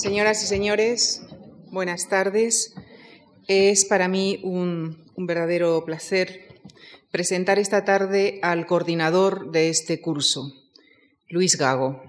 Señoras 0.00 0.42
y 0.42 0.46
señores, 0.46 1.20
buenas 1.70 2.08
tardes. 2.08 2.74
Es 3.46 3.84
para 3.84 4.08
mí 4.08 4.40
un, 4.42 5.04
verdadero 5.14 5.84
placer 5.84 6.62
presentar 7.10 7.58
esta 7.58 7.84
tarde 7.84 8.40
al 8.42 8.64
coordinador 8.64 9.50
de 9.50 9.68
este 9.68 10.00
curso, 10.00 10.54
Luis 11.28 11.58
Gago. 11.58 12.02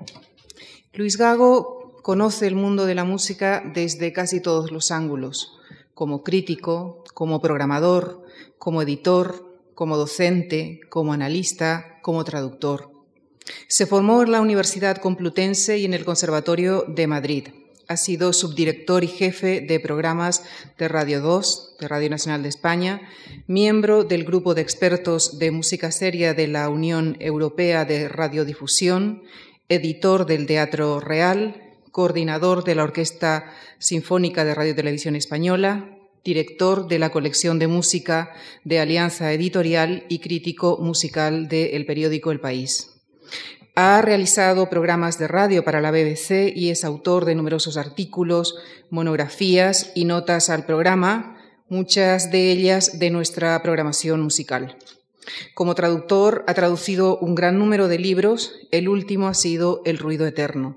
Luis 0.94 1.18
Gago 1.18 2.00
conoce 2.02 2.48
el 2.48 2.56
mundo 2.56 2.86
de 2.86 2.96
la 2.96 3.04
música 3.04 3.62
desde 3.76 4.14
casi 4.14 4.40
todos 4.40 4.72
los 4.72 4.90
ángulos, 4.92 5.60
como 5.94 6.24
crítico, 6.24 7.04
como 7.14 7.42
programador, 7.42 8.24
como 8.58 8.82
editor, 8.84 9.60
como 9.76 9.98
docente, 9.98 10.80
como 10.90 11.12
analista, 11.12 12.00
como 12.02 12.24
traductor. 12.24 12.90
Se 13.68 13.86
formó 13.86 14.24
en 14.24 14.32
la 14.32 14.40
Universidad 14.40 14.96
Complutense 14.96 15.78
y 15.78 15.84
en 15.84 15.94
el 15.94 16.06
Conservatorio 16.06 16.86
de 16.88 17.08
Madrid. 17.08 17.48
Ha 17.92 17.98
sido 17.98 18.32
subdirector 18.32 19.04
y 19.04 19.08
jefe 19.08 19.60
de 19.60 19.78
programas 19.82 20.46
de 20.78 20.88
Radio 20.88 21.20
2, 21.20 21.76
de 21.78 21.90
Radio 21.90 22.10
Nacional 22.10 22.42
de 22.42 22.48
España, 22.48 23.02
miembro 23.48 24.06
del 24.06 24.24
grupo 24.24 24.56
de 24.56 24.62
expertos 24.62 25.40
de 25.40 25.52
música 25.52 25.92
seria 25.92 26.34
de 26.34 26.48
la 26.48 26.70
Unión 26.70 27.18
Europea 27.20 27.84
de 27.84 28.08
Radiodifusión, 28.08 29.24
editor 29.68 30.26
del 30.26 30.46
Teatro 30.46 31.02
Real, 31.02 31.62
coordinador 31.92 32.64
de 32.64 32.76
la 32.76 32.84
Orquesta 32.84 33.52
Sinfónica 33.78 34.46
de 34.46 34.56
Radio 34.56 34.74
Televisión 34.74 35.18
Española, 35.18 35.98
director 36.24 36.88
de 36.88 36.98
la 36.98 37.12
colección 37.12 37.60
de 37.60 37.68
música 37.68 38.32
de 38.64 38.80
Alianza 38.80 39.34
Editorial 39.34 40.06
y 40.08 40.20
crítico 40.20 40.78
musical 40.78 41.50
del 41.50 41.86
periódico 41.86 42.32
El 42.32 42.40
País. 42.40 42.91
Ha 43.74 44.02
realizado 44.02 44.70
programas 44.70 45.18
de 45.18 45.30
radio 45.30 45.64
para 45.64 45.80
la 45.80 45.92
BBC 45.92 46.52
y 46.54 46.72
es 46.72 46.84
autor 46.84 47.24
de 47.24 47.36
numerosos 47.36 47.78
artículos, 47.78 48.56
monografías 48.90 49.94
y 49.96 50.04
notas 50.04 50.50
al 50.50 50.66
programa, 50.66 51.38
muchas 51.70 52.32
de 52.32 52.52
ellas 52.52 53.00
de 53.00 53.12
nuestra 53.12 53.62
programación 53.64 54.22
musical. 54.22 54.76
Como 55.54 55.74
traductor 55.74 56.44
ha 56.48 56.54
traducido 56.54 57.18
un 57.20 57.34
gran 57.34 57.60
número 57.60 57.88
de 57.88 57.98
libros, 57.98 58.56
el 58.72 58.90
último 58.90 59.30
ha 59.30 59.34
sido 59.34 59.82
El 59.86 60.00
ruido 60.00 60.28
eterno. 60.28 60.76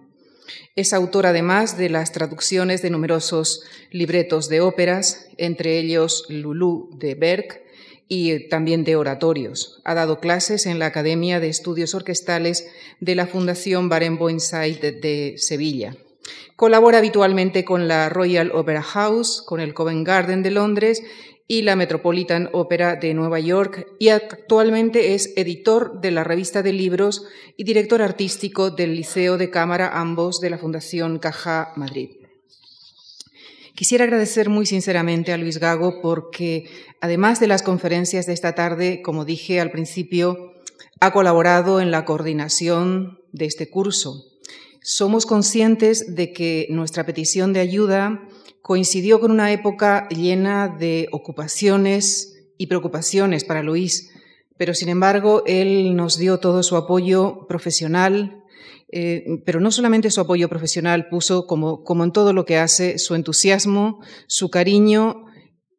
Es 0.76 0.92
autor 0.92 1.26
además 1.26 1.76
de 1.76 1.88
las 1.88 2.12
traducciones 2.12 2.80
de 2.80 2.90
numerosos 2.90 3.64
libretos 3.90 4.48
de 4.48 4.60
óperas, 4.60 5.26
entre 5.36 5.78
ellos 5.78 6.26
Lulú 6.28 6.90
de 6.92 7.16
Berg, 7.16 7.63
y 8.08 8.48
también 8.48 8.84
de 8.84 8.96
oratorios. 8.96 9.80
Ha 9.84 9.94
dado 9.94 10.20
clases 10.20 10.66
en 10.66 10.78
la 10.78 10.86
Academia 10.86 11.40
de 11.40 11.48
Estudios 11.48 11.94
Orquestales 11.94 12.68
de 13.00 13.14
la 13.14 13.26
Fundación 13.26 13.88
Barenboim 13.88 14.40
Said 14.40 15.00
de 15.00 15.34
Sevilla. 15.38 15.96
Colabora 16.56 16.98
habitualmente 16.98 17.64
con 17.64 17.88
la 17.88 18.08
Royal 18.08 18.52
Opera 18.52 18.82
House, 18.82 19.42
con 19.44 19.60
el 19.60 19.74
Covent 19.74 20.06
Garden 20.06 20.42
de 20.42 20.50
Londres 20.50 21.02
y 21.46 21.62
la 21.62 21.76
Metropolitan 21.76 22.48
Opera 22.52 22.96
de 22.96 23.12
Nueva 23.12 23.40
York 23.40 23.86
y 23.98 24.08
actualmente 24.08 25.14
es 25.14 25.32
editor 25.36 26.00
de 26.00 26.10
la 26.10 26.24
revista 26.24 26.62
de 26.62 26.72
libros 26.72 27.26
y 27.56 27.64
director 27.64 28.00
artístico 28.02 28.70
del 28.70 28.94
Liceo 28.94 29.36
de 29.36 29.50
Cámara, 29.50 29.98
ambos 29.98 30.40
de 30.40 30.50
la 30.50 30.58
Fundación 30.58 31.18
Caja 31.18 31.72
Madrid. 31.76 32.23
Quisiera 33.74 34.04
agradecer 34.04 34.50
muy 34.50 34.66
sinceramente 34.66 35.32
a 35.32 35.36
Luis 35.36 35.58
Gago 35.58 36.00
porque, 36.00 36.70
además 37.00 37.40
de 37.40 37.48
las 37.48 37.64
conferencias 37.64 38.24
de 38.24 38.32
esta 38.32 38.54
tarde, 38.54 39.02
como 39.02 39.24
dije 39.24 39.60
al 39.60 39.72
principio, 39.72 40.52
ha 41.00 41.12
colaborado 41.12 41.80
en 41.80 41.90
la 41.90 42.04
coordinación 42.04 43.18
de 43.32 43.46
este 43.46 43.68
curso. 43.68 44.26
Somos 44.80 45.26
conscientes 45.26 46.14
de 46.14 46.32
que 46.32 46.68
nuestra 46.70 47.04
petición 47.04 47.52
de 47.52 47.60
ayuda 47.60 48.22
coincidió 48.62 49.18
con 49.18 49.32
una 49.32 49.50
época 49.50 50.08
llena 50.08 50.68
de 50.68 51.08
ocupaciones 51.10 52.36
y 52.56 52.68
preocupaciones 52.68 53.42
para 53.42 53.64
Luis, 53.64 54.12
pero 54.56 54.72
sin 54.74 54.88
embargo 54.88 55.42
él 55.46 55.96
nos 55.96 56.16
dio 56.16 56.38
todo 56.38 56.62
su 56.62 56.76
apoyo 56.76 57.48
profesional, 57.48 58.43
eh, 58.90 59.42
pero 59.44 59.60
no 59.60 59.70
solamente 59.70 60.10
su 60.10 60.20
apoyo 60.20 60.48
profesional, 60.48 61.08
puso 61.08 61.46
como, 61.46 62.04
en 62.04 62.12
todo 62.12 62.32
lo 62.32 62.44
que 62.44 62.58
hace 62.58 62.98
su 62.98 63.14
entusiasmo, 63.14 64.00
su 64.26 64.50
cariño, 64.50 65.26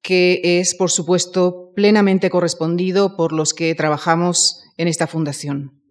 que 0.01 0.59
es, 0.59 0.75
por 0.75 0.91
supuesto, 0.91 1.71
plenamente 1.75 2.29
correspondido 2.29 3.15
por 3.15 3.31
los 3.31 3.53
que 3.53 3.73
trabajamos 3.75 4.63
en 4.77 4.87
esta 4.87 5.07
fundación. 5.07 5.81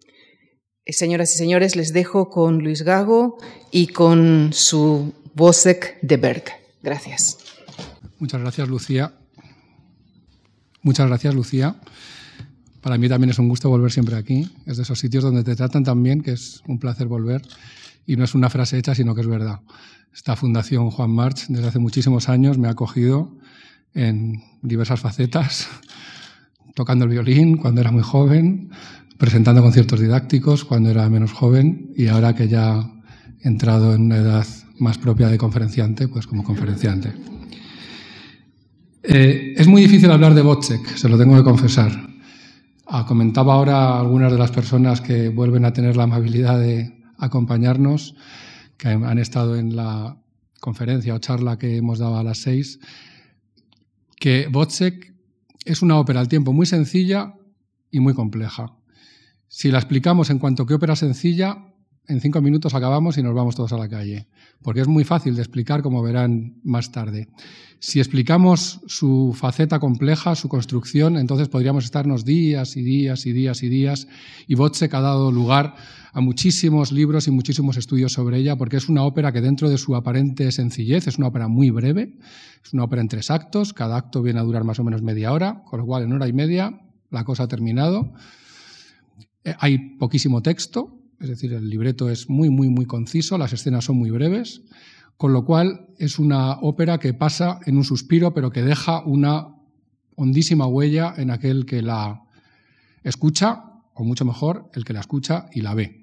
Eh, 0.85 0.93
señoras 0.93 1.33
y 1.35 1.37
señores, 1.37 1.75
les 1.75 1.93
dejo 1.93 2.29
con 2.29 2.59
Luis 2.59 2.83
Gago 2.83 3.37
y 3.71 3.87
con 3.87 4.51
su 4.53 5.13
Vosek 5.33 5.99
de 6.01 6.17
Berg. 6.17 6.43
Gracias. 6.81 7.37
Muchas 8.19 8.39
gracias, 8.39 8.67
Lucía. 8.69 9.13
Muchas 10.81 11.07
gracias, 11.07 11.33
Lucía. 11.33 11.75
Para 12.85 12.99
mí 12.99 13.09
también 13.09 13.31
es 13.31 13.39
un 13.39 13.49
gusto 13.49 13.67
volver 13.67 13.91
siempre 13.91 14.15
aquí. 14.15 14.47
Es 14.67 14.77
de 14.77 14.83
esos 14.83 14.99
sitios 14.99 15.23
donde 15.23 15.43
te 15.43 15.55
tratan 15.55 15.83
tan 15.83 16.03
bien 16.03 16.21
que 16.21 16.33
es 16.33 16.61
un 16.67 16.77
placer 16.77 17.07
volver. 17.07 17.41
Y 18.05 18.15
no 18.15 18.23
es 18.23 18.35
una 18.35 18.47
frase 18.47 18.77
hecha, 18.77 18.93
sino 18.93 19.15
que 19.15 19.21
es 19.21 19.27
verdad. 19.27 19.61
Esta 20.13 20.35
Fundación 20.35 20.91
Juan 20.91 21.09
March 21.09 21.47
desde 21.47 21.67
hace 21.67 21.79
muchísimos 21.79 22.29
años 22.29 22.59
me 22.59 22.67
ha 22.67 22.71
acogido 22.71 23.35
en 23.95 24.43
diversas 24.61 24.99
facetas, 24.99 25.67
tocando 26.75 27.05
el 27.05 27.09
violín 27.09 27.57
cuando 27.57 27.81
era 27.81 27.89
muy 27.89 28.03
joven, 28.03 28.69
presentando 29.17 29.63
conciertos 29.63 29.99
didácticos 29.99 30.63
cuando 30.63 30.91
era 30.91 31.09
menos 31.09 31.31
joven 31.31 31.91
y 31.97 32.05
ahora 32.05 32.35
que 32.35 32.47
ya 32.47 32.87
he 33.41 33.47
entrado 33.47 33.95
en 33.95 34.03
una 34.03 34.17
edad 34.17 34.45
más 34.77 34.99
propia 34.99 35.27
de 35.29 35.39
conferenciante, 35.39 36.07
pues 36.07 36.27
como 36.27 36.43
conferenciante. 36.43 37.13
Eh, 39.01 39.55
es 39.57 39.65
muy 39.65 39.81
difícil 39.81 40.11
hablar 40.11 40.35
de 40.35 40.43
Bocek, 40.43 40.85
se 40.97 41.09
lo 41.09 41.17
tengo 41.17 41.35
que 41.35 41.43
confesar. 41.43 42.13
Ah, 42.87 43.05
comentaba 43.07 43.55
ahora 43.55 43.99
algunas 43.99 44.31
de 44.31 44.37
las 44.37 44.51
personas 44.51 45.01
que 45.01 45.29
vuelven 45.29 45.65
a 45.65 45.73
tener 45.73 45.97
la 45.97 46.03
amabilidad 46.03 46.59
de 46.59 47.03
acompañarnos, 47.17 48.15
que 48.77 48.89
han 48.89 49.17
estado 49.17 49.55
en 49.55 49.75
la 49.75 50.17
conferencia 50.59 51.15
o 51.15 51.19
charla 51.19 51.57
que 51.57 51.77
hemos 51.77 51.97
dado 51.97 52.17
a 52.17 52.23
las 52.23 52.39
seis, 52.39 52.79
que 54.17 54.47
Botsek 54.51 55.15
es 55.65 55.81
una 55.81 55.97
ópera 55.97 56.19
al 56.19 56.27
tiempo 56.27 56.53
muy 56.53 56.67
sencilla 56.67 57.33
y 57.89 57.99
muy 57.99 58.13
compleja. 58.13 58.75
Si 59.47 59.71
la 59.71 59.79
explicamos 59.79 60.29
en 60.29 60.37
cuanto 60.37 60.65
que 60.65 60.75
ópera 60.75 60.95
sencilla, 60.95 61.73
en 62.07 62.21
cinco 62.21 62.41
minutos 62.41 62.73
acabamos 62.73 63.17
y 63.17 63.23
nos 63.23 63.33
vamos 63.33 63.55
todos 63.55 63.73
a 63.73 63.77
la 63.77 63.89
calle, 63.89 64.27
porque 64.61 64.81
es 64.81 64.87
muy 64.87 65.03
fácil 65.03 65.35
de 65.35 65.41
explicar, 65.41 65.81
como 65.81 66.03
verán 66.03 66.59
más 66.63 66.91
tarde. 66.91 67.27
Si 67.79 67.99
explicamos 67.99 68.81
su 68.87 69.35
faceta 69.37 69.79
compleja, 69.79 70.35
su 70.35 70.49
construcción, 70.49 71.17
entonces 71.17 71.49
podríamos 71.49 71.85
estarnos 71.85 72.25
días 72.25 72.77
y 72.77 72.81
días 72.81 73.25
y 73.25 73.33
días 73.33 73.63
y 73.63 73.69
días, 73.69 74.07
y 74.47 74.55
Botzek 74.55 74.93
ha 74.93 75.01
dado 75.01 75.31
lugar 75.31 75.75
a 76.13 76.21
muchísimos 76.21 76.91
libros 76.91 77.27
y 77.27 77.31
muchísimos 77.31 77.77
estudios 77.77 78.13
sobre 78.13 78.37
ella, 78.37 78.55
porque 78.55 78.77
es 78.77 78.87
una 78.87 79.03
ópera 79.03 79.31
que 79.31 79.41
dentro 79.41 79.69
de 79.69 79.77
su 79.77 79.95
aparente 79.95 80.51
sencillez 80.51 81.07
es 81.07 81.17
una 81.17 81.27
ópera 81.27 81.47
muy 81.47 81.69
breve, 81.69 82.17
es 82.63 82.73
una 82.73 82.85
ópera 82.85 83.01
en 83.01 83.09
tres 83.09 83.29
actos, 83.29 83.73
cada 83.73 83.97
acto 83.97 84.21
viene 84.21 84.39
a 84.39 84.43
durar 84.43 84.63
más 84.63 84.79
o 84.79 84.83
menos 84.83 85.01
media 85.01 85.33
hora, 85.33 85.63
con 85.65 85.79
lo 85.79 85.85
cual 85.85 86.03
en 86.03 86.13
hora 86.13 86.27
y 86.27 86.33
media 86.33 86.81
la 87.11 87.23
cosa 87.23 87.43
ha 87.43 87.47
terminado. 87.47 88.13
Eh, 89.43 89.53
hay 89.59 89.77
poquísimo 89.97 90.41
texto, 90.41 91.04
es 91.19 91.29
decir, 91.29 91.53
el 91.53 91.69
libreto 91.69 92.09
es 92.09 92.29
muy, 92.29 92.49
muy, 92.49 92.69
muy 92.69 92.85
conciso, 92.85 93.37
las 93.37 93.53
escenas 93.53 93.85
son 93.85 93.97
muy 93.97 94.09
breves, 94.09 94.61
con 95.17 95.33
lo 95.33 95.45
cual 95.45 95.87
es 95.97 96.19
una 96.19 96.53
ópera 96.59 96.99
que 96.99 97.13
pasa 97.13 97.59
en 97.65 97.77
un 97.77 97.83
suspiro, 97.83 98.33
pero 98.33 98.51
que 98.51 98.61
deja 98.61 99.03
una 99.05 99.55
hondísima 100.15 100.67
huella 100.67 101.13
en 101.17 101.31
aquel 101.31 101.65
que 101.65 101.81
la 101.81 102.21
escucha, 103.03 103.63
o 103.93 104.03
mucho 104.03 104.25
mejor, 104.25 104.69
el 104.73 104.83
que 104.83 104.93
la 104.93 104.99
escucha 104.99 105.47
y 105.53 105.61
la 105.61 105.73
ve. 105.73 106.01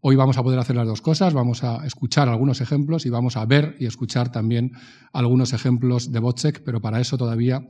Hoy 0.00 0.16
vamos 0.16 0.38
a 0.38 0.42
poder 0.42 0.58
hacer 0.58 0.76
las 0.76 0.86
dos 0.86 1.02
cosas, 1.02 1.34
vamos 1.34 1.62
a 1.62 1.86
escuchar 1.86 2.28
algunos 2.28 2.60
ejemplos 2.60 3.04
y 3.04 3.10
vamos 3.10 3.36
a 3.36 3.44
ver 3.44 3.76
y 3.78 3.86
escuchar 3.86 4.32
también 4.32 4.72
algunos 5.12 5.52
ejemplos 5.52 6.10
de 6.10 6.18
Botzek, 6.18 6.62
pero 6.64 6.80
para 6.80 7.00
eso 7.00 7.18
todavía 7.18 7.66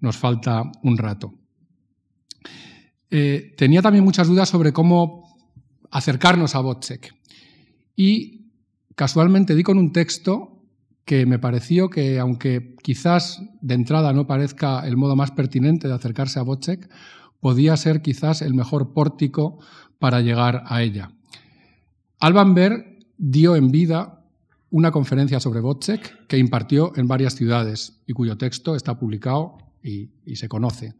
nos 0.00 0.16
falta 0.16 0.62
un 0.82 0.96
rato. 0.96 1.34
Eh, 3.10 3.54
tenía 3.56 3.82
también 3.82 4.02
muchas 4.02 4.28
dudas 4.28 4.48
sobre 4.48 4.72
cómo 4.72 5.23
acercarnos 5.94 6.56
a 6.56 6.60
Botzek. 6.60 7.14
Y 7.94 8.50
casualmente 8.96 9.54
di 9.54 9.62
con 9.62 9.78
un 9.78 9.92
texto 9.92 10.64
que 11.04 11.24
me 11.24 11.38
pareció 11.38 11.88
que, 11.88 12.18
aunque 12.18 12.74
quizás 12.82 13.40
de 13.60 13.74
entrada 13.74 14.12
no 14.12 14.26
parezca 14.26 14.84
el 14.86 14.96
modo 14.96 15.14
más 15.14 15.30
pertinente 15.30 15.86
de 15.86 15.94
acercarse 15.94 16.40
a 16.40 16.42
Botzek, 16.42 16.90
podía 17.38 17.76
ser 17.76 18.02
quizás 18.02 18.42
el 18.42 18.54
mejor 18.54 18.92
pórtico 18.92 19.60
para 20.00 20.20
llegar 20.20 20.64
a 20.66 20.82
ella. 20.82 21.12
Alban 22.18 22.54
Berg 22.54 22.98
dio 23.16 23.54
en 23.54 23.70
vida 23.70 24.24
una 24.70 24.90
conferencia 24.90 25.38
sobre 25.38 25.60
Botzek 25.60 26.26
que 26.26 26.38
impartió 26.38 26.92
en 26.96 27.06
varias 27.06 27.36
ciudades 27.36 28.00
y 28.04 28.14
cuyo 28.14 28.36
texto 28.36 28.74
está 28.74 28.98
publicado 28.98 29.58
y, 29.80 30.10
y 30.26 30.36
se 30.36 30.48
conoce. 30.48 30.94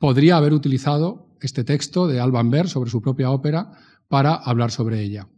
Podría 0.00 0.36
haber 0.36 0.52
utilizado 0.52 1.28
este 1.40 1.62
texto 1.62 2.08
de 2.08 2.18
Alban 2.18 2.50
Berg 2.50 2.68
sobre 2.68 2.90
su 2.90 3.00
propia 3.00 3.30
ópera 3.30 3.70
para 4.10 4.34
hablar 4.34 4.72
sobre 4.72 5.00
ella. 5.00 5.28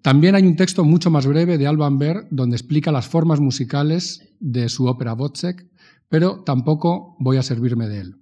También 0.00 0.34
hay 0.34 0.46
un 0.46 0.56
texto 0.56 0.82
mucho 0.82 1.10
más 1.10 1.26
breve 1.26 1.58
de 1.58 1.66
Alban 1.66 1.98
Berg 1.98 2.26
donde 2.30 2.56
explica 2.56 2.90
las 2.90 3.06
formas 3.06 3.38
musicales 3.38 4.34
de 4.40 4.70
su 4.70 4.86
ópera 4.86 5.12
Wozzeck, 5.12 5.66
pero 6.08 6.42
tampoco 6.42 7.16
voy 7.20 7.36
a 7.36 7.42
servirme 7.42 7.86
de 7.86 8.00
él. 8.00 8.16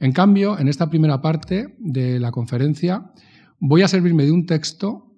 En 0.00 0.12
cambio, 0.12 0.58
en 0.58 0.68
esta 0.68 0.88
primera 0.88 1.20
parte 1.20 1.76
de 1.78 2.18
la 2.18 2.32
conferencia 2.32 3.12
voy 3.60 3.82
a 3.82 3.88
servirme 3.88 4.24
de 4.24 4.32
un 4.32 4.46
texto 4.46 5.12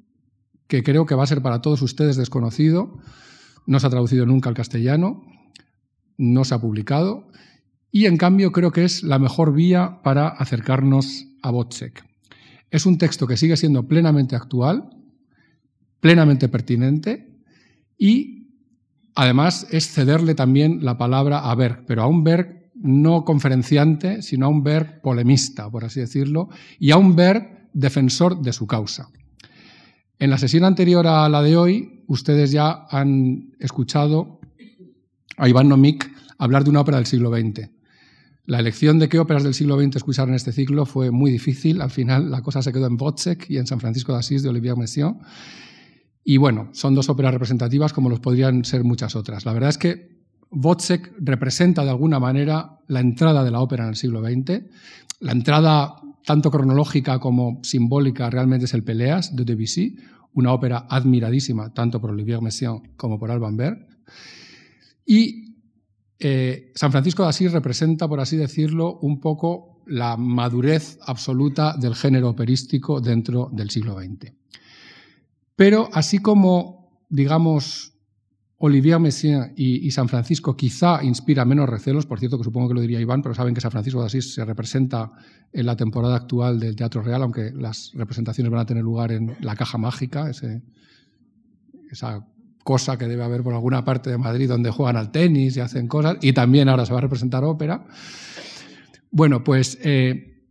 que 0.66 0.82
creo 0.82 1.06
que 1.06 1.14
va 1.14 1.22
a 1.22 1.28
ser 1.28 1.40
para 1.40 1.60
todos 1.60 1.81
ustedes 1.82 2.16
desconocido, 2.16 2.98
no 3.66 3.78
se 3.78 3.86
ha 3.86 3.90
traducido 3.90 4.26
nunca 4.26 4.48
al 4.48 4.56
castellano, 4.56 5.22
no 6.19 6.44
se 6.44 6.56
ha 6.56 6.60
publicado 6.60 7.28
y 7.92 8.06
en 8.06 8.16
cambio 8.16 8.50
creo 8.50 8.72
que 8.72 8.82
es 8.82 9.04
la 9.04 9.20
mejor 9.20 9.54
vía 9.54 10.00
para 10.02 10.26
acercarnos 10.26 11.25
a 11.40 11.52
Wozzeck. 11.52 12.13
Es 12.75 12.87
un 12.87 12.99
texto 12.99 13.29
que 13.29 13.37
sigue 13.37 13.56
siendo 13.56 13.87
plenamente 13.87 14.35
actual, 14.35 14.91
plenamente 16.00 16.49
pertinente 16.49 17.38
y 17.97 18.49
además 19.15 19.69
es 19.71 19.93
cederle 19.93 20.35
también 20.35 20.85
la 20.85 20.99
palabra 20.99 21.49
a 21.49 21.55
Berg, 21.55 21.85
pero 21.87 22.03
a 22.03 22.09
un 22.09 22.25
Berg 22.25 22.73
no 22.75 23.25
conferenciante, 23.25 24.23
sino 24.23 24.47
a 24.47 24.49
un 24.49 24.65
Berg 24.65 25.03
polemista, 25.03 25.71
por 25.71 25.85
así 25.85 26.00
decirlo, 26.00 26.49
y 26.81 26.91
a 26.91 26.97
un 26.97 27.15
Berg 27.15 27.69
defensor 27.73 28.43
de 28.43 28.53
su 28.53 28.67
causa. 28.67 29.09
En 30.19 30.31
la 30.31 30.38
sesión 30.38 30.65
anterior 30.65 31.06
a 31.06 31.29
la 31.29 31.43
de 31.44 31.56
hoy, 31.56 32.03
ustedes 32.09 32.50
ya 32.50 32.88
han 32.91 33.53
escuchado 33.61 34.41
a 35.37 35.49
Iván 35.49 35.69
Nomik 35.69 36.11
hablar 36.38 36.65
de 36.65 36.70
una 36.70 36.81
ópera 36.81 36.97
del 36.97 37.06
siglo 37.06 37.31
XX. 37.31 37.70
La 38.46 38.58
elección 38.58 38.99
de 38.99 39.08
qué 39.08 39.19
óperas 39.19 39.43
del 39.43 39.55
siglo 39.55 39.81
XX 39.81 39.96
escuchar 39.96 40.29
en 40.29 40.35
este 40.35 40.52
ciclo 40.52 40.85
fue 40.85 41.11
muy 41.11 41.31
difícil. 41.31 41.81
Al 41.81 41.91
final 41.91 42.31
la 42.31 42.43
cosa 42.43 42.61
se 42.61 42.73
quedó 42.73 42.87
en 42.87 42.99
Wozzeck 43.00 43.49
y 43.49 43.56
en 43.56 43.67
San 43.67 43.81
Francisco 43.81 44.12
de 44.12 44.19
Asís 44.19 44.43
de 44.43 44.50
Olivier 44.50 44.76
Messiaen. 44.76 45.17
Y 46.23 46.37
bueno, 46.37 46.69
son 46.73 46.94
dos 46.94 47.08
óperas 47.08 47.32
representativas 47.32 47.94
como 47.94 48.11
los 48.11 48.20
podrían 48.20 48.64
ser 48.64 48.85
muchas 48.85 49.17
otras. 49.17 49.46
La 49.46 49.55
verdad 49.55 49.70
es 49.70 49.79
que 49.79 50.14
Wozzeck 50.50 51.12
representa 51.20 51.85
de 51.85 51.91
alguna 51.91 52.20
manera 52.20 52.81
la 52.87 53.00
entrada 53.00 53.44
de 53.44 53.50
la 53.50 53.61
ópera 53.61 53.85
en 53.85 53.91
el 53.91 53.96
siglo 53.96 54.23
XX. 54.23 54.62
La 55.20 55.32
entrada 55.32 55.94
tanto 56.25 56.50
cronológica 56.50 57.19
como 57.20 57.61
simbólica 57.62 58.29
realmente 58.29 58.67
es 58.67 58.75
el 58.75 58.85
Peleas 58.85 59.35
de 59.35 59.44
Debussy, 59.44 59.96
una 60.35 60.52
ópera 60.52 60.87
admiradísima 60.91 61.73
tanto 61.73 61.99
por 61.99 62.11
Olivier 62.11 62.43
Messiaen 62.43 62.94
como 62.96 63.19
por 63.19 63.31
Alban 63.31 63.56
Berg. 63.56 63.87
Y 65.06 65.44
eh, 66.19 66.72
San 66.75 66.93
Francisco 66.93 67.22
de 67.22 67.28
Asís 67.28 67.52
representa, 67.52 68.08
por 68.08 68.20
así 68.20 68.37
decirlo, 68.37 68.99
un 69.00 69.20
poco 69.20 69.82
la 69.87 70.16
madurez 70.16 70.99
absoluta 71.06 71.76
del 71.76 71.94
género 71.94 72.31
operístico 72.31 73.00
dentro 73.00 73.50
del 73.52 73.70
siglo 73.70 73.99
XX. 73.99 74.32
Pero 75.56 75.88
así 75.93 76.19
como, 76.19 77.05
digamos, 77.08 77.93
Olivier 78.58 78.99
Messiaen 78.99 79.52
y, 79.56 79.90
San 79.90 80.08
Francisco 80.08 80.56
quizá 80.56 81.05
inspira 81.05 81.44
menos 81.44 81.69
recelos, 81.69 82.06
por 82.06 82.19
cierto 82.19 82.38
que 82.38 82.44
supongo 82.44 82.69
que 82.69 82.75
lo 82.75 82.81
diría 82.81 83.00
Iván, 83.00 83.20
pero 83.20 83.34
saben 83.34 83.55
que 83.55 83.60
San 83.60 83.70
Francisco 83.70 84.00
de 84.00 84.06
Asís 84.06 84.32
se 84.34 84.44
representa 84.44 85.12
en 85.52 85.67
la 85.67 85.76
temporada 85.76 86.17
actual 86.17 86.58
del 86.58 86.75
Teatro 86.75 87.02
Real, 87.02 87.22
aunque 87.22 87.52
las 87.52 87.93
representaciones 87.94 88.50
van 88.50 88.62
a 88.62 88.67
tener 88.67 88.82
lugar 88.82 89.12
en 89.12 89.37
la 89.40 89.55
Caja 89.55 89.76
Mágica, 89.76 90.31
esa 91.90 92.25
cosa 92.64 92.99
que 92.99 93.06
debe 93.06 93.22
haber 93.22 93.43
por 93.43 93.55
alguna 93.55 93.84
parte 93.84 94.11
de 94.11 94.19
Madrid 94.19 94.49
donde 94.49 94.70
juegan 94.70 94.96
al 94.96 95.12
tenis 95.12 95.56
y 95.56 95.61
hacen 95.61 95.87
cosas, 95.87 96.16
y 96.22 96.32
también 96.32 96.69
ahora 96.69 96.87
se 96.87 96.93
va 96.93 96.99
a 96.99 97.02
representar 97.02 97.44
ópera. 97.44 97.87
Bueno, 99.12 99.44
pues 99.44 99.78
eh, 99.82 100.43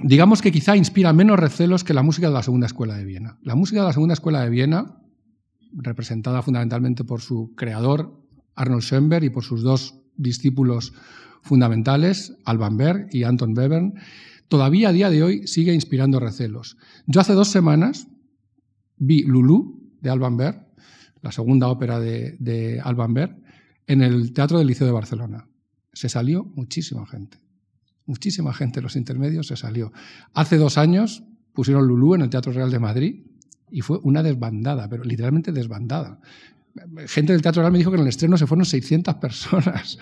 digamos 0.00 0.42
que 0.42 0.52
quizá 0.52 0.76
inspira 0.76 1.12
menos 1.12 1.38
recelos 1.38 1.84
que 1.84 1.94
la 1.94 2.02
música 2.02 2.26
de 2.26 2.34
la 2.34 2.42
Segunda 2.42 2.66
Escuela 2.66 2.96
de 2.96 3.04
Viena. 3.04 3.38
La 3.42 3.54
música 3.54 3.80
de 3.80 3.86
la 3.86 3.92
Segunda 3.92 4.14
Escuela 4.14 4.42
de 4.42 4.50
Viena, 4.50 5.00
representada 5.72 6.42
fundamentalmente 6.42 7.04
por 7.04 7.20
su 7.20 7.54
creador, 7.56 8.20
Arnold 8.54 8.82
Schoenberg, 8.82 9.24
y 9.24 9.30
por 9.30 9.44
sus 9.44 9.62
dos 9.62 10.02
discípulos 10.16 10.92
fundamentales, 11.42 12.36
Alban 12.44 12.76
Berg 12.76 13.06
y 13.12 13.22
Anton 13.22 13.56
Webern, 13.56 13.94
todavía 14.48 14.88
a 14.88 14.92
día 14.92 15.08
de 15.08 15.22
hoy 15.22 15.46
sigue 15.46 15.72
inspirando 15.72 16.18
recelos. 16.18 16.76
Yo 17.06 17.20
hace 17.20 17.32
dos 17.32 17.48
semanas 17.48 18.08
vi 18.96 19.22
Lulú 19.22 19.94
de 20.00 20.10
Alban 20.10 20.36
Berg, 20.36 20.67
la 21.22 21.32
segunda 21.32 21.68
ópera 21.68 21.98
de, 22.00 22.36
de 22.38 22.80
Alban 22.80 23.14
Berg, 23.14 23.36
en 23.86 24.02
el 24.02 24.32
Teatro 24.32 24.58
del 24.58 24.66
Liceo 24.66 24.86
de 24.86 24.92
Barcelona. 24.92 25.48
Se 25.92 26.08
salió 26.08 26.44
muchísima 26.44 27.06
gente. 27.06 27.38
Muchísima 28.06 28.54
gente, 28.54 28.80
los 28.80 28.96
intermedios, 28.96 29.48
se 29.48 29.56
salió. 29.56 29.92
Hace 30.34 30.56
dos 30.56 30.78
años 30.78 31.24
pusieron 31.52 31.86
Lulú 31.86 32.14
en 32.14 32.22
el 32.22 32.30
Teatro 32.30 32.52
Real 32.52 32.70
de 32.70 32.78
Madrid 32.78 33.26
y 33.70 33.80
fue 33.80 33.98
una 34.02 34.22
desbandada, 34.22 34.88
pero 34.88 35.04
literalmente 35.04 35.52
desbandada. 35.52 36.20
Gente 37.06 37.32
del 37.32 37.42
Teatro 37.42 37.62
Real 37.62 37.72
me 37.72 37.78
dijo 37.78 37.90
que 37.90 37.96
en 37.96 38.02
el 38.02 38.08
estreno 38.08 38.36
se 38.36 38.46
fueron 38.46 38.64
600 38.64 39.14
personas. 39.16 39.98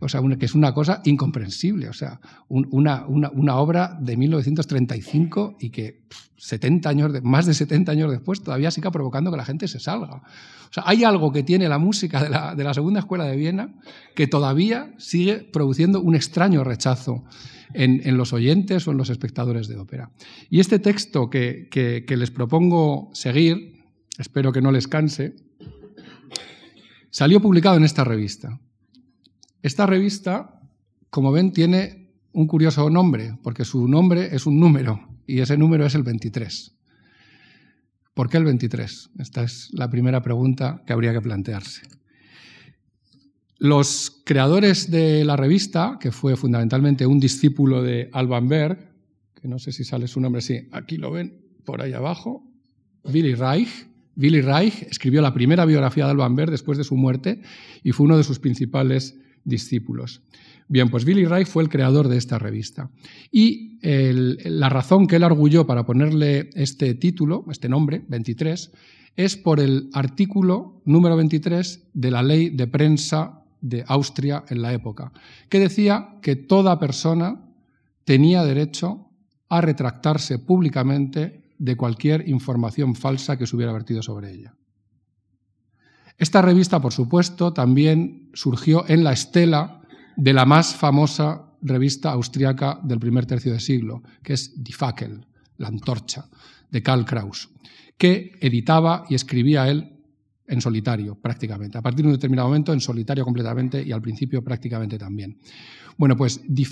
O 0.00 0.08
sea, 0.08 0.20
que 0.38 0.46
es 0.46 0.54
una 0.54 0.72
cosa 0.72 1.00
incomprensible. 1.04 1.88
O 1.88 1.92
sea, 1.92 2.20
una, 2.48 3.06
una, 3.06 3.56
obra 3.56 3.96
de 4.00 4.16
1935 4.16 5.56
y 5.60 5.70
que 5.70 6.02
70 6.36 6.88
años 6.88 7.12
más 7.22 7.46
de 7.46 7.54
70 7.54 7.92
años 7.92 8.10
después 8.10 8.42
todavía 8.42 8.70
siga 8.70 8.90
provocando 8.90 9.30
que 9.30 9.36
la 9.36 9.44
gente 9.44 9.68
se 9.68 9.80
salga. 9.80 10.16
O 10.16 10.72
sea, 10.72 10.84
hay 10.86 11.04
algo 11.04 11.32
que 11.32 11.42
tiene 11.42 11.68
la 11.68 11.78
música 11.78 12.22
de 12.22 12.30
la, 12.30 12.54
de 12.54 12.64
la 12.64 12.74
Segunda 12.74 13.00
Escuela 13.00 13.24
de 13.24 13.36
Viena 13.36 13.74
que 14.14 14.26
todavía 14.26 14.92
sigue 14.98 15.36
produciendo 15.52 16.00
un 16.00 16.14
extraño 16.14 16.64
rechazo 16.64 17.24
en, 17.72 18.16
los 18.16 18.32
oyentes 18.32 18.86
o 18.86 18.92
en 18.92 18.98
los 18.98 19.10
espectadores 19.10 19.68
de 19.68 19.76
ópera. 19.76 20.10
Y 20.50 20.60
este 20.60 20.78
texto 20.78 21.30
que 21.30 22.04
les 22.08 22.30
propongo 22.30 23.10
seguir, 23.12 23.82
espero 24.18 24.52
que 24.52 24.60
no 24.60 24.70
les 24.70 24.88
canse, 24.88 25.34
salió 27.14 27.40
publicado 27.40 27.76
en 27.76 27.84
esta 27.84 28.02
revista. 28.02 28.60
Esta 29.64 29.86
revista, 29.86 30.60
como 31.08 31.32
ven, 31.32 31.50
tiene 31.50 32.10
un 32.34 32.46
curioso 32.46 32.90
nombre, 32.90 33.38
porque 33.42 33.64
su 33.64 33.88
nombre 33.88 34.28
es 34.36 34.44
un 34.44 34.60
número 34.60 35.00
y 35.26 35.40
ese 35.40 35.56
número 35.56 35.86
es 35.86 35.94
el 35.94 36.02
23. 36.02 36.76
¿Por 38.12 38.28
qué 38.28 38.36
el 38.36 38.44
23? 38.44 39.12
Esta 39.20 39.42
es 39.42 39.70
la 39.72 39.88
primera 39.88 40.20
pregunta 40.20 40.82
que 40.86 40.92
habría 40.92 41.14
que 41.14 41.22
plantearse. 41.22 41.80
Los 43.56 44.20
creadores 44.26 44.90
de 44.90 45.24
la 45.24 45.34
revista, 45.34 45.96
que 45.98 46.12
fue 46.12 46.36
fundamentalmente 46.36 47.06
un 47.06 47.18
discípulo 47.18 47.82
de 47.82 48.10
Alban 48.12 48.46
Berg, 48.50 48.92
que 49.34 49.48
no 49.48 49.58
sé 49.58 49.72
si 49.72 49.82
sale 49.82 50.08
su 50.08 50.20
nombre, 50.20 50.42
sí, 50.42 50.68
aquí 50.72 50.98
lo 50.98 51.10
ven, 51.10 51.40
por 51.64 51.80
ahí 51.80 51.94
abajo, 51.94 52.46
Willy 53.04 53.34
Reich. 53.34 53.86
Willy 54.14 54.42
Reich 54.42 54.82
escribió 54.82 55.22
la 55.22 55.32
primera 55.32 55.64
biografía 55.64 56.04
de 56.04 56.10
Alban 56.10 56.36
Berg 56.36 56.50
después 56.50 56.76
de 56.76 56.84
su 56.84 56.96
muerte 56.96 57.40
y 57.82 57.92
fue 57.92 58.04
uno 58.04 58.18
de 58.18 58.24
sus 58.24 58.38
principales 58.38 59.16
discípulos. 59.44 60.22
Bien, 60.68 60.88
pues 60.88 61.04
Billy 61.04 61.26
Reich 61.26 61.46
fue 61.46 61.62
el 61.62 61.68
creador 61.68 62.08
de 62.08 62.16
esta 62.16 62.38
revista. 62.38 62.90
Y 63.30 63.78
la 63.82 64.68
razón 64.68 65.06
que 65.06 65.16
él 65.16 65.24
arguyó 65.24 65.66
para 65.66 65.84
ponerle 65.84 66.50
este 66.54 66.94
título, 66.94 67.44
este 67.50 67.68
nombre, 67.68 68.02
23, 68.08 68.72
es 69.16 69.36
por 69.36 69.60
el 69.60 69.90
artículo 69.92 70.80
número 70.84 71.16
23 71.16 71.88
de 71.92 72.10
la 72.10 72.22
ley 72.22 72.50
de 72.50 72.66
prensa 72.66 73.42
de 73.60 73.84
Austria 73.86 74.44
en 74.48 74.62
la 74.62 74.72
época, 74.72 75.12
que 75.48 75.60
decía 75.60 76.16
que 76.20 76.36
toda 76.36 76.78
persona 76.78 77.40
tenía 78.04 78.42
derecho 78.44 79.08
a 79.48 79.60
retractarse 79.60 80.38
públicamente 80.38 81.44
de 81.58 81.76
cualquier 81.76 82.28
información 82.28 82.94
falsa 82.94 83.38
que 83.38 83.46
se 83.46 83.54
hubiera 83.54 83.72
vertido 83.72 84.02
sobre 84.02 84.32
ella. 84.32 84.54
Esta 86.18 86.42
revista, 86.42 86.80
por 86.80 86.92
supuesto, 86.92 87.52
también 87.52 88.30
surgió 88.34 88.88
en 88.88 89.04
la 89.04 89.12
estela 89.12 89.82
de 90.16 90.32
la 90.32 90.44
más 90.44 90.74
famosa 90.74 91.50
revista 91.60 92.12
austriaca 92.12 92.78
del 92.82 93.00
primer 93.00 93.26
tercio 93.26 93.52
de 93.52 93.60
siglo, 93.60 94.02
que 94.22 94.34
es 94.34 94.62
Die 94.62 94.74
Fackel, 94.74 95.26
la 95.58 95.68
antorcha, 95.68 96.28
de 96.70 96.82
Karl 96.82 97.04
Kraus, 97.04 97.50
que 97.98 98.32
editaba 98.40 99.04
y 99.08 99.14
escribía 99.14 99.68
él 99.68 99.93
en 100.46 100.60
solitario 100.60 101.14
prácticamente. 101.14 101.78
A 101.78 101.82
partir 101.82 102.04
de 102.04 102.08
un 102.08 102.14
determinado 102.14 102.48
momento 102.48 102.72
en 102.72 102.80
solitario 102.80 103.24
completamente 103.24 103.82
y 103.82 103.92
al 103.92 104.02
principio 104.02 104.42
prácticamente 104.42 104.98
también. 104.98 105.38
Bueno, 105.96 106.16
pues 106.16 106.40
Die 106.48 106.66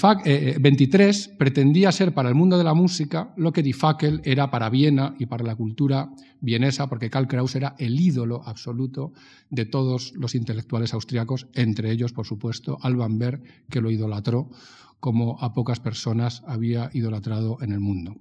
23 0.60 1.26
eh, 1.26 1.34
pretendía 1.38 1.92
ser 1.92 2.12
para 2.12 2.28
el 2.28 2.34
mundo 2.34 2.58
de 2.58 2.64
la 2.64 2.74
música 2.74 3.32
lo 3.36 3.52
que 3.52 3.62
Die 3.62 3.72
Fackel 3.72 4.20
era 4.24 4.50
para 4.50 4.68
Viena 4.68 5.14
y 5.18 5.26
para 5.26 5.44
la 5.44 5.54
cultura 5.54 6.10
vienesa, 6.40 6.88
porque 6.88 7.08
Karl 7.08 7.28
Kraus 7.28 7.54
era 7.54 7.76
el 7.78 8.00
ídolo 8.00 8.42
absoluto 8.44 9.12
de 9.48 9.64
todos 9.64 10.12
los 10.16 10.34
intelectuales 10.34 10.92
austriacos, 10.92 11.46
entre 11.54 11.92
ellos, 11.92 12.12
por 12.12 12.26
supuesto, 12.26 12.78
Alban 12.82 13.18
Berg, 13.18 13.42
que 13.70 13.80
lo 13.80 13.90
idolatró 13.90 14.50
como 14.98 15.38
a 15.40 15.52
pocas 15.52 15.80
personas 15.80 16.42
había 16.46 16.90
idolatrado 16.92 17.58
en 17.60 17.72
el 17.72 17.80
mundo. 17.80 18.16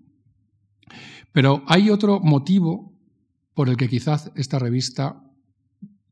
Pero 1.32 1.64
hay 1.68 1.90
otro 1.90 2.20
motivo 2.20 2.94
por 3.54 3.70
el 3.70 3.78
que 3.78 3.90
quizás 3.90 4.32
esta 4.36 4.60
revista 4.60 5.24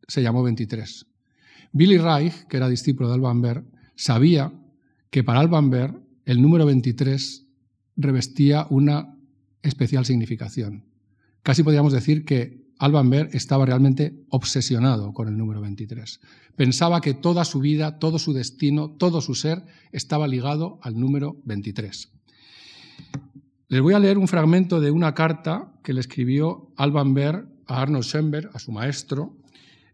se 0.10 0.22
llamó 0.22 0.44
23. 0.44 1.06
Billy 1.72 1.98
Reich, 1.98 2.46
que 2.48 2.58
era 2.58 2.68
discípulo 2.68 3.08
de 3.08 3.16
Alban 3.16 3.42
Berg, 3.42 3.64
sabía 3.96 4.52
que 5.10 5.24
para 5.24 5.40
Alban 5.40 5.70
Berg 5.70 6.02
el 6.26 6.42
número 6.42 6.66
23 6.66 7.46
revestía 7.96 8.68
una 8.70 9.16
especial 9.62 10.06
significación. 10.06 10.86
Casi 11.44 11.64
podríamos 11.64 11.94
decir 11.94 12.26
que 12.26 12.70
Alban 12.80 13.10
Berg 13.10 13.30
estaba 13.34 13.66
realmente 13.66 14.24
obsesionado 14.30 15.14
con 15.14 15.28
el 15.28 15.38
número 15.38 15.62
23. 15.62 16.20
Pensaba 16.56 17.02
que 17.02 17.14
toda 17.14 17.46
su 17.46 17.60
vida, 17.60 18.00
todo 18.00 18.20
su 18.20 18.34
destino, 18.34 18.92
todo 18.92 19.22
su 19.22 19.36
ser 19.36 19.64
estaba 19.92 20.28
ligado 20.28 20.80
al 20.82 21.00
número 21.00 21.38
23. 21.46 22.12
Les 23.68 23.82
voy 23.82 23.94
a 23.94 24.00
leer 24.00 24.18
un 24.18 24.28
fragmento 24.28 24.80
de 24.80 24.92
una 24.92 25.14
carta 25.14 25.74
que 25.84 25.94
le 25.94 26.00
escribió 26.00 26.72
Alban 26.78 27.14
Berg 27.14 27.48
a 27.68 27.82
Arnold 27.82 28.06
Schoenberg, 28.06 28.50
a 28.54 28.60
su 28.60 28.72
maestro, 28.72 29.38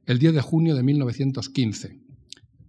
el 0.05 0.19
10 0.19 0.33
de 0.35 0.41
junio 0.41 0.75
de 0.75 0.83
1915. 0.83 1.99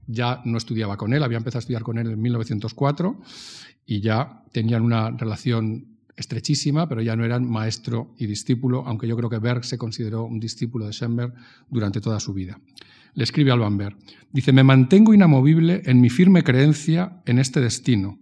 Ya 0.07 0.41
no 0.45 0.59
estudiaba 0.59 0.97
con 0.97 1.13
él, 1.13 1.23
había 1.23 1.39
empezado 1.39 1.59
a 1.59 1.61
estudiar 1.61 1.83
con 1.83 1.99
él 1.99 2.11
en 2.11 2.21
1904 2.21 3.21
y 3.87 4.01
ya 4.01 4.45
tenían 4.53 4.83
una 4.83 5.11
relación 5.11 5.97
estrechísima, 6.17 6.89
pero 6.89 7.03
ya 7.03 7.15
no 7.15 7.25
eran 7.25 7.49
maestro 7.49 8.15
y 8.19 8.27
discípulo, 8.27 8.85
aunque 8.87 9.07
yo 9.07 9.17
creo 9.17 9.29
que 9.29 9.39
Berg 9.39 9.65
se 9.65 9.79
consideró 9.79 10.25
un 10.25 10.41
discípulo 10.41 10.87
de 10.87 10.93
Schoenberg 10.93 11.35
durante 11.69 12.01
toda 12.01 12.21
su 12.21 12.33
vida. 12.33 12.59
Le 13.15 13.25
escribe 13.25 13.51
Alban 13.51 13.77
Berg. 13.77 13.97
Dice, 14.33 14.53
me 14.53 14.63
mantengo 14.63 15.15
inamovible 15.15 15.83
en 15.85 16.01
mi 16.01 16.11
firme 16.11 16.43
creencia 16.43 17.23
en 17.27 17.39
este 17.39 17.61
destino. 17.61 18.19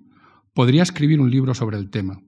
Podría 0.55 0.83
escribir 0.83 1.21
un 1.21 1.31
libro 1.31 1.55
sobre 1.55 1.79
el 1.79 1.91
tema. 1.91 2.21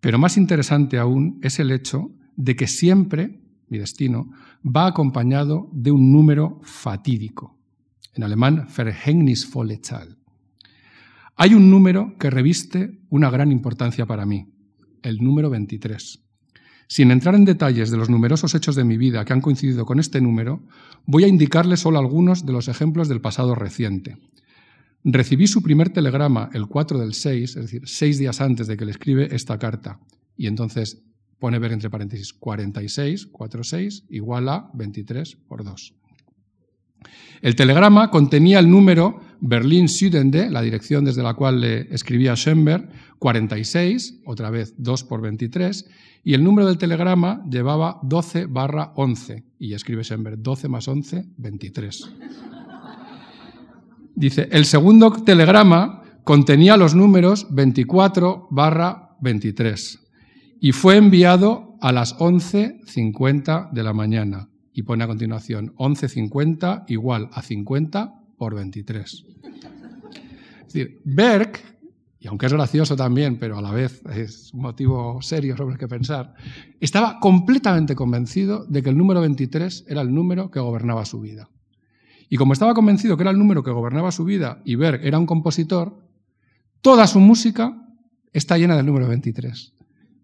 Pero 0.00 0.18
más 0.18 0.36
interesante 0.36 0.98
aún 0.98 1.38
es 1.42 1.58
el 1.58 1.70
hecho 1.70 2.10
de 2.36 2.56
que 2.56 2.66
siempre 2.66 3.40
mi 3.70 3.78
destino 3.78 4.30
va 4.64 4.86
acompañado 4.86 5.68
de 5.72 5.90
un 5.90 6.12
número 6.12 6.60
fatídico. 6.62 7.58
En 8.14 8.24
alemán, 8.24 8.66
Verhängnisvolle. 8.76 9.80
Hay 11.36 11.54
un 11.54 11.70
número 11.70 12.16
que 12.18 12.30
reviste 12.30 12.98
una 13.10 13.30
gran 13.30 13.52
importancia 13.52 14.06
para 14.06 14.26
mí, 14.26 14.46
el 15.02 15.18
número 15.18 15.50
23. 15.50 16.24
Sin 16.88 17.10
entrar 17.10 17.34
en 17.34 17.44
detalles 17.44 17.90
de 17.90 17.98
los 17.98 18.08
numerosos 18.08 18.54
hechos 18.54 18.74
de 18.74 18.82
mi 18.82 18.96
vida 18.96 19.24
que 19.24 19.34
han 19.34 19.42
coincidido 19.42 19.84
con 19.84 20.00
este 20.00 20.20
número, 20.20 20.62
voy 21.06 21.24
a 21.24 21.28
indicarles 21.28 21.80
solo 21.80 21.98
algunos 21.98 22.46
de 22.46 22.52
los 22.52 22.66
ejemplos 22.66 23.08
del 23.08 23.20
pasado 23.20 23.54
reciente. 23.54 24.16
Recibí 25.04 25.46
su 25.46 25.62
primer 25.62 25.90
telegrama 25.90 26.50
el 26.54 26.66
4 26.66 26.98
del 26.98 27.14
6, 27.14 27.56
es 27.56 27.62
decir, 27.62 27.82
seis 27.84 28.18
días 28.18 28.40
antes 28.40 28.66
de 28.66 28.76
que 28.76 28.84
le 28.84 28.90
escribe 28.90 29.34
esta 29.34 29.58
carta, 29.58 30.00
y 30.36 30.46
entonces 30.46 31.04
pone 31.38 31.58
ver 31.58 31.72
entre 31.72 31.90
paréntesis 31.90 32.32
46, 32.32 33.26
46, 33.26 34.04
igual 34.10 34.48
a 34.48 34.70
23 34.74 35.36
por 35.48 35.64
2. 35.64 35.94
El 37.40 37.54
telegrama 37.54 38.10
contenía 38.10 38.58
el 38.58 38.68
número 38.68 39.20
Berlín-Südende, 39.40 40.50
la 40.50 40.62
dirección 40.62 41.04
desde 41.04 41.22
la 41.22 41.34
cual 41.34 41.60
le 41.60 41.94
escribía 41.94 42.34
Schoenberg, 42.34 42.88
46, 43.20 44.22
otra 44.24 44.50
vez 44.50 44.74
2 44.78 45.04
por 45.04 45.20
23, 45.20 45.88
y 46.24 46.34
el 46.34 46.42
número 46.42 46.66
del 46.66 46.78
telegrama 46.78 47.44
llevaba 47.48 48.00
12 48.02 48.46
barra 48.46 48.92
11, 48.96 49.44
y 49.60 49.74
escribe 49.74 50.02
Schoenberg, 50.02 50.38
12 50.38 50.68
más 50.68 50.88
11, 50.88 51.26
23. 51.36 52.10
Dice, 54.16 54.48
el 54.50 54.64
segundo 54.64 55.12
telegrama 55.12 56.02
contenía 56.24 56.76
los 56.76 56.96
números 56.96 57.46
24 57.50 58.48
barra 58.50 59.16
23 59.20 60.07
y 60.60 60.72
fue 60.72 60.96
enviado 60.96 61.76
a 61.80 61.92
las 61.92 62.16
11.50 62.18 63.70
de 63.70 63.82
la 63.82 63.92
mañana. 63.92 64.48
Y 64.72 64.82
pone 64.82 65.04
a 65.04 65.08
continuación 65.08 65.74
11.50 65.76 66.84
igual 66.88 67.28
a 67.32 67.42
50 67.42 68.14
por 68.36 68.54
23. 68.54 69.24
Es 70.66 70.72
decir, 70.72 71.00
Berg, 71.04 71.52
y 72.20 72.28
aunque 72.28 72.46
es 72.46 72.52
gracioso 72.52 72.94
también, 72.94 73.38
pero 73.38 73.58
a 73.58 73.62
la 73.62 73.72
vez 73.72 74.02
es 74.06 74.52
un 74.54 74.60
motivo 74.60 75.20
serio 75.20 75.56
sobre 75.56 75.72
el 75.72 75.78
que 75.78 75.88
pensar, 75.88 76.34
estaba 76.78 77.18
completamente 77.18 77.96
convencido 77.96 78.64
de 78.66 78.82
que 78.82 78.90
el 78.90 78.96
número 78.96 79.20
23 79.20 79.86
era 79.88 80.00
el 80.00 80.14
número 80.14 80.50
que 80.50 80.60
gobernaba 80.60 81.04
su 81.04 81.20
vida. 81.20 81.48
Y 82.28 82.36
como 82.36 82.52
estaba 82.52 82.74
convencido 82.74 83.16
que 83.16 83.22
era 83.22 83.30
el 83.30 83.38
número 83.38 83.62
que 83.62 83.70
gobernaba 83.70 84.12
su 84.12 84.24
vida 84.24 84.60
y 84.64 84.76
Berg 84.76 85.04
era 85.04 85.18
un 85.18 85.26
compositor, 85.26 85.98
toda 86.82 87.06
su 87.06 87.18
música 87.18 87.74
está 88.32 88.58
llena 88.58 88.76
del 88.76 88.86
número 88.86 89.08
23. 89.08 89.77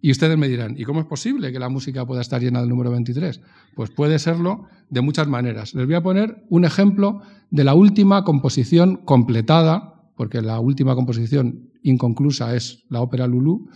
Y 0.05 0.11
ustedes 0.11 0.37
me 0.37 0.51
dirán, 0.51 0.75
¿y 0.77 0.85
cómo 0.85 1.01
es 1.01 1.07
posible 1.07 1.51
que 1.51 1.59
la 1.59 1.71
música 1.71 2.05
pueda 2.05 2.21
estar 2.21 2.39
llena 2.39 2.61
del 2.61 2.69
número 2.69 2.91
23? 2.91 3.41
Pues 3.75 3.89
puede 3.89 4.19
serlo 4.19 4.67
de 4.91 5.01
muchas 5.01 5.29
maneras. 5.29 5.73
Les 5.73 5.87
voy 5.87 5.95
a 5.95 6.03
poner 6.03 6.45
un 6.51 6.67
ejemplo 6.67 7.23
de 7.51 7.65
la 7.65 7.73
última 7.73 8.23
composición 8.23 8.97
completada, 8.97 10.05
porque 10.15 10.43
la 10.43 10.61
última 10.61 10.95
composición 10.95 11.71
inconclusa 11.83 12.55
es 12.55 12.85
la 12.91 13.01
ópera 13.01 13.27
Lulú. 13.27 13.71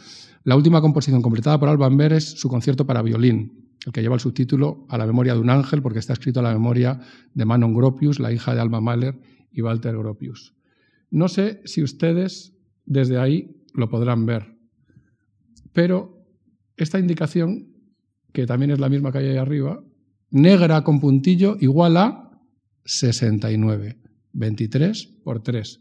La 0.45 0.55
última 0.55 0.83
composición 0.83 1.23
completada 1.23 1.59
por 1.59 1.71
Alban 1.71 1.97
Berg 1.97 2.13
es 2.17 2.39
su 2.39 2.51
concierto 2.51 2.87
para 2.87 3.01
violín, 3.01 3.71
el 3.87 3.93
que 3.93 4.03
lleva 4.03 4.17
el 4.17 4.21
subtítulo 4.21 4.85
A 4.91 4.99
la 4.99 5.07
memoria 5.07 5.33
de 5.33 5.41
un 5.41 5.49
ángel, 5.49 5.81
porque 5.81 5.99
está 5.99 6.13
escrito 6.13 6.41
a 6.41 6.43
la 6.43 6.53
memoria 6.53 7.01
de 7.33 7.45
Manon 7.47 7.73
Gropius, 7.73 8.21
la 8.21 8.35
hija 8.35 8.55
de 8.55 8.61
Alma 8.61 8.83
Mahler 8.83 9.19
y 9.51 9.63
Walter 9.63 9.97
Gropius. 9.97 10.55
No 11.11 11.29
sé 11.29 11.63
si 11.65 11.83
ustedes 11.83 12.53
desde 12.85 13.17
ahí 13.17 13.65
lo 13.73 13.89
podrán 13.89 14.27
ver, 14.27 14.59
pero 15.73 16.18
esta 16.79 16.99
indicación, 16.99 17.69
que 18.33 18.47
también 18.47 18.71
es 18.71 18.79
la 18.79 18.89
misma 18.89 19.13
que 19.13 19.19
hay 19.19 19.27
ahí 19.29 19.37
arriba, 19.37 19.83
negra 20.31 20.85
con 20.85 21.01
puntillo 21.01 21.57
igual 21.61 21.97
a 21.97 22.43
69, 22.85 23.99
23 24.33 25.07
por 25.25 25.43
3. 25.43 25.81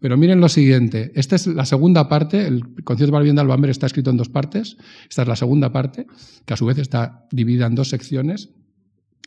Pero 0.00 0.16
miren 0.16 0.40
lo 0.40 0.48
siguiente, 0.48 1.10
esta 1.14 1.34
es 1.34 1.46
la 1.48 1.64
segunda 1.64 2.08
parte, 2.08 2.46
el 2.46 2.84
concierto 2.84 3.12
para 3.12 3.24
el 3.24 3.70
está 3.70 3.86
escrito 3.86 4.10
en 4.10 4.16
dos 4.16 4.28
partes, 4.28 4.76
esta 5.08 5.22
es 5.22 5.28
la 5.28 5.34
segunda 5.34 5.72
parte, 5.72 6.06
que 6.44 6.54
a 6.54 6.56
su 6.56 6.66
vez 6.66 6.78
está 6.78 7.26
dividida 7.32 7.66
en 7.66 7.74
dos 7.74 7.88
secciones. 7.88 8.50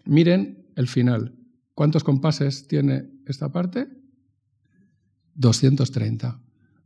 Miren 0.05 0.65
el 0.75 0.87
final. 0.87 1.35
¿Cuántos 1.73 2.03
compases 2.03 2.67
tiene 2.67 3.09
esta 3.25 3.51
parte? 3.51 3.87
230. 5.35 6.41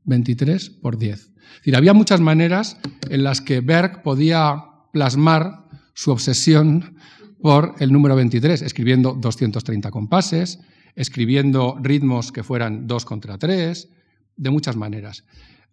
23 0.06 0.70
por 0.70 0.98
10. 0.98 1.14
Es 1.14 1.30
decir, 1.58 1.76
había 1.76 1.94
muchas 1.94 2.22
maneras 2.22 2.78
en 3.10 3.24
las 3.24 3.42
que 3.42 3.62
Berg 3.62 4.02
podía 4.04 4.64
plasmar 4.92 5.66
su 5.94 6.12
obsesión 6.12 6.96
por 7.42 7.76
el 7.80 7.92
número 7.92 8.16
23, 8.16 8.62
escribiendo 8.62 9.14
230 9.14 9.92
compases, 9.92 10.60
escribiendo 10.96 11.78
ritmos 11.82 12.32
que 12.32 12.44
fueran 12.44 12.88
2 12.88 13.06
contra 13.06 13.38
3, 13.38 13.90
de 14.38 14.50
muchas 14.50 14.76
maneras. 14.76 15.26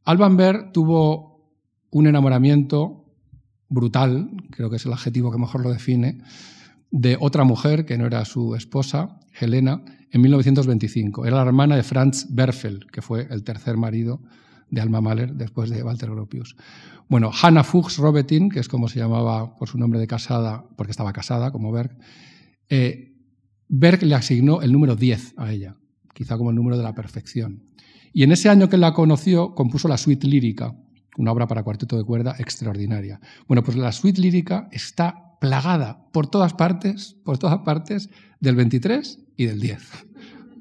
Alban 0.05 0.37
Berg 0.37 0.73
tuvo 0.73 1.51
un 1.91 2.07
enamoramiento 2.07 3.07
brutal, 3.69 4.31
creo 4.51 4.71
que 4.71 4.77
es 4.77 4.87
el 4.87 4.93
adjetivo 4.93 5.31
que 5.31 5.39
mejor 5.39 5.63
lo 5.63 5.73
define, 5.73 6.19
de 6.91 7.17
otra 7.19 7.45
mujer 7.45 7.87
que 7.87 7.97
no 7.97 8.07
era 8.07 8.25
su 8.25 8.55
esposa, 8.55 9.21
Helena, 9.41 9.83
en 10.13 10.21
1925. 10.21 11.27
Era 11.27 11.37
la 11.37 11.43
hermana 11.43 11.75
de 11.75 11.83
Franz 11.83 12.27
Berfel, 12.31 12.87
que 12.93 13.03
fue 13.03 13.27
el 13.31 13.43
tercer 13.43 13.77
marido 13.77 14.21
de 14.71 14.81
Alma 14.81 15.01
Mahler 15.01 15.35
después 15.35 15.71
de 15.71 15.83
Walter 15.83 16.11
Gropius. 16.11 16.55
Bueno, 17.09 17.31
Hannah 17.31 17.65
Fuchs 17.65 17.97
Robetin, 17.97 18.51
que 18.51 18.61
es 18.61 18.69
como 18.69 18.89
se 18.89 18.99
llamaba 18.99 19.57
por 19.57 19.69
su 19.69 19.79
nombre 19.79 19.99
de 19.99 20.07
casada, 20.07 20.65
porque 20.77 20.93
estaba 20.93 21.13
casada 21.13 21.51
como 21.51 21.73
Berg, 21.73 21.99
eh, 22.69 23.15
Berg 23.69 24.03
le 24.03 24.15
asignó 24.15 24.61
el 24.63 24.73
número 24.73 24.97
10 24.97 25.35
a 25.39 25.51
ella, 25.51 25.77
quizá 26.15 26.37
como 26.37 26.51
el 26.51 26.57
número 26.57 26.77
de 26.77 26.83
la 26.83 26.95
perfección. 26.95 27.65
Y 28.13 28.23
en 28.23 28.33
ese 28.33 28.51
año 28.51 28.69
que 28.69 28.77
la 28.77 28.93
conoció, 28.93 29.55
compuso 29.55 29.89
la 29.89 29.97
suite 29.97 30.27
lírica, 30.27 30.77
una 31.17 31.33
obra 31.33 31.47
para 31.47 31.63
cuarteto 31.63 31.97
de 31.97 32.05
cuerda 32.05 32.35
extraordinaria. 32.39 33.21
Bueno, 33.49 33.63
pues 33.63 33.77
la 33.77 33.93
suite 33.93 34.21
lírica 34.21 34.69
está 34.73 35.39
plagada 35.41 36.07
por 36.13 36.27
todas 36.27 36.53
partes, 36.53 37.17
por 37.25 37.39
todas 37.39 37.59
partes, 37.61 38.11
del 38.41 38.57
23 38.57 39.22
y 39.37 39.47
del 39.47 39.61
10. 39.61 40.07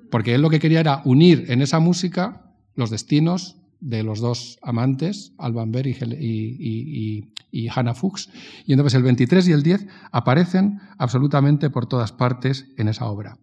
Porque 0.09 0.35
él 0.35 0.41
lo 0.41 0.49
que 0.49 0.59
quería 0.59 0.79
era 0.79 1.01
unir 1.05 1.45
en 1.49 1.61
esa 1.61 1.79
música 1.79 2.53
los 2.75 2.89
destinos 2.89 3.57
de 3.79 4.03
los 4.03 4.19
dos 4.19 4.59
amantes, 4.61 5.33
Alban 5.37 5.71
Berg 5.71 5.87
y, 6.19 7.25
y, 7.51 7.67
Hannah 7.69 7.95
Fuchs. 7.95 8.29
Y 8.65 8.73
entonces 8.73 8.95
el 8.95 9.03
23 9.03 9.47
y 9.47 9.51
el 9.51 9.63
10 9.63 9.87
aparecen 10.11 10.79
absolutamente 10.97 11.69
por 11.69 11.87
todas 11.87 12.11
partes 12.11 12.67
en 12.77 12.87
esa 12.87 13.05
obra. 13.05 13.39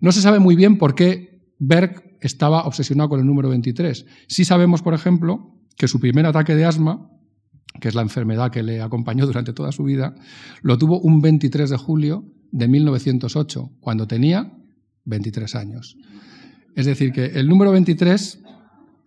No 0.00 0.12
se 0.12 0.22
sabe 0.22 0.38
muy 0.38 0.56
bien 0.56 0.78
por 0.78 0.94
qué 0.94 1.42
Berg 1.58 2.16
estaba 2.20 2.64
obsesionado 2.64 3.10
con 3.10 3.20
el 3.20 3.26
número 3.26 3.50
23. 3.50 4.06
Sí 4.28 4.44
sabemos, 4.44 4.82
por 4.82 4.94
ejemplo, 4.94 5.54
que 5.76 5.88
su 5.88 6.00
primer 6.00 6.26
ataque 6.26 6.54
de 6.54 6.64
asma 6.64 7.08
que 7.80 7.88
es 7.88 7.94
la 7.94 8.02
enfermedad 8.02 8.50
que 8.50 8.62
le 8.62 8.80
acompañó 8.80 9.26
durante 9.26 9.52
toda 9.52 9.72
su 9.72 9.84
vida, 9.84 10.14
lo 10.62 10.78
tuvo 10.78 11.00
un 11.00 11.20
23 11.20 11.70
de 11.70 11.76
julio 11.76 12.24
de 12.50 12.68
1908, 12.68 13.70
cuando 13.80 14.06
tenía 14.06 14.52
23 15.04 15.54
años. 15.54 15.96
Es 16.74 16.86
decir, 16.86 17.12
que 17.12 17.26
el 17.26 17.48
número 17.48 17.72
23, 17.72 18.40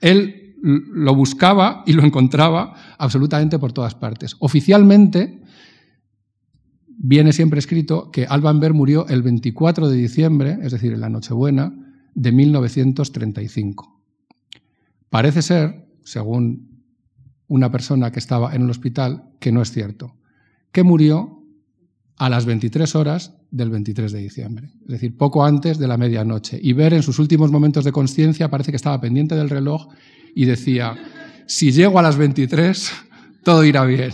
él 0.01 0.55
lo 0.61 1.13
buscaba 1.15 1.83
y 1.85 1.93
lo 1.93 2.03
encontraba 2.03 2.75
absolutamente 2.97 3.59
por 3.59 3.73
todas 3.73 3.95
partes. 3.95 4.35
Oficialmente, 4.39 5.41
viene 6.87 7.33
siempre 7.33 7.59
escrito 7.59 8.11
que 8.11 8.25
Alban 8.25 8.59
Berg 8.59 8.73
murió 8.73 9.07
el 9.07 9.21
24 9.21 9.89
de 9.89 9.97
diciembre, 9.97 10.57
es 10.61 10.71
decir, 10.71 10.93
en 10.93 11.01
la 11.01 11.09
Nochebuena, 11.09 11.73
de 12.13 12.31
1935. 12.31 14.01
Parece 15.09 15.41
ser, 15.41 15.87
según 16.03 16.83
una 17.47 17.71
persona 17.71 18.11
que 18.11 18.19
estaba 18.19 18.55
en 18.55 18.63
el 18.63 18.69
hospital 18.69 19.29
que 19.39 19.51
no 19.51 19.61
es 19.61 19.71
cierto, 19.71 20.15
que 20.71 20.83
murió 20.83 21.44
a 22.17 22.29
las 22.29 22.45
23 22.45 22.95
horas 22.95 23.34
del 23.51 23.69
23 23.69 24.12
de 24.12 24.19
diciembre, 24.19 24.69
es 24.84 24.88
decir, 24.88 25.17
poco 25.17 25.43
antes 25.43 25.77
de 25.77 25.88
la 25.88 25.98
medianoche. 25.98 26.57
Y 26.62 26.74
ver 26.74 26.93
en 26.93 27.03
sus 27.03 27.19
últimos 27.19 27.51
momentos 27.51 27.84
de 27.84 27.91
conciencia 27.91 28.50
parece 28.50 28.72
que 28.72 28.77
estaba 28.77 29.01
pendiente 29.01 29.36
del 29.36 29.50
reloj 29.50 29.89
y 30.34 30.45
decía, 30.45 30.95
si 31.45 31.72
llego 31.72 32.00
a 32.00 32.01
las 32.01 32.17
23, 32.17 32.91
todo 33.43 33.63
irá 33.63 33.86
bien. 33.86 34.12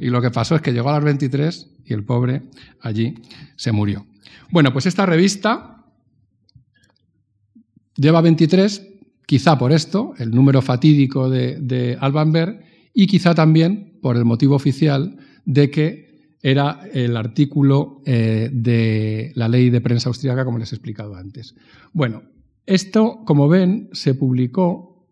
Y 0.00 0.06
lo 0.06 0.20
que 0.20 0.30
pasó 0.30 0.54
es 0.56 0.62
que 0.62 0.72
llegó 0.72 0.90
a 0.90 0.92
las 0.92 1.04
23 1.04 1.70
y 1.84 1.94
el 1.94 2.04
pobre 2.04 2.42
allí 2.80 3.14
se 3.56 3.72
murió. 3.72 4.06
Bueno, 4.50 4.72
pues 4.72 4.86
esta 4.86 5.06
revista 5.06 5.84
lleva 7.96 8.20
23, 8.20 8.82
quizá 9.26 9.58
por 9.58 9.72
esto, 9.72 10.14
el 10.18 10.30
número 10.30 10.62
fatídico 10.62 11.28
de, 11.28 11.58
de 11.60 11.96
Alban 12.00 12.30
Berg, 12.30 12.62
y 12.92 13.06
quizá 13.06 13.34
también 13.34 13.98
por 14.00 14.16
el 14.16 14.24
motivo 14.24 14.54
oficial 14.54 15.16
de 15.44 15.70
que 15.70 16.15
era 16.42 16.80
el 16.92 17.16
artículo 17.16 18.02
eh, 18.04 18.50
de 18.52 19.32
la 19.34 19.48
ley 19.48 19.70
de 19.70 19.80
prensa 19.80 20.08
austríaca, 20.08 20.44
como 20.44 20.58
les 20.58 20.72
he 20.72 20.76
explicado 20.76 21.14
antes. 21.14 21.54
Bueno, 21.92 22.22
esto, 22.66 23.22
como 23.24 23.48
ven, 23.48 23.88
se 23.92 24.14
publicó. 24.14 25.08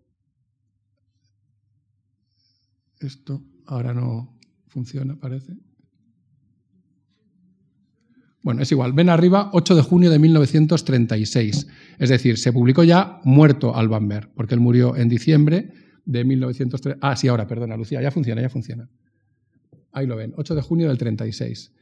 Esto 3.01 3.43
ahora 3.67 3.95
no 3.95 4.39
funciona, 4.69 5.17
parece. 5.17 5.55
Bueno, 8.43 8.61
es 8.61 8.71
igual. 8.73 8.93
Ven 8.93 9.09
arriba, 9.09 9.51
8 9.55 9.75
de 9.75 9.83
junio 9.83 10.11
de 10.11 10.19
1936. 10.19 11.67
Es 11.99 12.09
decir, 12.11 12.37
se 12.37 12.53
publicó 12.53 12.85
ya 12.85 13.21
muerto 13.25 13.75
Alban 13.75 14.07
Berg, 14.07 14.31
porque 14.35 14.55
él 14.55 14.61
murió 14.61 14.97
en 14.97 15.09
diciembre 15.09 15.73
de 16.05 16.25
1936. 16.25 16.99
Ah, 17.01 17.17
sí, 17.17 17.29
ahora, 17.29 17.47
perdona, 17.47 17.77
Lucía, 17.77 18.03
ya 18.03 18.11
funciona, 18.11 18.43
ya 18.43 18.51
funciona. 18.51 18.89
Ahí 19.95 20.07
lo 20.07 20.17
ven, 20.17 20.35
8 20.37 20.55
de 20.55 20.61
junio 20.61 20.89
del 20.89 20.99
36. 20.99 21.73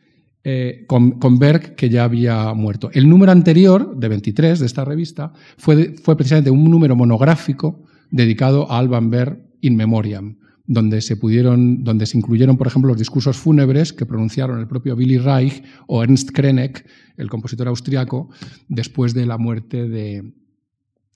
Eh, 0.44 0.84
con, 0.86 1.38
Berg, 1.38 1.76
que 1.76 1.88
ya 1.88 2.04
había 2.04 2.52
muerto. 2.52 2.90
El 2.92 3.08
número 3.08 3.32
anterior, 3.32 3.96
de 3.96 4.08
23, 4.08 4.58
de 4.58 4.66
esta 4.66 4.84
revista, 4.84 5.32
fue, 5.56 5.94
fue 6.02 6.16
precisamente 6.16 6.50
un 6.50 6.68
número 6.70 6.96
monográfico 6.96 7.84
dedicado 8.10 8.70
a 8.70 8.78
Alban 8.78 9.08
Berg 9.08 9.38
in 9.60 9.76
memoriam, 9.76 10.36
donde 10.66 11.00
se, 11.00 11.16
pudieron, 11.16 11.84
donde 11.84 12.06
se 12.06 12.18
incluyeron, 12.18 12.58
por 12.58 12.66
ejemplo, 12.66 12.88
los 12.88 12.98
discursos 12.98 13.36
fúnebres 13.36 13.92
que 13.92 14.04
pronunciaron 14.04 14.58
el 14.58 14.66
propio 14.66 14.96
Willy 14.96 15.18
Reich 15.18 15.62
o 15.86 16.02
Ernst 16.02 16.30
Krenek, 16.32 16.84
el 17.16 17.30
compositor 17.30 17.68
austriaco, 17.68 18.28
después 18.68 19.14
de 19.14 19.26
la 19.26 19.38
muerte 19.38 19.88
de, 19.88 20.32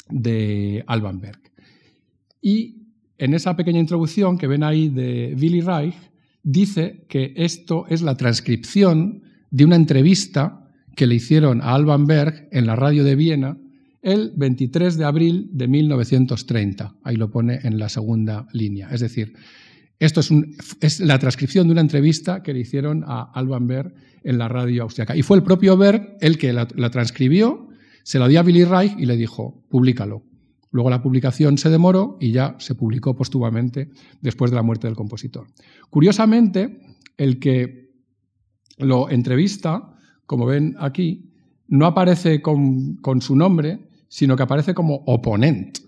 de 0.08 0.84
Alban 0.86 1.20
Berg. 1.20 1.40
Y 2.40 2.86
en 3.18 3.34
esa 3.34 3.56
pequeña 3.56 3.80
introducción 3.80 4.38
que 4.38 4.46
ven 4.46 4.62
ahí 4.62 4.88
de 4.88 5.36
Willy 5.38 5.62
Reich, 5.62 5.96
dice 6.46 7.04
que 7.08 7.34
esto 7.36 7.86
es 7.88 8.02
la 8.02 8.16
transcripción 8.16 9.22
de 9.50 9.64
una 9.64 9.74
entrevista 9.74 10.70
que 10.94 11.06
le 11.06 11.16
hicieron 11.16 11.60
a 11.60 11.74
Alban 11.74 12.06
Berg 12.06 12.48
en 12.52 12.66
la 12.66 12.76
radio 12.76 13.02
de 13.02 13.16
Viena 13.16 13.58
el 14.00 14.32
23 14.36 14.96
de 14.96 15.04
abril 15.04 15.50
de 15.52 15.66
1930. 15.66 16.94
Ahí 17.02 17.16
lo 17.16 17.30
pone 17.32 17.58
en 17.64 17.78
la 17.78 17.88
segunda 17.88 18.46
línea. 18.52 18.88
Es 18.92 19.00
decir, 19.00 19.34
esto 19.98 20.20
es, 20.80 21.00
la 21.00 21.18
transcripción 21.18 21.66
de 21.66 21.72
una 21.72 21.80
entrevista 21.80 22.44
que 22.44 22.54
le 22.54 22.60
hicieron 22.60 23.02
a 23.04 23.28
Alban 23.34 23.66
Berg 23.66 23.92
en 24.22 24.38
la 24.38 24.46
radio 24.46 24.84
austriaca. 24.84 25.16
Y 25.16 25.22
fue 25.22 25.38
el 25.38 25.42
propio 25.42 25.76
Berg 25.76 26.16
el 26.20 26.38
que 26.38 26.52
la, 26.52 26.68
la 26.76 26.90
transcribió, 26.90 27.68
se 28.04 28.20
la 28.20 28.28
dio 28.28 28.38
a 28.38 28.44
Billy 28.44 28.62
Reich 28.62 28.94
y 28.96 29.06
le 29.06 29.16
dijo, 29.16 29.64
públicalo. 29.68 30.22
Luego 30.70 30.90
la 30.90 31.02
publicación 31.02 31.58
se 31.58 31.70
demoró 31.70 32.18
y 32.20 32.32
ya 32.32 32.56
se 32.58 32.74
publicó 32.74 33.14
póstumamente 33.14 33.90
después 34.20 34.50
de 34.50 34.56
la 34.56 34.62
muerte 34.62 34.86
del 34.86 34.96
compositor. 34.96 35.46
Curiosamente, 35.90 36.80
el 37.16 37.38
que 37.38 37.90
lo 38.78 39.08
entrevista, 39.08 39.96
como 40.26 40.46
ven 40.46 40.76
aquí, 40.78 41.32
no 41.68 41.86
aparece 41.86 42.42
con, 42.42 42.98
su 43.20 43.36
nombre, 43.36 43.88
sino 44.08 44.36
que 44.36 44.42
aparece 44.42 44.74
como 44.74 45.02
oponente, 45.06 45.80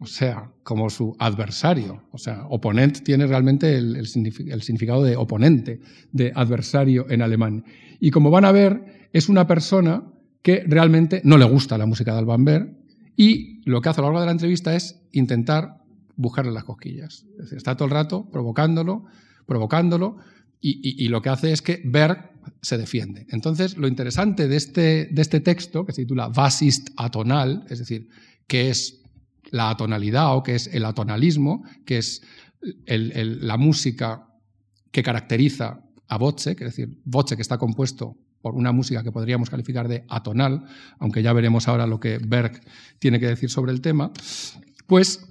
o 0.00 0.06
sea, 0.06 0.50
como 0.62 0.88
su 0.90 1.14
adversario. 1.18 2.04
O 2.12 2.18
sea, 2.18 2.46
oponente 2.48 3.00
tiene 3.00 3.26
realmente 3.26 3.76
el, 3.76 4.06
significado 4.06 5.02
de 5.02 5.16
oponente, 5.16 5.80
de 6.12 6.32
adversario 6.34 7.06
en 7.10 7.22
alemán. 7.22 7.64
Y 8.00 8.10
como 8.10 8.30
van 8.30 8.44
a 8.44 8.52
ver, 8.52 9.08
es 9.12 9.28
una 9.28 9.46
persona 9.46 10.04
que 10.42 10.62
realmente 10.66 11.20
no 11.24 11.38
le 11.38 11.44
gusta 11.44 11.76
la 11.76 11.86
música 11.86 12.12
de 12.12 12.18
Alban 12.18 12.44
Berg, 12.44 12.76
y 13.16 13.55
lo 13.66 13.80
que 13.80 13.88
hace 13.88 14.00
a 14.00 14.02
lo 14.02 14.08
largo 14.08 14.20
de 14.20 14.26
la 14.26 14.32
entrevista 14.32 14.74
es 14.76 15.02
intentar 15.10 15.82
buscarle 16.14 16.52
las 16.52 16.64
cosquillas. 16.64 17.26
está 17.50 17.76
todo 17.76 17.86
el 17.86 17.90
rato 17.90 18.30
provocándolo, 18.30 19.04
provocándolo, 19.44 20.16
y, 20.60 21.06
lo 21.08 21.22
que 21.22 21.28
hace 21.28 21.52
es 21.52 21.62
que 21.62 21.80
Berg 21.84 22.32
se 22.60 22.76
defiende. 22.76 23.26
Entonces, 23.28 23.76
lo 23.76 23.86
interesante 23.86 24.48
de 24.48 24.56
este, 24.56 25.08
de 25.12 25.22
este 25.22 25.40
texto, 25.40 25.84
que 25.84 25.92
se 25.92 26.02
titula 26.02 26.28
Was 26.28 26.62
ist 26.62 26.90
atonal, 26.96 27.64
es 27.68 27.78
decir, 27.78 28.08
qué 28.48 28.70
es 28.70 29.02
la 29.50 29.70
atonalidad 29.70 30.34
o 30.34 30.42
qué 30.42 30.56
es 30.56 30.66
el 30.68 30.84
atonalismo, 30.84 31.62
que 31.84 31.98
es 31.98 32.22
la 32.86 33.56
música 33.58 34.26
que 34.90 35.04
caracteriza 35.04 35.80
a 36.08 36.16
Wozzeck, 36.16 36.62
es 36.62 36.68
decir, 36.68 36.98
Wozzeck 37.04 37.38
está 37.38 37.58
compuesto 37.58 38.16
por 38.46 38.54
una 38.54 38.70
música 38.70 39.02
que 39.02 39.10
podríamos 39.10 39.50
calificar 39.50 39.88
de 39.88 40.04
atonal, 40.08 40.62
aunque 41.00 41.20
ya 41.20 41.32
veremos 41.32 41.66
ahora 41.66 41.84
lo 41.84 41.98
que 41.98 42.18
Berg 42.18 42.60
tiene 43.00 43.18
que 43.18 43.26
decir 43.26 43.50
sobre 43.50 43.72
el 43.72 43.80
tema, 43.80 44.12
pues 44.86 45.26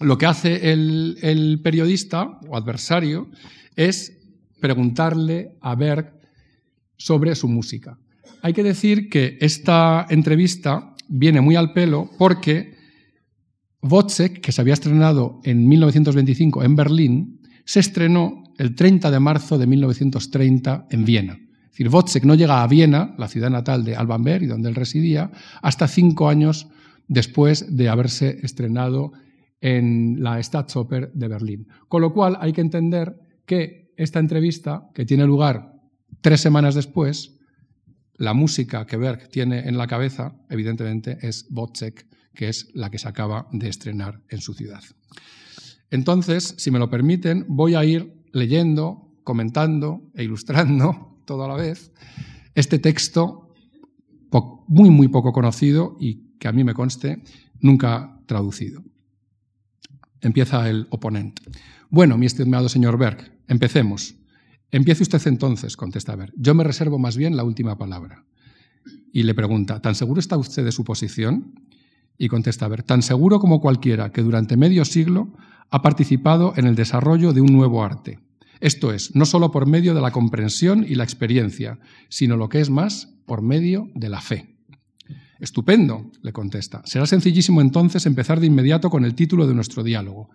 lo 0.00 0.18
que 0.18 0.26
hace 0.26 0.72
el, 0.72 1.60
periodista 1.62 2.40
o 2.48 2.56
adversario 2.56 3.30
es 3.76 4.18
preguntarle 4.58 5.52
a 5.60 5.76
Berg 5.76 6.18
sobre 6.96 7.36
su 7.36 7.46
música. 7.46 7.96
Hay 8.42 8.54
que 8.54 8.64
decir 8.64 9.08
que 9.08 9.38
esta 9.40 10.04
entrevista 10.10 10.96
viene 11.08 11.40
muy 11.40 11.54
al 11.54 11.72
pelo 11.72 12.10
porque 12.18 12.74
Wozzeck, 13.82 14.40
que 14.40 14.50
se 14.50 14.60
había 14.60 14.74
estrenado 14.74 15.38
en 15.44 15.68
1925 15.68 16.64
en 16.64 16.74
Berlín, 16.74 17.40
se 17.64 17.78
estrenó 17.78 18.42
el 18.58 18.74
30 18.74 19.12
de 19.12 19.20
marzo 19.20 19.58
de 19.58 19.68
1930 19.68 20.88
en 20.90 21.04
Viena. 21.04 21.38
Decir, 21.72 21.88
Wozzeck 21.88 22.24
no 22.24 22.34
llega 22.34 22.62
a 22.62 22.66
Viena, 22.66 23.14
la 23.16 23.28
ciudad 23.28 23.48
natal 23.48 23.82
de 23.82 23.96
Alban 23.96 24.22
Berg 24.22 24.42
y 24.42 24.46
donde 24.46 24.68
él 24.68 24.74
residía, 24.74 25.30
hasta 25.62 25.88
cinco 25.88 26.28
años 26.28 26.68
después 27.08 27.74
de 27.74 27.88
haberse 27.88 28.40
estrenado 28.42 29.12
en 29.62 30.22
la 30.22 30.42
Staatsoper 30.42 31.12
de 31.14 31.28
Berlín. 31.28 31.68
Con 31.88 32.02
lo 32.02 32.12
cual 32.12 32.36
hay 32.40 32.52
que 32.52 32.60
entender 32.60 33.16
que 33.46 33.90
esta 33.96 34.18
entrevista, 34.18 34.90
que 34.92 35.06
tiene 35.06 35.24
lugar 35.24 35.72
tres 36.20 36.42
semanas 36.42 36.74
después, 36.74 37.38
la 38.16 38.34
música 38.34 38.84
que 38.84 38.98
Berg 38.98 39.30
tiene 39.30 39.60
en 39.66 39.78
la 39.78 39.86
cabeza, 39.86 40.34
evidentemente, 40.50 41.16
es 41.22 41.46
Wozzeck, 41.50 42.06
que 42.34 42.50
es 42.50 42.68
la 42.74 42.90
que 42.90 42.98
se 42.98 43.08
acaba 43.08 43.48
de 43.50 43.70
estrenar 43.70 44.20
en 44.28 44.42
su 44.42 44.52
ciudad. 44.52 44.82
Entonces, 45.90 46.54
si 46.58 46.70
me 46.70 46.78
lo 46.78 46.90
permiten, 46.90 47.46
voy 47.48 47.76
a 47.76 47.84
ir 47.84 48.12
leyendo, 48.32 49.10
comentando 49.24 50.10
e 50.14 50.24
ilustrando 50.24 51.11
todo 51.24 51.44
a 51.44 51.48
la 51.48 51.54
vez, 51.54 51.92
este 52.54 52.78
texto 52.78 53.42
muy, 54.72 54.88
muy 54.88 55.08
poco 55.08 55.32
conocido 55.32 55.96
y 56.00 56.38
que 56.38 56.48
a 56.48 56.52
mí 56.52 56.64
me 56.64 56.72
conste 56.72 57.22
nunca 57.60 58.18
traducido. 58.26 58.82
Empieza 60.22 60.68
el 60.70 60.86
oponente. 60.88 61.42
Bueno, 61.90 62.16
mi 62.16 62.24
estimado 62.24 62.70
señor 62.70 62.96
Berg, 62.96 63.38
empecemos. 63.48 64.14
Empiece 64.70 65.02
usted 65.02 65.20
entonces, 65.26 65.76
contesta 65.76 66.16
Berg. 66.16 66.32
Yo 66.36 66.54
me 66.54 66.64
reservo 66.64 66.98
más 66.98 67.18
bien 67.18 67.36
la 67.36 67.44
última 67.44 67.76
palabra. 67.76 68.24
Y 69.12 69.24
le 69.24 69.34
pregunta, 69.34 69.82
¿tan 69.82 69.94
seguro 69.94 70.20
está 70.20 70.38
usted 70.38 70.64
de 70.64 70.72
su 70.72 70.84
posición? 70.84 71.54
Y 72.16 72.28
contesta 72.28 72.66
Berg, 72.66 72.84
tan 72.84 73.02
seguro 73.02 73.40
como 73.40 73.60
cualquiera 73.60 74.10
que 74.10 74.22
durante 74.22 74.56
medio 74.56 74.86
siglo 74.86 75.34
ha 75.68 75.82
participado 75.82 76.54
en 76.56 76.66
el 76.66 76.76
desarrollo 76.76 77.34
de 77.34 77.42
un 77.42 77.52
nuevo 77.52 77.84
arte, 77.84 78.20
esto 78.62 78.92
es, 78.92 79.14
no 79.16 79.26
solo 79.26 79.50
por 79.50 79.66
medio 79.66 79.92
de 79.92 80.00
la 80.00 80.12
comprensión 80.12 80.86
y 80.88 80.94
la 80.94 81.02
experiencia, 81.02 81.80
sino 82.08 82.36
lo 82.36 82.48
que 82.48 82.60
es 82.60 82.70
más, 82.70 83.12
por 83.26 83.42
medio 83.42 83.90
de 83.96 84.08
la 84.08 84.20
fe. 84.20 84.56
Estupendo, 85.40 86.12
le 86.22 86.32
contesta. 86.32 86.80
Será 86.84 87.04
sencillísimo 87.06 87.60
entonces 87.60 88.06
empezar 88.06 88.38
de 88.38 88.46
inmediato 88.46 88.88
con 88.88 89.04
el 89.04 89.16
título 89.16 89.48
de 89.48 89.54
nuestro 89.54 89.82
diálogo. 89.82 90.30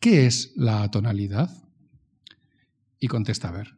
¿Qué 0.00 0.24
es 0.24 0.54
la 0.56 0.84
atonalidad? 0.84 1.50
Y 2.98 3.08
contesta 3.08 3.50
a 3.50 3.52
ver. 3.52 3.76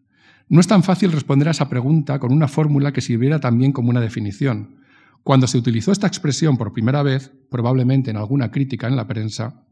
No 0.49 0.61
es 0.61 0.69
tan 0.69 0.85
fácil 0.85 1.11
responder 1.11 1.49
a 1.49 1.51
esa 1.51 1.69
pregunta 1.69 2.21
con 2.21 2.33
una 2.33 2.47
fórmula 2.47 2.93
que 2.93 3.01
sirviera 3.01 3.41
también 3.41 3.73
como 3.73 3.91
una 3.91 4.01
definición. 4.01 4.77
Cuando 5.25 5.49
se 5.49 5.59
utilizó 5.59 5.91
esta 5.91 6.07
expresión 6.07 6.57
por 6.57 6.73
primera 6.73 7.03
vez, 7.03 7.33
probablemente 7.51 8.13
en 8.13 8.17
alguna 8.17 8.53
crítica 8.53 8.87
en 8.87 8.95
la 8.95 9.09
prensa, 9.09 9.67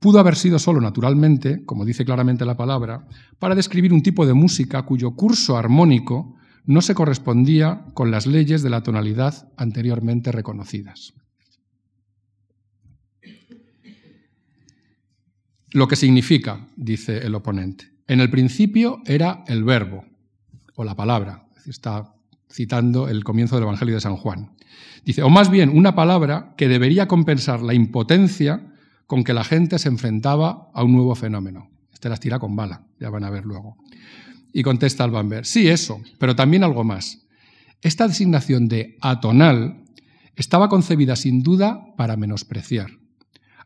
pudo 0.00 0.18
haber 0.18 0.34
sido 0.34 0.58
solo 0.58 0.80
naturalmente, 0.80 1.64
como 1.64 1.84
dice 1.84 2.04
claramente 2.04 2.46
la 2.46 2.56
palabra, 2.56 3.06
para 3.38 3.54
describir 3.54 3.92
un 3.92 4.02
tipo 4.02 4.26
de 4.26 4.34
música 4.34 4.82
cuyo 4.82 5.12
curso 5.12 5.56
armónico 5.56 6.34
no 6.64 6.80
se 6.80 6.94
correspondía 6.94 7.84
con 7.94 8.10
las 8.10 8.26
leyes 8.26 8.62
de 8.62 8.70
la 8.70 8.82
tonalidad 8.82 9.48
anteriormente 9.56 10.32
reconocidas. 10.32 11.12
Lo 15.72 15.86
que 15.86 15.96
significa, 15.96 16.66
dice 16.76 17.18
el 17.18 17.34
oponente, 17.34 17.92
en 18.08 18.20
el 18.20 18.30
principio 18.30 19.02
era 19.04 19.44
el 19.46 19.62
verbo 19.62 20.04
o 20.74 20.82
la 20.82 20.96
palabra, 20.96 21.46
es 21.56 21.68
Está 21.68 22.14
citando 22.50 23.08
el 23.08 23.22
comienzo 23.22 23.54
del 23.54 23.64
Evangelio 23.64 23.94
de 23.94 24.00
San 24.00 24.16
Juan. 24.16 24.56
Dice, 25.04 25.22
o 25.22 25.28
más 25.28 25.50
bien 25.50 25.68
una 25.68 25.94
palabra 25.94 26.54
que 26.56 26.68
debería 26.68 27.06
compensar 27.06 27.62
la 27.62 27.74
impotencia 27.74 28.70
con 29.10 29.24
que 29.24 29.34
la 29.34 29.42
gente 29.42 29.80
se 29.80 29.88
enfrentaba 29.88 30.70
a 30.72 30.84
un 30.84 30.92
nuevo 30.92 31.16
fenómeno. 31.16 31.68
Este 31.92 32.08
las 32.08 32.20
tira 32.20 32.38
con 32.38 32.54
bala, 32.54 32.86
ya 33.00 33.10
van 33.10 33.24
a 33.24 33.30
ver 33.30 33.44
luego. 33.44 33.76
Y 34.52 34.62
contesta 34.62 35.02
Albanver, 35.02 35.44
sí, 35.44 35.66
eso, 35.66 36.00
pero 36.20 36.36
también 36.36 36.62
algo 36.62 36.84
más. 36.84 37.26
Esta 37.82 38.06
designación 38.06 38.68
de 38.68 38.96
atonal 39.00 39.82
estaba 40.36 40.68
concebida 40.68 41.16
sin 41.16 41.42
duda 41.42 41.92
para 41.96 42.16
menospreciar, 42.16 43.00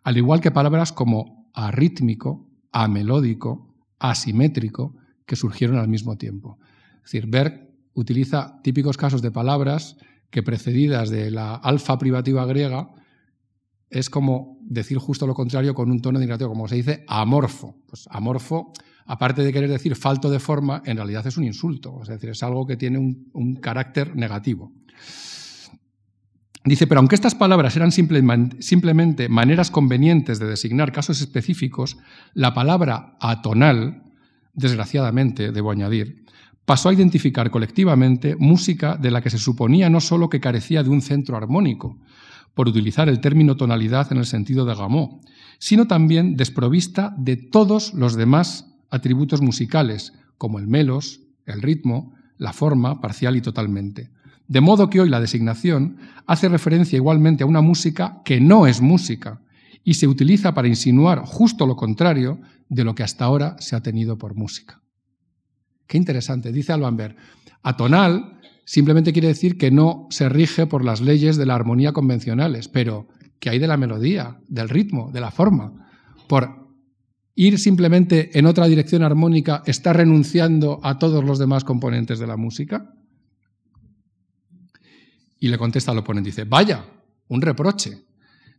al 0.02 0.16
igual 0.16 0.40
que 0.40 0.50
palabras 0.50 0.94
como 0.94 1.50
arrítmico, 1.52 2.48
amelódico, 2.72 3.76
asimétrico, 3.98 4.96
que 5.26 5.36
surgieron 5.36 5.76
al 5.76 5.88
mismo 5.88 6.16
tiempo. 6.16 6.58
Es 7.04 7.12
decir, 7.12 7.26
Berg 7.26 7.68
utiliza 7.92 8.62
típicos 8.62 8.96
casos 8.96 9.20
de 9.20 9.30
palabras 9.30 9.98
que 10.30 10.42
precedidas 10.42 11.10
de 11.10 11.30
la 11.30 11.54
alfa 11.54 11.98
privativa 11.98 12.46
griega 12.46 12.88
es 13.94 14.10
como 14.10 14.58
decir 14.60 14.98
justo 14.98 15.26
lo 15.26 15.34
contrario 15.34 15.72
con 15.72 15.90
un 15.90 16.00
tono 16.00 16.18
negativo, 16.18 16.50
como 16.50 16.66
se 16.66 16.74
dice 16.74 17.04
amorfo. 17.06 17.76
Pues 17.86 18.08
amorfo, 18.10 18.72
aparte 19.06 19.42
de 19.42 19.52
querer 19.52 19.70
decir 19.70 19.94
falto 19.94 20.28
de 20.30 20.40
forma, 20.40 20.82
en 20.84 20.96
realidad 20.96 21.24
es 21.26 21.36
un 21.36 21.44
insulto, 21.44 22.00
es 22.02 22.08
decir, 22.08 22.30
es 22.30 22.42
algo 22.42 22.66
que 22.66 22.76
tiene 22.76 22.98
un, 22.98 23.30
un 23.32 23.54
carácter 23.54 24.16
negativo. 24.16 24.72
Dice, 26.64 26.86
pero 26.88 26.98
aunque 26.98 27.14
estas 27.14 27.36
palabras 27.36 27.76
eran 27.76 27.92
simplemente 27.92 29.28
maneras 29.28 29.70
convenientes 29.70 30.38
de 30.40 30.46
designar 30.46 30.92
casos 30.92 31.20
específicos, 31.20 31.98
la 32.32 32.52
palabra 32.52 33.16
atonal, 33.20 34.02
desgraciadamente, 34.54 35.52
debo 35.52 35.70
añadir, 35.70 36.24
pasó 36.64 36.88
a 36.88 36.94
identificar 36.94 37.50
colectivamente 37.50 38.34
música 38.36 38.96
de 38.96 39.10
la 39.10 39.20
que 39.20 39.30
se 39.30 39.38
suponía 39.38 39.90
no 39.90 40.00
solo 40.00 40.28
que 40.28 40.40
carecía 40.40 40.82
de 40.82 40.88
un 40.88 41.02
centro 41.02 41.36
armónico, 41.36 41.98
por 42.54 42.68
utilizar 42.68 43.08
el 43.08 43.20
término 43.20 43.56
tonalidad 43.56 44.10
en 44.12 44.18
el 44.18 44.26
sentido 44.26 44.64
de 44.64 44.74
Gameau, 44.74 45.20
sino 45.58 45.86
también 45.86 46.36
desprovista 46.36 47.14
de 47.18 47.36
todos 47.36 47.94
los 47.94 48.14
demás 48.14 48.72
atributos 48.90 49.40
musicales, 49.40 50.12
como 50.38 50.58
el 50.58 50.66
melos, 50.66 51.20
el 51.46 51.62
ritmo, 51.62 52.14
la 52.38 52.52
forma, 52.52 53.00
parcial 53.00 53.36
y 53.36 53.40
totalmente. 53.40 54.10
De 54.46 54.60
modo 54.60 54.90
que 54.90 55.00
hoy 55.00 55.08
la 55.08 55.20
designación 55.20 55.96
hace 56.26 56.48
referencia 56.48 56.96
igualmente 56.96 57.44
a 57.44 57.46
una 57.46 57.60
música 57.60 58.20
que 58.24 58.40
no 58.40 58.66
es 58.66 58.80
música 58.80 59.40
y 59.82 59.94
se 59.94 60.06
utiliza 60.06 60.54
para 60.54 60.68
insinuar 60.68 61.20
justo 61.24 61.66
lo 61.66 61.76
contrario 61.76 62.40
de 62.68 62.84
lo 62.84 62.94
que 62.94 63.02
hasta 63.02 63.24
ahora 63.24 63.56
se 63.58 63.76
ha 63.76 63.82
tenido 63.82 64.18
por 64.18 64.34
música. 64.34 64.80
Qué 65.86 65.98
interesante, 65.98 66.52
dice 66.52 66.72
Albanver. 66.72 67.16
Atonal 67.62 68.40
simplemente 68.64 69.12
quiere 69.12 69.28
decir 69.28 69.58
que 69.58 69.70
no 69.70 70.06
se 70.10 70.28
rige 70.28 70.66
por 70.66 70.84
las 70.84 71.00
leyes 71.00 71.36
de 71.36 71.46
la 71.46 71.54
armonía 71.54 71.92
convencionales, 71.92 72.68
pero 72.68 73.08
que 73.38 73.50
hay 73.50 73.58
de 73.58 73.66
la 73.66 73.76
melodía, 73.76 74.38
del 74.48 74.68
ritmo, 74.68 75.10
de 75.12 75.20
la 75.20 75.30
forma. 75.30 75.88
Por 76.28 76.64
ir 77.34 77.58
simplemente 77.58 78.38
en 78.38 78.46
otra 78.46 78.66
dirección 78.66 79.02
armónica, 79.02 79.62
¿está 79.66 79.92
renunciando 79.92 80.80
a 80.82 80.98
todos 80.98 81.24
los 81.24 81.38
demás 81.38 81.64
componentes 81.64 82.18
de 82.18 82.26
la 82.26 82.36
música? 82.36 82.94
Y 85.38 85.48
le 85.48 85.58
contesta 85.58 85.92
al 85.92 85.98
oponente, 85.98 86.30
dice, 86.30 86.44
vaya, 86.44 86.86
un 87.28 87.42
reproche. 87.42 88.04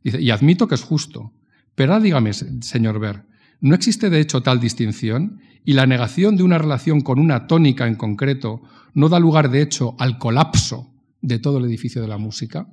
Dice, 0.03 0.21
y 0.21 0.29
admito 0.29 0.67
que 0.67 0.75
es 0.75 0.83
justo, 0.83 1.33
pero 1.73 1.99
dígame, 1.99 2.31
señor 2.33 2.99
Ver, 2.99 3.23
¿no 3.59 3.73
existe 3.73 4.09
de 4.09 4.19
hecho 4.19 4.41
tal 4.41 4.59
distinción? 4.59 5.39
Y 5.63 5.73
la 5.73 5.87
negación 5.87 6.37
de 6.37 6.43
una 6.43 6.59
relación 6.59 7.01
con 7.01 7.17
una 7.17 7.47
tónica 7.47 7.87
en 7.87 7.95
concreto 7.95 8.61
no 8.95 9.09
da 9.09 9.19
lugar, 9.19 9.51
de 9.51 9.61
hecho, 9.61 9.95
al 9.99 10.17
colapso 10.17 10.91
de 11.21 11.37
todo 11.37 11.59
el 11.59 11.65
edificio 11.65 12.01
de 12.01 12.07
la 12.07 12.17
música. 12.17 12.67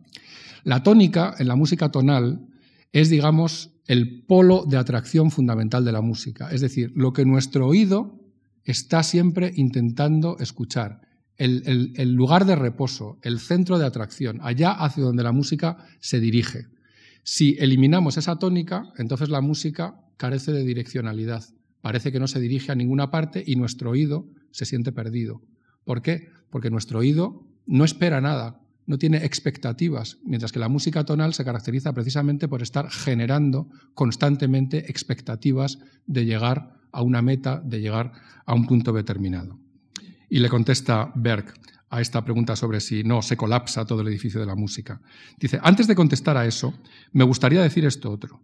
La 0.64 0.82
tónica, 0.82 1.34
en 1.38 1.48
la 1.48 1.56
música 1.56 1.90
tonal, 1.90 2.46
es, 2.92 3.10
digamos, 3.10 3.72
el 3.86 4.22
polo 4.22 4.64
de 4.64 4.76
atracción 4.76 5.30
fundamental 5.30 5.84
de 5.84 5.92
la 5.92 6.00
música, 6.00 6.50
es 6.50 6.60
decir, 6.60 6.92
lo 6.94 7.12
que 7.12 7.24
nuestro 7.24 7.66
oído 7.66 8.20
está 8.64 9.02
siempre 9.02 9.52
intentando 9.56 10.38
escuchar, 10.38 11.00
el, 11.36 11.92
el, 11.96 12.12
lugar 12.12 12.44
de 12.44 12.54
reposo, 12.54 13.18
el 13.22 13.40
centro 13.40 13.78
de 13.78 13.86
atracción, 13.86 14.38
allá 14.42 14.70
hacia 14.70 15.02
donde 15.02 15.24
la 15.24 15.32
música 15.32 15.78
se 15.98 16.20
dirige. 16.20 16.66
Si 17.24 17.56
eliminamos 17.58 18.16
esa 18.16 18.36
tónica, 18.36 18.92
entonces 18.96 19.28
la 19.28 19.40
música 19.40 19.96
carece 20.16 20.52
de 20.52 20.62
direccionalidad, 20.62 21.42
parece 21.80 22.12
que 22.12 22.20
no 22.20 22.28
se 22.28 22.38
dirige 22.38 22.70
a 22.70 22.76
ninguna 22.76 23.10
parte 23.10 23.42
y 23.44 23.56
nuestro 23.56 23.90
oído 23.90 24.28
se 24.52 24.66
siente 24.66 24.92
perdido. 24.92 25.40
¿Por 25.84 26.02
qué? 26.02 26.30
Porque 26.50 26.70
nuestro 26.70 27.00
oído 27.00 27.46
no 27.66 27.84
espera 27.84 28.20
nada, 28.20 28.60
no 28.86 28.98
tiene 28.98 29.24
expectativas, 29.24 30.18
mientras 30.24 30.52
que 30.52 30.58
la 30.58 30.68
música 30.68 31.04
tonal 31.04 31.34
se 31.34 31.44
caracteriza 31.44 31.92
precisamente 31.92 32.48
por 32.48 32.62
estar 32.62 32.90
generando 32.90 33.68
constantemente 33.94 34.90
expectativas 34.90 35.78
de 36.06 36.24
llegar 36.24 36.74
a 36.90 37.02
una 37.02 37.22
meta, 37.22 37.60
de 37.64 37.80
llegar 37.80 38.12
a 38.44 38.54
un 38.54 38.66
punto 38.66 38.92
determinado. 38.92 39.58
Y 40.28 40.40
le 40.40 40.48
contesta 40.48 41.12
Berg 41.14 41.54
a 41.90 42.00
esta 42.00 42.24
pregunta 42.24 42.56
sobre 42.56 42.80
si 42.80 43.04
no 43.04 43.22
se 43.22 43.36
colapsa 43.36 43.84
todo 43.84 44.00
el 44.00 44.08
edificio 44.08 44.40
de 44.40 44.46
la 44.46 44.54
música. 44.54 45.00
Dice, 45.38 45.60
antes 45.62 45.86
de 45.86 45.94
contestar 45.94 46.36
a 46.36 46.46
eso, 46.46 46.74
me 47.12 47.24
gustaría 47.24 47.62
decir 47.62 47.84
esto 47.84 48.10
otro. 48.10 48.40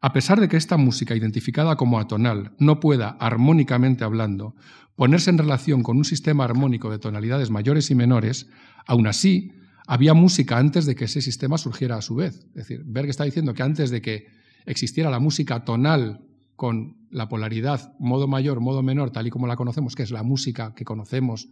A 0.00 0.12
pesar 0.12 0.38
de 0.38 0.48
que 0.48 0.56
esta 0.56 0.76
música, 0.76 1.16
identificada 1.16 1.76
como 1.76 1.98
atonal, 1.98 2.52
no 2.58 2.78
pueda, 2.78 3.16
armónicamente 3.18 4.04
hablando, 4.04 4.54
ponerse 4.94 5.30
en 5.30 5.38
relación 5.38 5.82
con 5.82 5.96
un 5.96 6.04
sistema 6.04 6.44
armónico 6.44 6.90
de 6.90 6.98
tonalidades 6.98 7.50
mayores 7.50 7.90
y 7.90 7.96
menores, 7.96 8.48
aún 8.86 9.08
así 9.08 9.52
había 9.88 10.14
música 10.14 10.58
antes 10.58 10.86
de 10.86 10.94
que 10.94 11.06
ese 11.06 11.20
sistema 11.20 11.58
surgiera 11.58 11.96
a 11.96 12.02
su 12.02 12.14
vez. 12.14 12.46
Es 12.50 12.54
decir, 12.54 12.82
Berg 12.84 13.08
está 13.08 13.24
diciendo 13.24 13.54
que 13.54 13.62
antes 13.62 13.90
de 13.90 14.00
que 14.00 14.26
existiera 14.66 15.10
la 15.10 15.18
música 15.18 15.64
tonal 15.64 16.20
con 16.54 16.96
la 17.10 17.28
polaridad 17.28 17.94
modo 17.98 18.28
mayor, 18.28 18.60
modo 18.60 18.82
menor, 18.82 19.10
tal 19.10 19.26
y 19.26 19.30
como 19.30 19.46
la 19.46 19.56
conocemos, 19.56 19.96
que 19.96 20.02
es 20.02 20.10
la 20.10 20.22
música 20.22 20.74
que 20.74 20.84
conocemos 20.84 21.48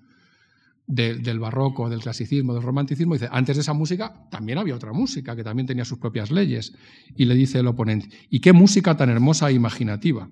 del 0.86 1.38
barroco, 1.38 1.88
del 1.88 2.00
clasicismo, 2.00 2.54
del 2.54 2.62
romanticismo, 2.62 3.14
dice, 3.14 3.28
antes 3.30 3.56
de 3.56 3.62
esa 3.62 3.72
música 3.72 4.28
también 4.30 4.58
había 4.58 4.74
otra 4.74 4.92
música 4.92 5.34
que 5.34 5.42
también 5.42 5.66
tenía 5.66 5.84
sus 5.84 5.98
propias 5.98 6.30
leyes. 6.30 6.74
Y 7.16 7.24
le 7.24 7.34
dice 7.34 7.58
el 7.58 7.66
oponente, 7.66 8.08
¿y 8.30 8.40
qué 8.40 8.52
música 8.52 8.96
tan 8.96 9.10
hermosa 9.10 9.50
e 9.50 9.54
imaginativa? 9.54 10.28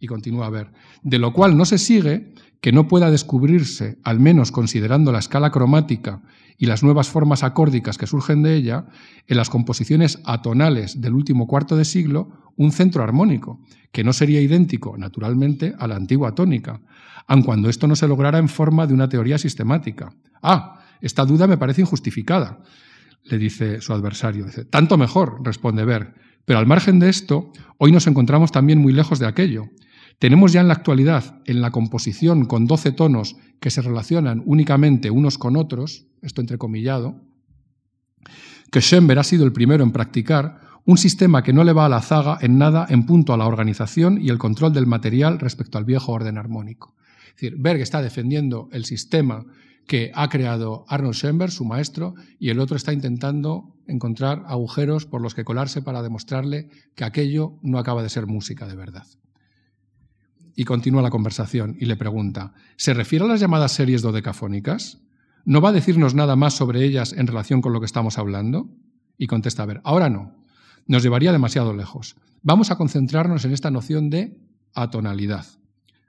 Y 0.00 0.06
continúa 0.06 0.46
a 0.46 0.50
ver, 0.50 0.72
de 1.02 1.18
lo 1.18 1.32
cual 1.32 1.56
no 1.56 1.64
se 1.64 1.78
sigue 1.78 2.32
que 2.60 2.72
no 2.72 2.88
pueda 2.88 3.10
descubrirse, 3.10 3.98
al 4.02 4.20
menos 4.20 4.52
considerando 4.52 5.12
la 5.12 5.18
escala 5.18 5.50
cromática 5.50 6.22
y 6.58 6.66
las 6.66 6.82
nuevas 6.82 7.08
formas 7.08 7.42
acórdicas 7.42 7.96
que 7.96 8.06
surgen 8.06 8.42
de 8.42 8.54
ella, 8.54 8.86
en 9.26 9.36
las 9.36 9.48
composiciones 9.48 10.20
atonales 10.24 11.00
del 11.00 11.14
último 11.14 11.46
cuarto 11.46 11.76
de 11.76 11.86
siglo, 11.86 12.52
un 12.56 12.72
centro 12.72 13.02
armónico, 13.02 13.60
que 13.92 14.04
no 14.04 14.12
sería 14.12 14.42
idéntico, 14.42 14.98
naturalmente, 14.98 15.74
a 15.78 15.86
la 15.86 15.96
antigua 15.96 16.34
tónica, 16.34 16.82
aun 17.26 17.42
cuando 17.42 17.70
esto 17.70 17.86
no 17.86 17.96
se 17.96 18.08
lograra 18.08 18.38
en 18.38 18.48
forma 18.48 18.86
de 18.86 18.92
una 18.92 19.08
teoría 19.08 19.38
sistemática. 19.38 20.12
Ah, 20.42 20.82
esta 21.00 21.24
duda 21.24 21.46
me 21.46 21.56
parece 21.56 21.80
injustificada, 21.80 22.60
le 23.24 23.38
dice 23.38 23.80
su 23.80 23.94
adversario. 23.94 24.46
Tanto 24.68 24.98
mejor, 24.98 25.40
responde 25.42 25.84
Berg, 25.84 26.14
pero 26.44 26.58
al 26.58 26.66
margen 26.66 26.98
de 26.98 27.08
esto, 27.08 27.52
hoy 27.78 27.92
nos 27.92 28.06
encontramos 28.06 28.52
también 28.52 28.78
muy 28.80 28.92
lejos 28.92 29.18
de 29.18 29.26
aquello. 29.26 29.70
Tenemos 30.20 30.52
ya 30.52 30.60
en 30.60 30.68
la 30.68 30.74
actualidad, 30.74 31.40
en 31.46 31.62
la 31.62 31.70
composición 31.70 32.44
con 32.44 32.66
doce 32.66 32.92
tonos 32.92 33.36
que 33.58 33.70
se 33.70 33.80
relacionan 33.80 34.42
únicamente 34.44 35.10
unos 35.10 35.38
con 35.38 35.56
otros, 35.56 36.08
esto 36.20 36.42
entrecomillado, 36.42 37.22
que 38.70 38.82
Schoenberg 38.82 39.20
ha 39.20 39.24
sido 39.24 39.46
el 39.46 39.54
primero 39.54 39.82
en 39.82 39.92
practicar, 39.92 40.60
un 40.84 40.98
sistema 40.98 41.42
que 41.42 41.54
no 41.54 41.64
le 41.64 41.72
va 41.72 41.86
a 41.86 41.88
la 41.88 42.02
zaga 42.02 42.36
en 42.42 42.58
nada 42.58 42.86
en 42.90 43.06
punto 43.06 43.32
a 43.32 43.38
la 43.38 43.46
organización 43.46 44.20
y 44.20 44.28
el 44.28 44.36
control 44.36 44.74
del 44.74 44.86
material 44.86 45.38
respecto 45.38 45.78
al 45.78 45.86
viejo 45.86 46.12
orden 46.12 46.36
armónico. 46.36 46.94
Es 47.28 47.36
decir, 47.36 47.54
Berg 47.56 47.80
está 47.80 48.02
defendiendo 48.02 48.68
el 48.72 48.84
sistema 48.84 49.46
que 49.86 50.12
ha 50.14 50.28
creado 50.28 50.84
Arnold 50.88 51.14
Schoenberg, 51.14 51.50
su 51.50 51.64
maestro, 51.64 52.14
y 52.38 52.50
el 52.50 52.60
otro 52.60 52.76
está 52.76 52.92
intentando 52.92 53.74
encontrar 53.86 54.42
agujeros 54.48 55.06
por 55.06 55.22
los 55.22 55.34
que 55.34 55.44
colarse 55.44 55.80
para 55.80 56.02
demostrarle 56.02 56.68
que 56.94 57.04
aquello 57.04 57.54
no 57.62 57.78
acaba 57.78 58.02
de 58.02 58.10
ser 58.10 58.26
música 58.26 58.66
de 58.66 58.76
verdad 58.76 59.06
y 60.54 60.64
continúa 60.64 61.02
la 61.02 61.10
conversación 61.10 61.76
y 61.78 61.86
le 61.86 61.96
pregunta, 61.96 62.52
¿se 62.76 62.94
refiere 62.94 63.24
a 63.24 63.28
las 63.28 63.40
llamadas 63.40 63.72
series 63.72 64.02
dodecafónicas? 64.02 64.98
¿No 65.44 65.60
va 65.60 65.70
a 65.70 65.72
decirnos 65.72 66.14
nada 66.14 66.36
más 66.36 66.54
sobre 66.54 66.84
ellas 66.84 67.12
en 67.12 67.26
relación 67.26 67.60
con 67.60 67.72
lo 67.72 67.80
que 67.80 67.86
estamos 67.86 68.18
hablando? 68.18 68.68
Y 69.16 69.26
contesta, 69.26 69.62
a 69.62 69.66
ver, 69.66 69.80
ahora 69.84 70.10
no, 70.10 70.34
nos 70.86 71.02
llevaría 71.02 71.32
demasiado 71.32 71.74
lejos. 71.74 72.16
Vamos 72.42 72.70
a 72.70 72.76
concentrarnos 72.76 73.44
en 73.44 73.52
esta 73.52 73.70
noción 73.70 74.10
de 74.10 74.38
atonalidad. 74.74 75.46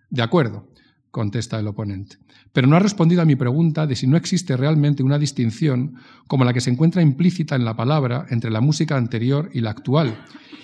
De 0.10 0.22
acuerdo, 0.22 0.68
contesta 1.12 1.60
el 1.60 1.68
oponente. 1.68 2.18
Pero 2.54 2.68
no 2.68 2.76
ha 2.76 2.80
respondido 2.80 3.22
a 3.22 3.26
mi 3.26 3.36
pregunta 3.36 3.86
de 3.86 3.96
si 3.96 4.08
no 4.08 4.18
existe 4.18 4.58
realmente 4.58 5.04
una 5.04 5.20
distinción 5.20 5.96
como 6.28 6.46
la 6.46 6.54
que 6.54 6.62
se 6.62 6.72
encuentra 6.72 7.02
implícita 7.02 7.56
en 7.56 7.66
la 7.66 7.76
palabra 7.76 8.26
entre 8.30 8.50
la 8.50 8.62
música 8.62 8.98
anterior 8.98 9.50
y 9.54 9.62
la 9.62 9.72
actual, 9.72 10.18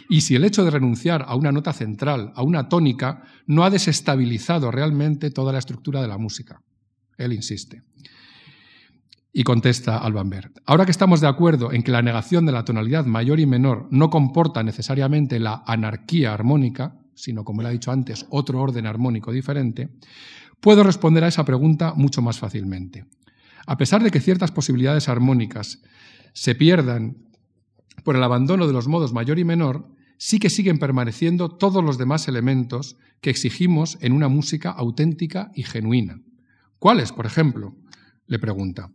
y 0.09 0.21
si 0.21 0.35
el 0.35 0.45
hecho 0.45 0.63
de 0.63 0.71
renunciar 0.71 1.25
a 1.27 1.35
una 1.35 1.51
nota 1.51 1.73
central, 1.73 2.31
a 2.35 2.43
una 2.43 2.69
tónica, 2.69 3.23
no 3.45 3.63
ha 3.63 3.69
desestabilizado 3.69 4.71
realmente 4.71 5.31
toda 5.31 5.51
la 5.51 5.59
estructura 5.59 6.01
de 6.01 6.07
la 6.07 6.17
música. 6.17 6.61
Él 7.17 7.33
insiste. 7.33 7.83
Y 9.33 9.43
contesta 9.43 9.97
Alban 9.97 10.29
Berg. 10.29 10.51
Ahora 10.65 10.85
que 10.85 10.91
estamos 10.91 11.19
de 11.19 11.27
acuerdo 11.27 11.73
en 11.73 11.83
que 11.83 11.91
la 11.91 12.01
negación 12.01 12.45
de 12.45 12.53
la 12.53 12.63
tonalidad 12.63 13.05
mayor 13.05 13.39
y 13.39 13.45
menor 13.45 13.87
no 13.91 14.09
comporta 14.09 14.63
necesariamente 14.63 15.39
la 15.39 15.63
anarquía 15.67 16.33
armónica, 16.33 16.95
sino, 17.17 17.43
como 17.43 17.61
le 17.61 17.67
ha 17.67 17.71
dicho 17.71 17.91
antes, 17.91 18.25
otro 18.29 18.61
orden 18.61 18.85
armónico 18.85 19.31
diferente, 19.31 19.89
puedo 20.61 20.83
responder 20.83 21.23
a 21.23 21.27
esa 21.27 21.43
pregunta 21.43 21.93
mucho 21.95 22.21
más 22.21 22.39
fácilmente. 22.39 23.05
A 23.65 23.77
pesar 23.77 24.03
de 24.03 24.11
que 24.11 24.21
ciertas 24.21 24.51
posibilidades 24.51 25.09
armónicas 25.09 25.81
se 26.33 26.55
pierdan 26.55 27.17
por 28.03 28.15
el 28.15 28.23
abandono 28.23 28.67
de 28.67 28.73
los 28.73 28.87
modos 28.87 29.11
mayor 29.11 29.39
y 29.39 29.43
menor, 29.43 29.89
sí 30.17 30.39
que 30.39 30.49
siguen 30.49 30.77
permaneciendo 30.77 31.49
todos 31.49 31.83
los 31.83 31.97
demás 31.97 32.27
elementos 32.27 32.97
que 33.19 33.29
exigimos 33.29 33.97
en 34.01 34.13
una 34.13 34.27
música 34.27 34.71
auténtica 34.71 35.51
y 35.55 35.63
genuina. 35.63 36.21
¿Cuáles, 36.79 37.11
por 37.11 37.25
ejemplo? 37.25 37.75
le 38.27 38.39
pregunta. 38.39 38.91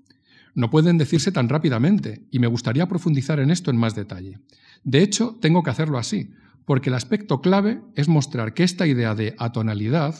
No 0.54 0.70
pueden 0.70 0.98
decirse 0.98 1.32
tan 1.32 1.48
rápidamente, 1.48 2.26
y 2.30 2.38
me 2.38 2.46
gustaría 2.46 2.86
profundizar 2.86 3.40
en 3.40 3.50
esto 3.50 3.70
en 3.70 3.78
más 3.78 3.94
detalle. 3.94 4.38
De 4.84 5.02
hecho, 5.02 5.38
tengo 5.40 5.62
que 5.62 5.70
hacerlo 5.70 5.98
así, 5.98 6.30
porque 6.64 6.90
el 6.90 6.94
aspecto 6.94 7.40
clave 7.40 7.80
es 7.94 8.08
mostrar 8.08 8.54
que 8.54 8.64
esta 8.64 8.86
idea 8.86 9.14
de 9.14 9.34
atonalidad, 9.38 10.14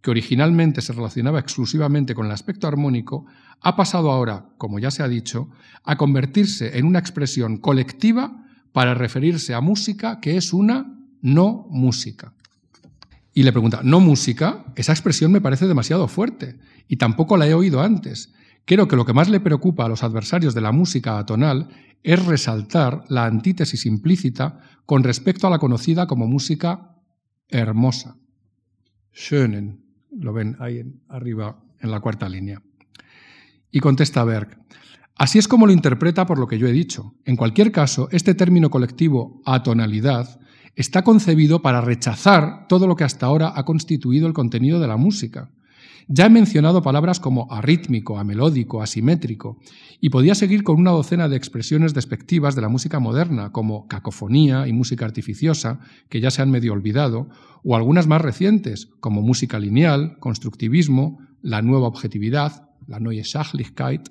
que 0.00 0.10
originalmente 0.10 0.80
se 0.80 0.92
relacionaba 0.92 1.38
exclusivamente 1.38 2.14
con 2.14 2.26
el 2.26 2.32
aspecto 2.32 2.66
armónico, 2.66 3.26
ha 3.60 3.76
pasado 3.76 4.10
ahora, 4.10 4.46
como 4.58 4.78
ya 4.78 4.90
se 4.90 5.02
ha 5.02 5.08
dicho, 5.08 5.50
a 5.84 5.96
convertirse 5.96 6.78
en 6.78 6.86
una 6.86 6.98
expresión 6.98 7.58
colectiva 7.58 8.44
para 8.72 8.94
referirse 8.94 9.54
a 9.54 9.60
música 9.60 10.20
que 10.20 10.36
es 10.36 10.52
una 10.52 10.98
no 11.20 11.66
música. 11.70 12.32
Y 13.34 13.44
le 13.44 13.52
pregunta, 13.52 13.80
¿no 13.82 14.00
música? 14.00 14.64
Esa 14.76 14.92
expresión 14.92 15.32
me 15.32 15.40
parece 15.40 15.66
demasiado 15.66 16.08
fuerte 16.08 16.58
y 16.88 16.96
tampoco 16.96 17.36
la 17.36 17.46
he 17.46 17.54
oído 17.54 17.80
antes. 17.80 18.34
Creo 18.64 18.86
que 18.86 18.96
lo 18.96 19.04
que 19.04 19.12
más 19.12 19.28
le 19.28 19.40
preocupa 19.40 19.84
a 19.84 19.88
los 19.88 20.02
adversarios 20.02 20.54
de 20.54 20.60
la 20.60 20.72
música 20.72 21.18
atonal 21.18 21.68
es 22.02 22.24
resaltar 22.24 23.04
la 23.08 23.26
antítesis 23.26 23.86
implícita 23.86 24.60
con 24.86 25.02
respecto 25.02 25.46
a 25.46 25.50
la 25.50 25.58
conocida 25.58 26.06
como 26.06 26.26
música 26.26 26.96
hermosa. 27.48 28.16
Schönen, 29.12 29.84
lo 30.10 30.32
ven 30.32 30.56
ahí 30.60 30.82
arriba 31.08 31.62
en 31.80 31.90
la 31.90 32.00
cuarta 32.00 32.28
línea. 32.28 32.62
Y 33.70 33.80
contesta 33.80 34.24
Berg, 34.24 34.58
así 35.16 35.38
es 35.38 35.48
como 35.48 35.66
lo 35.66 35.72
interpreta 35.72 36.26
por 36.26 36.38
lo 36.38 36.46
que 36.46 36.58
yo 36.58 36.66
he 36.66 36.72
dicho. 36.72 37.14
En 37.24 37.36
cualquier 37.36 37.72
caso, 37.72 38.08
este 38.10 38.34
término 38.34 38.70
colectivo 38.70 39.42
atonalidad 39.44 40.40
está 40.74 41.02
concebido 41.02 41.62
para 41.62 41.80
rechazar 41.80 42.66
todo 42.68 42.86
lo 42.86 42.96
que 42.96 43.04
hasta 43.04 43.26
ahora 43.26 43.52
ha 43.54 43.64
constituido 43.64 44.26
el 44.26 44.32
contenido 44.32 44.80
de 44.80 44.88
la 44.88 44.96
música 44.96 45.50
ya 46.08 46.26
he 46.26 46.30
mencionado 46.30 46.82
palabras 46.82 47.20
como 47.20 47.50
arrítmico, 47.50 48.18
amelódico, 48.18 48.82
asimétrico, 48.82 49.58
y 50.00 50.10
podía 50.10 50.34
seguir 50.34 50.62
con 50.62 50.76
una 50.76 50.90
docena 50.90 51.28
de 51.28 51.36
expresiones 51.36 51.94
despectivas 51.94 52.54
de 52.54 52.62
la 52.62 52.68
música 52.68 52.98
moderna, 52.98 53.52
como 53.52 53.86
cacofonía 53.86 54.66
y 54.66 54.72
música 54.72 55.04
artificiosa, 55.04 55.80
que 56.08 56.20
ya 56.20 56.30
se 56.30 56.42
han 56.42 56.50
medio 56.50 56.72
olvidado, 56.72 57.28
o 57.64 57.76
algunas 57.76 58.06
más 58.06 58.20
recientes, 58.20 58.88
como 59.00 59.22
música 59.22 59.58
lineal, 59.58 60.18
constructivismo, 60.18 61.18
la 61.42 61.62
nueva 61.62 61.88
objetividad, 61.88 62.68
la 62.86 63.00
Neue 63.00 63.24
Sachlichkeit, 63.24 64.08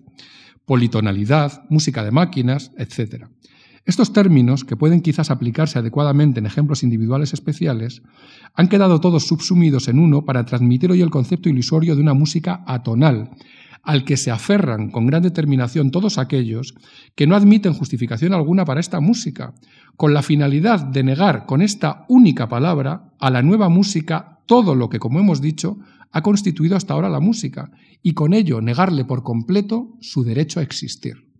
politonalidad, 0.65 1.63
música 1.69 2.03
de 2.03 2.11
máquinas, 2.11 2.71
etc. 2.77 3.25
Estos 3.83 4.13
términos, 4.13 4.63
que 4.63 4.77
pueden 4.77 5.01
quizás 5.01 5.31
aplicarse 5.31 5.79
adecuadamente 5.79 6.39
en 6.39 6.45
ejemplos 6.45 6.83
individuales 6.83 7.33
especiales, 7.33 8.03
han 8.53 8.67
quedado 8.67 9.01
todos 9.01 9.27
subsumidos 9.27 9.87
en 9.87 9.97
uno 9.97 10.23
para 10.23 10.45
transmitir 10.45 10.91
hoy 10.91 11.01
el 11.01 11.09
concepto 11.09 11.49
ilusorio 11.49 11.95
de 11.95 12.01
una 12.01 12.13
música 12.13 12.63
atonal, 12.67 13.31
al 13.81 14.05
que 14.05 14.17
se 14.17 14.29
aferran 14.29 14.91
con 14.91 15.07
gran 15.07 15.23
determinación 15.23 15.89
todos 15.89 16.19
aquellos 16.19 16.75
que 17.15 17.25
no 17.25 17.35
admiten 17.35 17.73
justificación 17.73 18.33
alguna 18.33 18.65
para 18.65 18.79
esta 18.79 18.99
música, 18.99 19.55
con 19.97 20.13
la 20.13 20.21
finalidad 20.21 20.85
de 20.85 21.03
negar 21.03 21.47
con 21.47 21.63
esta 21.63 22.05
única 22.07 22.47
palabra 22.47 23.09
a 23.19 23.31
la 23.31 23.41
nueva 23.41 23.69
música 23.69 24.39
todo 24.45 24.75
lo 24.75 24.89
que, 24.89 24.99
como 24.99 25.19
hemos 25.19 25.41
dicho, 25.41 25.79
ha 26.11 26.21
constituido 26.21 26.75
hasta 26.75 26.93
ahora 26.93 27.09
la 27.09 27.19
música, 27.19 27.71
y 28.03 28.13
con 28.13 28.33
ello 28.33 28.61
negarle 28.61 29.05
por 29.05 29.23
completo 29.23 29.97
su 30.01 30.23
derecho 30.23 30.59
a 30.59 30.63
existir. 30.63 31.30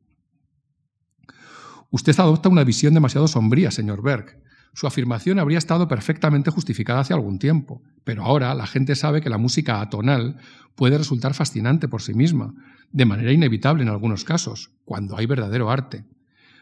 Usted 1.92 2.18
adopta 2.20 2.48
una 2.48 2.64
visión 2.64 2.94
demasiado 2.94 3.28
sombría, 3.28 3.70
señor 3.70 4.02
Berg. 4.02 4.42
Su 4.74 4.88
afirmación 4.88 5.40
habría 5.40 5.58
estado 5.58 5.90
perfectamente 5.90 6.50
justificada 6.50 7.02
hace 7.02 7.14
algún 7.14 7.38
tiempo, 7.38 7.84
pero 8.06 8.24
ahora 8.24 8.56
la 8.56 8.66
gente 8.66 8.96
sabe 8.96 9.20
que 9.20 9.30
la 9.30 9.38
música 9.38 9.82
atonal 9.82 10.38
puede 10.76 10.98
resultar 10.98 11.34
fascinante 11.34 11.90
por 11.90 12.02
sí 12.02 12.14
misma, 12.14 12.54
de 12.94 13.06
manera 13.06 13.34
inevitable 13.34 13.84
en 13.84 13.90
algunos 13.90 14.24
casos, 14.24 14.72
cuando 14.86 15.18
hay 15.18 15.26
verdadero 15.26 15.70
arte. 15.70 16.06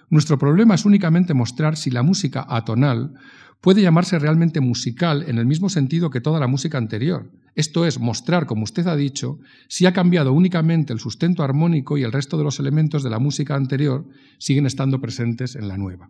Nuestro 0.10 0.40
problema 0.40 0.74
es 0.74 0.86
únicamente 0.86 1.36
mostrar 1.36 1.78
si 1.78 1.92
la 1.92 2.02
música 2.02 2.44
atonal 2.50 3.14
puede 3.62 3.82
llamarse 3.82 4.20
realmente 4.20 4.62
musical 4.62 5.26
en 5.28 5.38
el 5.38 5.46
mismo 5.46 5.70
sentido 5.70 6.10
que 6.10 6.22
toda 6.22 6.40
la 6.40 6.48
música 6.48 6.78
anterior, 6.78 7.32
esto 7.56 7.86
es, 7.86 8.00
mostrar, 8.00 8.46
como 8.46 8.64
usted 8.64 8.88
ha 8.88 8.96
dicho, 8.96 9.40
si 9.68 9.86
ha 9.86 9.94
cambiado 9.94 10.32
únicamente 10.32 10.94
el 10.94 11.00
sustento 11.00 11.44
armónico 11.44 11.98
y 11.98 12.04
el 12.04 12.12
resto 12.12 12.38
de 12.38 12.46
los 12.46 12.60
elementos 12.60 13.04
de 13.04 13.10
la 13.10 13.20
música 13.20 13.56
anterior 13.56 14.08
siguen 14.38 14.66
estando 14.66 15.02
presentes 15.02 15.56
en 15.56 15.68
la 15.68 15.78
nueva. 15.78 16.10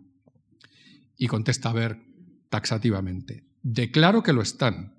Y 1.16 1.26
contesta 1.26 1.72
ver 1.72 1.98
taxativamente, 2.50 3.44
declaro 3.62 4.22
que 4.22 4.32
lo 4.32 4.42
están, 4.42 4.94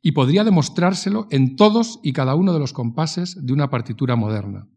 y 0.00 0.12
podría 0.12 0.44
demostrárselo 0.44 1.26
en 1.30 1.56
todos 1.56 1.98
y 2.02 2.12
cada 2.12 2.36
uno 2.36 2.52
de 2.52 2.60
los 2.60 2.72
compases 2.72 3.44
de 3.44 3.52
una 3.52 3.70
partitura 3.70 4.14
moderna. 4.14 4.68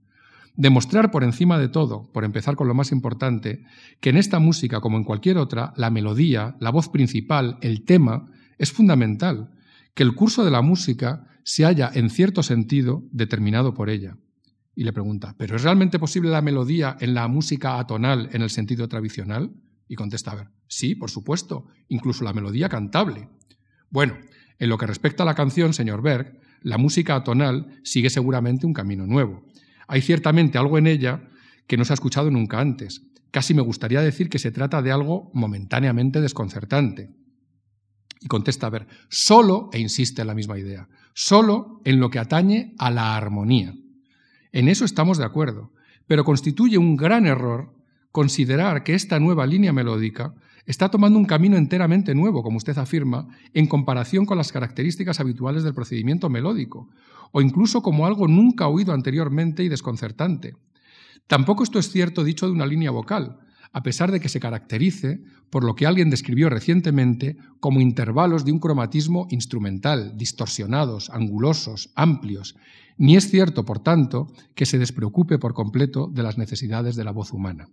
Demostrar 0.60 1.10
por 1.10 1.24
encima 1.24 1.58
de 1.58 1.70
todo, 1.70 2.12
por 2.12 2.26
empezar 2.26 2.58
con 2.58 2.68
lo 2.68 2.74
más 2.74 2.92
importante, 2.92 3.64
que 4.02 4.10
en 4.10 4.18
esta 4.18 4.40
música, 4.40 4.82
como 4.82 4.98
en 4.98 5.06
cualquier 5.06 5.38
otra, 5.38 5.72
la 5.78 5.90
melodía, 5.90 6.58
la 6.60 6.70
voz 6.70 6.90
principal, 6.90 7.58
el 7.62 7.86
tema, 7.86 8.26
es 8.58 8.74
fundamental, 8.74 9.52
que 9.94 10.04
el 10.04 10.16
curso 10.16 10.44
de 10.44 10.52
la 10.52 10.62
música 10.62 11.26
se 11.46 11.64
halla, 11.64 11.90
en 11.94 12.10
cierto 12.10 12.44
sentido, 12.44 13.04
determinado 13.14 13.74
por 13.74 13.90
ella. 13.90 14.18
Y 14.76 14.84
le 14.84 14.92
pregunta, 14.92 15.34
¿pero 15.38 15.56
es 15.56 15.64
realmente 15.64 15.98
posible 15.98 16.30
la 16.30 16.42
melodía 16.42 16.98
en 17.00 17.14
la 17.14 17.30
música 17.30 17.80
atonal 17.80 18.28
en 18.34 18.42
el 18.42 18.50
sentido 18.50 18.90
tradicional? 18.90 19.54
Y 19.88 19.96
contesta, 19.96 20.36
ver, 20.36 20.50
sí, 20.68 20.94
por 20.94 21.10
supuesto, 21.10 21.68
incluso 21.88 22.26
la 22.26 22.34
melodía 22.34 22.68
cantable. 22.68 23.30
Bueno, 23.90 24.18
en 24.60 24.68
lo 24.68 24.78
que 24.78 24.88
respecta 24.88 25.24
a 25.24 25.26
la 25.26 25.36
canción, 25.36 25.72
señor 25.72 26.02
Berg, 26.02 26.38
la 26.62 26.78
música 26.78 27.16
atonal 27.16 27.80
sigue 27.84 28.10
seguramente 28.10 28.66
un 28.66 28.74
camino 28.74 29.08
nuevo. 29.08 29.46
Hay 29.90 30.02
ciertamente 30.02 30.60
algo 30.60 30.78
en 30.78 30.86
ella 30.86 31.28
que 31.66 31.76
no 31.76 31.84
se 31.84 31.92
ha 31.92 31.96
escuchado 31.96 32.30
nunca 32.30 32.60
antes. 32.60 33.02
Casi 33.32 33.56
me 33.56 33.64
gustaría 33.64 34.02
decir 34.02 34.30
que 34.30 34.38
se 34.38 34.52
trata 34.52 34.84
de 34.84 34.92
algo 34.92 35.32
momentáneamente 35.34 36.22
desconcertante. 36.22 37.10
Y 38.22 38.28
contesta, 38.28 38.68
a 38.68 38.70
ver, 38.70 38.88
solo, 39.10 39.72
e 39.74 39.80
insiste 39.80 40.22
en 40.22 40.28
la 40.28 40.36
misma 40.36 40.60
idea, 40.60 40.88
solo 41.16 41.82
en 41.86 42.00
lo 42.00 42.12
que 42.12 42.20
atañe 42.20 42.76
a 42.78 42.92
la 42.92 43.18
armonía. 43.18 43.74
En 44.52 44.68
eso 44.68 44.86
estamos 44.86 45.18
de 45.18 45.26
acuerdo, 45.26 45.74
pero 46.06 46.24
constituye 46.24 46.78
un 46.78 46.96
gran 46.96 47.26
error 47.26 47.74
considerar 48.12 48.84
que 48.84 48.94
esta 48.94 49.20
nueva 49.20 49.48
línea 49.48 49.74
melódica 49.74 50.36
está 50.70 50.90
tomando 50.90 51.18
un 51.18 51.26
camino 51.26 51.58
enteramente 51.58 52.14
nuevo, 52.14 52.44
como 52.44 52.58
usted 52.58 52.78
afirma, 52.78 53.28
en 53.56 53.66
comparación 53.66 54.28
con 54.28 54.38
las 54.38 54.52
características 54.52 55.20
habituales 55.20 55.64
del 55.64 55.74
procedimiento 55.74 56.30
melódico, 56.30 56.88
o 57.32 57.42
incluso 57.42 57.82
como 57.82 58.06
algo 58.06 58.28
nunca 58.28 58.68
oído 58.68 58.94
anteriormente 58.94 59.64
y 59.64 59.68
desconcertante. 59.68 60.54
Tampoco 61.26 61.64
esto 61.64 61.80
es 61.80 61.90
cierto 61.92 62.24
dicho 62.24 62.46
de 62.46 62.52
una 62.52 62.68
línea 62.68 62.92
vocal, 62.92 63.40
a 63.72 63.82
pesar 63.82 64.12
de 64.12 64.20
que 64.20 64.30
se 64.30 64.40
caracterice 64.40 65.24
por 65.50 65.64
lo 65.64 65.74
que 65.74 65.88
alguien 65.88 66.12
describió 66.12 66.52
recientemente 66.52 67.38
como 67.60 67.82
intervalos 67.82 68.46
de 68.46 68.52
un 68.52 68.60
cromatismo 68.60 69.26
instrumental, 69.32 70.14
distorsionados, 70.18 71.10
angulosos, 71.10 71.90
amplios, 71.96 72.56
ni 72.96 73.16
es 73.16 73.28
cierto, 73.32 73.66
por 73.66 73.80
tanto, 73.80 74.28
que 74.54 74.68
se 74.68 74.78
despreocupe 74.78 75.40
por 75.40 75.56
completo 75.56 76.12
de 76.14 76.22
las 76.22 76.38
necesidades 76.38 76.96
de 76.96 77.06
la 77.06 77.12
voz 77.12 77.34
humana. 77.34 77.70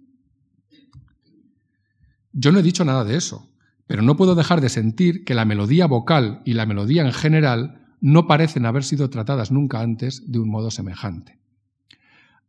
Yo 2.38 2.52
no 2.52 2.58
he 2.58 2.62
dicho 2.62 2.84
nada 2.84 3.02
de 3.02 3.16
eso, 3.16 3.48
pero 3.86 4.02
no 4.02 4.18
puedo 4.18 4.34
dejar 4.34 4.60
de 4.60 4.68
sentir 4.68 5.24
que 5.24 5.32
la 5.32 5.46
melodía 5.46 5.86
vocal 5.86 6.42
y 6.44 6.52
la 6.52 6.66
melodía 6.66 7.00
en 7.00 7.14
general 7.14 7.80
no 8.02 8.26
parecen 8.26 8.66
haber 8.66 8.84
sido 8.84 9.08
tratadas 9.08 9.50
nunca 9.50 9.80
antes 9.80 10.30
de 10.30 10.38
un 10.38 10.50
modo 10.50 10.70
semejante. 10.70 11.38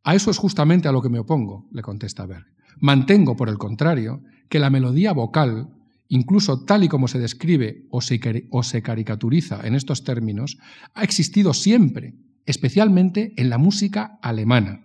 A 0.03 0.13
eso 0.13 0.29
es 0.29 0.37
justamente 0.37 0.89
a 0.89 0.91
lo 0.91 1.01
que 1.01 1.07
me 1.07 1.19
opongo, 1.19 1.69
le 1.71 1.81
contesta 1.81 2.25
Berg. 2.25 2.45
Mantengo, 2.81 3.37
por 3.37 3.47
el 3.47 3.57
contrario, 3.57 4.21
que 4.49 4.59
la 4.59 4.69
melodía 4.69 5.13
vocal, 5.13 5.69
incluso 6.09 6.65
tal 6.65 6.83
y 6.83 6.89
como 6.89 7.07
se 7.07 7.19
describe 7.19 7.87
o 7.89 8.01
se, 8.01 8.19
o 8.51 8.63
se 8.63 8.81
caricaturiza 8.81 9.65
en 9.65 9.73
estos 9.73 10.03
términos, 10.03 10.57
ha 10.95 11.03
existido 11.05 11.53
siempre, 11.53 12.13
especialmente 12.45 13.31
en 13.37 13.49
la 13.49 13.57
música 13.57 14.19
alemana. 14.21 14.81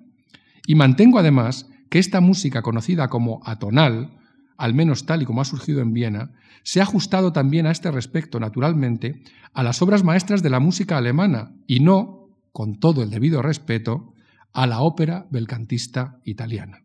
Y 0.64 0.76
mantengo 0.76 1.18
además 1.18 1.68
que 1.90 1.98
esta 1.98 2.20
música 2.20 2.62
conocida 2.62 3.08
como 3.08 3.40
atonal, 3.44 4.21
al 4.56 4.74
menos 4.74 5.06
tal 5.06 5.22
y 5.22 5.24
como 5.24 5.40
ha 5.40 5.44
surgido 5.44 5.80
en 5.80 5.92
Viena, 5.92 6.32
se 6.62 6.80
ha 6.80 6.84
ajustado 6.84 7.32
también 7.32 7.66
a 7.66 7.70
este 7.70 7.90
respecto, 7.90 8.38
naturalmente, 8.38 9.22
a 9.52 9.62
las 9.62 9.82
obras 9.82 10.04
maestras 10.04 10.42
de 10.42 10.50
la 10.50 10.60
música 10.60 10.96
alemana 10.96 11.52
y 11.66 11.80
no, 11.80 12.28
con 12.52 12.78
todo 12.78 13.02
el 13.02 13.10
debido 13.10 13.42
respeto, 13.42 14.14
a 14.52 14.66
la 14.66 14.80
ópera 14.80 15.26
belcantista 15.30 16.20
italiana. 16.24 16.84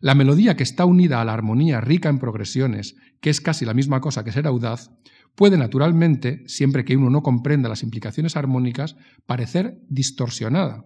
La 0.00 0.14
melodía 0.14 0.56
que 0.56 0.62
está 0.62 0.84
unida 0.84 1.20
a 1.20 1.24
la 1.24 1.32
armonía 1.32 1.80
rica 1.80 2.08
en 2.08 2.18
progresiones, 2.18 2.96
que 3.20 3.30
es 3.30 3.40
casi 3.40 3.64
la 3.64 3.74
misma 3.74 4.00
cosa 4.00 4.24
que 4.24 4.32
ser 4.32 4.46
audaz, 4.46 4.90
puede 5.34 5.56
naturalmente, 5.56 6.42
siempre 6.46 6.84
que 6.84 6.96
uno 6.96 7.10
no 7.10 7.22
comprenda 7.22 7.68
las 7.68 7.82
implicaciones 7.82 8.36
armónicas, 8.36 8.96
parecer 9.26 9.78
distorsionada, 9.88 10.84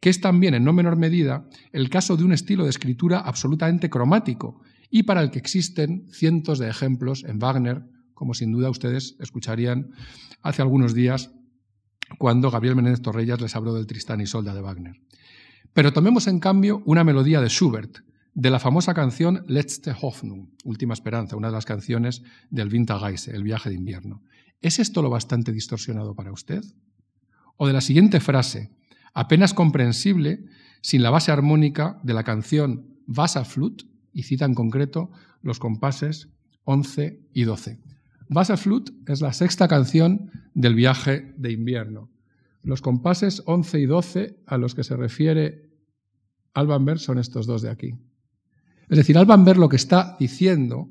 que 0.00 0.10
es 0.10 0.20
también 0.20 0.54
en 0.54 0.64
no 0.64 0.72
menor 0.72 0.96
medida 0.96 1.46
el 1.72 1.90
caso 1.90 2.16
de 2.16 2.24
un 2.24 2.32
estilo 2.32 2.64
de 2.64 2.70
escritura 2.70 3.18
absolutamente 3.18 3.90
cromático 3.90 4.60
y 4.90 5.04
para 5.04 5.22
el 5.22 5.30
que 5.30 5.38
existen 5.38 6.08
cientos 6.10 6.58
de 6.58 6.68
ejemplos 6.68 7.24
en 7.24 7.38
Wagner, 7.38 7.84
como 8.14 8.34
sin 8.34 8.52
duda 8.52 8.70
ustedes 8.70 9.16
escucharían 9.20 9.92
hace 10.42 10.62
algunos 10.62 10.94
días 10.94 11.30
cuando 12.18 12.50
Gabriel 12.50 12.76
Menéndez 12.76 13.00
Torrellas 13.00 13.40
les 13.40 13.54
habló 13.54 13.72
del 13.72 13.86
Tristán 13.86 14.20
y 14.20 14.26
Solda 14.26 14.52
de 14.52 14.60
Wagner. 14.60 15.00
Pero 15.72 15.92
tomemos 15.92 16.26
en 16.26 16.40
cambio 16.40 16.82
una 16.84 17.04
melodía 17.04 17.40
de 17.40 17.48
Schubert, 17.48 17.98
de 18.34 18.50
la 18.50 18.58
famosa 18.58 18.94
canción 18.94 19.44
Letzte 19.46 19.94
Hoffnung, 20.00 20.48
Última 20.64 20.94
Esperanza, 20.94 21.36
una 21.36 21.48
de 21.48 21.54
las 21.54 21.64
canciones 21.64 22.22
del 22.50 22.72
Winterreise, 22.72 23.34
el 23.34 23.42
viaje 23.42 23.70
de 23.70 23.76
invierno. 23.76 24.22
¿Es 24.60 24.78
esto 24.78 25.02
lo 25.02 25.10
bastante 25.10 25.52
distorsionado 25.52 26.14
para 26.14 26.32
usted? 26.32 26.62
O 27.56 27.66
de 27.66 27.72
la 27.72 27.80
siguiente 27.80 28.20
frase, 28.20 28.70
apenas 29.14 29.54
comprensible 29.54 30.44
sin 30.82 31.02
la 31.02 31.10
base 31.10 31.30
armónica 31.32 32.00
de 32.02 32.14
la 32.14 32.24
canción 32.24 32.98
Wasserflut, 33.06 33.89
y 34.12 34.24
cita 34.24 34.44
en 34.44 34.54
concreto 34.54 35.10
los 35.42 35.58
compases 35.58 36.28
11 36.64 37.20
y 37.32 37.44
12. 37.44 37.78
Wasserflut 38.28 38.90
es 39.08 39.20
la 39.20 39.32
sexta 39.32 39.66
canción 39.66 40.30
del 40.54 40.74
viaje 40.74 41.34
de 41.36 41.52
invierno. 41.52 42.10
Los 42.62 42.80
compases 42.80 43.42
11 43.46 43.80
y 43.80 43.86
12 43.86 44.42
a 44.46 44.58
los 44.58 44.74
que 44.74 44.84
se 44.84 44.96
refiere 44.96 45.70
Alban 46.54 46.84
Berg 46.84 47.00
son 47.00 47.18
estos 47.18 47.46
dos 47.46 47.62
de 47.62 47.70
aquí. 47.70 47.94
Es 48.88 48.98
decir, 48.98 49.16
Alban 49.16 49.44
Berg 49.44 49.58
lo 49.58 49.68
que 49.68 49.76
está 49.76 50.16
diciendo 50.18 50.90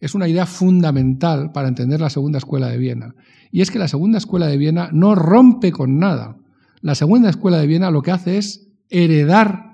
es 0.00 0.14
una 0.14 0.28
idea 0.28 0.46
fundamental 0.46 1.52
para 1.52 1.68
entender 1.68 2.00
la 2.00 2.10
segunda 2.10 2.38
escuela 2.38 2.68
de 2.68 2.78
Viena. 2.78 3.14
Y 3.50 3.60
es 3.60 3.70
que 3.70 3.78
la 3.78 3.88
segunda 3.88 4.18
escuela 4.18 4.46
de 4.46 4.56
Viena 4.56 4.90
no 4.92 5.14
rompe 5.14 5.72
con 5.72 5.98
nada. 5.98 6.36
La 6.80 6.94
segunda 6.94 7.30
escuela 7.30 7.58
de 7.58 7.66
Viena 7.66 7.90
lo 7.90 8.02
que 8.02 8.10
hace 8.10 8.36
es 8.36 8.68
heredar 8.90 9.73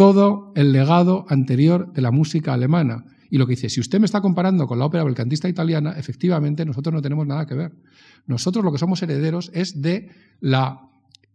todo 0.00 0.50
el 0.56 0.72
legado 0.72 1.26
anterior 1.28 1.92
de 1.92 2.00
la 2.00 2.10
música 2.10 2.54
alemana. 2.54 3.04
Y 3.28 3.36
lo 3.36 3.46
que 3.46 3.50
dice, 3.50 3.68
si 3.68 3.80
usted 3.80 4.00
me 4.00 4.06
está 4.06 4.22
comparando 4.22 4.66
con 4.66 4.78
la 4.78 4.86
ópera 4.86 5.04
belcantista 5.04 5.46
italiana, 5.46 5.92
efectivamente 5.94 6.64
nosotros 6.64 6.94
no 6.94 7.02
tenemos 7.02 7.26
nada 7.26 7.44
que 7.44 7.54
ver. 7.54 7.72
Nosotros 8.24 8.64
lo 8.64 8.72
que 8.72 8.78
somos 8.78 9.02
herederos 9.02 9.50
es 9.52 9.82
de 9.82 10.08
la 10.40 10.88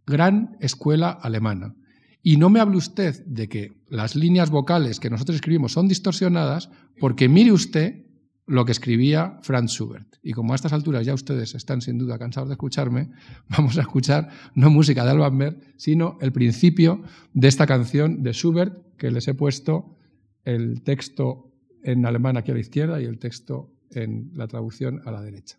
gran 0.07 0.57
escuela 0.61 1.11
alemana. 1.11 1.75
Y 2.23 2.37
no 2.37 2.49
me 2.49 2.59
hable 2.59 2.77
usted 2.77 3.23
de 3.27 3.47
que 3.47 3.83
las 3.87 4.15
líneas 4.15 4.49
vocales 4.49 4.99
que 4.99 5.11
nosotros 5.11 5.35
escribimos 5.35 5.73
son 5.73 5.87
distorsionadas, 5.87 6.71
porque 6.99 7.29
mire 7.29 7.51
usted 7.51 8.04
lo 8.47 8.65
que 8.65 8.71
escribía 8.71 9.39
Franz 9.41 9.71
Schubert. 9.71 10.17
Y 10.21 10.33
como 10.33 10.53
a 10.53 10.55
estas 10.55 10.73
alturas 10.73 11.05
ya 11.05 11.13
ustedes 11.13 11.55
están 11.55 11.81
sin 11.81 11.97
duda 11.97 12.19
cansados 12.19 12.49
de 12.49 12.53
escucharme, 12.53 13.11
vamos 13.49 13.77
a 13.77 13.81
escuchar 13.81 14.29
no 14.53 14.69
música 14.69 15.03
de 15.03 15.11
Alban 15.11 15.37
Berg, 15.37 15.57
sino 15.77 16.17
el 16.21 16.31
principio 16.31 17.03
de 17.33 17.47
esta 17.47 17.65
canción 17.65 18.23
de 18.23 18.33
Schubert, 18.33 18.95
que 18.97 19.11
les 19.11 19.27
he 19.27 19.33
puesto 19.33 19.97
el 20.43 20.83
texto 20.83 21.51
en 21.83 22.05
alemán 22.05 22.37
aquí 22.37 22.51
a 22.51 22.53
la 22.53 22.59
izquierda 22.59 23.01
y 23.01 23.05
el 23.05 23.19
texto 23.19 23.71
en 23.91 24.31
la 24.33 24.47
traducción 24.47 25.01
a 25.05 25.11
la 25.11 25.21
derecha. 25.21 25.57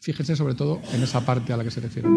Fíjense 0.00 0.36
sobre 0.36 0.54
todo 0.54 0.80
en 0.92 1.02
esa 1.02 1.24
parte 1.24 1.52
a 1.52 1.56
la 1.56 1.64
que 1.64 1.70
se 1.70 1.80
refiere. 1.80 2.08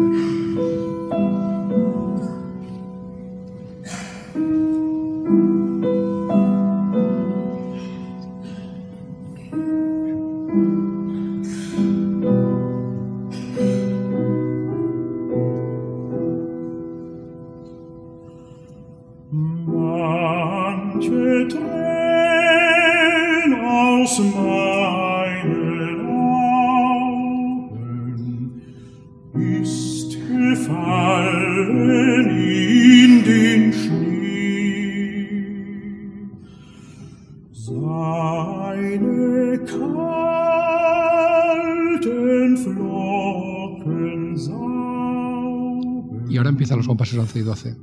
11 47.28 47.38
y 47.38 47.42
12. 47.42 47.76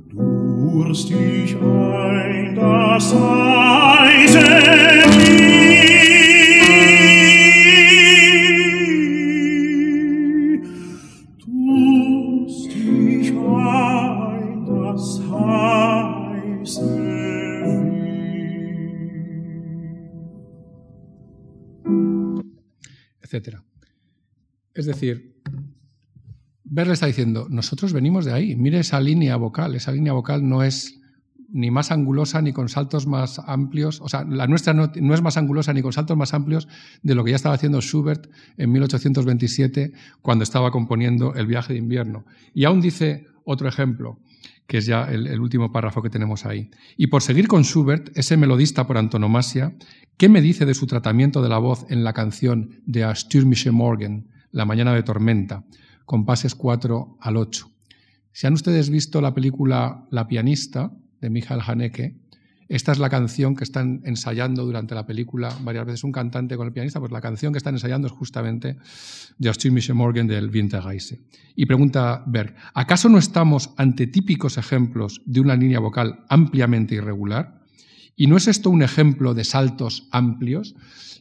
etcétera. 23.22 23.64
Es 24.74 24.86
decir, 24.86 25.35
Ver 26.76 26.90
está 26.90 27.06
diciendo, 27.06 27.46
nosotros 27.48 27.94
venimos 27.94 28.26
de 28.26 28.34
ahí, 28.34 28.54
mire 28.54 28.80
esa 28.80 29.00
línea 29.00 29.34
vocal, 29.36 29.74
esa 29.74 29.92
línea 29.92 30.12
vocal 30.12 30.46
no 30.46 30.62
es 30.62 31.00
ni 31.48 31.70
más 31.70 31.90
angulosa 31.90 32.42
ni 32.42 32.52
con 32.52 32.68
saltos 32.68 33.06
más 33.06 33.38
amplios, 33.38 34.02
o 34.02 34.10
sea, 34.10 34.24
la 34.24 34.46
nuestra 34.46 34.74
no, 34.74 34.92
es 34.92 35.22
más 35.22 35.38
angulosa 35.38 35.72
ni 35.72 35.80
con 35.80 35.94
saltos 35.94 36.18
más 36.18 36.34
amplios 36.34 36.68
de 37.02 37.14
lo 37.14 37.24
que 37.24 37.30
ya 37.30 37.36
estaba 37.36 37.54
haciendo 37.54 37.80
Schubert 37.80 38.30
en 38.58 38.72
1827 38.72 39.94
cuando 40.20 40.42
estaba 40.42 40.70
componiendo 40.70 41.32
El 41.34 41.46
viaje 41.46 41.72
de 41.72 41.78
invierno. 41.78 42.26
Y 42.52 42.66
aún 42.66 42.82
dice 42.82 43.26
otro 43.46 43.70
ejemplo, 43.70 44.18
que 44.66 44.76
es 44.76 44.84
ya 44.84 45.04
el, 45.04 45.28
el, 45.28 45.40
último 45.40 45.72
párrafo 45.72 46.02
que 46.02 46.10
tenemos 46.10 46.44
ahí. 46.44 46.70
Y 46.98 47.06
por 47.06 47.22
seguir 47.22 47.48
con 47.48 47.64
Schubert, 47.64 48.10
ese 48.18 48.36
melodista 48.36 48.86
por 48.86 48.98
antonomasia, 48.98 49.74
¿qué 50.18 50.28
me 50.28 50.42
dice 50.42 50.66
de 50.66 50.74
su 50.74 50.86
tratamiento 50.86 51.40
de 51.40 51.48
la 51.48 51.56
voz 51.56 51.86
en 51.88 52.04
la 52.04 52.12
canción 52.12 52.82
de 52.84 53.04
A 53.04 53.14
Stürmische 53.14 53.70
Morgen, 53.70 54.28
La 54.50 54.66
mañana 54.66 54.92
de 54.92 55.02
tormenta? 55.02 55.64
Compases 56.06 56.54
4 56.54 57.18
al 57.20 57.36
8. 57.36 57.70
Si 58.32 58.46
han 58.46 58.54
ustedes 58.54 58.88
visto 58.88 59.20
la 59.20 59.34
película 59.34 60.06
La 60.10 60.26
pianista 60.26 60.92
de 61.20 61.30
Michael 61.30 61.60
Haneke, 61.66 62.16
esta 62.68 62.90
es 62.90 62.98
la 62.98 63.08
canción 63.08 63.54
que 63.54 63.62
están 63.62 64.02
ensayando 64.04 64.64
durante 64.64 64.94
la 64.94 65.06
película 65.06 65.56
varias 65.62 65.86
veces 65.86 66.04
un 66.04 66.10
cantante 66.10 66.56
con 66.56 66.66
el 66.66 66.72
pianista, 66.72 66.98
pues 66.98 67.12
la 67.12 67.20
canción 67.20 67.52
que 67.52 67.58
están 67.58 67.74
ensayando 67.74 68.08
es 68.08 68.12
justamente 68.12 68.76
Justin 69.40 69.74
Michel 69.74 69.94
Morgan 69.94 70.26
del 70.26 70.50
Winterreise. 70.50 71.20
Y 71.54 71.66
pregunta 71.66 72.24
Berg, 72.26 72.56
¿acaso 72.74 73.08
no 73.08 73.18
estamos 73.18 73.70
ante 73.76 74.08
típicos 74.08 74.58
ejemplos 74.58 75.22
de 75.26 75.40
una 75.40 75.54
línea 75.54 75.78
vocal 75.78 76.24
ampliamente 76.28 76.96
irregular? 76.96 77.62
¿Y 78.16 78.26
no 78.26 78.36
es 78.36 78.48
esto 78.48 78.70
un 78.70 78.82
ejemplo 78.82 79.34
de 79.34 79.44
saltos 79.44 80.08
amplios? 80.10 80.74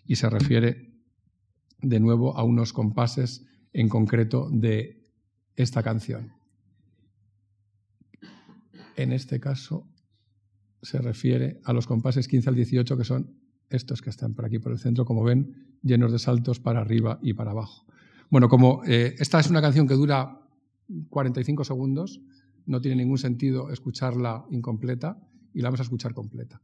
Y 0.08 0.16
se 0.16 0.30
refiere 0.30 0.96
de 1.82 2.00
nuevo 2.00 2.38
a 2.38 2.44
unos 2.44 2.74
compases 2.74 3.46
en 3.76 3.90
concreto 3.90 4.48
de 4.50 5.04
esta 5.58 5.84
canción. 5.84 6.32
En 8.96 9.12
este 9.12 9.42
caso 9.42 9.86
se 10.82 11.00
refiere 11.00 11.60
a 11.66 11.74
los 11.74 11.86
compases 11.86 12.30
15 12.30 12.50
al 12.50 12.56
18, 12.56 12.98
que 12.98 13.04
son 13.04 13.36
estos 13.70 14.02
que 14.02 14.10
están 14.10 14.34
por 14.34 14.46
aquí 14.46 14.60
por 14.60 14.72
el 14.72 14.80
centro, 14.80 15.04
como 15.04 15.24
ven, 15.24 15.78
llenos 15.82 16.14
de 16.14 16.20
saltos 16.20 16.62
para 16.62 16.80
arriba 16.80 17.20
y 17.22 17.34
para 17.34 17.52
abajo. 17.52 17.86
Bueno, 18.30 18.48
como 18.48 18.82
eh, 18.86 19.16
esta 19.20 19.42
es 19.42 19.50
una 19.50 19.62
canción 19.62 19.88
que 19.88 19.96
dura 19.96 20.40
45 21.10 21.66
segundos, 21.66 22.22
no 22.66 22.80
tiene 22.80 23.04
ningún 23.04 23.18
sentido 23.18 23.72
escucharla 23.72 24.46
incompleta 24.52 25.18
y 25.54 25.62
la 25.62 25.68
vamos 25.68 25.82
a 25.82 25.84
escuchar 25.84 26.14
completa. 26.14 26.62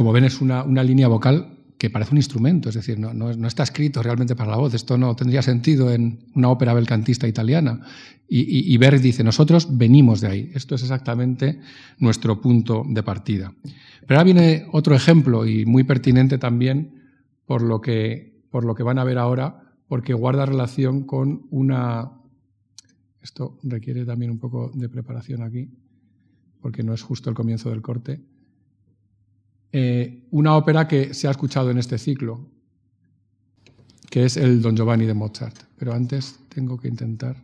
Como 0.00 0.12
ven, 0.12 0.24
es 0.24 0.40
una, 0.40 0.62
una 0.62 0.82
línea 0.82 1.08
vocal 1.08 1.58
que 1.76 1.90
parece 1.90 2.12
un 2.12 2.16
instrumento, 2.16 2.70
es 2.70 2.74
decir, 2.74 2.98
no, 2.98 3.12
no, 3.12 3.46
está 3.46 3.64
escrito 3.64 4.02
realmente 4.02 4.34
para 4.34 4.52
la 4.52 4.56
voz. 4.56 4.72
Esto 4.72 4.96
no 4.96 5.14
tendría 5.14 5.42
sentido 5.42 5.92
en 5.92 6.20
una 6.34 6.48
ópera 6.48 6.72
belcantista 6.72 7.28
italiana. 7.28 7.82
Y, 8.26 8.72
y, 8.72 8.78
Berg 8.78 9.02
dice, 9.02 9.22
nosotros 9.22 9.76
venimos 9.76 10.22
de 10.22 10.28
ahí. 10.28 10.50
Esto 10.54 10.74
es 10.74 10.80
exactamente 10.84 11.60
nuestro 11.98 12.40
punto 12.40 12.82
de 12.88 13.02
partida. 13.02 13.52
Pero 14.06 14.18
ahora 14.18 14.24
viene 14.24 14.66
otro 14.72 14.94
ejemplo 14.94 15.46
y 15.46 15.66
muy 15.66 15.84
pertinente 15.84 16.38
también 16.38 16.94
por 17.44 17.60
lo 17.60 17.82
que, 17.82 18.40
por 18.50 18.64
lo 18.64 18.74
que 18.74 18.82
van 18.82 18.98
a 18.98 19.04
ver 19.04 19.18
ahora, 19.18 19.74
porque 19.86 20.14
guarda 20.14 20.46
relación 20.46 21.04
con 21.04 21.46
una... 21.50 22.10
Esto 23.20 23.58
requiere 23.64 24.06
también 24.06 24.30
un 24.30 24.38
poco 24.38 24.70
de 24.72 24.88
preparación 24.88 25.42
aquí, 25.42 25.68
porque 26.62 26.82
no 26.82 26.94
es 26.94 27.02
justo 27.02 27.28
el 27.28 27.36
comienzo 27.36 27.68
del 27.68 27.82
corte 27.82 28.29
eh, 29.72 30.26
una 30.30 30.56
ópera 30.56 30.88
que 30.88 31.14
se 31.14 31.28
ha 31.28 31.30
escuchado 31.30 31.70
en 31.70 31.78
este 31.78 31.98
ciclo, 31.98 32.46
que 34.10 34.24
es 34.24 34.36
el 34.36 34.60
Don 34.60 34.76
Giovanni 34.76 35.06
de 35.06 35.14
Mozart. 35.14 35.56
Pero 35.78 35.94
antes 35.94 36.38
tengo 36.48 36.78
que 36.78 36.88
intentar. 36.88 37.36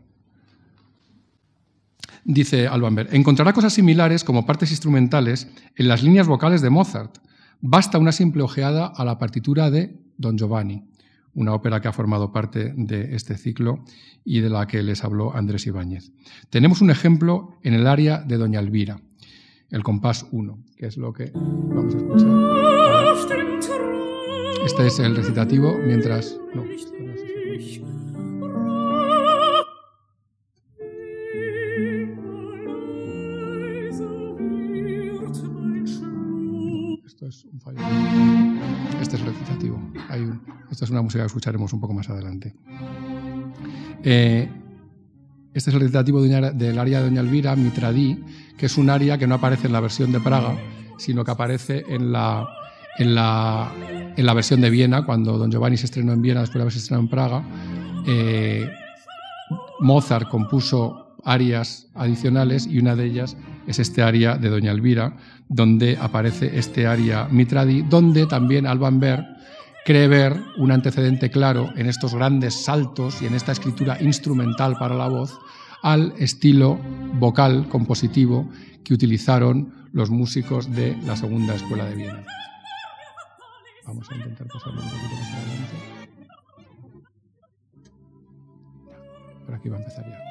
Dice 2.25 2.67
Alban 2.67 3.07
encontrará 3.13 3.53
cosas 3.53 3.73
similares 3.73 4.25
como 4.25 4.47
partes 4.47 4.73
instrumentales 4.73 5.49
en 5.77 5.87
las 5.87 6.03
líneas 6.03 6.27
vocales 6.27 6.61
de 6.61 6.71
Mozart. 6.71 7.19
Basta 7.61 7.99
una 7.99 8.11
simple 8.11 8.43
ojeada 8.43 8.87
a 8.87 9.05
la 9.05 9.19
partitura 9.19 9.71
de 9.71 9.97
Don 10.19 10.37
Giovanni, 10.37 10.83
una 11.35 11.55
ópera 11.55 11.81
que 11.81 11.87
ha 11.87 11.93
formado 11.93 12.33
parte 12.33 12.75
de 12.77 13.15
este 13.15 13.39
ciclo 13.39 13.85
y 14.25 14.41
de 14.41 14.51
la 14.51 14.67
que 14.67 14.83
les 14.83 15.05
habló 15.05 15.37
Andrés 15.37 15.67
Ibáñez. 15.69 16.11
Tenemos 16.51 16.81
un 16.81 16.91
ejemplo 16.91 17.59
en 17.63 17.75
el 17.75 17.87
área 17.87 18.19
de 18.19 18.37
Doña 18.39 18.59
Elvira 18.59 19.01
el 19.71 19.83
compás 19.83 20.27
1, 20.31 20.59
que 20.77 20.87
es 20.87 20.97
lo 20.97 21.13
que 21.13 21.31
vamos 21.35 21.95
a 21.95 21.99
escuchar. 21.99 22.29
Este 24.65 24.87
es 24.87 24.99
el 24.99 25.17
recitativo, 25.17 25.77
mientras... 25.79 26.39
No, 26.55 26.65
Esto 37.07 37.29
es 37.29 37.45
un 37.45 37.61
fallo. 37.61 37.79
Este 39.01 39.17
es 39.17 39.23
el 39.23 39.27
recitativo. 39.29 39.81
Hay 40.09 40.29
Esta 40.71 40.85
es 40.85 40.91
una 40.91 41.03
música 41.03 41.23
que 41.23 41.29
escucharemos 41.29 41.73
un 41.73 41.81
poco 41.81 41.95
más 41.95 42.11
adelante. 42.11 42.55
Eh, 44.03 44.49
este 45.55 45.71
es 45.71 45.75
el 45.75 45.81
recitativo 45.81 46.21
del 46.21 46.79
área 46.79 46.99
de 46.99 47.05
Doña 47.05 47.23
Elvira, 47.23 47.57
Mitradí, 47.57 48.23
que 48.57 48.67
es 48.67 48.79
un 48.79 48.91
área 48.91 49.19
que 49.19 49.27
no 49.27 49.37
aparece 49.37 49.67
en 49.67 49.73
la 49.73 49.81
versión 49.81 50.13
de 50.13 50.21
Praga, 50.21 50.57
sino 50.99 51.25
que 51.25 51.31
aparece 51.31 51.85
en 51.89 52.13
la, 52.13 52.49
en 52.99 53.15
la, 53.15 53.73
en 54.17 54.27
la 54.27 54.35
versión 54.35 54.61
de 54.61 54.71
Viena, 54.71 55.05
cuando 55.05 55.39
Don 55.39 55.51
Giovanni 55.51 55.77
se 55.77 55.87
estrenó 55.87 56.13
en 56.13 56.23
Viena 56.23 56.41
después 56.41 56.57
de 56.57 56.63
haberse 56.63 56.79
estrenado 56.79 57.03
en 57.03 57.11
Praga. 57.11 57.45
Eh, 58.07 58.71
Mozart 59.81 60.29
compuso 60.29 61.17
arias 61.25 61.89
adicionales 61.95 62.67
y 62.67 62.79
una 62.79 62.95
de 62.97 63.05
ellas 63.05 63.37
es 63.67 63.79
este 63.79 64.03
aria 64.03 64.37
de 64.37 64.49
Doña 64.49 64.71
Elvira, 64.71 65.17
donde 65.49 65.99
aparece 66.01 66.57
este 66.59 66.87
aria 66.87 67.29
Mitradi, 67.31 67.83
donde 67.83 68.27
también 68.27 68.67
Alban 68.67 69.01
Berg 69.01 69.27
cree 69.85 70.09
ver 70.09 70.37
un 70.57 70.73
antecedente 70.73 71.31
claro 71.31 71.71
en 71.77 71.87
estos 71.87 72.15
grandes 72.15 72.65
saltos 72.65 73.23
y 73.23 73.27
en 73.27 73.35
esta 73.35 73.53
escritura 73.53 74.01
instrumental 74.01 74.77
para 74.79 74.95
la 74.95 75.09
voz 75.09 75.37
al 75.83 76.15
estilo 76.19 76.79
vocal 77.15 77.69
compositivo 77.69 78.49
que 78.85 78.95
utilizaron 78.95 79.89
los 79.93 80.11
músicos 80.11 80.73
de 80.75 80.97
la 81.07 81.17
Segunda 81.17 81.55
Escuela 81.55 81.87
de 81.87 81.95
Viena. 81.97 82.25
Vamos 83.87 84.11
a 84.11 84.17
intentar 84.17 84.47
pasarlo 84.49 84.83
un 84.83 84.89
poquito 84.89 85.15
más 85.15 85.33
adelante. 85.33 85.77
Por 89.47 89.55
aquí 89.55 89.69
va 89.69 89.77
a 89.77 89.79
empezar 89.79 90.05
ya. 90.09 90.27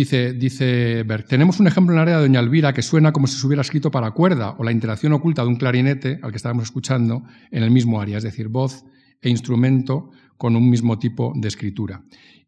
Dice, 0.00 0.32
dice 0.32 1.04
tenemos 1.28 1.60
un 1.60 1.66
ejemplo 1.66 1.92
en 1.94 1.98
el 1.98 2.02
área 2.02 2.16
de 2.16 2.22
Doña 2.22 2.40
Elvira 2.40 2.72
que 2.72 2.82
suena 2.82 3.12
como 3.12 3.26
si 3.26 3.38
se 3.38 3.46
hubiera 3.46 3.62
escrito 3.62 3.90
para 3.90 4.10
cuerda 4.12 4.56
o 4.58 4.64
la 4.64 4.72
interacción 4.72 5.12
oculta 5.12 5.42
de 5.42 5.48
un 5.48 5.56
clarinete 5.56 6.18
al 6.22 6.30
que 6.30 6.36
estábamos 6.36 6.64
escuchando 6.64 7.22
en 7.50 7.62
el 7.62 7.70
mismo 7.70 8.00
área, 8.00 8.18
es 8.18 8.24
decir, 8.24 8.48
voz 8.48 8.84
e 9.20 9.28
instrumento 9.28 10.10
con 10.36 10.56
un 10.56 10.70
mismo 10.70 10.98
tipo 10.98 11.32
de 11.36 11.48
escritura. 11.48 12.02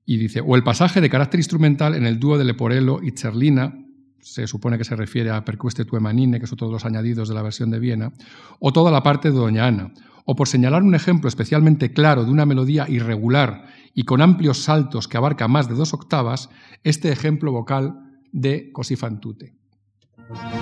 Y 0.04 0.16
dice, 0.16 0.40
o 0.44 0.56
el 0.56 0.64
pasaje 0.64 1.00
de 1.00 1.10
carácter 1.10 1.38
instrumental 1.38 1.94
en 1.94 2.06
el 2.06 2.18
dúo 2.18 2.38
de 2.38 2.44
Leporello 2.44 3.02
y 3.02 3.10
Cerlina, 3.10 3.81
se 4.22 4.46
supone 4.46 4.78
que 4.78 4.84
se 4.84 4.96
refiere 4.96 5.30
a 5.30 5.44
Percueste 5.44 5.84
tue 5.84 6.00
manine, 6.00 6.40
que 6.40 6.46
son 6.46 6.56
todos 6.56 6.72
los 6.72 6.84
añadidos 6.84 7.28
de 7.28 7.34
la 7.34 7.42
versión 7.42 7.70
de 7.70 7.78
Viena, 7.78 8.12
o 8.60 8.72
toda 8.72 8.90
la 8.90 9.02
parte 9.02 9.30
de 9.30 9.36
Doña 9.36 9.66
Ana, 9.66 9.92
o 10.24 10.36
por 10.36 10.48
señalar 10.48 10.82
un 10.82 10.94
ejemplo 10.94 11.28
especialmente 11.28 11.92
claro 11.92 12.24
de 12.24 12.30
una 12.30 12.46
melodía 12.46 12.88
irregular 12.88 13.66
y 13.94 14.04
con 14.04 14.22
amplios 14.22 14.62
saltos 14.62 15.08
que 15.08 15.16
abarca 15.16 15.48
más 15.48 15.68
de 15.68 15.74
dos 15.74 15.92
octavas, 15.92 16.48
este 16.84 17.10
ejemplo 17.10 17.52
vocal 17.52 17.98
de 18.32 18.72
così 18.72 18.96
fan 18.96 19.20
tutte. 19.20 19.54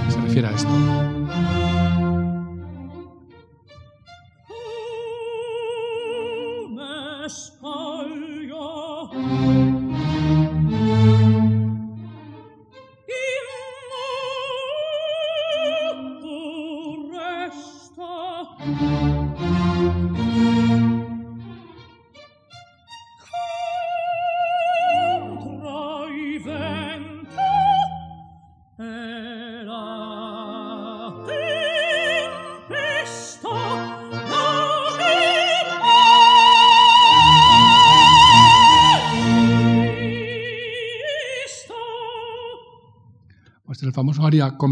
Se 0.09 0.21
refiere 0.21 0.49
a 0.49 0.51
esto. 0.51 0.69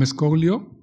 Scoglio 0.06 0.78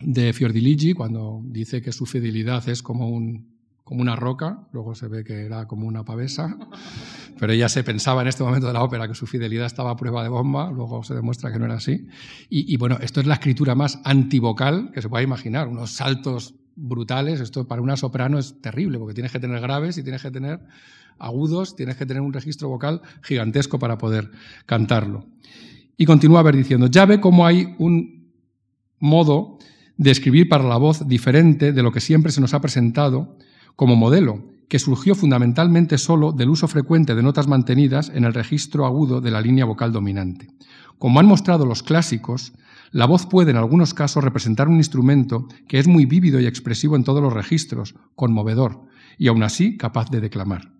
de 0.00 0.32
Fiordiligi, 0.32 0.94
cuando 0.94 1.42
dice 1.44 1.82
que 1.82 1.92
su 1.92 2.06
fidelidad 2.06 2.66
es 2.68 2.82
como, 2.82 3.08
un, 3.08 3.56
como 3.84 4.00
una 4.00 4.16
roca, 4.16 4.66
luego 4.72 4.94
se 4.94 5.08
ve 5.08 5.24
que 5.24 5.44
era 5.44 5.66
como 5.66 5.86
una 5.86 6.04
pavesa, 6.04 6.56
pero 7.38 7.52
ella 7.52 7.68
se 7.68 7.84
pensaba 7.84 8.22
en 8.22 8.28
este 8.28 8.42
momento 8.42 8.66
de 8.66 8.72
la 8.72 8.82
ópera 8.82 9.06
que 9.08 9.14
su 9.14 9.26
fidelidad 9.26 9.66
estaba 9.66 9.90
a 9.90 9.96
prueba 9.96 10.22
de 10.22 10.28
bomba, 10.28 10.70
luego 10.70 11.02
se 11.04 11.14
demuestra 11.14 11.52
que 11.52 11.58
no 11.58 11.66
era 11.66 11.74
así. 11.74 12.06
Y, 12.48 12.76
bueno, 12.76 12.98
esto 13.00 13.20
es 13.20 13.26
la 13.26 13.34
escritura 13.34 13.74
más 13.74 14.00
antivocal 14.04 14.90
que 14.92 15.02
se 15.02 15.08
pueda 15.08 15.22
imaginar, 15.22 15.68
unos 15.68 15.92
saltos 15.92 16.54
brutales, 16.76 17.40
esto 17.40 17.66
para 17.68 17.82
una 17.82 17.96
soprano 17.96 18.38
es 18.38 18.60
terrible, 18.62 18.98
porque 18.98 19.14
tienes 19.14 19.32
que 19.32 19.40
tener 19.40 19.60
graves 19.60 19.98
y 19.98 20.02
tienes 20.02 20.22
que 20.22 20.30
tener 20.30 20.60
agudos, 21.18 21.76
tienes 21.76 21.96
que 21.96 22.06
tener 22.06 22.22
un 22.22 22.32
registro 22.32 22.68
vocal 22.68 23.02
gigantesco 23.22 23.78
para 23.78 23.98
poder 23.98 24.30
cantarlo. 24.64 25.26
Y 26.00 26.06
continúa 26.06 26.42
ver 26.42 26.56
diciendo, 26.56 26.86
ya 26.86 27.04
ve 27.04 27.20
cómo 27.20 27.44
hay 27.44 27.74
un 27.78 28.32
modo 29.00 29.58
de 29.98 30.10
escribir 30.10 30.48
para 30.48 30.64
la 30.64 30.78
voz 30.78 31.06
diferente 31.06 31.74
de 31.74 31.82
lo 31.82 31.92
que 31.92 32.00
siempre 32.00 32.32
se 32.32 32.40
nos 32.40 32.54
ha 32.54 32.62
presentado 32.62 33.36
como 33.76 33.96
modelo, 33.96 34.42
que 34.70 34.78
surgió 34.78 35.14
fundamentalmente 35.14 35.98
solo 35.98 36.32
del 36.32 36.48
uso 36.48 36.68
frecuente 36.68 37.14
de 37.14 37.22
notas 37.22 37.48
mantenidas 37.48 38.10
en 38.14 38.24
el 38.24 38.32
registro 38.32 38.86
agudo 38.86 39.20
de 39.20 39.30
la 39.30 39.42
línea 39.42 39.66
vocal 39.66 39.92
dominante. 39.92 40.48
Como 40.98 41.20
han 41.20 41.26
mostrado 41.26 41.66
los 41.66 41.82
clásicos, 41.82 42.54
la 42.92 43.04
voz 43.04 43.26
puede 43.26 43.50
en 43.50 43.58
algunos 43.58 43.92
casos 43.92 44.24
representar 44.24 44.68
un 44.68 44.78
instrumento 44.78 45.48
que 45.68 45.78
es 45.78 45.86
muy 45.86 46.06
vívido 46.06 46.40
y 46.40 46.46
expresivo 46.46 46.96
en 46.96 47.04
todos 47.04 47.22
los 47.22 47.34
registros, 47.34 47.94
conmovedor, 48.14 48.86
y 49.18 49.28
aún 49.28 49.42
así 49.42 49.76
capaz 49.76 50.08
de 50.10 50.22
declamar. 50.22 50.79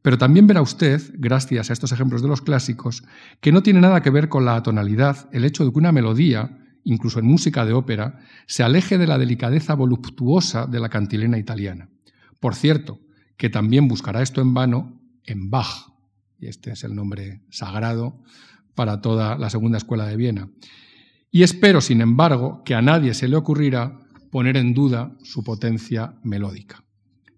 Pero 0.00 0.18
también 0.18 0.46
verá 0.46 0.62
usted, 0.62 1.02
gracias 1.14 1.68
a 1.68 1.72
estos 1.72 1.92
ejemplos 1.92 2.22
de 2.22 2.28
los 2.28 2.40
clásicos, 2.40 3.04
que 3.40 3.52
no 3.52 3.62
tiene 3.62 3.80
nada 3.80 4.02
que 4.02 4.10
ver 4.10 4.28
con 4.28 4.44
la 4.44 4.62
tonalidad 4.62 5.28
el 5.32 5.44
hecho 5.44 5.64
de 5.64 5.72
que 5.72 5.78
una 5.78 5.92
melodía, 5.92 6.58
incluso 6.84 7.18
en 7.18 7.26
música 7.26 7.64
de 7.64 7.72
ópera, 7.72 8.20
se 8.46 8.62
aleje 8.62 8.98
de 8.98 9.06
la 9.06 9.18
delicadeza 9.18 9.74
voluptuosa 9.74 10.66
de 10.66 10.80
la 10.80 10.88
cantilena 10.88 11.38
italiana. 11.38 11.88
Por 12.40 12.54
cierto, 12.54 13.00
que 13.36 13.50
también 13.50 13.88
buscará 13.88 14.22
esto 14.22 14.40
en 14.40 14.54
vano 14.54 15.00
en 15.24 15.50
Bach, 15.50 15.92
y 16.38 16.46
este 16.46 16.72
es 16.72 16.82
el 16.84 16.94
nombre 16.94 17.42
sagrado 17.50 18.22
para 18.74 19.00
toda 19.00 19.36
la 19.38 19.50
segunda 19.50 19.78
escuela 19.78 20.06
de 20.06 20.16
Viena. 20.16 20.48
Y 21.30 21.44
espero, 21.44 21.80
sin 21.80 22.00
embargo, 22.00 22.62
que 22.64 22.74
a 22.74 22.82
nadie 22.82 23.14
se 23.14 23.28
le 23.28 23.36
ocurrirá 23.36 24.00
poner 24.30 24.56
en 24.56 24.74
duda 24.74 25.16
su 25.22 25.44
potencia 25.44 26.14
melódica. 26.22 26.84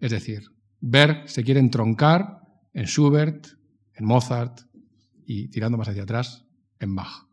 Es 0.01 0.11
decir, 0.11 0.51
Berg 0.81 1.29
se 1.29 1.45
quiere 1.45 1.61
entroncar 1.61 2.44
en 2.75 2.85
Schubert, 2.85 3.47
en 3.95 4.05
Mozart 4.05 4.61
y 5.27 5.49
tirando 5.49 5.79
más 5.79 5.89
hacia 5.89 6.03
atrás, 6.03 6.45
en 6.79 6.95
Bach. 6.95 7.27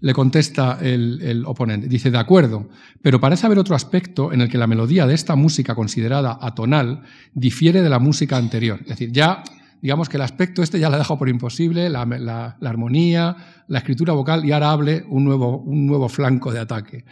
Le 0.00 0.12
contesta 0.12 0.78
el, 0.80 1.42
oponente, 1.46 1.88
dice, 1.88 2.10
de 2.10 2.18
acuerdo, 2.18 2.68
pero 3.02 3.20
parece 3.20 3.46
haber 3.46 3.58
otro 3.58 3.74
aspecto 3.74 4.32
en 4.32 4.40
el 4.40 4.48
que 4.48 4.58
la 4.58 4.68
melodía 4.68 5.06
de 5.06 5.14
esta 5.14 5.34
música 5.34 5.74
considerada 5.74 6.38
atonal 6.40 7.02
difiere 7.34 7.82
de 7.82 7.88
la 7.88 7.98
música 7.98 8.36
anterior. 8.36 8.78
Es 8.82 8.88
decir, 8.88 9.10
ya, 9.10 9.42
digamos 9.80 10.08
que 10.08 10.16
el 10.16 10.22
aspecto 10.22 10.62
este 10.62 10.78
ya 10.78 10.88
lo 10.88 10.96
ha 10.96 10.98
dejado 10.98 11.18
por 11.18 11.28
imposible, 11.28 11.88
la, 11.88 12.04
la, 12.04 12.56
armonía, 12.62 13.36
la 13.68 13.78
escritura 13.78 14.12
vocal, 14.12 14.44
y 14.44 14.52
ahora 14.52 14.70
hable 14.70 15.04
un 15.08 15.24
nuevo, 15.24 15.58
un 15.58 15.86
nuevo 15.86 16.08
flanco 16.08 16.52
de 16.52 16.60
ataque. 16.60 17.04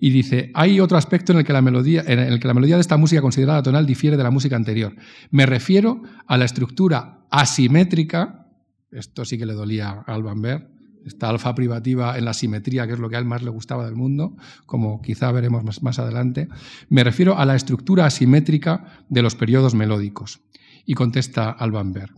Y 0.00 0.10
dice, 0.10 0.50
hay 0.54 0.78
otro 0.80 0.96
aspecto 0.96 1.32
en 1.32 1.38
el, 1.38 1.44
que 1.44 1.52
la 1.52 1.62
melodía, 1.62 2.04
en 2.06 2.20
el 2.20 2.38
que 2.38 2.46
la 2.46 2.54
melodía 2.54 2.76
de 2.76 2.82
esta 2.82 2.96
música 2.96 3.20
considerada 3.20 3.62
tonal 3.62 3.86
difiere 3.86 4.16
de 4.16 4.22
la 4.22 4.30
música 4.30 4.54
anterior. 4.54 4.94
Me 5.30 5.44
refiero 5.44 6.02
a 6.26 6.36
la 6.36 6.44
estructura 6.44 7.26
asimétrica, 7.30 8.46
esto 8.92 9.24
sí 9.24 9.38
que 9.38 9.46
le 9.46 9.54
dolía 9.54 10.04
a 10.06 10.14
Alban 10.14 10.40
Berg, 10.40 10.68
esta 11.04 11.28
alfa 11.28 11.54
privativa 11.54 12.16
en 12.16 12.24
la 12.24 12.34
simetría, 12.34 12.86
que 12.86 12.92
es 12.92 12.98
lo 12.98 13.08
que 13.08 13.16
a 13.16 13.18
él 13.18 13.24
más 13.24 13.42
le 13.42 13.50
gustaba 13.50 13.84
del 13.86 13.96
mundo, 13.96 14.36
como 14.66 15.00
quizá 15.02 15.32
veremos 15.32 15.64
más, 15.64 15.82
más 15.82 15.98
adelante. 15.98 16.48
Me 16.88 17.02
refiero 17.02 17.38
a 17.38 17.44
la 17.44 17.56
estructura 17.56 18.06
asimétrica 18.06 19.04
de 19.08 19.22
los 19.22 19.34
periodos 19.34 19.74
melódicos. 19.74 20.40
Y 20.88 20.94
contesta 20.94 21.50
Alban 21.50 21.92
Berg. 21.92 22.14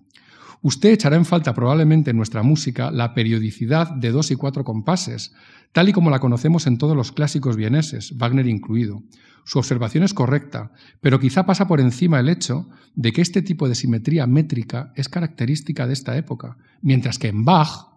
Usted 0.63 0.91
echará 0.91 1.17
en 1.17 1.25
falta 1.25 1.55
probablemente 1.55 2.13
en 2.13 2.17
nuestra 2.17 2.45
música 2.45 2.93
la 2.93 3.15
periodicidad 3.15 3.91
de 3.91 4.13
dos 4.13 4.31
y 4.31 4.37
cuatro 4.37 4.63
compases, 4.63 5.35
tal 5.73 5.89
y 5.89 5.93
como 5.93 6.09
la 6.09 6.21
conocemos 6.21 6.69
en 6.69 6.79
todos 6.79 6.97
los 6.97 7.11
clásicos 7.11 7.57
vieneses, 7.57 8.17
Wagner 8.17 8.47
incluido. 8.47 9.03
Su 9.45 9.59
observación 9.59 10.05
es 10.05 10.15
correcta, 10.15 10.71
pero 11.01 11.19
quizá 11.19 11.47
pasa 11.47 11.67
por 11.67 11.81
encima 11.81 12.21
el 12.21 12.29
hecho 12.29 12.69
de 12.95 13.11
que 13.11 13.23
este 13.23 13.43
tipo 13.43 13.69
de 13.69 13.75
simetría 13.75 14.29
métrica 14.29 14.93
es 14.95 15.09
característica 15.09 15.89
de 15.89 15.95
esta 15.95 16.17
época, 16.17 16.57
mientras 16.81 17.19
que 17.19 17.27
en 17.27 17.45
Bach, 17.45 17.91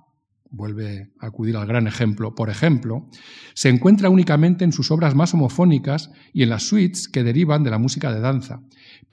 vuelve 0.54 1.12
a 1.20 1.28
acudir 1.28 1.58
al 1.58 1.66
gran 1.66 1.88
ejemplo, 1.88 2.36
por 2.36 2.50
ejemplo, 2.50 3.10
se 3.56 3.70
encuentra 3.70 4.10
únicamente 4.10 4.64
en 4.64 4.72
sus 4.72 4.92
obras 4.92 5.16
más 5.16 5.34
homofónicas 5.34 6.12
y 6.32 6.44
en 6.44 6.50
las 6.50 6.64
suites 6.64 7.10
que 7.10 7.24
derivan 7.24 7.64
de 7.64 7.72
la 7.72 7.80
música 7.80 8.14
de 8.14 8.20
danza. 8.20 8.62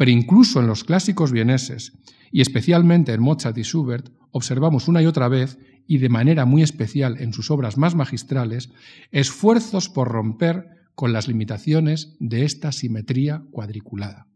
Pero 0.01 0.13
incluso 0.13 0.61
en 0.61 0.67
los 0.67 0.83
clásicos 0.83 1.31
vieneses, 1.31 1.93
y 2.33 2.41
especialmente 2.41 3.13
en 3.13 3.21
Mozart 3.21 3.59
y 3.59 3.65
Schubert, 3.65 4.09
observamos 4.31 4.89
una 4.89 5.03
y 5.03 5.07
otra 5.07 5.29
vez, 5.29 5.59
y 5.87 5.99
de 5.99 6.09
manera 6.09 6.47
muy 6.47 6.63
especial 6.63 7.21
en 7.21 7.35
sus 7.35 7.51
obras 7.51 7.77
más 7.77 7.95
magistrales, 7.95 8.71
esfuerzos 9.11 9.91
por 9.91 10.09
romper 10.09 10.69
con 10.95 11.13
las 11.13 11.29
limitaciones 11.29 12.17
de 12.19 12.47
esta 12.47 12.73
simetría 12.73 13.43
cuadriculada. 13.51 14.27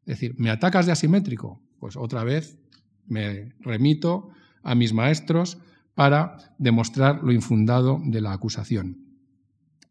Es 0.00 0.18
decir, 0.18 0.34
¿me 0.36 0.50
atacas 0.50 0.84
de 0.84 0.92
asimétrico? 0.92 1.62
Pues 1.80 1.96
otra 1.96 2.22
vez 2.22 2.58
me 3.06 3.54
remito 3.60 4.28
a 4.62 4.74
mis 4.74 4.92
maestros 4.92 5.56
para 5.94 6.36
demostrar 6.58 7.22
lo 7.22 7.32
infundado 7.32 7.98
de 8.04 8.20
la 8.20 8.34
acusación. 8.34 9.03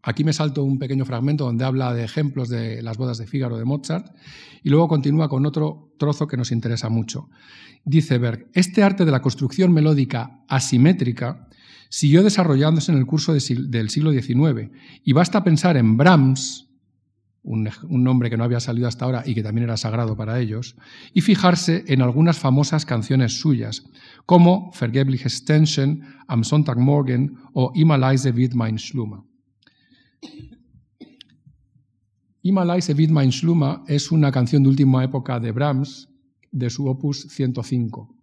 Aquí 0.05 0.25
me 0.25 0.33
salto 0.33 0.65
un 0.65 0.79
pequeño 0.79 1.05
fragmento 1.05 1.45
donde 1.45 1.63
habla 1.63 1.93
de 1.93 2.03
ejemplos 2.03 2.49
de 2.49 2.81
las 2.81 2.97
bodas 2.97 3.17
de 3.17 3.25
Fígaro 3.25 3.57
de 3.57 3.63
Mozart 3.63 4.13
y 4.61 4.69
luego 4.69 4.89
continúa 4.89 5.29
con 5.29 5.45
otro 5.45 5.93
trozo 5.97 6.27
que 6.27 6.35
nos 6.35 6.51
interesa 6.51 6.89
mucho. 6.89 7.29
Dice 7.85 8.17
Berg, 8.17 8.49
este 8.53 8.83
arte 8.83 9.05
de 9.05 9.11
la 9.11 9.21
construcción 9.21 9.71
melódica 9.71 10.43
asimétrica 10.49 11.47
siguió 11.87 12.21
desarrollándose 12.21 12.91
en 12.91 12.97
el 12.97 13.05
curso 13.05 13.31
del 13.31 13.89
siglo 13.89 14.11
XIX 14.11 14.71
y 15.05 15.13
basta 15.13 15.41
pensar 15.41 15.77
en 15.77 15.95
Brahms, 15.95 16.67
un, 17.43 17.69
nombre 17.89 18.29
que 18.29 18.35
no 18.35 18.43
había 18.43 18.59
salido 18.59 18.89
hasta 18.89 19.05
ahora 19.05 19.23
y 19.25 19.33
que 19.33 19.43
también 19.43 19.63
era 19.63 19.77
sagrado 19.77 20.17
para 20.17 20.39
ellos, 20.41 20.75
y 21.13 21.21
fijarse 21.21 21.85
en 21.87 22.01
algunas 22.01 22.39
famosas 22.39 22.85
canciones 22.85 23.39
suyas, 23.39 23.85
como 24.25 24.71
Vergebliche 24.77 25.29
Stenchen, 25.29 26.03
Am 26.27 26.43
Sonntagmorgen 26.43 27.37
o 27.53 27.71
Immer 27.73 27.99
leise 27.99 28.33
wird 28.35 28.53
mein 28.53 28.77
Schlummer. 28.77 29.32
Leise 32.43 32.97
wird 32.97 33.11
mein 33.11 33.31
Schlummer 33.31 33.81
es 33.87 34.11
una 34.11 34.31
canción 34.31 34.63
de 34.63 34.69
última 34.69 35.03
época 35.03 35.39
de 35.39 35.51
Brahms, 35.51 36.09
de 36.51 36.69
su 36.69 36.87
opus 36.87 37.27
105. 37.29 38.15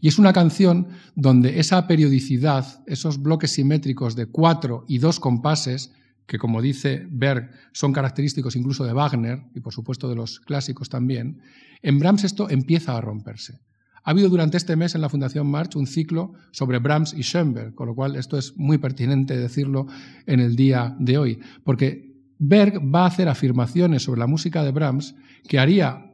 Y 0.00 0.08
es 0.08 0.18
una 0.18 0.32
canción 0.32 0.88
donde 1.14 1.60
esa 1.60 1.86
periodicidad, 1.86 2.82
esos 2.86 3.20
bloques 3.20 3.52
simétricos 3.52 4.16
de 4.16 4.26
cuatro 4.26 4.84
y 4.88 4.98
dos 4.98 5.20
compases, 5.20 5.92
que 6.26 6.38
como 6.38 6.62
dice 6.62 7.06
Berg 7.10 7.50
son 7.72 7.92
característicos 7.92 8.56
incluso 8.56 8.84
de 8.84 8.92
Wagner 8.92 9.42
y 9.54 9.60
por 9.60 9.72
supuesto 9.72 10.08
de 10.08 10.16
los 10.16 10.40
clásicos 10.40 10.88
también, 10.88 11.40
en 11.82 11.98
Brahms 11.98 12.24
esto 12.24 12.48
empieza 12.48 12.96
a 12.96 13.00
romperse. 13.00 13.60
Ha 14.04 14.10
habido 14.10 14.28
durante 14.28 14.56
este 14.56 14.76
mes 14.76 14.94
en 14.94 15.00
la 15.00 15.08
Fundación 15.08 15.46
March 15.46 15.76
un 15.76 15.86
ciclo 15.86 16.32
sobre 16.50 16.78
Brahms 16.78 17.14
y 17.14 17.22
Schoenberg, 17.22 17.74
con 17.74 17.86
lo 17.86 17.94
cual 17.94 18.16
esto 18.16 18.36
es 18.36 18.56
muy 18.56 18.78
pertinente 18.78 19.36
decirlo 19.36 19.86
en 20.26 20.40
el 20.40 20.56
día 20.56 20.96
de 20.98 21.18
hoy, 21.18 21.38
porque 21.64 22.12
Berg 22.38 22.80
va 22.92 23.04
a 23.04 23.06
hacer 23.06 23.28
afirmaciones 23.28 24.02
sobre 24.02 24.18
la 24.18 24.26
música 24.26 24.64
de 24.64 24.72
Brahms 24.72 25.14
que 25.46 25.60
haría 25.60 26.12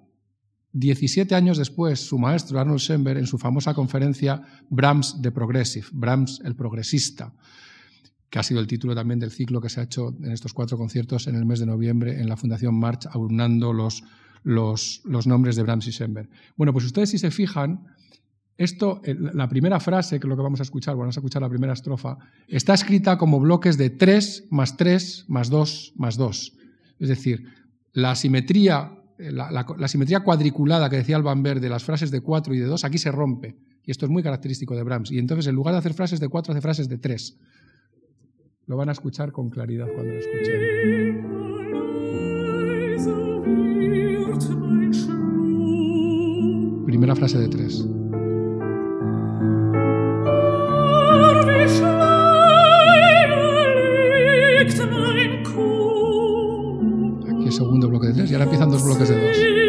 17 0.72 1.34
años 1.34 1.56
después 1.56 2.06
su 2.06 2.18
maestro 2.18 2.60
Arnold 2.60 2.80
Schoenberg 2.80 3.18
en 3.18 3.26
su 3.26 3.38
famosa 3.38 3.72
conferencia 3.72 4.42
Brahms 4.68 5.20
the 5.22 5.32
Progressive, 5.32 5.86
Brahms 5.92 6.42
el 6.44 6.54
progresista 6.54 7.32
que 8.30 8.38
ha 8.38 8.42
sido 8.42 8.60
el 8.60 8.66
título 8.66 8.94
también 8.94 9.18
del 9.18 9.30
ciclo 9.30 9.60
que 9.60 9.68
se 9.68 9.80
ha 9.80 9.84
hecho 9.84 10.14
en 10.22 10.32
estos 10.32 10.52
cuatro 10.52 10.76
conciertos 10.76 11.26
en 11.26 11.34
el 11.34 11.46
mes 11.46 11.60
de 11.60 11.66
noviembre 11.66 12.20
en 12.20 12.28
la 12.28 12.36
Fundación 12.36 12.78
March, 12.78 13.06
aunando 13.10 13.72
los, 13.72 14.02
los, 14.42 15.02
nombres 15.04 15.56
de 15.56 15.62
Brahms 15.62 15.86
y 15.86 15.92
Schoenberg. 15.92 16.28
Bueno, 16.56 16.72
pues 16.72 16.84
ustedes 16.84 17.10
si 17.10 17.18
se 17.18 17.30
fijan, 17.30 17.86
esto, 18.56 19.00
eh, 19.04 19.14
la 19.18 19.48
primera 19.48 19.78
frase, 19.80 20.18
que 20.18 20.26
es 20.26 20.28
lo 20.28 20.36
que 20.36 20.42
vamos 20.42 20.60
a 20.60 20.64
escuchar, 20.64 20.96
vamos 20.96 21.16
a 21.16 21.20
escuchar 21.20 21.42
la 21.42 21.48
primera 21.48 21.72
estrofa, 21.72 22.18
está 22.48 22.74
escrita 22.74 23.16
como 23.18 23.40
bloques 23.40 23.78
de 23.78 23.90
3 23.90 24.48
más 24.50 24.76
3 24.76 25.26
más 25.28 25.50
2 25.50 25.94
más 25.96 26.16
2. 26.16 26.56
Es 26.98 27.08
decir, 27.08 27.44
la 27.92 28.14
simetría, 28.14 28.92
eh, 29.18 29.30
la, 29.32 29.88
simetría 29.88 30.20
cuadriculada 30.20 30.90
que 30.90 30.96
decía 30.96 31.16
Alban 31.16 31.42
Berg 31.42 31.60
de 31.60 31.68
las 31.68 31.84
frases 31.84 32.10
de 32.10 32.20
4 32.20 32.54
y 32.54 32.58
de 32.58 32.66
2, 32.66 32.84
aquí 32.84 32.98
se 32.98 33.12
rompe. 33.12 33.56
Y 33.84 33.90
esto 33.90 34.04
es 34.04 34.10
muy 34.10 34.22
característico 34.22 34.76
de 34.76 34.82
Brahms. 34.82 35.10
Y 35.10 35.18
entonces, 35.18 35.46
en 35.46 35.54
lugar 35.54 35.72
de 35.72 35.78
hacer 35.78 35.94
frases 35.94 36.20
de 36.20 36.28
4, 36.28 36.52
hace 36.52 36.60
frases 36.60 36.88
de 36.88 36.98
3. 36.98 37.38
Lo 38.66 38.76
van 38.76 38.90
a 38.90 38.92
escuchar 38.92 39.32
con 39.32 39.48
claridad 39.48 39.86
cuando 39.94 40.12
lo 40.12 40.18
escuchen. 40.18 41.67
Primera 46.98 47.14
frase 47.14 47.38
de 47.38 47.48
tres. 47.48 47.86
Aquí 57.22 57.46
el 57.46 57.52
segundo 57.52 57.88
bloque 57.88 58.08
de 58.08 58.14
tres 58.14 58.30
y 58.32 58.34
ahora 58.34 58.46
empiezan 58.46 58.70
dos 58.70 58.82
bloques 58.82 59.08
de 59.08 59.14
dos. 59.14 59.67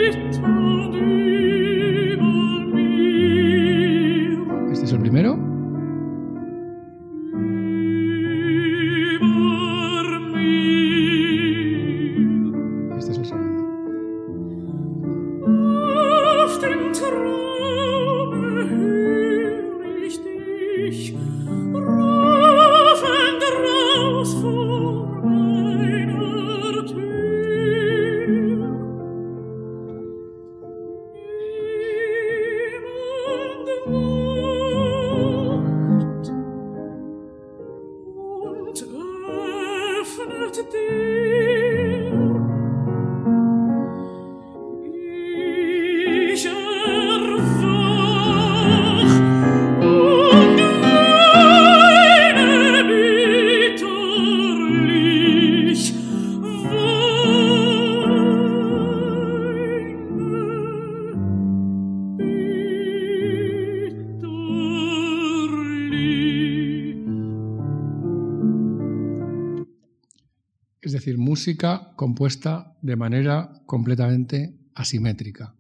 Compuesta 72.00 72.78
de 72.82 72.96
manera 72.96 73.52
completamente 73.66 74.56
asimétrica, 74.74 75.54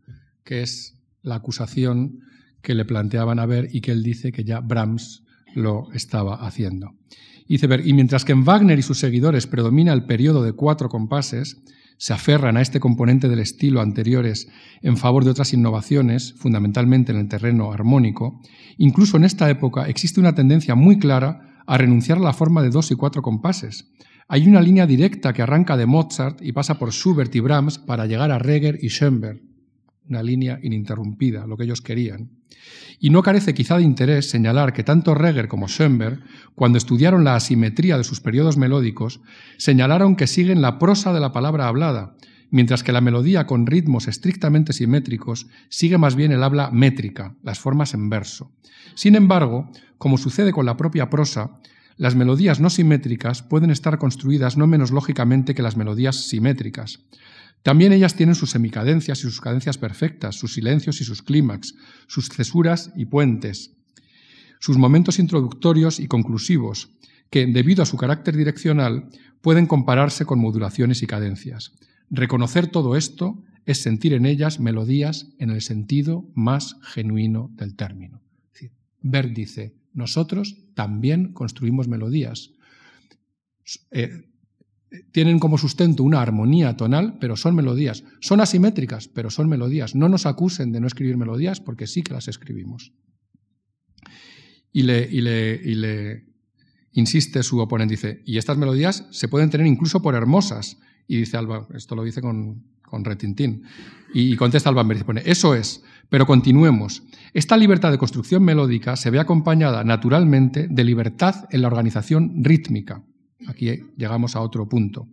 que 0.45 0.61
es 0.61 0.95
la 1.21 1.35
acusación 1.35 2.21
que 2.61 2.75
le 2.75 2.85
planteaban 2.85 3.39
a 3.39 3.45
ver 3.45 3.67
y 3.73 3.81
que 3.81 3.91
él 3.91 4.03
dice 4.03 4.31
que 4.31 4.45
ya 4.45 4.61
Brahms 4.61 5.25
lo 5.53 5.91
estaba 5.91 6.35
haciendo. 6.47 6.95
Ver, 7.67 7.85
y 7.85 7.91
mientras 7.91 8.23
que 8.23 8.31
en 8.31 8.45
Wagner 8.45 8.79
y 8.79 8.83
sus 8.83 8.99
seguidores 8.99 9.47
predomina 9.47 9.91
el 9.91 10.05
periodo 10.05 10.41
de 10.41 10.53
cuatro 10.53 10.87
compases, 10.87 11.57
se 11.97 12.13
aferran 12.13 12.55
a 12.55 12.61
este 12.61 12.79
componente 12.79 13.27
del 13.27 13.39
estilo 13.39 13.81
anteriores 13.81 14.47
en 14.81 14.95
favor 14.95 15.25
de 15.25 15.31
otras 15.31 15.51
innovaciones, 15.51 16.35
fundamentalmente 16.37 17.11
en 17.11 17.17
el 17.17 17.27
terreno 17.27 17.73
armónico, 17.73 18.39
incluso 18.77 19.17
en 19.17 19.25
esta 19.25 19.49
época 19.49 19.89
existe 19.89 20.21
una 20.21 20.35
tendencia 20.35 20.75
muy 20.75 20.99
clara 20.99 21.61
a 21.67 21.77
renunciar 21.77 22.17
a 22.17 22.21
la 22.21 22.31
forma 22.31 22.63
de 22.63 22.69
dos 22.69 22.91
y 22.91 22.95
cuatro 22.95 23.21
compases, 23.21 23.91
hay 24.31 24.47
una 24.47 24.61
línea 24.61 24.85
directa 24.85 25.33
que 25.33 25.41
arranca 25.41 25.75
de 25.75 25.87
Mozart 25.87 26.39
y 26.43 26.51
pasa 26.51 26.77
por 26.77 26.91
Schubert 26.91 27.35
y 27.35 27.39
Brahms 27.39 27.79
para 27.79 28.05
llegar 28.05 28.31
a 28.31 28.37
Reger 28.37 28.77
y 28.79 28.89
Schoenberg. 28.89 29.41
Una 30.07 30.21
línea 30.21 30.59
ininterrumpida, 30.61 31.47
lo 31.47 31.57
que 31.57 31.63
ellos 31.63 31.81
querían. 31.81 32.29
Y 32.99 33.09
no 33.09 33.23
carece 33.23 33.55
quizá 33.55 33.77
de 33.77 33.83
interés 33.83 34.29
señalar 34.29 34.71
que 34.71 34.83
tanto 34.83 35.15
Reger 35.15 35.47
como 35.47 35.67
Schoenberg, 35.67 36.19
cuando 36.53 36.77
estudiaron 36.77 37.23
la 37.23 37.35
asimetría 37.35 37.97
de 37.97 38.03
sus 38.03 38.21
periodos 38.21 38.55
melódicos, 38.55 39.19
señalaron 39.57 40.15
que 40.15 40.27
siguen 40.27 40.61
la 40.61 40.77
prosa 40.77 41.11
de 41.11 41.21
la 41.21 41.31
palabra 41.31 41.67
hablada, 41.67 42.15
mientras 42.51 42.83
que 42.83 42.91
la 42.91 43.01
melodía 43.01 43.47
con 43.47 43.65
ritmos 43.65 44.07
estrictamente 44.07 44.73
simétricos 44.73 45.47
sigue 45.69 45.97
más 45.97 46.15
bien 46.15 46.31
el 46.31 46.43
habla 46.43 46.69
métrica, 46.69 47.35
las 47.41 47.57
formas 47.57 47.95
en 47.95 48.11
verso. 48.11 48.51
Sin 48.93 49.15
embargo, 49.15 49.71
como 49.97 50.19
sucede 50.19 50.51
con 50.51 50.67
la 50.67 50.77
propia 50.77 51.09
prosa, 51.09 51.51
las 51.99 52.15
melodías 52.15 52.61
no 52.61 52.69
simétricas 52.69 53.43
pueden 53.43 53.71
estar 53.71 53.97
construidas 53.97 54.55
no 54.55 54.67
menos 54.67 54.89
lógicamente 54.91 55.53
que 55.53 55.61
las 55.61 55.75
melodías 55.75 56.15
simétricas. 56.29 57.01
También 57.61 57.91
ellas 57.91 58.15
tienen 58.15 58.35
sus 58.35 58.51
semicadencias 58.51 59.19
y 59.19 59.23
sus 59.23 59.41
cadencias 59.41 59.77
perfectas, 59.77 60.35
sus 60.35 60.53
silencios 60.53 61.01
y 61.01 61.03
sus 61.03 61.21
clímax, 61.21 61.75
sus 62.07 62.29
cesuras 62.29 62.93
y 62.95 63.03
puentes, 63.03 63.75
sus 64.61 64.77
momentos 64.77 65.19
introductorios 65.19 65.99
y 65.99 66.07
conclusivos, 66.07 66.89
que, 67.29 67.45
debido 67.47 67.83
a 67.83 67.85
su 67.85 67.97
carácter 67.97 68.37
direccional, 68.37 69.09
pueden 69.41 69.67
compararse 69.67 70.23
con 70.23 70.39
modulaciones 70.39 71.03
y 71.03 71.05
cadencias. 71.05 71.73
Reconocer 72.09 72.67
todo 72.67 72.95
esto 72.95 73.43
es 73.65 73.81
sentir 73.81 74.13
en 74.13 74.25
ellas 74.25 74.61
melodías 74.61 75.27
en 75.37 75.49
el 75.49 75.61
sentido 75.61 76.23
más 76.33 76.77
genuino 76.81 77.49
del 77.55 77.75
término. 77.75 78.21
Berg 79.01 79.33
dice, 79.33 79.78
nosotros 79.93 80.57
también 80.75 81.33
construimos 81.33 81.87
melodías. 81.87 82.51
Eh, 83.91 84.29
tienen 85.11 85.39
como 85.39 85.57
sustento 85.57 86.03
una 86.03 86.21
armonía 86.21 86.75
tonal, 86.75 87.17
pero 87.19 87.35
son 87.35 87.55
melodías. 87.55 88.03
Son 88.21 88.41
asimétricas, 88.41 89.07
pero 89.07 89.29
son 89.29 89.47
melodías. 89.47 89.95
No 89.95 90.09
nos 90.09 90.25
acusen 90.25 90.71
de 90.71 90.79
no 90.79 90.87
escribir 90.87 91.17
melodías 91.17 91.59
porque 91.59 91.87
sí 91.87 92.01
que 92.01 92.13
las 92.13 92.27
escribimos. 92.27 92.91
Y 94.71 94.83
le, 94.83 96.25
insiste 96.91 97.43
su 97.43 97.59
oponente, 97.59 97.93
dice, 97.93 98.21
y 98.25 98.37
estas 98.37 98.57
melodías 98.57 99.07
se 99.11 99.27
pueden 99.27 99.49
tener 99.49 99.67
incluso 99.67 100.01
por 100.01 100.15
hermosas. 100.15 100.77
Y 101.07 101.17
dice 101.17 101.37
Alba, 101.37 101.67
esto 101.75 101.95
lo 101.95 102.03
dice 102.03 102.21
con, 102.21 102.63
retintín. 103.03 103.63
Y, 104.13 104.35
contesta 104.35 104.69
Alba 104.69 104.87
pone, 105.05 105.21
eso 105.25 105.53
es, 105.53 105.83
pero 106.09 106.25
continuemos. 106.25 107.03
Esta 107.33 107.55
libertad 107.55 107.91
de 107.91 107.97
construcción 107.97 108.43
melódica 108.43 108.95
se 108.95 109.11
ve 109.11 109.19
acompañada 109.19 109.83
naturalmente 109.83 110.67
de 110.69 110.83
libertad 110.83 111.45
en 111.51 111.61
la 111.61 111.67
organización 111.67 112.43
rítmica. 112.43 113.03
Aquí 113.47 113.69
llegamos 113.95 114.35
a 114.35 114.41
otro 114.41 114.67
punto. 114.67 115.07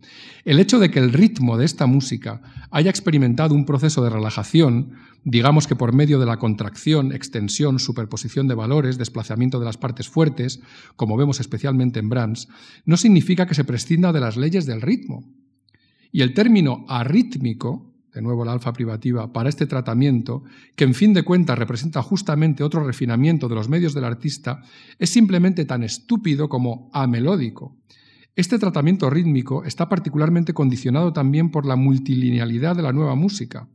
El 0.44 0.58
hecho 0.58 0.80
de 0.80 0.90
que 0.90 0.98
el 0.98 1.12
ritmo 1.12 1.56
de 1.56 1.64
esta 1.64 1.86
música 1.86 2.42
haya 2.70 2.90
experimentado 2.90 3.54
un 3.54 3.64
proceso 3.64 4.02
de 4.02 4.10
relajación, 4.10 4.94
digamos 5.22 5.68
que 5.68 5.76
por 5.76 5.94
medio 5.94 6.18
de 6.18 6.26
la 6.26 6.38
contracción, 6.38 7.12
extensión, 7.12 7.78
superposición 7.78 8.48
de 8.48 8.56
valores, 8.56 8.98
desplazamiento 8.98 9.60
de 9.60 9.66
las 9.66 9.76
partes 9.76 10.08
fuertes, 10.08 10.60
como 10.96 11.16
vemos 11.16 11.38
especialmente 11.38 12.00
en 12.00 12.08
Brahms, 12.08 12.48
no 12.84 12.96
significa 12.96 13.46
que 13.46 13.54
se 13.54 13.64
prescinda 13.64 14.12
de 14.12 14.20
las 14.20 14.36
leyes 14.36 14.66
del 14.66 14.82
ritmo. 14.82 15.24
Y 16.10 16.22
el 16.22 16.34
término 16.34 16.84
arrítmico 16.88 17.85
de 18.16 18.22
nuevo 18.22 18.46
la 18.46 18.52
alfa 18.52 18.72
privativa, 18.72 19.30
para 19.30 19.50
este 19.50 19.66
tratamiento, 19.66 20.42
que 20.74 20.84
en 20.84 20.94
fin 20.94 21.12
de 21.12 21.22
cuentas 21.22 21.58
representa 21.58 22.02
justamente 22.02 22.64
otro 22.64 22.82
refinamiento 22.82 23.46
de 23.46 23.54
los 23.54 23.68
medios 23.68 23.92
del 23.92 24.04
artista, 24.04 24.62
es 24.98 25.10
simplemente 25.10 25.66
tan 25.66 25.82
estúpido 25.82 26.48
como 26.48 26.88
amelódico. 26.94 27.76
Este 28.34 28.58
tratamiento 28.58 29.10
rítmico 29.10 29.64
está 29.64 29.90
particularmente 29.90 30.54
condicionado 30.54 31.12
también 31.12 31.50
por 31.50 31.66
la 31.66 31.76
multilinealidad 31.76 32.74
de 32.74 32.82
la 32.82 32.92
nueva 32.94 33.14
música. 33.16 33.68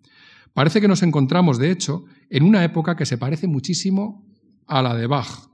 Parece 0.56 0.82
que 0.82 0.88
nos 0.88 1.04
encontramos, 1.04 1.60
de 1.60 1.70
hecho, 1.70 2.06
en 2.32 2.42
una 2.42 2.64
época 2.64 2.96
que 2.96 3.06
se 3.06 3.20
parece 3.20 3.46
muchísimo 3.46 4.26
a 4.66 4.82
la 4.82 4.96
de 4.96 5.06
Bach, 5.06 5.52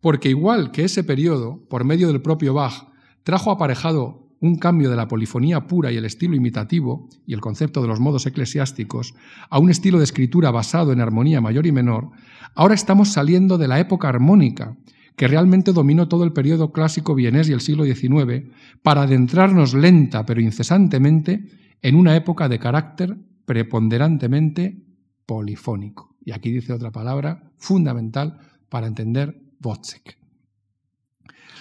porque 0.00 0.30
igual 0.30 0.72
que 0.72 0.82
ese 0.82 1.04
periodo, 1.04 1.64
por 1.70 1.84
medio 1.84 2.08
del 2.08 2.22
propio 2.22 2.54
Bach, 2.54 2.88
trajo 3.22 3.52
aparejado 3.52 4.19
un 4.40 4.56
cambio 4.56 4.90
de 4.90 4.96
la 4.96 5.06
polifonía 5.06 5.66
pura 5.66 5.92
y 5.92 5.96
el 5.96 6.06
estilo 6.06 6.34
imitativo 6.34 7.08
y 7.26 7.34
el 7.34 7.40
concepto 7.40 7.82
de 7.82 7.88
los 7.88 8.00
modos 8.00 8.26
eclesiásticos 8.26 9.14
a 9.50 9.58
un 9.58 9.70
estilo 9.70 9.98
de 9.98 10.04
escritura 10.04 10.50
basado 10.50 10.92
en 10.92 11.00
armonía 11.00 11.40
mayor 11.40 11.66
y 11.66 11.72
menor, 11.72 12.10
ahora 12.54 12.74
estamos 12.74 13.10
saliendo 13.10 13.58
de 13.58 13.68
la 13.68 13.78
época 13.78 14.08
armónica, 14.08 14.76
que 15.16 15.28
realmente 15.28 15.72
dominó 15.72 16.08
todo 16.08 16.24
el 16.24 16.32
periodo 16.32 16.72
clásico 16.72 17.14
vienés 17.14 17.48
y 17.48 17.52
el 17.52 17.60
siglo 17.60 17.84
XIX, 17.84 18.46
para 18.82 19.02
adentrarnos 19.02 19.74
lenta 19.74 20.24
pero 20.24 20.40
incesantemente 20.40 21.44
en 21.82 21.94
una 21.94 22.16
época 22.16 22.48
de 22.48 22.58
carácter 22.58 23.18
preponderantemente 23.44 24.82
polifónico. 25.26 26.16
Y 26.24 26.32
aquí 26.32 26.50
dice 26.50 26.72
otra 26.72 26.90
palabra 26.90 27.52
fundamental 27.58 28.38
para 28.70 28.86
entender 28.86 29.38
Wozzeck. 29.62 30.18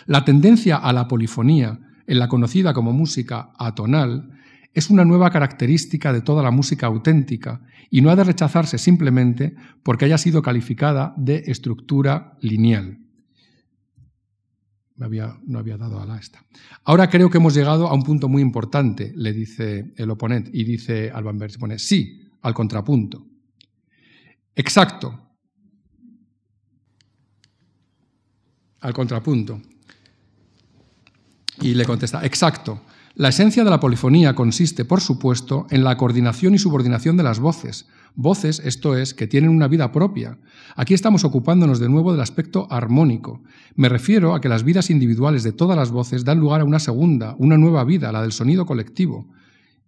La 0.06 0.24
tendencia 0.24 0.78
a 0.78 0.94
la 0.94 1.08
polifonía 1.08 1.80
en 2.10 2.18
la 2.18 2.28
conocida 2.28 2.74
como 2.74 2.92
música 2.92 3.52
atonal, 3.60 4.32
es 4.74 4.90
una 4.90 5.06
nueva 5.06 5.30
característica 5.30 6.12
de 6.12 6.22
toda 6.22 6.42
la 6.42 6.50
música 6.50 6.88
auténtica 6.88 7.62
y 7.92 8.02
no 8.02 8.10
ha 8.10 8.16
de 8.16 8.24
rechazarse 8.24 8.80
simplemente 8.80 9.56
porque 9.84 10.06
haya 10.06 10.18
sido 10.18 10.42
calificada 10.42 11.14
de 11.18 11.44
estructura 11.46 12.36
lineal. 12.42 12.98
no 14.98 15.60
había 15.60 15.78
dado 15.78 16.02
a 16.02 16.06
la 16.08 16.18
esta. 16.18 16.44
Ahora 16.84 17.10
creo 17.10 17.30
que 17.30 17.38
hemos 17.38 17.54
llegado 17.54 17.88
a 17.88 17.94
un 17.94 18.02
punto 18.02 18.28
muy 18.28 18.42
importante, 18.42 19.14
le 19.16 19.32
dice 19.32 19.94
el 19.96 20.10
oponente, 20.10 20.50
y 20.52 20.64
dice 20.64 21.12
Alban 21.12 21.38
Berg, 21.38 21.60
pone 21.60 21.78
sí, 21.78 22.28
al 22.42 22.56
contrapunto. 22.56 23.24
Exacto. 24.56 25.30
Al 28.80 28.94
contrapunto. 28.94 29.62
Y 31.62 31.74
le 31.74 31.86
contesta, 31.86 32.26
exacto. 32.26 32.82
La 33.16 33.30
esencia 33.30 33.66
de 33.66 33.70
la 33.70 33.82
polifonía 33.82 34.34
consiste, 34.34 34.86
por 34.86 35.02
supuesto, 35.02 35.68
en 35.72 35.84
la 35.84 35.98
coordinación 35.98 36.56
y 36.56 36.58
subordinación 36.58 37.18
de 37.18 37.24
las 37.24 37.40
voces. 37.40 37.88
Voces, 38.16 38.62
esto 38.64 38.96
es, 38.96 39.14
que 39.14 39.28
tienen 39.28 39.50
una 39.50 39.68
vida 39.68 39.92
propia. 39.92 40.38
Aquí 40.76 40.94
estamos 40.94 41.26
ocupándonos 41.26 41.80
de 41.80 41.90
nuevo 41.90 42.14
del 42.14 42.22
aspecto 42.22 42.68
armónico. 42.72 43.42
Me 43.76 43.90
refiero 43.90 44.34
a 44.34 44.40
que 44.40 44.48
las 44.48 44.64
vidas 44.64 44.90
individuales 44.90 45.44
de 45.44 45.52
todas 45.52 45.76
las 45.76 45.92
voces 45.92 46.24
dan 46.24 46.40
lugar 46.40 46.62
a 46.62 46.66
una 46.66 46.80
segunda, 46.80 47.36
una 47.40 47.58
nueva 47.58 47.84
vida, 47.84 48.12
la 48.12 48.22
del 48.22 48.32
sonido 48.32 48.66
colectivo. 48.66 49.28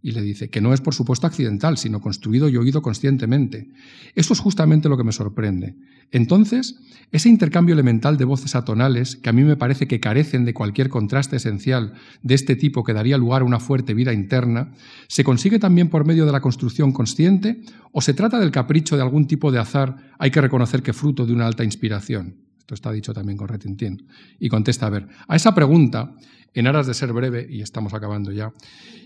Y 0.04 0.12
le 0.12 0.22
dice 0.22 0.50
que 0.50 0.62
no 0.62 0.74
es 0.74 0.82
por 0.82 0.96
supuesto 0.96 1.28
accidental, 1.28 1.78
sino 1.78 2.02
construido 2.02 2.50
y 2.50 2.58
oído 2.58 2.82
conscientemente. 2.82 3.70
Eso 4.16 4.34
es 4.34 4.40
justamente 4.40 4.90
lo 4.90 4.98
que 4.98 5.04
me 5.04 5.12
sorprende. 5.12 5.76
Entonces, 6.12 6.80
ese 7.12 7.30
intercambio 7.30 7.74
elemental 7.74 8.18
de 8.18 8.26
voces 8.26 8.56
atonales, 8.56 9.16
que 9.16 9.30
a 9.30 9.34
mí 9.34 9.44
me 9.44 9.56
parece 9.56 9.88
que 9.88 10.00
carecen 10.00 10.44
de 10.44 10.54
cualquier 10.54 10.90
contraste 10.90 11.38
esencial 11.38 11.94
de 12.24 12.36
este 12.36 12.56
tipo 12.56 12.84
que 12.84 12.94
daría 12.94 13.18
lugar 13.18 13.44
a 13.44 13.46
una 13.46 13.60
fuerte 13.60 13.94
vida 13.94 14.12
interna, 14.12 14.74
¿se 15.08 15.24
consigue 15.24 15.60
también 15.60 15.90
por 15.90 16.06
medio 16.06 16.26
de 16.26 16.32
la 16.32 16.42
construcción 16.42 16.92
consciente 16.92 17.62
o 17.92 18.02
se 18.02 18.14
trata 18.14 18.40
del 18.40 18.52
capricho 18.52 18.96
de 18.96 19.04
algún 19.04 19.28
tipo 19.28 19.52
de 19.52 19.60
azar, 19.60 20.12
hay 20.20 20.32
que 20.32 20.42
reconocer 20.42 20.84
que 20.84 20.94
fruto 20.94 21.26
de 21.26 21.34
una 21.34 21.48
alta 21.48 21.64
inspiración? 21.64 22.51
Está 22.74 22.92
dicho 22.92 23.14
también 23.14 23.38
con 23.38 23.48
retintín. 23.48 24.08
Y 24.40 24.50
contesta, 24.50 24.88
a 24.88 24.90
ver, 24.90 25.08
a 25.28 25.36
esa 25.36 25.54
pregunta, 25.54 26.16
en 26.54 26.68
aras 26.68 26.88
de 26.88 26.94
ser 26.94 27.14
breve, 27.14 27.48
y 27.50 27.62
estamos 27.62 27.94
acabando 27.94 28.32
ya, 28.32 28.54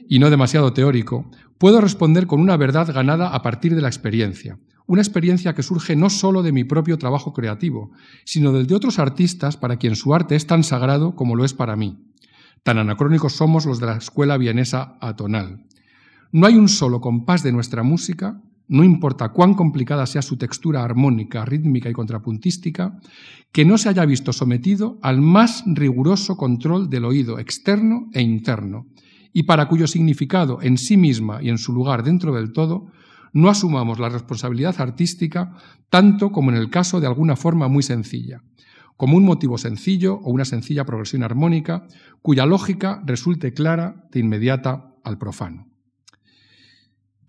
y 0.08 0.20
no 0.20 0.30
demasiado 0.30 0.74
teórico, 0.74 1.30
puedo 1.58 1.82
responder 1.82 2.28
con 2.28 2.40
una 2.40 2.58
verdad 2.58 2.92
ganada 2.94 3.30
a 3.30 3.42
partir 3.42 3.76
de 3.76 3.82
la 3.82 3.88
experiencia. 3.88 4.60
Una 4.88 5.02
experiencia 5.02 5.56
que 5.56 5.64
surge 5.64 5.96
no 5.96 6.10
solo 6.10 6.44
de 6.44 6.52
mi 6.52 6.64
propio 6.64 6.98
trabajo 6.98 7.34
creativo, 7.34 7.92
sino 8.24 8.52
del 8.52 8.68
de 8.68 8.76
otros 8.76 9.00
artistas 9.00 9.58
para 9.58 9.78
quien 9.78 9.96
su 9.96 10.14
arte 10.14 10.36
es 10.36 10.46
tan 10.46 10.64
sagrado 10.64 11.16
como 11.16 11.36
lo 11.36 11.44
es 11.44 11.54
para 11.54 11.76
mí. 11.76 11.98
Tan 12.64 12.78
anacrónicos 12.78 13.34
somos 13.34 13.66
los 13.66 13.80
de 13.80 13.88
la 13.88 13.98
escuela 13.98 14.38
vienesa 14.38 14.98
atonal. 15.02 15.66
No 16.32 16.48
hay 16.48 16.56
un 16.56 16.68
solo 16.68 17.02
compás 17.02 17.44
de 17.44 17.52
nuestra 17.52 17.82
música, 17.82 18.42
no 18.68 18.84
importa 18.84 19.30
cuán 19.30 19.54
complicada 19.54 20.06
sea 20.06 20.22
su 20.22 20.38
textura 20.38 20.84
armónica, 20.84 21.46
rítmica 21.46 21.90
y 21.90 21.94
contrapuntística, 21.94 22.98
que 23.52 23.66
no 23.66 23.78
se 23.78 23.90
haya 23.90 24.06
visto 24.06 24.34
sometido 24.34 25.00
al 25.02 25.22
más 25.22 25.64
riguroso 25.66 26.36
control 26.36 26.90
del 26.90 27.06
oído 27.06 27.40
externo 27.40 28.10
e 28.14 28.22
interno, 28.22 28.88
y 29.32 29.44
para 29.44 29.68
cuyo 29.68 29.88
significado 29.88 30.60
en 30.62 30.78
sí 30.78 30.98
misma 30.98 31.44
y 31.44 31.50
en 31.50 31.58
su 31.58 31.74
lugar 31.74 32.04
dentro 32.04 32.34
del 32.34 32.54
todo 32.54 32.88
no 33.34 33.50
asumamos 33.50 34.00
la 34.00 34.08
responsabilidad 34.08 34.76
artística 34.80 35.54
tanto 35.90 36.32
como 36.32 36.52
en 36.52 36.58
el 36.58 36.70
caso 36.70 37.02
de 37.02 37.08
alguna 37.08 37.36
forma 37.36 37.68
muy 37.68 37.84
sencilla, 37.84 38.42
como 38.96 39.18
un 39.18 39.26
motivo 39.26 39.58
sencillo 39.58 40.16
o 40.16 40.32
una 40.32 40.46
sencilla 40.46 40.86
progresión 40.86 41.22
armónica 41.22 41.86
cuya 42.22 42.46
lógica 42.46 43.02
resulte 43.06 43.54
clara 43.54 44.08
de 44.12 44.22
inmediata 44.22 44.96
al 45.04 45.18
profano. 45.18 45.75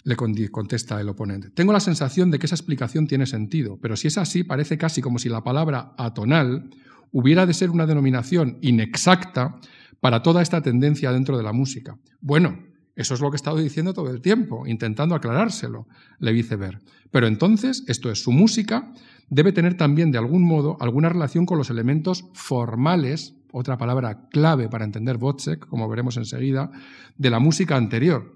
Le 0.07 0.15
contesta 0.15 1.01
el 1.01 1.09
oponente. 1.09 1.51
Tengo 1.51 1.73
la 1.73 1.81
sensación 1.81 2.31
de 2.31 2.39
que 2.39 2.47
esa 2.47 2.55
explicación 2.55 3.09
tiene 3.09 3.27
sentido, 3.27 3.77
pero 3.83 3.97
si 3.97 4.07
es 4.07 4.17
así, 4.19 4.45
parece 4.45 4.79
casi 4.79 5.03
como 5.03 5.19
si 5.19 5.29
la 5.29 5.43
palabra 5.43 5.95
atonal 5.99 6.71
hubiera 7.11 7.45
de 7.45 7.53
ser 7.53 7.71
una 7.71 7.87
denominación 7.87 8.57
inexacta 8.61 9.57
para 9.99 10.23
toda 10.23 10.43
esta 10.43 10.63
tendencia 10.63 11.11
dentro 11.11 11.37
de 11.37 11.43
la 11.43 11.53
música. 11.53 11.99
Bueno, 12.21 12.57
eso 12.95 13.15
es 13.15 13.21
lo 13.21 13.33
que 13.33 13.35
he 13.35 13.43
estado 13.43 13.57
diciendo 13.57 13.95
todo 13.95 14.09
el 14.11 14.21
tiempo, 14.21 14.65
intentando 14.69 15.17
aclarárselo, 15.17 15.89
le 16.21 16.33
dice 16.33 16.55
Ver. 16.55 16.79
Pero 17.11 17.27
entonces, 17.27 17.83
esto 17.89 18.09
es, 18.09 18.23
su 18.23 18.31
música 18.31 18.93
debe 19.29 19.51
tener 19.51 19.77
también 19.77 20.13
de 20.13 20.19
algún 20.19 20.45
modo 20.45 20.77
alguna 20.79 21.09
relación 21.09 21.47
con 21.47 21.59
los 21.59 21.69
elementos 21.69 22.27
formales, 22.33 23.35
otra 23.51 23.77
palabra 23.77 24.29
clave 24.31 24.69
para 24.69 24.85
entender 24.85 25.17
Wozzeck, 25.17 25.67
como 25.67 25.89
veremos 25.89 26.17
enseguida, 26.17 26.71
de 27.19 27.31
la 27.31 27.41
música 27.41 27.77
anterior, 27.77 28.36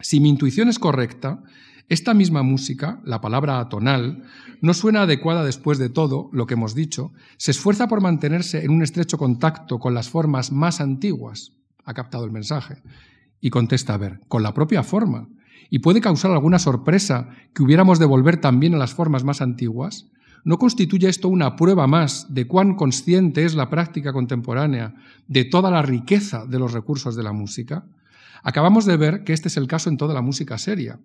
si 0.00 0.20
mi 0.20 0.28
intuición 0.28 0.68
es 0.68 0.78
correcta, 0.78 1.42
esta 1.88 2.14
misma 2.14 2.42
música, 2.42 3.00
la 3.04 3.20
palabra 3.20 3.60
atonal, 3.60 4.24
no 4.60 4.74
suena 4.74 5.02
adecuada 5.02 5.44
después 5.44 5.78
de 5.78 5.88
todo 5.88 6.30
lo 6.32 6.46
que 6.46 6.54
hemos 6.54 6.74
dicho, 6.74 7.12
se 7.36 7.52
esfuerza 7.52 7.86
por 7.86 8.00
mantenerse 8.00 8.64
en 8.64 8.72
un 8.72 8.82
estrecho 8.82 9.18
contacto 9.18 9.78
con 9.78 9.94
las 9.94 10.10
formas 10.10 10.50
más 10.50 10.80
antiguas. 10.80 11.52
Ha 11.84 11.94
captado 11.94 12.24
el 12.24 12.32
mensaje. 12.32 12.82
Y 13.40 13.50
contesta, 13.50 13.94
a 13.94 13.98
ver, 13.98 14.20
con 14.26 14.42
la 14.42 14.52
propia 14.52 14.82
forma. 14.82 15.28
Y 15.70 15.78
puede 15.78 16.00
causar 16.00 16.32
alguna 16.32 16.58
sorpresa 16.58 17.28
que 17.54 17.62
hubiéramos 17.62 17.98
de 18.00 18.06
volver 18.06 18.40
también 18.40 18.74
a 18.74 18.78
las 18.78 18.94
formas 18.94 19.22
más 19.22 19.40
antiguas. 19.40 20.06
¿No 20.42 20.58
constituye 20.58 21.08
esto 21.08 21.28
una 21.28 21.54
prueba 21.54 21.86
más 21.86 22.26
de 22.34 22.48
cuán 22.48 22.74
consciente 22.74 23.44
es 23.44 23.54
la 23.54 23.70
práctica 23.70 24.12
contemporánea 24.12 24.94
de 25.28 25.44
toda 25.44 25.70
la 25.70 25.82
riqueza 25.82 26.46
de 26.46 26.58
los 26.58 26.72
recursos 26.72 27.14
de 27.14 27.22
la 27.22 27.32
música? 27.32 27.84
Acabamos 28.48 28.86
de 28.86 28.96
ver 28.96 29.24
que 29.24 29.32
este 29.32 29.48
es 29.48 29.56
el 29.56 29.66
caso 29.66 29.90
en 29.90 29.96
toda 29.96 30.14
la 30.14 30.22
música 30.22 30.56
seria. 30.56 31.00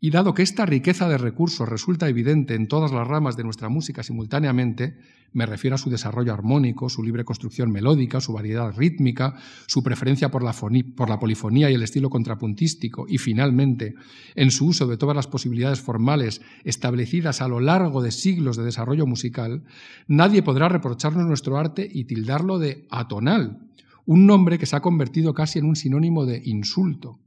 Y 0.00 0.08
dado 0.08 0.32
que 0.32 0.42
esta 0.42 0.64
riqueza 0.64 1.10
de 1.10 1.18
recursos 1.18 1.68
resulta 1.68 2.08
evidente 2.08 2.54
en 2.54 2.68
todas 2.68 2.90
las 2.90 3.06
ramas 3.06 3.36
de 3.36 3.44
nuestra 3.44 3.68
música 3.68 4.02
simultáneamente, 4.02 4.96
me 5.34 5.44
refiero 5.44 5.74
a 5.74 5.78
su 5.78 5.90
desarrollo 5.90 6.32
armónico, 6.32 6.88
su 6.88 7.02
libre 7.02 7.26
construcción 7.26 7.70
melódica, 7.70 8.22
su 8.22 8.32
variedad 8.32 8.74
rítmica, 8.74 9.34
su 9.66 9.82
preferencia 9.82 10.30
por 10.30 10.42
la, 10.42 10.54
por 10.54 11.10
la 11.10 11.18
polifonía 11.18 11.70
y 11.70 11.74
el 11.74 11.82
estilo 11.82 12.08
contrapuntístico, 12.08 13.04
y 13.06 13.18
finalmente 13.18 13.94
en 14.34 14.50
su 14.50 14.64
uso 14.64 14.86
de 14.86 14.96
todas 14.96 15.14
las 15.14 15.26
posibilidades 15.26 15.82
formales 15.82 16.40
establecidas 16.64 17.42
a 17.42 17.48
lo 17.48 17.60
largo 17.60 18.00
de 18.00 18.10
siglos 18.10 18.56
de 18.56 18.64
desarrollo 18.64 19.06
musical, 19.06 19.64
nadie 20.08 20.42
podrá 20.42 20.70
reprocharnos 20.70 21.26
nuestro 21.26 21.58
arte 21.58 21.86
y 21.92 22.04
tildarlo 22.04 22.58
de 22.58 22.86
atonal, 22.88 23.66
un 24.06 24.26
nombre 24.26 24.58
que 24.58 24.66
se 24.66 24.76
ha 24.76 24.80
convertido 24.80 25.34
casi 25.34 25.58
en 25.58 25.66
un 25.66 25.76
sinónimo 25.76 26.24
de 26.24 26.40
insulto. 26.44 27.18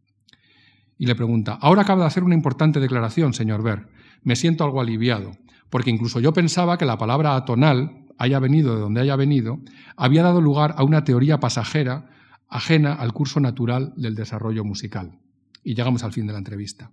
Y 0.98 1.06
le 1.06 1.16
pregunta, 1.16 1.58
ahora 1.62 1.84
acaba 1.84 2.02
de 2.02 2.08
hacer 2.08 2.24
una 2.24 2.36
importante 2.36 2.80
declaración, 2.80 3.34
señor 3.34 3.62
Ver. 3.62 3.88
Me 4.24 4.36
siento 4.36 4.64
algo 4.64 4.82
aliviado, 4.82 5.32
porque 5.70 5.90
incluso 5.90 6.20
yo 6.20 6.34
pensaba 6.34 6.78
que 6.78 6.86
la 6.86 6.98
palabra 6.98 7.36
atonal, 7.36 8.06
haya 8.18 8.40
venido 8.40 8.76
de 8.76 8.82
donde 8.82 9.00
haya 9.00 9.16
venido, 9.16 9.60
había 9.96 10.24
dado 10.24 10.42
lugar 10.42 10.74
a 10.78 10.84
una 10.84 11.06
teoría 11.06 11.40
pasajera 11.40 12.10
ajena 12.50 12.94
al 12.94 13.14
curso 13.14 13.40
natural 13.40 13.94
del 13.96 14.16
desarrollo 14.16 14.66
musical. 14.66 15.20
Y 15.64 15.76
llegamos 15.76 16.04
al 16.04 16.12
fin 16.12 16.28
de 16.28 16.34
la 16.34 16.40
entrevista. 16.40 16.92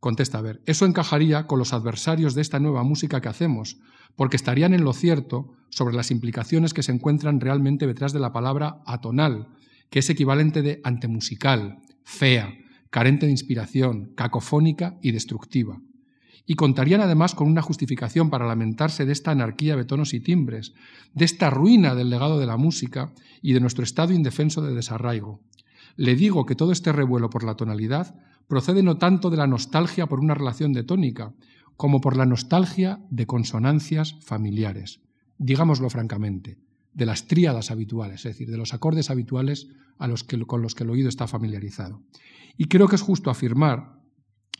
Contesta, 0.00 0.38
a 0.38 0.42
ver, 0.42 0.62
eso 0.64 0.86
encajaría 0.86 1.46
con 1.46 1.58
los 1.58 1.74
adversarios 1.74 2.34
de 2.34 2.40
esta 2.40 2.58
nueva 2.58 2.82
música 2.82 3.20
que 3.20 3.28
hacemos, 3.28 3.78
porque 4.16 4.36
estarían 4.36 4.72
en 4.72 4.82
lo 4.82 4.94
cierto 4.94 5.52
sobre 5.68 5.94
las 5.94 6.10
implicaciones 6.10 6.72
que 6.72 6.82
se 6.82 6.92
encuentran 6.92 7.38
realmente 7.38 7.86
detrás 7.86 8.14
de 8.14 8.20
la 8.20 8.32
palabra 8.32 8.82
atonal, 8.86 9.48
que 9.90 9.98
es 9.98 10.08
equivalente 10.08 10.62
de 10.62 10.80
antemusical, 10.84 11.80
fea, 12.02 12.54
carente 12.88 13.26
de 13.26 13.32
inspiración, 13.32 14.12
cacofónica 14.16 14.98
y 15.02 15.12
destructiva. 15.12 15.80
Y 16.46 16.54
contarían 16.54 17.02
además 17.02 17.34
con 17.34 17.46
una 17.46 17.60
justificación 17.60 18.30
para 18.30 18.46
lamentarse 18.46 19.04
de 19.04 19.12
esta 19.12 19.30
anarquía 19.32 19.76
de 19.76 19.84
tonos 19.84 20.14
y 20.14 20.20
timbres, 20.20 20.72
de 21.12 21.26
esta 21.26 21.50
ruina 21.50 21.94
del 21.94 22.08
legado 22.08 22.40
de 22.40 22.46
la 22.46 22.56
música 22.56 23.12
y 23.42 23.52
de 23.52 23.60
nuestro 23.60 23.84
estado 23.84 24.14
indefenso 24.14 24.62
de 24.62 24.74
desarraigo. 24.74 25.40
Le 25.96 26.14
digo 26.16 26.46
que 26.46 26.54
todo 26.54 26.72
este 26.72 26.92
revuelo 26.92 27.30
por 27.30 27.44
la 27.44 27.56
tonalidad 27.56 28.14
procede 28.48 28.82
no 28.82 28.98
tanto 28.98 29.30
de 29.30 29.36
la 29.36 29.46
nostalgia 29.46 30.06
por 30.06 30.20
una 30.20 30.34
relación 30.34 30.72
de 30.72 30.82
tónica, 30.82 31.32
como 31.76 32.00
por 32.00 32.16
la 32.16 32.26
nostalgia 32.26 33.00
de 33.10 33.26
consonancias 33.26 34.16
familiares, 34.20 35.00
digámoslo 35.38 35.88
francamente, 35.88 36.58
de 36.92 37.06
las 37.06 37.26
tríadas 37.26 37.70
habituales, 37.70 38.26
es 38.26 38.32
decir, 38.32 38.50
de 38.50 38.58
los 38.58 38.74
acordes 38.74 39.08
habituales 39.08 39.68
a 39.98 40.08
los 40.08 40.24
que, 40.24 40.38
con 40.44 40.62
los 40.62 40.74
que 40.74 40.84
el 40.84 40.90
oído 40.90 41.08
está 41.08 41.26
familiarizado. 41.26 42.02
Y 42.56 42.66
creo 42.66 42.88
que 42.88 42.96
es 42.96 43.02
justo 43.02 43.30
afirmar 43.30 44.00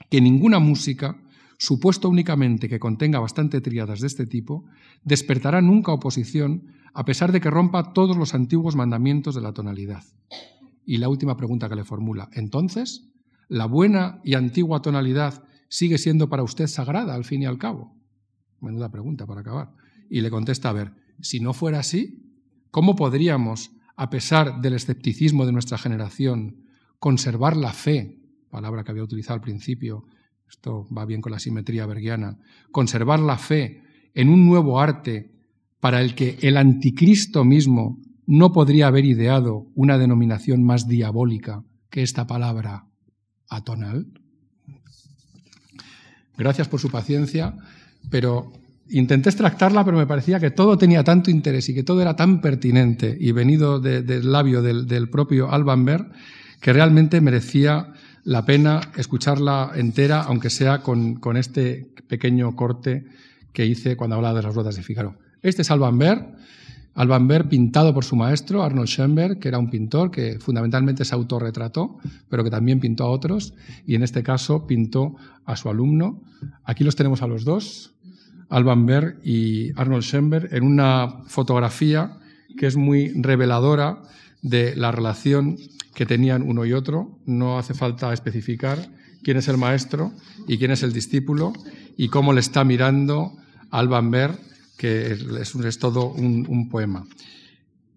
que 0.09 0.21
ninguna 0.21 0.61
música, 0.61 1.21
supuesto 1.59 2.09
únicamente 2.09 2.69
que 2.69 2.81
contenga 2.81 3.19
bastante 3.19 3.61
tríadas 3.61 4.01
de 4.01 4.07
este 4.07 4.27
tipo, 4.27 4.65
despertará 5.05 5.61
nunca 5.61 5.93
oposición 5.93 6.73
a 6.95 7.05
pesar 7.05 7.33
de 7.33 7.41
que 7.41 7.51
rompa 7.51 7.93
todos 7.93 8.17
los 8.17 8.35
antiguos 8.35 8.77
mandamientos 8.77 9.35
de 9.35 9.43
la 9.43 9.53
tonalidad. 9.53 10.05
Y 10.85 10.99
la 10.99 11.09
última 11.09 11.37
pregunta 11.37 11.69
que 11.69 11.77
le 11.77 11.85
formula, 11.85 12.29
entonces, 12.33 13.11
¿La 13.51 13.67
buena 13.67 14.21
y 14.23 14.35
antigua 14.35 14.81
tonalidad 14.81 15.43
sigue 15.69 15.99
siendo 15.99 16.29
para 16.29 16.45
usted 16.45 16.69
sagrada 16.69 17.15
al 17.15 17.25
fin 17.25 17.43
y 17.43 17.47
al 17.47 17.59
cabo? 17.59 17.93
Menuda 18.61 18.93
pregunta 18.93 19.27
para 19.27 19.41
acabar. 19.41 19.73
Y 20.09 20.21
le 20.21 20.31
contesta, 20.31 20.69
a 20.69 20.73
ver, 20.73 20.93
si 21.21 21.41
no 21.41 21.53
fuera 21.53 21.81
así, 21.81 22.23
¿cómo 22.71 22.95
podríamos, 22.95 23.73
a 23.97 24.09
pesar 24.09 24.61
del 24.61 24.75
escepticismo 24.75 25.47
de 25.47 25.53
nuestra 25.53 25.79
generación, 25.79 26.63
conservar 27.01 27.57
la 27.57 27.73
fe, 27.73 28.21
palabra 28.51 28.85
que 28.85 28.93
había 28.93 29.03
utilizado 29.03 29.35
al 29.35 29.41
principio, 29.41 30.05
esto 30.49 30.87
va 30.97 31.05
bien 31.05 31.21
con 31.21 31.33
la 31.33 31.41
simetría 31.41 31.87
bergiana, 31.87 32.39
conservar 32.71 33.19
la 33.19 33.37
fe 33.37 33.83
en 34.15 34.29
un 34.29 34.47
nuevo 34.47 34.79
arte 34.79 35.33
para 35.81 36.01
el 36.01 36.15
que 36.15 36.39
el 36.43 36.57
anticristo 36.57 37.45
mismo 37.45 37.99
no 38.31 38.53
podría 38.53 38.87
haber 38.87 39.05
ideado 39.07 39.67
una 39.75 39.99
denominación 39.99 40.63
más 40.63 40.87
diabólica 40.87 41.65
que 41.91 42.03
esta 42.03 42.29
palabra 42.29 42.85
atonal. 43.49 44.07
Gracias 46.39 46.69
por 46.69 46.79
su 46.79 46.91
paciencia, 46.93 47.57
pero 48.09 48.53
intenté 48.89 49.31
extractarla, 49.31 49.85
pero 49.85 49.97
me 49.97 50.07
parecía 50.07 50.39
que 50.39 50.53
todo 50.53 50.79
tenía 50.79 51.03
tanto 51.03 51.33
interés 51.33 51.69
y 51.71 51.75
que 51.75 51.83
todo 51.83 52.01
era 52.03 52.15
tan 52.15 52.41
pertinente 52.41 53.17
y 53.19 53.33
venido 53.33 53.81
del 53.81 54.31
labio 54.31 54.63
del, 54.63 55.11
propio 55.11 55.51
Alban 55.51 55.85
Berg 55.85 56.13
que 56.61 56.73
realmente 56.73 57.21
merecía 57.21 57.95
la 58.23 58.45
pena 58.45 58.93
escucharla 58.97 59.73
entera, 59.75 60.23
aunque 60.23 60.51
sea 60.51 60.83
con, 60.83 61.19
este 61.37 61.93
pequeño 62.07 62.55
corte 62.55 63.07
que 63.53 63.67
hice 63.67 63.97
cuando 63.97 64.15
hablaba 64.15 64.39
de 64.39 64.45
las 64.45 64.55
ruedas 64.55 64.77
de 64.77 64.85
Figaro. 64.85 65.19
Este 65.43 65.63
es 65.63 65.71
Alban 65.73 65.99
Berg. 65.99 66.37
Alban 66.95 67.29
Berg 67.29 67.49
pintado 67.49 67.95
por 67.95 68.05
su 68.05 68.17
maestro, 68.17 68.63
Arnold 68.63 68.89
Schoenberg, 68.89 69.39
que 69.39 69.49
era 69.49 69.59
un 69.59 69.71
pintor 69.71 70.11
que 70.11 70.39
fundamentalmente 70.41 71.05
se 71.05 71.15
autorretrató, 71.15 71.99
pero 72.29 72.43
que 72.45 72.51
también 72.51 72.81
pintó 72.81 73.05
a 73.05 73.11
otros, 73.11 73.55
y 73.87 73.95
en 73.95 74.03
este 74.03 74.23
caso 74.23 74.67
pintó 74.67 75.17
a 75.45 75.57
su 75.57 75.69
alumno. 75.69 76.23
Aquí 76.65 76.85
los 76.85 76.97
tenemos 76.97 77.23
a 77.23 77.27
los 77.27 77.45
dos, 77.45 77.95
Alban 78.49 78.87
Berg 78.87 79.21
y 79.25 79.71
Arnold 79.77 80.03
Schoenberg, 80.03 80.53
en 80.53 80.65
una 80.65 81.23
fotografía 81.27 82.19
que 82.59 82.67
es 82.67 82.77
muy 82.77 83.09
reveladora 83.15 84.03
de 84.43 84.75
la 84.75 84.91
relación 84.91 85.57
que 85.95 86.07
tenían 86.07 86.43
uno 86.43 86.65
y 86.65 86.73
otro. 86.73 87.19
No 87.27 87.59
hace 87.59 87.75
falta 87.75 88.13
especificar 88.13 88.79
quién 89.23 89.37
es 89.37 89.49
el 89.49 89.57
maestro 89.57 90.13
y 90.49 90.59
quién 90.59 90.71
es 90.73 90.83
el 90.83 90.93
discípulo 90.93 91.53
y 91.97 92.09
cómo 92.09 92.33
le 92.33 92.41
está 92.41 92.65
mirando 92.65 93.37
Alban 93.71 94.11
Berg 94.11 94.50
que 94.81 95.13
es, 95.13 95.79
todo 95.79 96.11
un, 96.11 96.69
poema. 96.71 97.07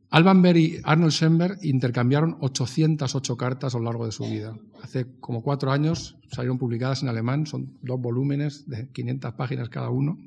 Alban 0.09 0.41
Berg 0.41 0.57
y 0.57 0.81
Arnold 0.83 1.13
Schoenberg 1.13 1.59
intercambiaron 1.61 2.35
808 2.41 3.37
cartas 3.37 3.73
a 3.73 3.77
lo 3.77 3.85
largo 3.85 4.05
de 4.05 4.11
su 4.11 4.25
vida. 4.25 4.53
Hace 4.81 5.07
como 5.21 5.41
cuatro 5.41 5.71
años 5.71 6.17
salieron 6.29 6.57
publicadas 6.57 7.01
en 7.01 7.07
alemán, 7.07 7.47
son 7.47 7.77
dos 7.81 8.01
volúmenes 8.01 8.67
de 8.67 8.89
500 8.89 9.33
páginas 9.35 9.69
cada 9.69 9.89
uno. 9.89 10.17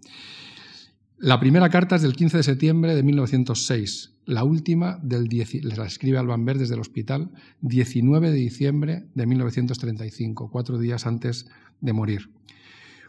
La 1.19 1.39
primera 1.39 1.69
carta 1.69 1.97
es 1.97 2.03
del 2.03 2.17
15 2.17 2.39
de 2.39 2.43
septiembre 2.43 2.95
de 2.95 3.03
1906. 3.03 4.15
La 4.25 4.43
última 4.43 4.99
del 5.03 5.29
la 5.63 5.85
escribe 5.85 6.17
Alban 6.17 6.47
Berg 6.47 6.59
desde 6.59 6.75
el 6.75 6.81
hospital 6.81 7.33
19 7.61 8.31
de 8.31 8.37
diciembre 8.37 9.05
de 9.15 9.27
1935, 9.27 10.51
cuatro 10.51 10.79
días 10.79 11.07
antes 11.07 11.49
de 11.83 11.93
morir. 11.93 12.31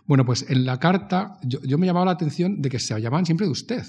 Bueno, 0.08 0.26
pues 0.26 0.50
en 0.50 0.66
la 0.66 0.80
carta 0.80 1.38
yo, 1.44 1.78
me 1.78 1.86
llamaba 1.86 2.06
la 2.06 2.12
atención 2.12 2.62
de 2.62 2.70
que 2.70 2.80
se 2.80 3.00
llamaban 3.00 3.26
siempre 3.26 3.46
de 3.46 3.52
usted. 3.52 3.84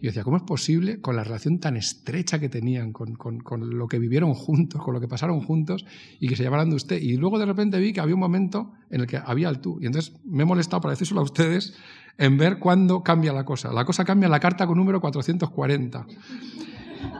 Y 0.00 0.06
decía, 0.06 0.24
¿cómo 0.24 0.36
es 0.36 0.42
posible 0.42 1.00
con 1.00 1.16
la 1.16 1.24
relación 1.24 1.58
tan 1.58 1.76
estrecha 1.76 2.38
que 2.38 2.48
tenían, 2.48 2.92
con, 2.92 3.16
lo 3.60 3.86
que 3.86 3.98
vivieron 3.98 4.34
juntos, 4.34 4.82
con 4.82 4.92
lo 4.92 5.00
que 5.00 5.08
pasaron 5.08 5.40
juntos, 5.40 5.86
y 6.20 6.28
que 6.28 6.36
se 6.36 6.42
llamaran 6.42 6.70
de 6.70 6.76
usted? 6.76 7.00
Y 7.00 7.16
luego 7.16 7.38
de 7.38 7.46
repente 7.46 7.78
vi 7.78 7.92
que 7.92 8.00
había 8.00 8.14
un 8.14 8.20
momento 8.20 8.72
en 8.90 9.02
el 9.02 9.06
que 9.06 9.18
había 9.18 9.48
el 9.48 9.60
tú. 9.60 9.78
Y 9.80 9.86
entonces 9.86 10.14
me 10.24 10.42
he 10.42 10.46
molestado 10.46 10.80
para 10.80 10.92
decírselo 10.92 11.20
a 11.20 11.24
ustedes 11.24 11.74
en 12.18 12.36
ver 12.38 12.58
cuándo 12.58 13.02
cambia 13.02 13.32
la 13.32 13.44
cosa. 13.44 13.72
La 13.72 13.84
cosa 13.84 14.04
cambia 14.04 14.26
en 14.26 14.32
la 14.32 14.40
carta 14.40 14.66
con 14.66 14.76
número 14.76 15.00
440. 15.00 16.06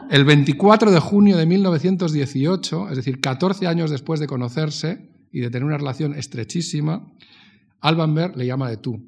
El 0.09 0.25
24 0.25 0.91
de 0.91 0.99
junio 0.99 1.37
de 1.37 1.45
1918, 1.45 2.89
es 2.89 2.95
decir, 2.95 3.21
14 3.21 3.67
años 3.67 3.91
después 3.91 4.19
de 4.19 4.27
conocerse 4.27 5.09
y 5.31 5.41
de 5.41 5.49
tener 5.49 5.65
una 5.65 5.77
relación 5.77 6.15
estrechísima, 6.15 7.07
Alban 7.81 8.13
Berg 8.13 8.35
le 8.37 8.45
llama 8.45 8.69
de 8.69 8.77
tú, 8.77 9.01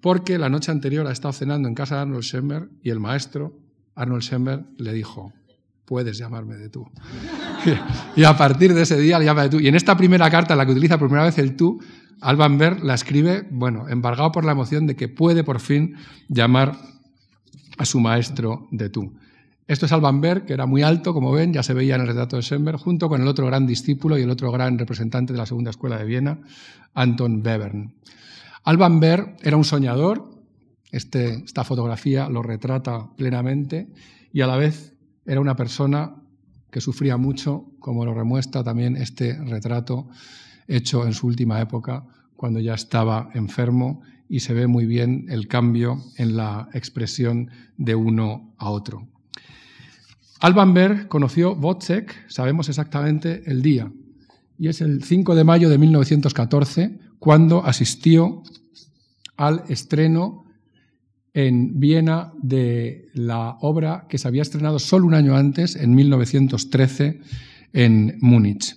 porque 0.00 0.38
la 0.38 0.48
noche 0.48 0.70
anterior 0.70 1.06
ha 1.06 1.12
estado 1.12 1.32
cenando 1.32 1.68
en 1.68 1.74
casa 1.74 1.96
de 1.96 2.00
Arnold 2.02 2.22
Schoenberg 2.22 2.70
y 2.82 2.90
el 2.90 3.00
maestro, 3.00 3.58
Arnold 3.94 4.22
Schoenberg, 4.22 4.66
le 4.78 4.92
dijo, 4.92 5.32
puedes 5.84 6.18
llamarme 6.18 6.56
de 6.56 6.68
tú. 6.68 6.86
y 8.16 8.24
a 8.24 8.36
partir 8.36 8.74
de 8.74 8.82
ese 8.82 8.98
día 8.98 9.18
le 9.18 9.24
llama 9.24 9.44
de 9.44 9.48
tú. 9.48 9.60
Y 9.60 9.68
en 9.68 9.74
esta 9.74 9.96
primera 9.96 10.30
carta, 10.30 10.56
la 10.56 10.66
que 10.66 10.72
utiliza 10.72 10.98
por 10.98 11.08
primera 11.08 11.26
vez 11.26 11.38
el 11.38 11.56
tú, 11.56 11.80
Alban 12.20 12.58
Berg 12.58 12.82
la 12.84 12.94
escribe, 12.94 13.46
bueno, 13.50 13.88
embargado 13.88 14.32
por 14.32 14.44
la 14.44 14.52
emoción 14.52 14.86
de 14.86 14.96
que 14.96 15.08
puede 15.08 15.44
por 15.44 15.60
fin 15.60 15.96
llamar 16.28 16.78
a 17.78 17.84
su 17.84 18.00
maestro 18.00 18.68
de 18.70 18.88
tú. 18.88 19.12
Esto 19.68 19.86
es 19.86 19.92
Alban 19.92 20.20
Berg, 20.20 20.44
que 20.44 20.52
era 20.52 20.64
muy 20.66 20.82
alto, 20.82 21.12
como 21.12 21.32
ven, 21.32 21.52
ya 21.52 21.64
se 21.64 21.74
veía 21.74 21.96
en 21.96 22.02
el 22.02 22.06
retrato 22.06 22.36
de 22.36 22.42
Schoenberg, 22.42 22.78
junto 22.78 23.08
con 23.08 23.20
el 23.20 23.26
otro 23.26 23.46
gran 23.46 23.66
discípulo 23.66 24.16
y 24.16 24.22
el 24.22 24.30
otro 24.30 24.52
gran 24.52 24.78
representante 24.78 25.32
de 25.32 25.38
la 25.40 25.46
Segunda 25.46 25.70
Escuela 25.70 25.98
de 25.98 26.04
Viena, 26.04 26.38
Anton 26.94 27.42
Webern. 27.44 27.92
Alban 28.62 29.00
Berg 29.00 29.36
era 29.42 29.56
un 29.56 29.64
soñador, 29.64 30.30
este, 30.92 31.44
esta 31.44 31.64
fotografía 31.64 32.28
lo 32.28 32.44
retrata 32.44 33.10
plenamente, 33.16 33.88
y 34.32 34.42
a 34.42 34.46
la 34.46 34.56
vez 34.56 34.94
era 35.24 35.40
una 35.40 35.56
persona 35.56 36.14
que 36.70 36.80
sufría 36.80 37.16
mucho, 37.16 37.64
como 37.80 38.04
lo 38.04 38.14
remuestra 38.14 38.62
también 38.62 38.96
este 38.96 39.36
retrato 39.36 40.08
hecho 40.68 41.04
en 41.06 41.12
su 41.12 41.26
última 41.26 41.60
época, 41.60 42.06
cuando 42.36 42.60
ya 42.60 42.74
estaba 42.74 43.30
enfermo 43.34 44.02
y 44.28 44.40
se 44.40 44.54
ve 44.54 44.68
muy 44.68 44.86
bien 44.86 45.26
el 45.28 45.48
cambio 45.48 46.02
en 46.16 46.36
la 46.36 46.68
expresión 46.72 47.50
de 47.76 47.96
uno 47.96 48.54
a 48.58 48.70
otro. 48.70 49.08
Alban 50.40 50.74
Berg 50.74 51.08
conoció 51.08 51.54
Wozzeck, 51.54 52.28
sabemos 52.28 52.68
exactamente 52.68 53.42
el 53.46 53.62
día, 53.62 53.90
y 54.58 54.68
es 54.68 54.80
el 54.80 55.02
5 55.02 55.34
de 55.34 55.44
mayo 55.44 55.70
de 55.70 55.78
1914 55.78 56.98
cuando 57.18 57.64
asistió 57.64 58.42
al 59.36 59.64
estreno 59.68 60.44
en 61.32 61.80
Viena 61.80 62.32
de 62.42 63.08
la 63.12 63.56
obra 63.60 64.06
que 64.08 64.18
se 64.18 64.28
había 64.28 64.42
estrenado 64.42 64.78
solo 64.78 65.06
un 65.06 65.14
año 65.14 65.36
antes, 65.36 65.76
en 65.76 65.94
1913, 65.94 67.20
en 67.72 68.16
Múnich. 68.20 68.74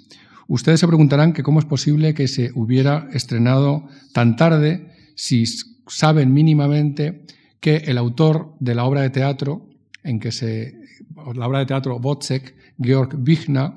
Ustedes 0.48 0.80
se 0.80 0.88
preguntarán 0.88 1.32
que 1.32 1.44
cómo 1.44 1.60
es 1.60 1.66
posible 1.66 2.14
que 2.14 2.28
se 2.28 2.52
hubiera 2.56 3.08
estrenado 3.14 3.88
tan 4.14 4.36
tarde 4.36 4.92
si 5.16 5.46
saben 5.88 6.34
mínimamente 6.34 7.26
que 7.60 7.78
el 7.78 7.98
autor 7.98 8.56
de 8.60 8.76
la 8.76 8.86
obra 8.86 9.02
de 9.02 9.10
teatro 9.10 9.70
en 10.04 10.20
que 10.20 10.32
se 10.32 10.79
la 11.36 11.48
obra 11.48 11.60
de 11.60 11.66
teatro 11.66 11.98
Wozzeck, 11.98 12.56
Georg 12.80 13.18
Wichner, 13.26 13.72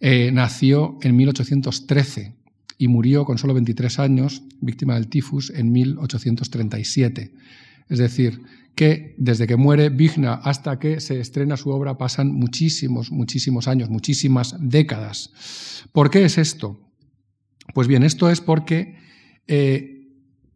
eh, 0.00 0.30
nació 0.32 0.98
en 1.02 1.16
1813 1.16 2.34
y 2.78 2.88
murió 2.88 3.24
con 3.24 3.38
solo 3.38 3.54
23 3.54 3.98
años, 3.98 4.42
víctima 4.60 4.94
del 4.94 5.08
tifus, 5.08 5.50
en 5.50 5.72
1837. 5.72 7.32
Es 7.88 7.98
decir, 7.98 8.40
que 8.74 9.16
desde 9.18 9.48
que 9.48 9.56
muere 9.56 9.88
Vigna 9.88 10.34
hasta 10.34 10.78
que 10.78 11.00
se 11.00 11.18
estrena 11.18 11.56
su 11.56 11.70
obra 11.70 11.98
pasan 11.98 12.32
muchísimos, 12.32 13.10
muchísimos 13.10 13.66
años, 13.66 13.90
muchísimas 13.90 14.54
décadas. 14.60 15.32
¿Por 15.90 16.10
qué 16.10 16.24
es 16.24 16.38
esto? 16.38 16.78
Pues 17.74 17.88
bien, 17.88 18.04
esto 18.04 18.30
es 18.30 18.40
porque 18.40 18.96
eh, 19.48 20.06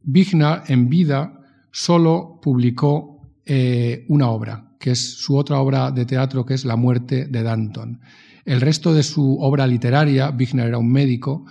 en 0.04 0.88
vida 0.88 1.40
solo 1.72 2.38
publicó 2.40 3.34
eh, 3.44 4.04
una 4.08 4.28
obra, 4.28 4.71
que 4.82 4.90
es 4.90 5.14
su 5.14 5.36
otra 5.36 5.60
obra 5.60 5.92
de 5.92 6.04
teatro, 6.04 6.44
que 6.44 6.54
es 6.54 6.64
La 6.64 6.74
muerte 6.74 7.26
de 7.26 7.44
Danton. 7.44 8.00
El 8.44 8.60
resto 8.60 8.92
de 8.92 9.04
su 9.04 9.38
obra 9.40 9.64
literaria, 9.64 10.32
Vigna 10.32 10.64
era 10.64 10.76
un 10.76 10.90
médico, 10.90 11.46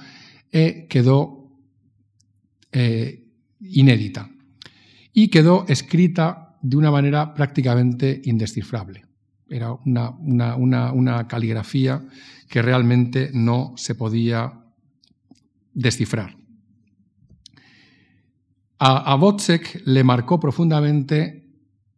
eh, 0.51 0.85
quedó 0.89 1.49
eh, 2.73 3.23
inédita 3.61 4.29
y 5.13 5.29
quedó 5.29 5.63
escrita 5.69 6.57
de 6.61 6.75
una 6.75 6.91
manera 6.91 7.33
prácticamente 7.33 8.21
indescifrable. 8.25 9.05
Era 9.47 9.77
una, 9.85 11.25
caligrafía 11.29 12.03
que 12.49 12.61
realmente 12.61 13.31
no 13.33 13.71
se 13.77 13.95
podía 13.95 14.51
descifrar. 15.73 16.35
A, 18.77 19.13
a 19.13 19.37
le 19.85 20.03
marcó 20.03 20.37
profundamente, 20.37 21.40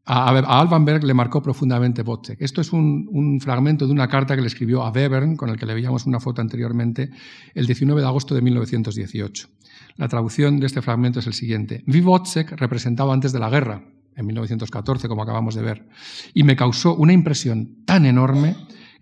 a, 0.05 0.29
a, 0.29 0.99
le 0.99 1.13
marcó 1.13 1.41
profundamente 1.41 2.01
Wozzeck. 2.01 2.41
Esto 2.41 2.61
es 2.61 2.73
un, 2.73 3.39
fragmento 3.41 3.85
de 3.85 3.93
una 3.93 4.07
carta 4.07 4.35
que 4.35 4.41
le 4.41 4.47
escribió 4.47 4.83
a 4.83 4.91
Webern, 4.91 5.37
con 5.37 5.49
el 5.49 5.57
que 5.57 5.65
le 5.65 5.73
veíamos 5.73 6.05
una 6.05 6.19
foto 6.19 6.41
anteriormente, 6.41 7.09
el 7.53 7.65
19 7.65 8.01
de 8.01 8.07
agosto 8.07 8.35
de 8.35 8.41
1918. 8.41 9.47
La 9.95 10.07
traducción 10.07 10.59
de 10.59 10.65
este 10.65 10.81
fragmento 10.81 11.19
es 11.19 11.27
el 11.27 11.33
siguiente. 11.33 11.83
Vi 11.87 12.01
Wozzeck 12.01 12.51
representado 12.53 13.13
antes 13.13 13.31
de 13.31 13.39
la 13.39 13.49
guerra, 13.49 13.83
en 14.15 14.25
1914, 14.25 15.07
como 15.07 15.23
acabamos 15.23 15.55
de 15.55 15.61
ver, 15.61 15.87
y 16.33 16.43
me 16.43 16.55
causó 16.55 16.95
una 16.95 17.13
impresión 17.13 17.83
tan 17.85 18.05
enorme 18.05 18.55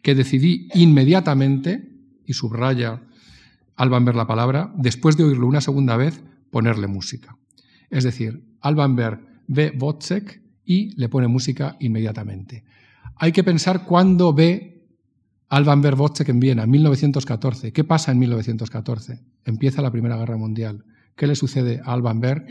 que 0.03 0.15
decidí 0.15 0.69
inmediatamente, 0.73 1.89
y 2.25 2.33
subraya 2.33 3.01
Alban 3.75 4.05
Berg 4.05 4.17
la 4.17 4.27
palabra, 4.27 4.71
después 4.77 5.17
de 5.17 5.23
oírlo 5.23 5.47
una 5.47 5.61
segunda 5.61 5.97
vez, 5.97 6.21
ponerle 6.51 6.87
música. 6.87 7.37
Es 7.89 8.03
decir, 8.03 8.43
Alban 8.61 8.95
Berg 8.95 9.25
ve 9.47 9.75
Wozzeck 9.77 10.40
y 10.65 10.95
le 10.99 11.09
pone 11.09 11.27
música 11.27 11.77
inmediatamente. 11.79 12.63
Hay 13.15 13.31
que 13.31 13.43
pensar 13.43 13.85
cuándo 13.85 14.33
ve 14.33 14.71
Alban 15.49 15.83
Wozzeck 15.83 16.29
en 16.29 16.39
Viena, 16.39 16.63
en 16.63 16.71
1914. 16.71 17.73
¿Qué 17.73 17.83
pasa 17.83 18.11
en 18.11 18.19
1914? 18.19 19.21
Empieza 19.45 19.81
la 19.81 19.91
Primera 19.91 20.17
Guerra 20.17 20.37
Mundial. 20.37 20.85
¿Qué 21.15 21.27
le 21.27 21.35
sucede 21.35 21.81
a 21.83 21.93
Alban 21.93 22.21
Berg? 22.21 22.45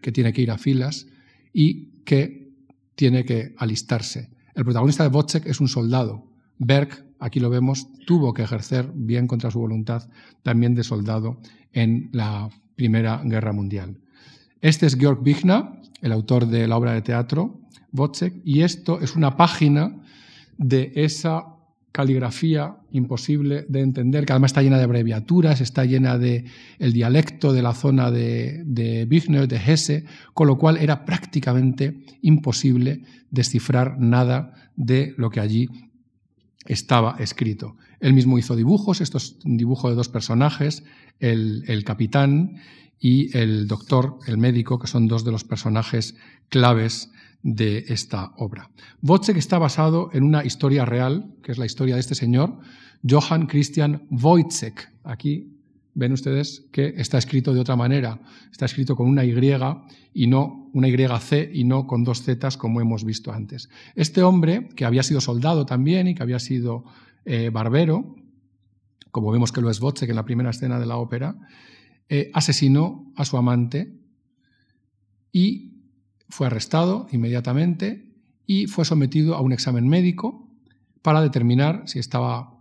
Que 0.00 0.10
tiene 0.10 0.32
que 0.32 0.42
ir 0.42 0.50
a 0.50 0.58
filas 0.58 1.06
y 1.52 2.02
que 2.04 2.50
tiene 2.94 3.24
que 3.24 3.54
alistarse. 3.58 4.30
El 4.54 4.64
protagonista 4.64 5.08
de 5.08 5.14
Wozzeck 5.14 5.46
es 5.46 5.60
un 5.60 5.68
soldado. 5.68 6.26
Berg, 6.58 7.04
aquí 7.18 7.40
lo 7.40 7.50
vemos, 7.50 7.88
tuvo 8.06 8.32
que 8.32 8.42
ejercer, 8.42 8.90
bien 8.94 9.26
contra 9.26 9.50
su 9.50 9.58
voluntad, 9.58 10.08
también 10.42 10.74
de 10.74 10.84
soldado 10.84 11.40
en 11.72 12.08
la 12.12 12.48
Primera 12.76 13.20
Guerra 13.24 13.52
Mundial. 13.52 13.98
Este 14.60 14.86
es 14.86 14.96
Georg 14.96 15.20
Wichner, 15.22 15.64
el 16.04 16.12
autor 16.12 16.46
de 16.46 16.68
la 16.68 16.76
obra 16.76 16.92
de 16.92 17.00
teatro 17.00 17.60
Wozzeck, 17.92 18.34
y 18.44 18.60
esto 18.60 19.00
es 19.00 19.16
una 19.16 19.36
página 19.36 20.02
de 20.58 20.92
esa 20.96 21.46
caligrafía 21.92 22.76
imposible 22.90 23.64
de 23.68 23.80
entender, 23.80 24.26
que 24.26 24.32
además 24.32 24.50
está 24.50 24.62
llena 24.62 24.78
de 24.78 24.84
abreviaturas, 24.84 25.60
está 25.60 25.84
llena 25.84 26.18
de 26.18 26.44
el 26.78 26.92
dialecto 26.92 27.52
de 27.52 27.62
la 27.62 27.72
zona 27.72 28.10
de, 28.10 28.64
de 28.66 29.06
de 29.06 29.56
Hesse, 29.56 30.04
con 30.34 30.46
lo 30.48 30.58
cual 30.58 30.76
era 30.76 31.06
prácticamente 31.06 32.04
imposible 32.20 33.02
descifrar 33.30 33.98
nada 33.98 34.52
de 34.76 35.14
lo 35.16 35.30
que 35.30 35.40
allí 35.40 35.70
estaba 36.66 37.16
escrito. 37.18 37.76
Él 38.00 38.12
mismo 38.12 38.38
hizo 38.38 38.56
dibujos, 38.56 39.00
esto 39.00 39.18
es 39.18 39.38
un 39.44 39.56
dibujo 39.56 39.88
de 39.88 39.94
dos 39.94 40.08
personajes, 40.08 40.82
el, 41.20 41.64
el 41.68 41.84
capitán 41.84 42.56
y 42.98 43.36
el 43.36 43.66
doctor, 43.66 44.18
el 44.26 44.38
médico, 44.38 44.78
que 44.78 44.86
son 44.86 45.08
dos 45.08 45.24
de 45.24 45.32
los 45.32 45.44
personajes 45.44 46.16
claves 46.48 47.10
de 47.42 47.84
esta 47.88 48.32
obra. 48.38 48.70
Wozzeck 49.02 49.36
está 49.36 49.58
basado 49.58 50.10
en 50.12 50.24
una 50.24 50.44
historia 50.44 50.84
real, 50.84 51.34
que 51.42 51.52
es 51.52 51.58
la 51.58 51.66
historia 51.66 51.94
de 51.94 52.00
este 52.00 52.14
señor, 52.14 52.58
Johann 53.08 53.46
Christian 53.46 54.06
Wojciech. 54.10 54.90
Aquí 55.04 55.54
ven 55.94 56.12
ustedes 56.12 56.64
que 56.72 56.94
está 56.96 57.18
escrito 57.18 57.52
de 57.52 57.60
otra 57.60 57.76
manera. 57.76 58.20
Está 58.50 58.64
escrito 58.64 58.96
con 58.96 59.08
una 59.08 59.24
Y 59.24 59.34
y 60.14 60.26
no 60.26 60.70
una 60.72 60.88
y 60.88 61.64
no 61.64 61.86
con 61.86 62.02
dos 62.02 62.22
Z 62.22 62.48
como 62.58 62.80
hemos 62.80 63.04
visto 63.04 63.32
antes. 63.32 63.68
Este 63.94 64.22
hombre, 64.22 64.68
que 64.74 64.84
había 64.84 65.02
sido 65.02 65.20
soldado 65.20 65.66
también 65.66 66.08
y 66.08 66.14
que 66.14 66.22
había 66.22 66.38
sido 66.38 66.84
eh, 67.24 67.50
barbero, 67.50 68.16
como 69.10 69.30
vemos 69.30 69.52
que 69.52 69.60
lo 69.60 69.70
es 69.70 69.78
que 69.78 70.06
en 70.06 70.16
la 70.16 70.24
primera 70.24 70.50
escena 70.50 70.80
de 70.80 70.86
la 70.86 70.96
ópera, 70.96 71.36
eh, 72.08 72.30
asesinó 72.34 73.12
a 73.16 73.24
su 73.24 73.36
amante 73.36 73.92
y 75.32 75.72
fue 76.28 76.46
arrestado 76.46 77.06
inmediatamente 77.12 78.12
y 78.46 78.66
fue 78.66 78.84
sometido 78.84 79.34
a 79.34 79.40
un 79.40 79.52
examen 79.52 79.88
médico 79.88 80.48
para 81.02 81.20
determinar 81.20 81.82
si 81.86 81.98
estaba 81.98 82.60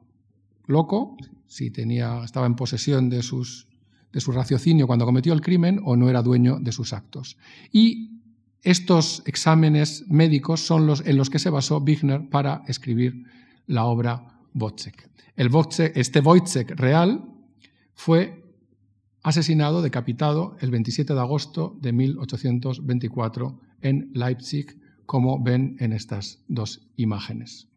loco, 0.65 1.17
si 1.47 1.71
tenía, 1.71 2.23
estaba 2.23 2.45
en 2.45 2.55
posesión 2.55 3.09
de, 3.09 3.21
sus, 3.21 3.67
de 4.11 4.21
su 4.21 4.31
raciocinio 4.31 4.87
cuando 4.87 5.05
cometió 5.05 5.33
el 5.33 5.41
crimen 5.41 5.79
o 5.83 5.95
no 5.95 6.09
era 6.09 6.21
dueño 6.21 6.59
de 6.59 6.71
sus 6.71 6.93
actos. 6.93 7.37
Y 7.71 8.21
estos 8.61 9.23
exámenes 9.25 10.05
médicos 10.07 10.61
son 10.65 10.87
los 10.87 11.05
en 11.05 11.17
los 11.17 11.29
que 11.29 11.39
se 11.39 11.49
basó 11.49 11.79
Wigner 11.79 12.29
para 12.29 12.63
escribir 12.67 13.25
la 13.67 13.85
obra 13.85 14.39
Wojciech. 14.53 15.09
El 15.35 15.49
este 15.95 16.19
Wojciech 16.21 16.71
real 16.71 17.25
fue 17.93 18.42
asesinado, 19.23 19.81
decapitado, 19.81 20.55
el 20.59 20.69
27 20.69 21.13
de 21.13 21.19
agosto 21.19 21.77
de 21.81 21.93
1824 21.93 23.59
en 23.81 24.11
Leipzig, 24.13 24.77
como 25.05 25.41
ven 25.41 25.77
en 25.79 25.93
estas 25.93 26.43
dos 26.47 26.87
imágenes. 26.97 27.69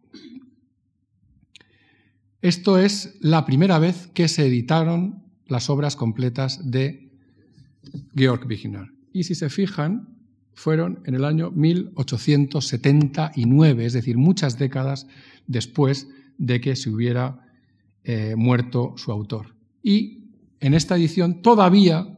Esto 2.42 2.78
es 2.78 3.16
la 3.20 3.46
primera 3.46 3.78
vez 3.78 4.08
que 4.08 4.28
se 4.28 4.46
editaron 4.46 5.24
las 5.46 5.70
obras 5.70 5.96
completas 5.96 6.70
de 6.70 7.10
Georg 8.14 8.46
Wigner. 8.46 8.92
Y 9.12 9.24
si 9.24 9.34
se 9.34 9.48
fijan, 9.48 10.10
fueron 10.52 11.00
en 11.06 11.14
el 11.14 11.24
año 11.24 11.50
1879, 11.50 13.86
es 13.86 13.92
decir, 13.92 14.16
muchas 14.16 14.58
décadas 14.58 15.08
después 15.46 16.08
de 16.38 16.60
que 16.60 16.76
se 16.76 16.90
hubiera 16.90 17.40
eh, 18.04 18.34
muerto 18.36 18.94
su 18.96 19.10
autor. 19.12 19.56
Y 19.82 20.25
en 20.60 20.74
esta 20.74 20.96
edición 20.96 21.42
todavía 21.42 22.16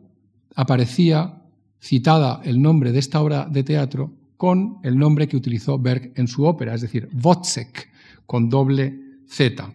aparecía 0.54 1.42
citada 1.80 2.40
el 2.44 2.60
nombre 2.60 2.92
de 2.92 2.98
esta 2.98 3.20
obra 3.20 3.46
de 3.50 3.62
teatro 3.62 4.12
con 4.36 4.78
el 4.82 4.98
nombre 4.98 5.28
que 5.28 5.36
utilizó 5.36 5.78
Berg 5.78 6.12
en 6.14 6.28
su 6.28 6.44
ópera, 6.44 6.74
es 6.74 6.80
decir, 6.80 7.08
Wozzeck, 7.22 7.88
con 8.26 8.48
doble 8.48 8.98
Z. 9.26 9.72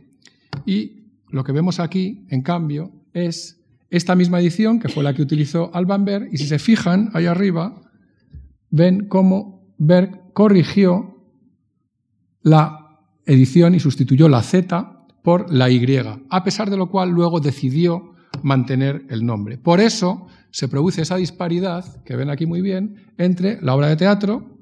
Y 0.66 1.04
lo 1.30 1.44
que 1.44 1.52
vemos 1.52 1.80
aquí, 1.80 2.26
en 2.30 2.42
cambio, 2.42 2.92
es 3.14 3.60
esta 3.90 4.16
misma 4.16 4.40
edición, 4.40 4.80
que 4.80 4.90
fue 4.90 5.04
la 5.04 5.14
que 5.14 5.22
utilizó 5.22 5.70
Alban 5.74 6.06
Berg, 6.06 6.30
y 6.32 6.38
si 6.38 6.48
se 6.48 6.60
fijan 6.60 7.12
ahí 7.14 7.26
arriba, 7.26 7.82
ven 8.70 9.08
cómo 9.08 9.68
Berg 9.78 10.34
corrigió 10.34 11.18
la 12.42 13.00
edición 13.26 13.76
y 13.76 13.80
sustituyó 13.80 14.30
la 14.30 14.42
Z 14.44 15.06
por 15.22 15.52
la 15.52 15.70
Y, 15.70 15.86
a 16.30 16.44
pesar 16.44 16.70
de 16.70 16.78
lo 16.78 16.90
cual 16.90 17.10
luego 17.10 17.40
decidió 17.40 18.13
mantener 18.42 19.06
el 19.10 19.26
nombre. 19.26 19.58
Por 19.58 19.80
eso 19.80 20.28
se 20.52 20.68
produce 20.68 21.02
esa 21.02 21.18
disparidad, 21.18 22.04
que 22.04 22.16
ven 22.16 22.30
aquí 22.30 22.46
muy 22.46 22.62
bien, 22.62 23.08
entre 23.18 23.62
la 23.62 23.76
obra 23.76 23.88
de 23.88 23.96
teatro, 23.96 24.58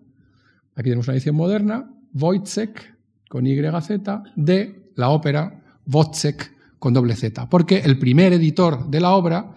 aquí 0.76 0.89
tenemos 0.89 1.07
una 1.07 1.15
edición 1.15 1.36
moderna, 1.36 1.89
Wojciech 2.13 2.95
con 3.30 3.45
YZ, 3.45 3.89
de 4.36 4.91
la 4.95 5.09
ópera 5.09 5.63
Wojciech 5.86 6.51
con 6.80 6.93
doble 6.93 7.15
Z, 7.15 7.47
porque 7.49 7.78
el 7.80 7.99
primer 7.99 8.34
editor 8.34 8.89
de 8.89 8.99
la 8.99 9.11
obra, 9.11 9.51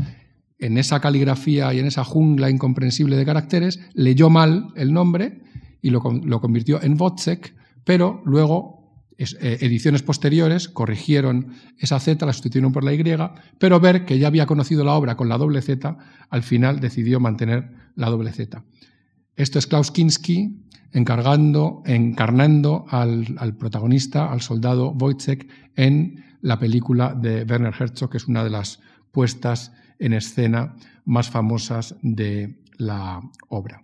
en 0.58 0.78
esa 0.78 1.00
caligrafía 1.00 1.72
y 1.72 1.78
en 1.78 1.86
esa 1.86 2.04
jungla 2.04 2.50
incomprensible 2.50 3.16
de 3.16 3.24
caracteres, 3.24 3.80
leyó 3.94 4.28
mal 4.30 4.68
el 4.76 4.92
nombre 4.92 5.40
y 5.80 5.90
lo, 5.90 6.00
convirtió 6.02 6.82
en 6.82 7.00
Wojciech, 7.00 7.54
pero 7.84 8.22
luego 8.24 8.83
ediciones 9.18 10.02
posteriores 10.02 10.68
corrigieron 10.68 11.54
esa 11.78 12.00
Z, 12.00 12.24
la 12.26 12.32
sustituyeron 12.32 12.72
por 12.72 12.84
la 12.84 12.92
Y, 12.92 13.04
pero 13.58 13.80
ver 13.80 14.04
que 14.04 14.18
ya 14.18 14.26
había 14.26 14.46
conocido 14.46 14.84
la 14.84 14.94
obra 14.94 15.16
con 15.16 15.28
la 15.28 15.38
doble 15.38 15.62
Z, 15.62 15.96
al 16.30 16.42
final 16.42 16.80
decidió 16.80 17.20
mantener 17.20 17.70
la 17.94 18.10
doble 18.10 18.32
Z. 18.32 18.64
Esto 19.36 19.58
es 19.58 19.66
Klaus 19.66 19.90
Kinski 19.90 20.64
encargando, 20.92 21.82
encarnando 21.86 22.86
al, 22.88 23.56
protagonista, 23.58 24.30
al 24.30 24.40
soldado 24.40 24.92
Wojciech, 24.92 25.48
en 25.74 26.24
la 26.40 26.58
película 26.58 27.14
de 27.14 27.42
Werner 27.42 27.74
Herzog, 27.78 28.10
que 28.10 28.16
es 28.16 28.28
una 28.28 28.44
de 28.44 28.50
las 28.50 28.80
puestas 29.10 29.72
en 29.98 30.12
escena 30.12 30.76
más 31.04 31.30
famosas 31.30 31.96
de 32.02 32.60
la 32.76 33.20
obra. 33.48 33.82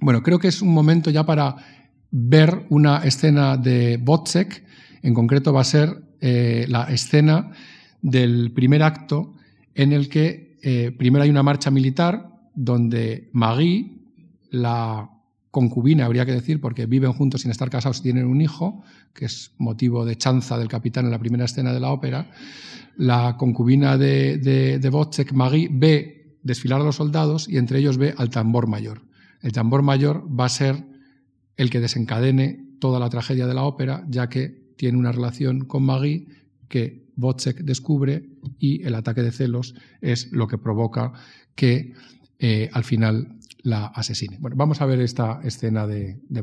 Bueno, 0.00 0.22
creo 0.22 0.38
que 0.38 0.48
es 0.48 0.62
un 0.62 0.72
momento 0.72 1.10
ya 1.10 1.24
para 1.24 1.56
ver 2.10 2.66
una 2.70 2.98
escena 2.98 3.56
de 3.56 3.98
Botzek, 3.98 4.64
en 5.02 5.14
concreto 5.14 5.52
va 5.52 5.60
a 5.60 5.64
ser 5.64 6.02
eh, 6.20 6.66
la 6.68 6.84
escena 6.84 7.52
del 8.02 8.52
primer 8.52 8.82
acto 8.82 9.34
en 9.74 9.92
el 9.92 10.08
que 10.08 10.58
eh, 10.62 10.92
primero 10.96 11.22
hay 11.22 11.30
una 11.30 11.42
marcha 11.42 11.70
militar 11.70 12.28
donde 12.54 13.30
Marie, 13.32 13.98
la 14.50 15.10
concubina, 15.50 16.06
habría 16.06 16.26
que 16.26 16.32
decir, 16.32 16.60
porque 16.60 16.86
viven 16.86 17.12
juntos 17.12 17.42
sin 17.42 17.50
estar 17.50 17.70
casados 17.70 18.00
y 18.00 18.02
tienen 18.02 18.26
un 18.26 18.40
hijo, 18.40 18.82
que 19.14 19.26
es 19.26 19.52
motivo 19.58 20.04
de 20.04 20.16
chanza 20.16 20.58
del 20.58 20.68
capitán 20.68 21.04
en 21.04 21.10
la 21.10 21.18
primera 21.18 21.44
escena 21.44 21.72
de 21.72 21.80
la 21.80 21.90
ópera, 21.90 22.30
la 22.96 23.36
concubina 23.36 23.96
de, 23.96 24.38
de, 24.38 24.78
de 24.78 25.26
Marie, 25.32 25.68
ve 25.70 26.36
desfilar 26.42 26.80
a 26.80 26.84
los 26.84 26.96
soldados 26.96 27.48
y 27.48 27.56
entre 27.56 27.78
ellos 27.78 27.96
ve 27.98 28.14
al 28.16 28.30
tambor 28.30 28.66
mayor. 28.66 29.02
El 29.40 29.52
tambor 29.52 29.82
mayor 29.82 30.26
va 30.28 30.46
a 30.46 30.48
ser 30.48 30.84
el 31.58 31.68
que 31.68 31.80
desencadene 31.80 32.64
toda 32.80 32.98
la 32.98 33.10
tragedia 33.10 33.46
de 33.46 33.54
la 33.54 33.64
ópera, 33.64 34.06
ya 34.08 34.28
que 34.30 34.72
tiene 34.76 34.96
una 34.96 35.12
relación 35.12 35.66
con 35.66 35.82
Maggie 35.82 36.26
que 36.68 37.08
Wozzeck 37.16 37.58
descubre 37.58 38.30
y 38.58 38.82
el 38.84 38.94
ataque 38.94 39.22
de 39.22 39.32
celos 39.32 39.74
es 40.00 40.32
lo 40.32 40.46
que 40.46 40.56
provoca 40.56 41.12
que 41.54 41.92
eh, 42.38 42.70
al 42.72 42.84
final 42.84 43.36
la 43.62 43.86
asesine. 43.86 44.38
Bueno, 44.40 44.56
vamos 44.56 44.80
a 44.80 44.86
ver 44.86 45.00
esta 45.00 45.40
escena 45.42 45.86
de, 45.86 46.20
de 46.28 46.40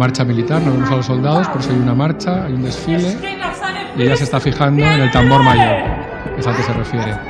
marcha 0.00 0.24
militar, 0.24 0.62
no 0.62 0.72
vemos 0.72 0.90
a 0.90 0.96
los 0.96 1.04
soldados, 1.04 1.46
pero 1.48 1.62
si 1.62 1.70
hay 1.72 1.76
una 1.76 1.94
marcha, 1.94 2.46
hay 2.46 2.54
un 2.54 2.62
desfile 2.62 3.18
y 3.98 4.02
ella 4.02 4.16
se 4.16 4.24
está 4.24 4.40
fijando 4.40 4.82
en 4.82 5.02
el 5.02 5.10
tambor 5.10 5.42
mayor, 5.42 5.76
que 6.34 6.40
es 6.40 6.46
al 6.46 6.56
que 6.56 6.62
se 6.62 6.72
refiere. 6.72 7.29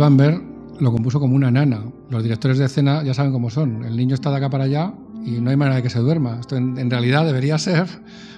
Alban 0.00 0.16
Berg 0.16 0.42
lo 0.80 0.92
compuso 0.92 1.20
como 1.20 1.36
una 1.36 1.50
nana. 1.50 1.84
Los 2.08 2.22
directores 2.22 2.56
de 2.56 2.64
escena 2.64 3.02
ya 3.02 3.12
saben 3.12 3.32
cómo 3.32 3.50
son. 3.50 3.84
El 3.84 3.98
niño 3.98 4.14
está 4.14 4.30
de 4.30 4.38
acá 4.38 4.48
para 4.48 4.64
allá 4.64 4.94
y 5.26 5.32
no 5.42 5.50
hay 5.50 5.56
manera 5.56 5.76
de 5.76 5.82
que 5.82 5.90
se 5.90 5.98
duerma. 5.98 6.40
Esto 6.40 6.56
en, 6.56 6.90
realidad 6.90 7.26
debería 7.26 7.58
ser 7.58 7.86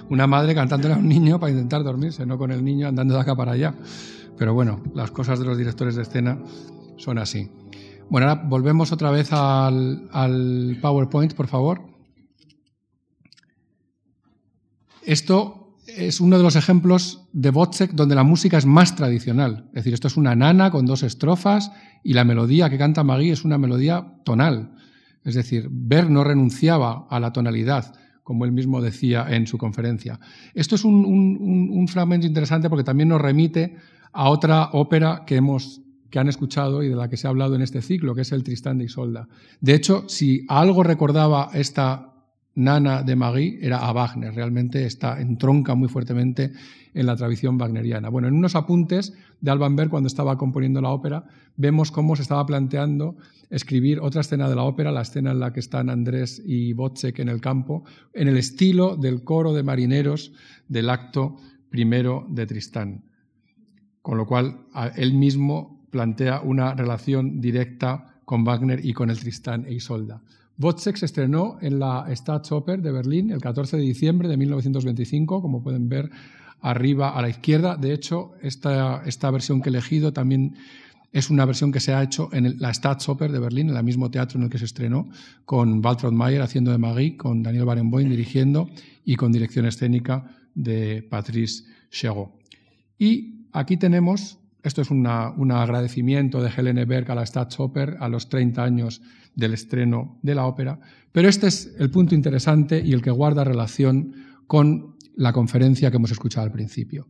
una 0.09 0.27
madre 0.27 0.55
cantándole 0.55 0.95
a 0.95 0.97
un 0.97 1.07
niño 1.07 1.39
para 1.39 1.53
intentar 1.53 1.81
dormirse, 1.85 2.25
no 2.25 2.37
con 2.37 2.51
el 2.51 2.65
niño 2.65 2.89
andando 2.89 3.13
de 3.13 3.21
acá 3.21 3.33
para 3.33 3.53
allá. 3.53 3.75
Pero 4.37 4.53
bueno, 4.53 4.81
las 4.93 5.11
cosas 5.11 5.39
de 5.39 5.45
los 5.45 5.57
directores 5.57 5.95
de 5.95 6.01
escena 6.01 6.37
son 6.97 7.17
así. 7.17 7.49
Bueno, 8.09 8.27
ahora 8.27 8.43
volvemos 8.43 8.91
otra 8.91 9.09
vez 9.09 9.31
al, 9.31 10.09
al 10.11 10.77
PowerPoint, 10.81 11.33
por 11.33 11.47
favor. 11.47 11.81
Esto 15.01 15.62
es 15.87 16.21
uno 16.21 16.37
de 16.37 16.43
los 16.43 16.55
ejemplos 16.55 17.27
de 17.33 17.49
Wozzeck 17.49 17.91
donde 17.91 18.15
la 18.15 18.23
música 18.23 18.57
es 18.57 18.65
más 18.65 18.95
tradicional. 18.95 19.65
Es 19.69 19.75
decir, 19.75 19.93
esto 19.93 20.07
es 20.07 20.17
una 20.17 20.35
nana 20.35 20.71
con 20.71 20.85
dos 20.85 21.03
estrofas 21.03 21.71
y 22.03 22.13
la 22.13 22.23
melodía 22.23 22.69
que 22.69 22.77
canta 22.77 23.03
Magui 23.03 23.31
es 23.31 23.43
una 23.43 23.57
melodía 23.57 24.15
tonal. 24.23 24.71
Es 25.23 25.35
decir, 25.35 25.67
Berg 25.69 26.09
no 26.09 26.23
renunciaba 26.23 27.07
a 27.09 27.19
la 27.19 27.31
tonalidad, 27.31 27.95
como 28.23 28.45
él 28.45 28.51
mismo 28.51 28.81
decía 28.81 29.25
en 29.29 29.47
su 29.47 29.57
conferencia. 29.57 30.19
Esto 30.53 30.75
es 30.75 30.83
un, 30.83 31.87
fragmento 31.87 32.27
interesante 32.27 32.69
porque 32.69 32.83
también 32.83 33.09
nos 33.09 33.21
remite 33.21 33.75
a 34.11 34.29
otra 34.29 34.69
ópera 34.73 35.23
que 35.25 35.35
hemos 35.35 35.81
que 36.09 36.19
han 36.19 36.29
escuchado 36.29 36.83
y 36.83 36.89
de 36.89 36.95
la 36.95 37.09
que 37.09 37.17
se 37.17 37.25
ha 37.25 37.31
hablado 37.31 37.55
en 37.55 37.63
este 37.63 37.81
ciclo, 37.81 38.13
que 38.13 38.21
es 38.21 38.31
el 38.31 38.43
Tristán 38.43 38.77
de 38.77 38.83
Isolda. 38.83 39.27
De 39.61 39.73
hecho, 39.73 40.07
si 40.07 40.45
algo 40.47 40.83
recordaba 40.83 41.49
esta 41.53 42.12
Nana 42.55 43.01
de 43.01 43.15
Magui 43.15 43.57
era 43.61 43.79
a 43.79 43.91
Wagner, 43.91 44.33
realmente 44.33 44.85
está, 44.85 45.19
entronca 45.19 45.73
muy 45.73 45.89
fuertemente 45.89 46.51
en 46.93 47.05
la 47.07 47.15
tradición 47.15 47.59
wagneriana. 47.59 48.09
Bueno, 48.09 48.27
en 48.27 48.35
unos 48.35 48.55
apuntes 48.55 49.13
de 49.41 49.51
Alban 49.51 49.75
Berg, 49.75 49.89
cuando 49.89 50.07
estaba 50.07 50.37
componiendo 50.37 50.79
la 50.79 50.89
ópera, 50.89 51.25
vemos 51.57 51.91
cómo 51.91 52.15
se 52.15 52.21
estaba 52.21 52.45
planteando 52.45 53.17
escribir 53.49 53.99
otra 53.99 54.21
escena 54.21 54.47
de 54.49 54.55
la 54.55 54.63
ópera, 54.63 54.91
la 54.91 55.01
escena 55.01 55.31
en 55.31 55.39
la 55.39 55.51
que 55.51 55.59
están 55.59 55.89
Andrés 55.89 56.41
y 56.45 56.73
Wozzeck 56.73 57.19
en 57.19 57.29
el 57.29 57.41
campo, 57.41 57.83
en 58.13 58.27
el 58.27 58.37
estilo 58.37 58.97
del 58.97 59.23
coro 59.23 59.53
de 59.53 59.63
marineros 59.63 60.31
del 60.67 60.89
acto 60.89 61.37
primero 61.69 62.27
de 62.29 62.45
Tristán. 62.45 63.03
Con 64.01 64.17
lo 64.17 64.27
cual, 64.27 64.65
él 64.95 65.13
mismo 65.13 65.87
plantea 65.89 66.41
una 66.41 66.73
relación 66.75 67.39
directa 67.41 68.19
con 68.25 68.43
Wagner 68.43 68.83
y 68.83 68.93
con 68.93 69.09
el 69.09 69.19
Tristán 69.19 69.65
e 69.65 69.73
Isolda. 69.73 70.21
Wozzeck 70.59 70.97
se 70.97 71.05
estrenó 71.05 71.57
en 71.61 71.79
la 71.79 72.07
Staatsoper 72.13 72.81
de 72.81 72.91
Berlín 72.91 73.31
el 73.31 73.41
14 73.41 73.77
de 73.77 73.83
diciembre 73.83 74.27
de 74.27 74.37
1925, 74.37 75.41
como 75.41 75.63
pueden 75.63 75.89
ver 75.89 76.09
arriba 76.61 77.09
a 77.09 77.21
la 77.21 77.29
izquierda. 77.29 77.75
De 77.75 77.93
hecho, 77.93 78.33
esta, 78.41 79.03
esta 79.05 79.31
versión 79.31 79.61
que 79.61 79.69
he 79.69 79.71
elegido 79.71 80.13
también 80.13 80.55
es 81.11 81.29
una 81.29 81.45
versión 81.45 81.71
que 81.71 81.79
se 81.79 81.93
ha 81.93 82.01
hecho 82.01 82.29
en 82.33 82.59
la 82.59 82.73
Staatsoper 82.73 83.31
de 83.31 83.39
Berlín, 83.39 83.69
en 83.69 83.77
el 83.77 83.83
mismo 83.83 84.09
teatro 84.09 84.39
en 84.39 84.45
el 84.45 84.49
que 84.49 84.57
se 84.57 84.65
estrenó, 84.65 85.09
con 85.45 85.85
Waltraud 85.85 86.13
Mayer 86.13 86.41
haciendo 86.41 86.71
de 86.71 86.79
Marie, 86.79 87.17
con 87.17 87.43
Daniel 87.43 87.65
Barenboim 87.65 88.09
dirigiendo 88.09 88.69
y 89.05 89.15
con 89.15 89.31
dirección 89.31 89.65
escénica 89.65 90.25
de 90.55 91.03
Patrice 91.03 91.65
Chéreau. 91.91 92.31
Y 92.97 93.47
aquí 93.51 93.77
tenemos, 93.77 94.39
esto 94.63 94.81
es 94.81 94.89
un 94.89 95.05
agradecimiento 95.05 96.41
de 96.41 96.49
Helene 96.49 96.85
Berg 96.85 97.11
a 97.11 97.15
la 97.15 97.25
Staatsoper 97.25 97.97
a 97.99 98.07
los 98.07 98.29
30 98.29 98.63
años 98.63 99.01
del 99.35 99.53
estreno 99.53 100.19
de 100.21 100.35
la 100.35 100.45
ópera, 100.45 100.79
pero 101.11 101.29
este 101.29 101.47
es 101.47 101.75
el 101.79 101.89
punto 101.89 102.15
interesante 102.15 102.81
y 102.83 102.93
el 102.93 103.01
que 103.01 103.11
guarda 103.11 103.43
relación 103.43 104.13
con 104.47 104.95
la 105.15 105.33
conferencia 105.33 105.91
que 105.91 105.97
hemos 105.97 106.11
escuchado 106.11 106.45
al 106.45 106.51
principio. 106.51 107.07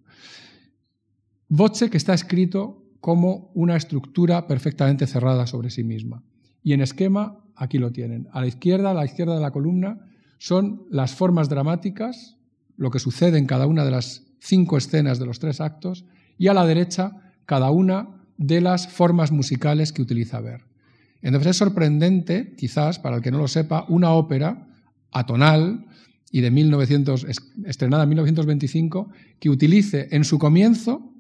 que 1.90 1.98
está 1.98 2.14
escrito 2.14 2.84
como 3.00 3.52
una 3.54 3.76
estructura 3.76 4.48
perfectamente 4.48 5.08
cerrada 5.08 5.46
sobre 5.46 5.70
sí 5.70 5.84
misma. 5.84 6.24
Y 6.64 6.74
en 6.74 6.82
esquema, 6.82 7.44
aquí 7.56 7.78
lo 7.78 7.92
tienen. 7.92 8.28
A 8.32 8.42
la 8.42 8.48
izquierda, 8.48 8.92
a 8.92 8.94
la 8.94 9.06
izquierda 9.06 9.36
de 9.36 9.42
la 9.42 9.52
columna, 9.52 10.00
son 10.38 10.86
las 10.90 11.14
formas 11.14 11.50
dramáticas, 11.50 12.38
lo 12.78 12.92
que 12.92 13.00
sucede 13.00 13.38
en 13.38 13.46
cada 13.46 13.68
una 13.68 13.84
de 13.84 13.92
las 13.92 14.26
cinco 14.40 14.78
escenas 14.78 15.20
de 15.20 15.26
los 15.26 15.40
tres 15.40 15.62
actos, 15.62 16.06
y 16.38 16.48
a 16.48 16.54
la 16.54 16.66
derecha, 16.66 17.34
cada 17.46 17.72
una 17.72 18.24
de 18.38 18.62
las 18.62 18.88
formas 18.88 19.32
musicales 19.32 19.92
que 19.92 20.02
utiliza 20.02 20.40
Ver. 20.42 20.73
Entonces 21.24 21.52
es 21.52 21.58
sorprendente, 21.58 22.54
quizás, 22.56 23.00
para 23.00 23.16
el 23.16 23.22
que 23.22 23.32
no 23.32 23.38
lo 23.38 23.48
sepa, 23.48 23.86
una 23.88 24.12
ópera 24.12 24.68
atonal 25.12 25.86
y 26.32 26.42
de 26.42 26.52
1900, 26.52 27.26
estrenada 27.66 28.04
en 28.04 28.10
1925, 28.10 29.10
que 29.40 29.50
utilice 29.50 30.10
en 30.12 30.26
su 30.26 30.38
comienzo 30.38 31.14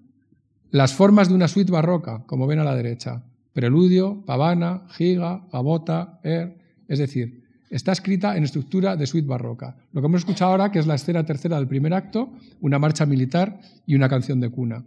las 0.71 0.93
formas 0.93 1.29
de 1.29 1.35
una 1.35 1.47
suite 1.47 1.71
barroca, 1.71 2.23
como 2.25 2.47
ven 2.47 2.59
a 2.59 2.63
la 2.63 2.75
derecha. 2.75 3.23
Preludio, 3.53 4.23
pavana, 4.25 4.87
giga, 4.89 5.47
gabota, 5.53 6.19
er. 6.23 6.57
Es 6.87 6.99
decir, 6.99 7.43
está 7.69 7.91
escrita 7.93 8.35
en 8.35 8.43
estructura 8.43 8.97
de 8.97 9.07
suite 9.07 9.27
barroca. 9.27 9.77
Lo 9.93 10.01
que 10.01 10.07
hemos 10.07 10.21
escuchado 10.21 10.51
ahora, 10.51 10.71
que 10.71 10.79
es 10.79 10.87
la 10.87 10.95
escena 10.95 11.25
tercera 11.25 11.57
del 11.57 11.67
primer 11.67 11.93
acto, 11.93 12.33
una 12.59 12.77
marcha 12.77 13.05
militar 13.05 13.59
y 13.85 13.95
una 13.95 14.09
canción 14.09 14.41
de 14.41 14.49
cuna. 14.49 14.83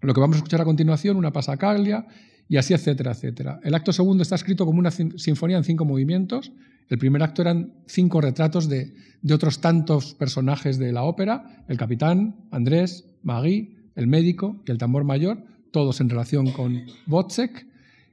Lo 0.00 0.14
que 0.14 0.20
vamos 0.20 0.36
a 0.36 0.38
escuchar 0.38 0.60
a 0.62 0.64
continuación, 0.64 1.16
una 1.16 1.32
pasacaglia 1.32 2.06
y 2.52 2.58
así, 2.58 2.74
etcétera, 2.74 3.12
etcétera. 3.12 3.60
El 3.64 3.74
acto 3.74 3.94
segundo 3.94 4.22
está 4.22 4.34
escrito 4.34 4.66
como 4.66 4.78
una 4.78 4.90
sinfonía 4.90 5.56
en 5.56 5.64
cinco 5.64 5.86
movimientos. 5.86 6.52
El 6.90 6.98
primer 6.98 7.22
acto 7.22 7.40
eran 7.40 7.72
cinco 7.86 8.20
retratos 8.20 8.68
de, 8.68 8.92
de 9.22 9.32
otros 9.32 9.62
tantos 9.62 10.12
personajes 10.12 10.76
de 10.76 10.92
la 10.92 11.04
ópera, 11.04 11.64
el 11.66 11.78
capitán, 11.78 12.36
Andrés, 12.50 13.06
Magui, 13.22 13.78
el 13.96 14.06
médico 14.06 14.62
y 14.66 14.70
el 14.70 14.76
tambor 14.76 15.04
mayor, 15.04 15.42
todos 15.70 16.02
en 16.02 16.10
relación 16.10 16.50
con 16.50 16.82
Wozzeck. 17.06 17.66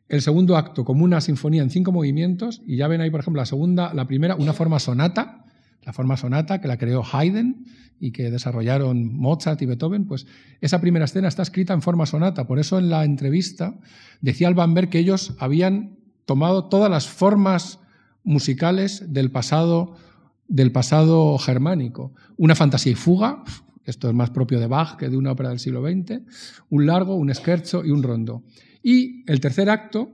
El 0.08 0.22
segundo 0.22 0.56
acto 0.56 0.86
como 0.86 1.04
una 1.04 1.20
sinfonía 1.20 1.62
en 1.62 1.70
cinco 1.70 1.92
movimientos, 1.92 2.62
y 2.66 2.78
ya 2.78 2.88
ven 2.88 3.02
ahí, 3.02 3.10
por 3.10 3.20
ejemplo, 3.20 3.42
la 3.42 3.46
segunda, 3.46 3.94
la 3.94 4.08
primera, 4.08 4.36
una 4.36 4.54
forma 4.54 4.80
sonata, 4.80 5.48
la 5.84 5.94
forma 5.94 6.18
sonata 6.18 6.62
que 6.62 6.68
la 6.68 6.78
creó 6.78 7.04
Haydn 7.04 7.66
y 8.00 8.12
que 8.12 8.32
desarrollaron 8.32 9.14
Mozart 9.14 9.62
y 9.62 9.66
Beethoven, 9.66 10.06
pues 10.06 10.26
esa 10.62 10.80
primera 10.80 11.06
escena 11.06 11.28
está 11.28 11.42
escrita 11.42 11.74
en 11.74 11.82
forma 11.82 12.06
sonata. 12.06 12.48
Por 12.48 12.60
eso 12.60 12.80
en 12.80 12.90
la 12.90 13.04
entrevista 13.04 13.76
decía 14.22 14.48
Alban 14.48 14.74
Berg 14.74 14.90
que 14.90 15.00
ellos 15.00 15.36
habían 15.40 15.98
tomado 16.26 16.66
todas 16.66 16.90
las 16.90 17.08
formas 17.08 17.80
musicales 18.24 19.12
del 19.12 19.32
pasado, 19.32 19.96
del 20.48 20.72
pasado 20.72 21.38
germánico. 21.38 22.14
Una 22.38 22.56
fantasía 22.56 22.92
y 22.92 22.96
fuga, 22.96 23.44
esto 23.86 24.08
es 24.08 24.14
más 24.14 24.30
propio 24.30 24.60
de 24.60 24.68
Bach 24.68 24.98
que 24.98 25.10
de 25.10 25.18
una 25.18 25.32
ópera 25.32 25.50
del 25.50 25.60
siglo 25.60 25.82
XX, 25.82 26.22
un 26.70 26.86
largo, 26.86 27.16
un 27.16 27.34
scherzo 27.34 27.84
y 27.84 27.92
un 27.92 28.04
rondo. 28.04 28.44
Y 28.84 29.30
el 29.30 29.40
tercer 29.40 29.70
acto, 29.70 30.12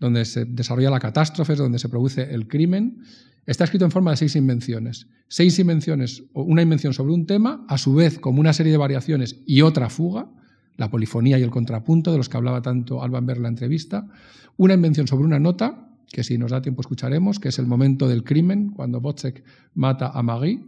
donde 0.00 0.24
se 0.24 0.44
desarrolla 0.44 0.90
la 0.90 0.98
catástrofe, 0.98 1.54
donde 1.54 1.78
se 1.78 1.88
produce 1.88 2.22
el 2.34 2.48
crimen, 2.48 3.02
está 3.46 3.64
escrito 3.64 3.84
en 3.84 3.90
forma 3.90 4.12
de 4.12 4.16
seis 4.16 4.36
invenciones. 4.36 5.06
Seis 5.28 5.58
invenciones, 5.58 6.24
una 6.34 6.62
invención 6.62 6.92
sobre 6.92 7.12
un 7.12 7.26
tema, 7.26 7.64
a 7.68 7.78
su 7.78 7.94
vez 7.94 8.18
como 8.18 8.40
una 8.40 8.52
serie 8.52 8.72
de 8.72 8.78
variaciones 8.78 9.40
y 9.46 9.62
otra 9.62 9.88
fuga, 9.90 10.28
la 10.76 10.90
polifonía 10.90 11.38
y 11.38 11.42
el 11.42 11.50
contrapunto 11.50 12.12
de 12.12 12.18
los 12.18 12.28
que 12.28 12.36
hablaba 12.36 12.62
tanto 12.62 13.02
Alban 13.02 13.26
Berg 13.26 13.38
en 13.38 13.42
la 13.42 13.48
entrevista, 13.48 14.08
una 14.56 14.74
invención 14.74 15.06
sobre 15.06 15.24
una 15.24 15.38
nota, 15.38 15.88
que 16.10 16.24
si 16.24 16.38
nos 16.38 16.50
da 16.50 16.60
tiempo 16.62 16.82
escucharemos, 16.82 17.38
que 17.38 17.48
es 17.48 17.58
el 17.58 17.66
momento 17.66 18.08
del 18.08 18.24
crimen, 18.24 18.70
cuando 18.70 18.98
Wozzeck 18.98 19.42
mata 19.74 20.08
a 20.08 20.22
Marie, 20.22 20.62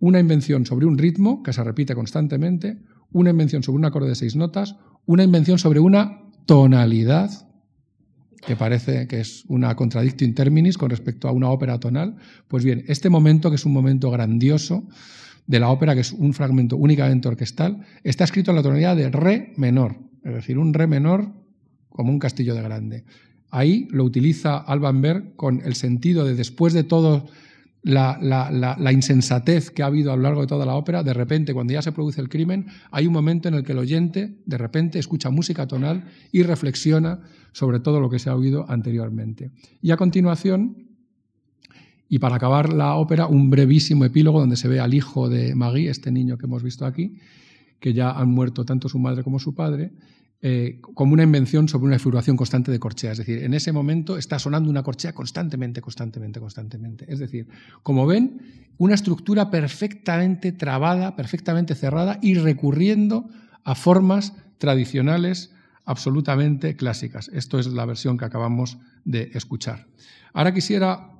una 0.00 0.18
invención 0.18 0.66
sobre 0.66 0.86
un 0.86 0.98
ritmo 0.98 1.42
que 1.42 1.52
se 1.52 1.62
repite 1.62 1.94
constantemente, 1.94 2.78
una 3.12 3.30
invención 3.30 3.62
sobre 3.62 3.78
un 3.78 3.84
acorde 3.84 4.08
de 4.08 4.14
seis 4.14 4.34
notas, 4.34 4.76
una 5.06 5.22
invención 5.22 5.58
sobre 5.58 5.80
una 5.80 6.22
tonalidad, 6.46 7.49
que 8.46 8.56
parece 8.56 9.06
que 9.06 9.20
es 9.20 9.44
una 9.48 9.74
contradictio 9.76 10.26
in 10.26 10.34
terminis 10.34 10.78
con 10.78 10.90
respecto 10.90 11.28
a 11.28 11.32
una 11.32 11.50
ópera 11.50 11.78
tonal. 11.78 12.16
Pues 12.48 12.64
bien, 12.64 12.84
este 12.88 13.10
momento, 13.10 13.50
que 13.50 13.56
es 13.56 13.66
un 13.66 13.72
momento 13.72 14.10
grandioso 14.10 14.88
de 15.46 15.60
la 15.60 15.68
ópera, 15.68 15.94
que 15.94 16.00
es 16.00 16.12
un 16.12 16.32
fragmento 16.32 16.76
únicamente 16.76 17.28
orquestal, 17.28 17.80
está 18.04 18.24
escrito 18.24 18.50
en 18.50 18.56
la 18.56 18.62
tonalidad 18.62 18.96
de 18.96 19.10
re 19.10 19.52
menor, 19.56 19.96
es 20.24 20.34
decir, 20.34 20.58
un 20.58 20.72
re 20.74 20.86
menor 20.86 21.32
como 21.88 22.12
un 22.12 22.18
castillo 22.18 22.54
de 22.54 22.62
grande. 22.62 23.04
Ahí 23.50 23.88
lo 23.90 24.04
utiliza 24.04 24.58
Alban 24.58 25.02
Berg 25.02 25.34
con 25.34 25.60
el 25.64 25.74
sentido 25.74 26.24
de 26.24 26.34
después 26.34 26.72
de 26.72 26.84
todo 26.84 27.26
la, 27.82 28.92
insensatez 28.92 29.70
que 29.70 29.82
ha 29.82 29.86
habido 29.86 30.12
a 30.12 30.16
lo 30.16 30.22
largo 30.22 30.42
de 30.42 30.46
toda 30.46 30.66
la 30.66 30.74
ópera, 30.74 31.02
de 31.02 31.14
repente, 31.14 31.54
cuando 31.54 31.72
ya 31.72 31.82
se 31.82 31.92
produce 31.92 32.20
el 32.20 32.28
crimen, 32.28 32.66
hay 32.90 33.06
un 33.06 33.12
momento 33.12 33.48
en 33.48 33.54
el 33.54 33.64
que 33.64 33.72
el 33.72 33.78
oyente, 33.78 34.36
de 34.44 34.58
repente, 34.58 34.98
escucha 34.98 35.30
música 35.30 35.66
tonal 35.66 36.04
y 36.32 36.42
reflexiona 36.42 37.20
sobre 37.52 37.80
todo 37.80 38.00
lo 38.00 38.10
que 38.10 38.18
se 38.18 38.30
ha 38.30 38.36
oído 38.36 38.66
anteriormente. 38.68 39.50
Y 39.80 39.90
a 39.90 39.96
continuación, 39.96 40.88
y 42.08 42.18
para 42.18 42.36
acabar 42.36 42.72
la 42.72 42.94
ópera, 42.94 43.26
un 43.26 43.50
brevísimo 43.50 44.04
epílogo 44.04 44.40
donde 44.40 44.56
se 44.56 44.68
ve 44.68 44.80
al 44.80 44.94
hijo 44.94 45.28
de 45.28 45.54
Magui, 45.54 45.88
este 45.88 46.10
niño 46.10 46.38
que 46.38 46.46
hemos 46.46 46.62
visto 46.62 46.84
aquí, 46.84 47.16
que 47.78 47.94
ya 47.94 48.10
han 48.10 48.28
muerto 48.28 48.64
tanto 48.64 48.88
su 48.88 48.98
madre 48.98 49.24
como 49.24 49.38
su 49.38 49.54
padre, 49.54 49.92
eh, 50.42 50.80
como 50.94 51.12
una 51.12 51.22
invención 51.22 51.68
sobre 51.68 51.88
una 51.88 51.98
figuración 51.98 52.36
constante 52.36 52.72
de 52.72 52.78
corchea. 52.78 53.12
Es 53.12 53.18
decir, 53.18 53.42
en 53.42 53.52
ese 53.52 53.72
momento 53.72 54.16
está 54.16 54.38
sonando 54.38 54.70
una 54.70 54.82
corchea 54.82 55.12
constantemente, 55.12 55.82
constantemente, 55.82 56.40
constantemente. 56.40 57.04
Es 57.08 57.18
decir, 57.18 57.46
como 57.82 58.06
ven, 58.06 58.40
una 58.78 58.94
estructura 58.94 59.50
perfectamente 59.50 60.52
trabada, 60.52 61.14
perfectamente 61.14 61.74
cerrada 61.74 62.18
y 62.22 62.34
recurriendo 62.34 63.28
a 63.64 63.74
formas 63.74 64.32
tradicionales 64.56 65.52
absolutamente 65.84 66.74
clásicas. 66.74 67.28
Esto 67.34 67.58
es 67.58 67.66
la 67.66 67.84
versión 67.84 68.16
que 68.16 68.24
acabamos 68.24 68.78
de 69.04 69.30
escuchar. 69.34 69.88
Ahora 70.32 70.54
quisiera 70.54 71.10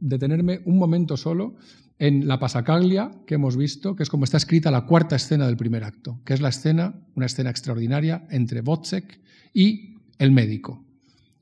detenerme 0.00 0.62
un 0.64 0.78
momento 0.78 1.16
solo 1.16 1.54
en 1.98 2.26
la 2.26 2.38
pasacaglia 2.38 3.10
que 3.26 3.34
hemos 3.34 3.56
visto, 3.56 3.94
que 3.94 4.02
es 4.02 4.08
como 4.08 4.24
está 4.24 4.36
escrita 4.36 4.70
la 4.70 4.86
cuarta 4.86 5.16
escena 5.16 5.46
del 5.46 5.56
primer 5.56 5.84
acto, 5.84 6.20
que 6.24 6.34
es 6.34 6.40
la 6.40 6.48
escena, 6.48 6.94
una 7.14 7.26
escena 7.26 7.50
extraordinaria 7.50 8.26
entre 8.30 8.60
Wozzeck 8.60 9.20
y 9.52 9.96
el 10.18 10.32
médico. 10.32 10.84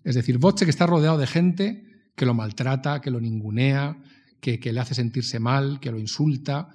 Es 0.04 0.14
decir, 0.14 0.38
Wozzeck 0.38 0.68
está 0.68 0.86
rodeado 0.86 1.18
de 1.18 1.26
gente 1.26 1.86
que 2.14 2.26
lo 2.26 2.34
maltrata, 2.34 3.00
que 3.00 3.10
lo 3.10 3.20
ningunea, 3.20 3.96
que, 4.40 4.58
le 4.72 4.80
hace 4.80 4.94
sentirse 4.94 5.38
mal, 5.38 5.80
que 5.80 5.92
lo 5.92 5.98
insulta. 5.98 6.68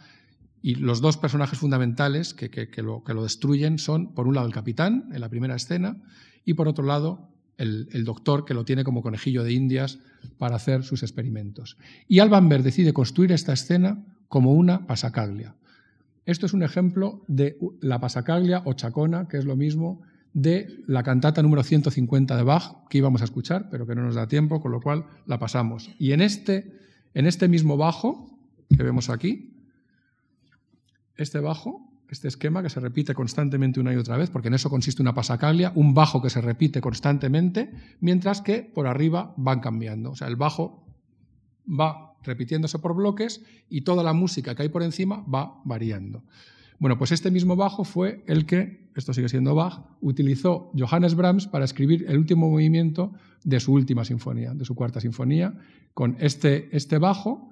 Y 0.62 0.76
los 0.76 1.02
dos 1.02 1.18
personajes 1.18 1.60
fundamentales 1.60 2.34
que, 2.34 2.70
lo, 2.82 3.04
que 3.04 3.14
lo 3.14 3.24
destruyen 3.24 3.78
son, 3.78 4.14
por 4.14 4.28
un 4.28 4.36
lado, 4.36 4.48
el 4.48 4.54
capitán, 4.54 5.10
en 5.12 5.22
la 5.22 5.30
primera 5.30 5.56
escena, 5.56 6.02
y 6.46 6.54
por 6.54 6.68
otro 6.68 6.86
lado, 6.86 7.30
el, 7.58 8.06
doctor 8.06 8.46
que 8.46 8.54
lo 8.54 8.66
tiene 8.66 8.84
como 8.84 9.02
conejillo 9.02 9.44
de 9.44 9.54
indias 9.54 10.00
para 10.38 10.56
hacer 10.56 10.84
sus 10.84 11.04
experimentos. 11.04 11.78
Y 12.08 12.20
Alban 12.20 12.50
Berg 12.50 12.64
decide 12.64 12.94
construir 12.94 13.32
esta 13.32 13.54
escena 13.54 14.04
como 14.28 14.54
una 14.54 14.86
pasacaglia. 14.86 15.56
Esto 16.26 16.46
es 16.46 16.54
un 16.54 16.64
ejemplo 16.64 17.24
de 17.28 17.58
la 17.82 18.00
pasacaglia 18.00 18.62
o 18.66 18.74
chacona, 18.74 19.28
que 19.28 19.38
es 19.38 19.46
lo 19.46 19.56
mismo 19.56 20.02
de 20.34 20.84
la 20.86 21.02
cantata 21.02 21.42
número 21.42 21.64
150 21.64 22.36
de 22.36 22.44
Bach, 22.44 22.88
que 22.90 23.00
íbamos 23.00 23.22
a 23.22 23.26
escuchar, 23.26 23.70
pero 23.72 23.88
que 23.88 23.96
no 23.96 24.04
nos 24.04 24.16
da 24.16 24.28
tiempo, 24.28 24.62
con 24.62 24.72
lo 24.72 24.82
cual 24.82 25.06
la 25.26 25.40
pasamos. 25.40 25.90
Y 25.98 26.12
en 26.12 26.22
este, 26.22 26.74
en 27.14 27.26
este 27.26 27.48
mismo 27.48 27.78
bajo, 27.78 28.38
que 28.70 28.84
vemos 28.84 29.10
aquí, 29.10 29.54
este 31.16 31.40
bajo 31.40 31.87
este 32.10 32.28
esquema 32.28 32.64
que 32.64 32.70
se 32.70 32.80
repite 32.80 33.14
constantemente 33.14 33.80
una 33.80 33.94
y 33.94 33.98
otra 33.98 34.18
vez, 34.18 34.30
porque 34.30 34.48
en 34.48 34.54
eso 34.54 34.70
consiste 34.70 35.02
una 35.02 35.14
pasacaglia, 35.14 35.72
un 35.76 35.94
bajo 35.94 36.22
que 36.22 36.30
se 36.30 36.42
repite 36.42 36.82
constantemente, 36.82 37.72
mientras 38.00 38.42
que 38.42 38.60
por 38.64 38.88
arriba 38.88 39.34
van 39.38 39.60
cambiando. 39.60 40.12
O 40.12 40.16
sea, 40.16 40.28
el 40.28 40.36
bajo 40.36 40.86
va 41.68 42.14
repitiéndose 42.24 42.80
por 42.80 42.96
bloques 42.96 43.44
y 43.70 43.82
toda 43.82 44.04
la 44.04 44.14
música 44.14 44.56
que 44.56 44.64
hay 44.64 44.70
por 44.70 44.84
encima 44.84 45.24
va 45.24 45.62
variando. 45.66 46.24
Bueno, 46.80 46.98
pues 46.98 47.12
este 47.12 47.32
mismo 47.32 47.56
bajo 47.56 47.84
fue 47.84 48.24
el 48.28 48.46
que, 48.46 48.88
esto 48.96 49.14
sigue 49.14 49.30
siendo 49.30 49.56
Bach, 49.56 49.82
utilizó 50.00 50.72
Johannes 50.78 51.16
Brahms 51.16 51.48
para 51.48 51.66
escribir 51.66 52.06
el 52.08 52.18
último 52.18 52.50
movimiento 52.50 53.14
de 53.44 53.60
su 53.60 53.74
última 53.74 54.06
sinfonía, 54.06 54.54
de 54.54 54.64
su 54.64 54.76
cuarta 54.76 55.00
sinfonía, 55.00 55.56
con 55.96 56.18
este, 56.20 56.70
este 56.76 57.00
bajo, 57.00 57.50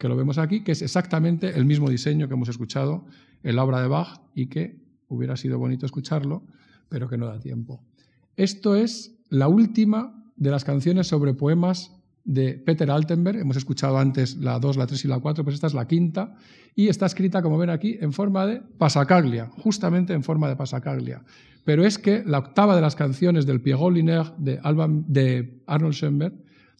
que 0.00 0.08
lo 0.08 0.16
vemos 0.16 0.38
aquí, 0.38 0.64
que 0.64 0.72
es 0.72 0.80
exactamente 0.80 1.58
el 1.58 1.66
mismo 1.66 1.90
diseño 1.90 2.26
que 2.26 2.32
hemos 2.32 2.48
escuchado 2.48 3.04
en 3.42 3.54
la 3.54 3.62
obra 3.62 3.82
de 3.82 3.88
Bach 3.88 4.22
y 4.34 4.46
que 4.46 4.80
hubiera 5.08 5.36
sido 5.36 5.58
bonito 5.58 5.84
escucharlo, 5.84 6.42
pero 6.88 7.06
que 7.06 7.18
no 7.18 7.26
da 7.26 7.38
tiempo. 7.38 7.84
Esto 8.34 8.76
es 8.76 9.14
la 9.28 9.46
última 9.46 10.24
de 10.36 10.50
las 10.50 10.64
canciones 10.64 11.06
sobre 11.06 11.34
poemas 11.34 11.94
de 12.24 12.54
Peter 12.54 12.90
Altenberg. 12.90 13.40
Hemos 13.40 13.58
escuchado 13.58 13.98
antes 13.98 14.38
la 14.38 14.58
2, 14.58 14.78
la 14.78 14.86
3 14.86 15.04
y 15.04 15.08
la 15.08 15.20
4, 15.20 15.44
pues 15.44 15.54
esta 15.54 15.66
es 15.66 15.74
la 15.74 15.86
quinta. 15.86 16.34
Y 16.74 16.88
está 16.88 17.04
escrita, 17.04 17.42
como 17.42 17.58
ven 17.58 17.68
aquí, 17.68 17.98
en 18.00 18.14
forma 18.14 18.46
de 18.46 18.62
pasacaglia, 18.78 19.50
justamente 19.58 20.14
en 20.14 20.22
forma 20.22 20.48
de 20.48 20.56
pasacaglia. 20.56 21.22
Pero 21.66 21.84
es 21.84 21.98
que 21.98 22.24
la 22.24 22.38
octava 22.38 22.74
de 22.74 22.80
las 22.80 22.96
canciones 22.96 23.44
del 23.44 23.60
Pierrot 23.60 23.92
Linaire 23.92 24.30
de, 24.38 24.60
de 25.08 25.62
Arnold 25.66 25.94
Schoenberg 25.94 26.32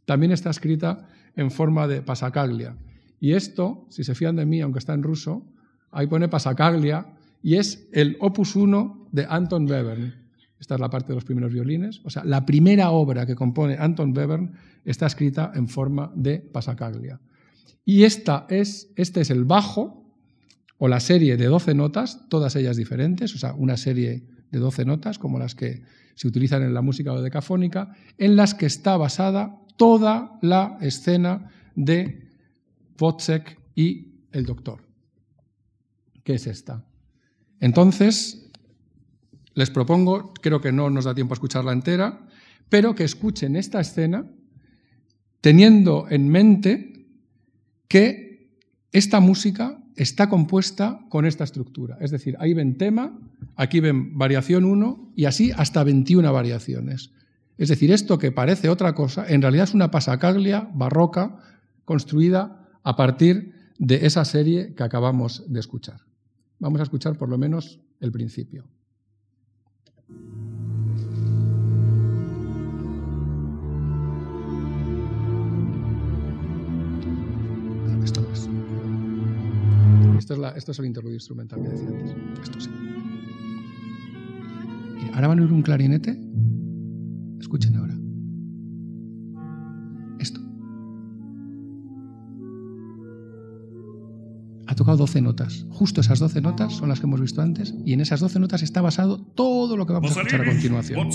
también 0.06 0.32
está 0.32 0.48
escrita 0.48 1.06
en 1.36 1.50
forma 1.50 1.86
de 1.86 2.00
pasacaglia. 2.00 2.76
Y 3.20 3.34
esto, 3.34 3.86
si 3.90 4.02
se 4.02 4.14
fían 4.14 4.36
de 4.36 4.46
mí, 4.46 4.60
aunque 4.62 4.78
está 4.78 4.94
en 4.94 5.02
ruso, 5.02 5.46
ahí 5.90 6.06
pone 6.06 6.28
pasacaglia 6.28 7.06
y 7.42 7.56
es 7.56 7.86
el 7.92 8.16
opus 8.20 8.56
1 8.56 9.08
de 9.12 9.26
Anton 9.28 9.70
Webern. 9.70 10.14
Esta 10.58 10.74
es 10.74 10.80
la 10.80 10.90
parte 10.90 11.08
de 11.08 11.14
los 11.14 11.24
primeros 11.24 11.52
violines. 11.52 12.00
O 12.04 12.10
sea, 12.10 12.24
la 12.24 12.44
primera 12.44 12.90
obra 12.90 13.26
que 13.26 13.34
compone 13.34 13.76
Anton 13.78 14.16
Webern 14.16 14.52
está 14.84 15.06
escrita 15.06 15.52
en 15.54 15.68
forma 15.68 16.12
de 16.14 16.38
pasacaglia. 16.38 17.20
Y 17.84 18.04
esta 18.04 18.46
es, 18.48 18.90
este 18.96 19.20
es 19.20 19.30
el 19.30 19.44
bajo 19.44 20.14
o 20.78 20.88
la 20.88 21.00
serie 21.00 21.36
de 21.36 21.46
12 21.46 21.74
notas, 21.74 22.26
todas 22.28 22.56
ellas 22.56 22.76
diferentes, 22.76 23.34
o 23.34 23.38
sea, 23.38 23.52
una 23.54 23.76
serie 23.76 24.24
de 24.50 24.58
12 24.58 24.84
notas 24.86 25.18
como 25.18 25.38
las 25.38 25.54
que 25.54 25.82
se 26.14 26.28
utilizan 26.28 26.62
en 26.62 26.74
la 26.74 26.82
música 26.82 27.14
decafónica, 27.20 27.94
en 28.18 28.36
las 28.36 28.54
que 28.54 28.66
está 28.66 28.96
basada 28.96 29.58
toda 29.76 30.38
la 30.42 30.78
escena 30.80 31.50
de 31.74 32.29
Wozzeck 33.00 33.58
y 33.74 34.08
el 34.32 34.44
doctor. 34.44 34.82
¿Qué 36.22 36.34
es 36.34 36.46
esta? 36.46 36.84
Entonces, 37.60 38.50
les 39.54 39.70
propongo, 39.70 40.32
creo 40.34 40.60
que 40.60 40.72
no 40.72 40.90
nos 40.90 41.04
da 41.04 41.14
tiempo 41.14 41.34
a 41.34 41.36
escucharla 41.36 41.72
entera, 41.72 42.26
pero 42.68 42.94
que 42.94 43.04
escuchen 43.04 43.56
esta 43.56 43.80
escena 43.80 44.26
teniendo 45.40 46.06
en 46.10 46.28
mente 46.28 47.06
que 47.88 48.50
esta 48.92 49.20
música 49.20 49.82
está 49.96 50.28
compuesta 50.28 51.00
con 51.08 51.26
esta 51.26 51.44
estructura. 51.44 51.98
Es 52.00 52.10
decir, 52.10 52.36
ahí 52.38 52.54
ven 52.54 52.78
tema, 52.78 53.18
aquí 53.56 53.80
ven 53.80 54.16
variación 54.16 54.64
1 54.64 55.12
y 55.16 55.24
así 55.24 55.52
hasta 55.56 55.84
21 55.84 56.32
variaciones. 56.32 57.10
Es 57.58 57.68
decir, 57.68 57.92
esto 57.92 58.18
que 58.18 58.32
parece 58.32 58.68
otra 58.68 58.94
cosa, 58.94 59.26
en 59.28 59.42
realidad 59.42 59.64
es 59.64 59.74
una 59.74 59.90
pasacaglia 59.90 60.70
barroca 60.72 61.36
construida 61.84 62.59
a 62.82 62.96
partir 62.96 63.54
de 63.78 64.06
esa 64.06 64.24
serie 64.24 64.74
que 64.74 64.82
acabamos 64.82 65.44
de 65.46 65.60
escuchar. 65.60 66.00
Vamos 66.58 66.80
a 66.80 66.82
escuchar 66.82 67.16
por 67.16 67.28
lo 67.28 67.38
menos 67.38 67.80
el 68.00 68.12
principio. 68.12 68.66
Esto 78.04 78.20
es. 78.32 78.48
Esto 80.56 80.72
es, 80.72 80.78
el 80.78 80.86
interludio 80.86 81.16
instrumental 81.16 81.62
que 81.62 81.68
decía 81.68 81.88
antes. 81.88 82.14
Esto 82.42 82.60
sí. 82.60 82.70
ahora 85.14 85.28
van 85.28 85.38
a 85.38 85.42
oír 85.42 85.52
un 85.52 85.62
clarinete. 85.62 86.18
Escuchen 87.40 87.76
ahora. 87.76 87.94
Tocado 94.80 94.96
12 94.96 95.20
notas. 95.20 95.66
Justo 95.68 96.00
esas 96.00 96.18
12 96.20 96.40
notas 96.40 96.72
son 96.72 96.88
las 96.88 97.00
que 97.00 97.06
hemos 97.06 97.20
visto 97.20 97.42
antes 97.42 97.74
y 97.84 97.92
en 97.92 98.00
esas 98.00 98.20
12 98.20 98.40
notas 98.40 98.62
está 98.62 98.80
basado 98.80 99.20
todo 99.20 99.76
lo 99.76 99.84
que 99.84 99.92
vamos 99.92 100.16
a 100.16 100.22
escuchar 100.22 100.40
a 100.40 100.44
continuación. 100.46 101.10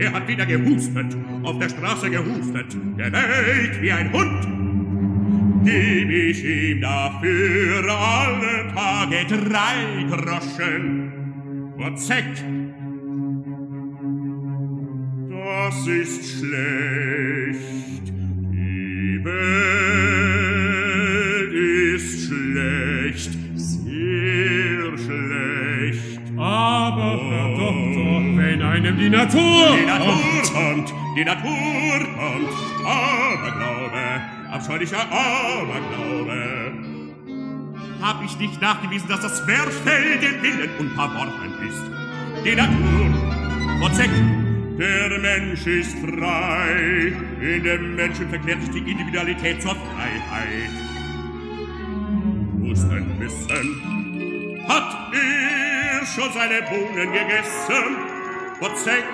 Er 0.00 0.12
hat 0.14 0.28
wieder 0.28 0.46
gehustet. 0.46 1.16
Auf 1.42 1.58
der 1.58 1.68
Straße 1.68 2.08
gehustet. 2.08 2.76
Der 2.96 3.10
bellt 3.10 3.82
wie 3.82 3.90
ein 3.90 4.12
Hund. 4.12 4.46
Gib 5.64 6.08
ich 6.08 6.44
ihm 6.44 6.80
dafür 6.80 7.82
alle 7.90 8.72
Tage 8.72 9.26
drei 9.26 10.04
Groschen. 10.08 11.18
Wozzeck, 11.76 12.44
das 15.68 15.86
ist 15.86 16.38
schlecht. 16.38 18.06
Die 18.52 19.20
Welt 19.22 19.92
ist 21.94 22.26
schlecht, 22.26 23.32
sehr 23.54 24.96
schlecht. 24.96 26.20
Aber. 26.38 27.20
Herr 27.20 27.50
Doktor, 27.50 28.22
wenn 28.36 28.62
einem 28.62 28.96
die 28.96 29.10
Natur... 29.10 29.76
Die 29.78 29.84
Natur 29.84 30.42
kommt, 30.54 30.94
die 31.16 31.24
Natur 31.24 31.98
kommt. 32.16 32.48
Aberglaube, 32.86 34.22
abscheulicher 34.50 35.04
Aberglaube. 35.12 36.72
Hab 38.00 38.24
ich 38.24 38.38
nicht 38.38 38.62
nachgewiesen, 38.62 39.08
dass 39.08 39.20
das 39.20 39.46
Werfell 39.46 40.18
dem 40.20 40.42
Willen 40.42 40.70
unterworfen 40.78 41.52
ist? 41.68 41.84
Die 42.42 42.54
Natur, 42.54 43.10
Wozzeck, 43.80 44.10
Der 44.78 45.18
Mensch 45.18 45.66
ist 45.66 45.98
frei, 45.98 47.12
in 47.40 47.64
dem 47.64 47.96
Menschen 47.96 48.28
verklärt 48.28 48.60
sich 48.62 48.70
die 48.70 48.92
Individualität 48.92 49.60
zur 49.60 49.74
Freiheit. 49.74 50.70
Muss 52.58 52.88
denn 52.88 53.18
wissen, 53.18 54.62
hat 54.68 55.12
er 55.12 56.06
schon 56.06 56.32
seine 56.32 56.62
Bohnen 56.62 57.12
gegessen? 57.12 57.96
Wozzeck, 58.60 59.04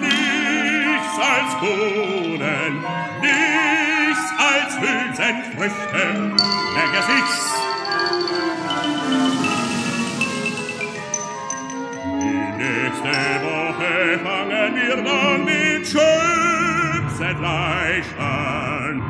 nichts 0.00 1.18
als 1.18 1.60
Bohnen, 1.60 2.82
nichts 3.20 4.32
als 4.38 4.80
Hülsenfrüchte, 4.80 6.34
merke 6.74 7.02
sich's. 7.02 7.65
Nächste 12.56 13.12
Woche 13.44 14.18
fangen 14.22 14.74
wir 14.74 14.96
dann 15.02 15.44
mit 15.44 15.86
Schöpfengleich 15.86 18.06
an. 18.18 19.02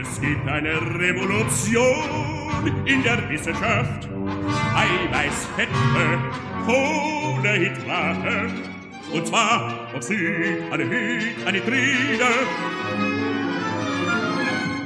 Es 0.00 0.20
gibt 0.20 0.48
eine 0.48 0.80
Revolution 0.98 2.72
in 2.84 3.02
der 3.02 3.28
Wissenschaft. 3.28 4.08
Eiweiß, 4.74 5.46
Fette, 5.54 6.18
Kohle, 6.64 7.52
Hydrate. 7.54 8.50
Und 9.12 9.26
zwar 9.26 9.90
Oxid, 9.94 10.72
Anhyd, 10.72 11.46
Anhydride. 11.46 12.24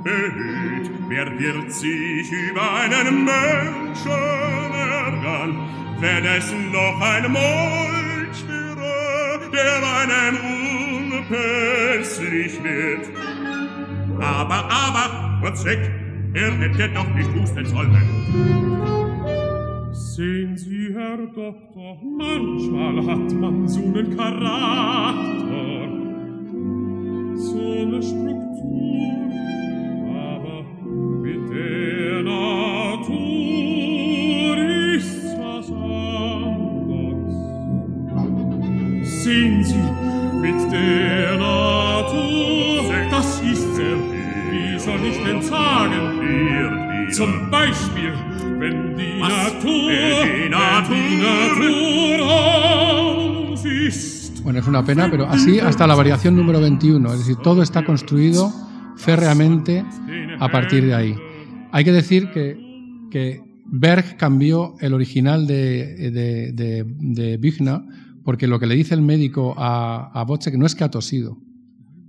Behüt, 0.02 0.90
wer 1.10 1.38
wird 1.38 1.70
sich 1.70 2.32
über 2.32 2.72
einen 2.72 3.26
Menschen 3.26 4.72
ärgern, 4.72 5.58
wenn 6.00 6.24
es 6.24 6.54
noch 6.72 6.98
ein 7.02 7.30
Molch 7.30 8.48
wäre, 8.48 9.50
der 9.52 9.82
Stunde 11.10 11.24
plötzlich 11.28 12.62
wird. 12.62 13.10
Aber, 14.20 14.68
aber, 14.70 15.40
Gott 15.42 15.64
weg, 15.64 15.90
er 16.34 16.52
hätte 16.52 16.88
doch 16.94 17.14
nicht 17.14 17.30
husten 17.34 17.66
sollen. 17.66 17.96
Sehen 19.92 20.56
Sie, 20.56 20.94
Herr 20.94 21.16
Doktor, 21.16 21.98
manchmal 22.18 23.04
hat 23.06 23.32
man 23.32 23.66
so 23.66 23.80
einen 23.80 24.16
Charakter, 24.16 25.88
so 27.36 27.72
eine 27.80 28.02
Struktur, 28.02 29.32
aber 30.14 30.64
mit 31.22 31.50
der 31.50 32.22
Natur 32.22 33.16
ist's 34.96 35.36
was 35.38 35.70
anderes. 35.72 37.34
Sehen 39.22 39.64
Sie, 39.64 39.99
wie 44.80 44.84
soll 44.84 45.04
ich 45.04 45.18
denn 45.24 45.42
sagen? 45.42 47.10
Zum 47.12 47.50
Beispiel, 47.50 48.12
wenn 48.58 48.96
die 48.96 49.20
Natur, 49.20 49.90
die 50.24 50.48
Natur, 50.48 50.96
die 50.96 51.16
Natur 51.20 52.32
aus 52.32 53.64
ist. 53.64 54.42
Bueno, 54.42 54.60
es 54.60 54.66
una 54.66 54.82
pena, 54.82 55.10
pero 55.10 55.26
así 55.26 55.60
hasta 55.60 55.86
la 55.86 55.94
variación 55.94 56.34
número 56.34 56.60
21, 56.60 57.12
es 57.12 57.18
decir, 57.18 57.36
todo 57.36 57.62
está 57.62 57.84
construido 57.84 58.50
férreamente 58.96 59.84
a 60.38 60.48
partir 60.50 60.86
de 60.86 60.94
ahí. 60.94 61.14
Hay 61.72 61.84
que 61.84 61.92
decir 61.92 62.30
que, 62.30 62.56
que 63.10 63.42
Berg 63.66 64.16
cambió 64.16 64.76
el 64.80 64.94
original 64.94 65.46
de, 65.46 66.10
de, 66.10 66.52
de, 66.52 66.84
de 66.86 67.36
Bigna 67.36 67.84
porque 68.24 68.46
lo 68.46 68.58
que 68.58 68.66
le 68.66 68.76
dice 68.76 68.94
el 68.94 69.02
médico 69.02 69.54
a, 69.58 70.10
a 70.18 70.24
Bocek 70.24 70.54
no 70.54 70.64
es 70.64 70.74
que 70.74 70.84
ha 70.84 70.90
tosido, 70.90 71.38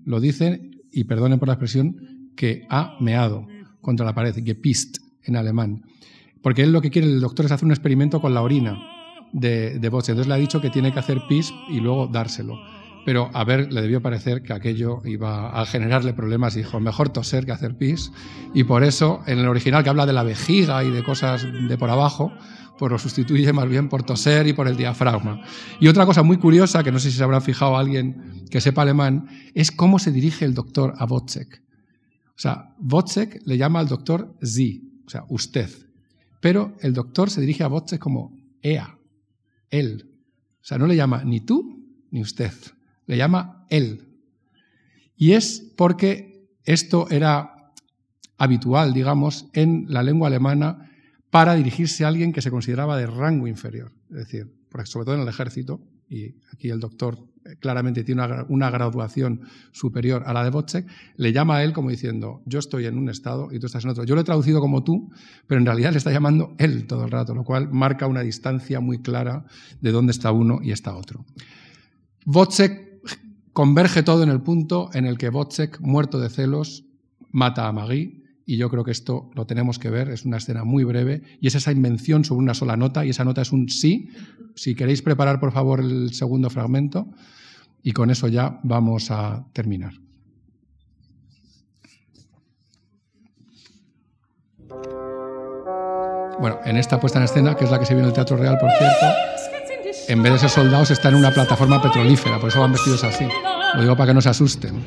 lo 0.06 0.20
dice, 0.20 0.62
y 0.92 1.04
perdonen 1.06 1.40
por 1.40 1.48
la 1.48 1.56
expresión, 1.56 1.96
que 2.36 2.66
ha 2.70 2.98
meado 3.00 3.48
contra 3.82 4.06
la 4.06 4.14
pared, 4.14 4.36
gepist 4.44 4.98
en 5.24 5.36
alemán. 5.36 5.84
Porque 6.42 6.64
él 6.64 6.72
lo 6.72 6.82
que 6.82 6.90
quiere, 6.90 7.08
el 7.08 7.22
doctor, 7.22 7.46
es 7.46 7.52
hacer 7.52 7.66
un 7.66 7.72
experimento 7.72 8.22
con 8.22 8.34
la 8.34 8.42
orina 8.42 8.80
de, 9.32 9.80
de. 9.80 9.88
Entonces 9.88 10.28
le 10.28 10.34
ha 10.34 10.38
dicho 10.38 10.62
que 10.62 10.70
tiene 10.70 10.92
que 10.92 11.00
hacer 11.00 11.22
pis 11.28 11.54
y 11.70 11.80
luego 11.80 12.08
dárselo. 12.08 12.58
Pero 13.06 13.32
a 13.34 13.44
ver, 13.44 13.74
le 13.74 13.82
debió 13.82 14.02
parecer 14.02 14.44
que 14.44 14.54
aquello 14.54 15.02
iba 15.06 15.60
a 15.60 15.66
generarle 15.66 16.14
problemas 16.14 16.56
y 16.56 16.60
dijo, 16.60 16.80
mejor 16.80 17.10
toser 17.10 17.46
que 17.46 17.52
hacer 17.52 17.76
pis. 17.76 18.12
Y 18.54 18.64
por 18.64 18.84
eso, 18.84 19.22
en 19.26 19.40
el 19.40 19.48
original 19.48 19.84
que 19.84 19.90
habla 19.90 20.06
de 20.06 20.14
la 20.14 20.24
vejiga 20.24 20.84
y 20.84 20.92
de 20.92 21.04
cosas 21.04 21.44
de 21.44 21.78
por 21.78 21.90
abajo, 21.90 22.32
pues 22.78 22.92
lo 22.92 23.00
sustituye 23.00 23.54
más 23.54 23.68
bien 23.68 23.90
por 23.90 24.04
toser 24.04 24.48
y 24.48 24.54
por 24.54 24.68
el 24.68 24.78
diafragma. 24.78 25.42
Y 25.80 25.88
otra 25.88 26.06
cosa 26.06 26.24
muy 26.24 26.38
curiosa, 26.38 26.84
que 26.84 26.92
no 26.92 27.00
sé 27.00 27.12
si 27.12 27.18
se 27.18 27.24
habrá 27.24 27.42
fijado 27.42 27.78
alguien 27.78 28.46
que 28.50 28.62
sepa 28.62 28.84
alemán, 28.84 29.28
es 29.54 29.72
cómo 29.72 30.00
se 30.00 30.12
dirige 30.12 30.46
el 30.46 30.54
doctor 30.54 30.94
a 30.98 31.06
Wozzeck. 31.06 31.62
O 32.42 32.44
sea, 32.44 32.74
Wozzeck 32.80 33.44
le 33.46 33.56
llama 33.56 33.80
al 33.80 33.88
doctor 33.88 34.36
Sie, 34.42 34.82
o 35.06 35.10
sea, 35.12 35.26
usted. 35.30 35.70
Pero 36.40 36.76
el 36.80 36.92
doctor 36.92 37.30
se 37.30 37.40
dirige 37.40 37.64
a 37.64 37.68
Wozzeck 37.68 38.02
como 38.02 38.36
ea, 38.64 38.98
él. 39.70 40.10
O 40.60 40.66
sea, 40.66 40.80
no 40.80 40.88
le 40.88 40.96
llama 40.96 41.24
ni 41.24 41.42
tú 41.42 41.86
ni 42.10 42.20
usted 42.20 42.52
le 43.06 43.16
llama 43.16 43.68
él. 43.70 44.08
Y 45.16 45.34
es 45.34 45.72
porque 45.78 46.50
esto 46.64 47.08
era 47.12 47.74
habitual, 48.40 48.92
digamos, 48.92 49.46
en 49.54 49.86
la 49.88 50.02
lengua 50.02 50.30
alemana 50.30 50.90
para 51.30 51.54
dirigirse 51.54 52.06
a 52.06 52.08
alguien 52.08 52.34
que 52.34 52.42
se 52.42 52.50
consideraba 52.50 52.98
de 52.98 53.06
rango 53.06 53.46
inferior. 53.46 53.92
Es 54.10 54.16
decir, 54.16 54.52
sobre 54.86 55.06
todo 55.06 55.14
en 55.14 55.22
el 55.22 55.28
ejército, 55.28 55.80
y 56.10 56.38
aquí 56.52 56.72
el 56.72 56.80
doctor 56.80 57.20
claramente 57.60 58.04
tiene 58.04 58.24
una, 58.50 58.70
graduación 58.70 59.42
superior 59.72 60.24
a 60.26 60.34
la 60.34 60.44
de 60.44 60.50
Wozzeck, 60.50 60.88
le 61.18 61.34
llama 61.34 61.58
a 61.58 61.64
él 61.64 61.74
como 61.74 61.90
diciendo, 61.90 62.42
yo 62.46 62.60
estoy 62.60 62.86
en 62.86 62.98
un 62.98 63.10
estado 63.10 63.50
y 63.52 63.60
tú 63.60 63.66
estás 63.66 63.84
en 63.84 63.92
otro. 63.92 64.04
Yo 64.04 64.16
lo 64.16 64.22
he 64.22 64.24
traducido 64.24 64.60
como 64.60 64.84
tú, 64.84 65.12
pero 65.48 65.60
en 65.60 65.66
realidad 65.66 65.92
le 65.92 65.98
está 65.98 66.12
llamando 66.12 66.56
él 66.58 66.88
todo 66.88 67.06
el 67.06 67.12
rato, 67.12 67.34
lo 67.34 67.44
cual 67.44 67.70
marca 67.72 68.08
una 68.08 68.22
distancia 68.22 68.80
muy 68.80 69.02
clara 69.02 69.46
de 69.82 69.92
dónde 69.92 70.12
está 70.12 70.32
uno 70.32 70.60
y 70.62 70.72
está 70.72 70.96
otro. 70.96 71.26
Wozzeck 72.26 72.92
converge 73.54 74.04
todo 74.04 74.24
en 74.24 74.30
el 74.30 74.42
punto 74.42 74.90
en 74.94 75.06
el 75.06 75.18
que 75.18 75.30
Wozzeck, 75.30 75.80
muerto 75.82 76.20
de 76.20 76.30
celos, 76.30 76.86
mata 77.32 77.68
a 77.68 77.72
Magui. 77.72 78.21
Y 78.46 78.58
yo 78.58 78.70
creo 78.70 78.84
que 78.84 78.92
esto 78.92 79.30
lo 79.36 79.46
tenemos 79.46 79.80
que 79.80 79.90
ver, 79.90 80.10
es 80.10 80.26
una 80.26 80.38
escena 80.38 80.64
muy 80.64 80.84
breve 80.84 81.22
y 81.40 81.48
es 81.48 81.56
esa 81.56 81.72
invención 81.72 82.26
sobre 82.26 82.40
una 82.40 82.54
sola 82.54 82.76
nota 82.76 83.06
y 83.06 83.10
esa 83.10 83.24
nota 83.24 83.42
es 83.42 83.52
un 83.52 83.70
sí. 83.70 84.10
Si 84.56 84.76
queréis 84.76 85.02
preparar 85.02 85.40
por 85.40 85.52
favor 85.52 85.80
el 85.80 86.14
segundo 86.14 86.50
fragmento 86.50 87.08
y 87.84 87.92
con 87.92 88.10
eso 88.10 88.28
ya 88.28 88.60
vamos 88.64 89.12
a 89.12 89.46
terminar. 89.54 89.94
Bueno, 96.40 96.60
en 96.66 96.78
esta 96.78 97.00
puesta 97.00 97.20
en 97.20 97.26
escena, 97.26 97.56
que 97.56 97.66
es 97.66 97.72
la 97.72 97.80
que 97.80 97.86
se 97.86 97.94
vio 97.94 98.02
en 98.02 98.08
el 98.08 98.14
Teatro 98.14 98.36
Real, 98.36 98.58
por 98.58 98.72
cierto, 98.72 99.06
en 100.08 100.24
vez 100.24 100.34
de 100.34 100.40
ser 100.40 100.50
soldados, 100.50 100.90
están 100.90 101.14
en 101.14 101.20
una 101.20 101.32
plataforma 101.32 101.80
petrolífera, 101.80 102.40
por 102.40 102.50
eso 102.50 102.60
van 102.60 102.72
vestidos 102.72 103.04
así. 103.04 103.28
Lo 103.76 103.82
digo 103.82 103.96
para 103.96 104.08
que 104.08 104.14
no 104.16 104.22
se 104.22 104.30
asusten. 104.30 104.84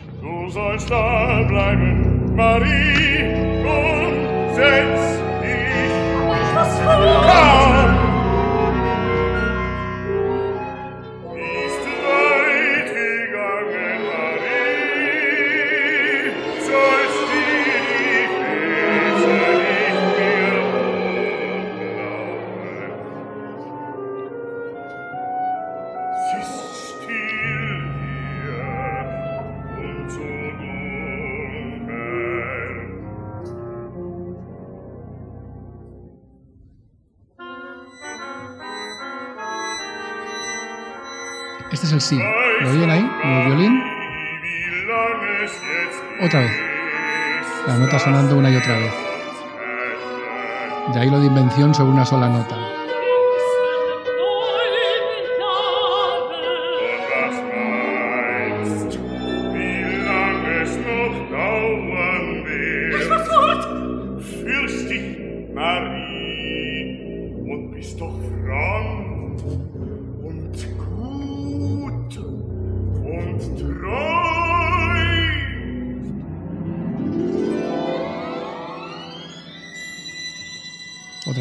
Setz 4.55 5.19
dich, 5.43 5.95
mich 6.31 6.55
was 6.55 6.79
vor. 6.79 7.25
Komm! 7.27 7.94
Sí. 42.05 42.19
¿Lo 42.61 42.71
oyen 42.71 42.91
ahí? 42.91 43.11
el 43.25 43.47
violín? 43.47 43.83
Otra 46.21 46.41
vez. 46.41 46.53
La 47.67 47.79
nota 47.79 47.99
sonando 47.99 48.37
una 48.37 48.51
y 48.51 48.57
otra 48.57 48.77
vez. 48.79 48.93
De 50.93 51.01
ahí 51.01 51.11
lo 51.11 51.19
de 51.21 51.27
invención 51.27 51.75
sobre 51.75 51.93
una 51.93 52.05
sola 52.05 52.29
nota. 52.29 52.74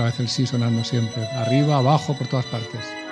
Otra 0.03 0.11
vez 0.11 0.19
el 0.19 0.27
sí 0.27 0.45
sonando 0.45 0.83
siempre, 0.83 1.23
arriba, 1.27 1.77
abajo, 1.77 2.13
por 2.13 2.27
todas 2.27 2.45
partes. 2.47 3.02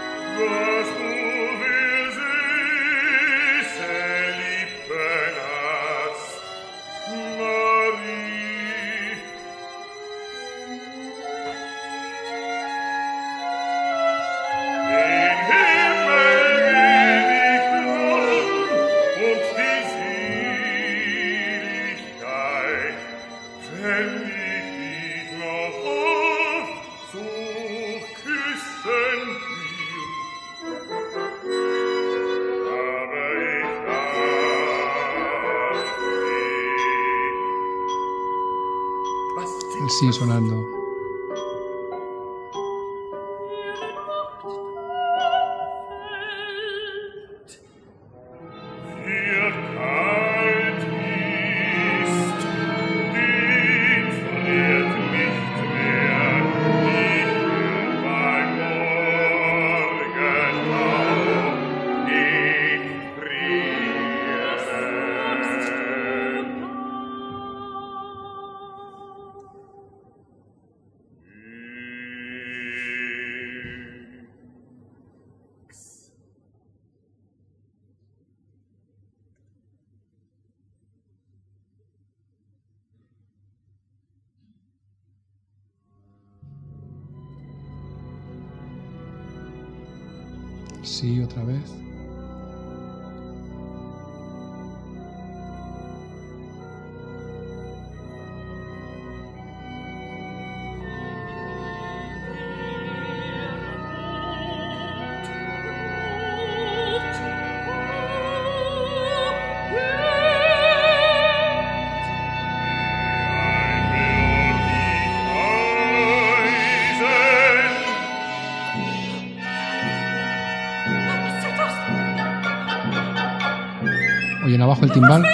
Timbal. 124.92 125.26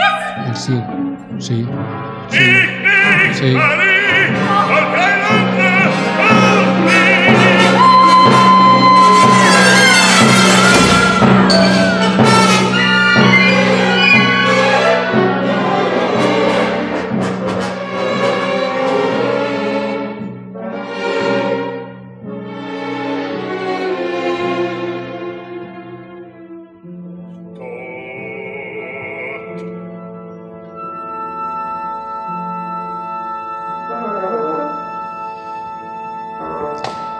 El 0.47 0.55
sí. 0.55 0.81
Sí. 1.39 1.67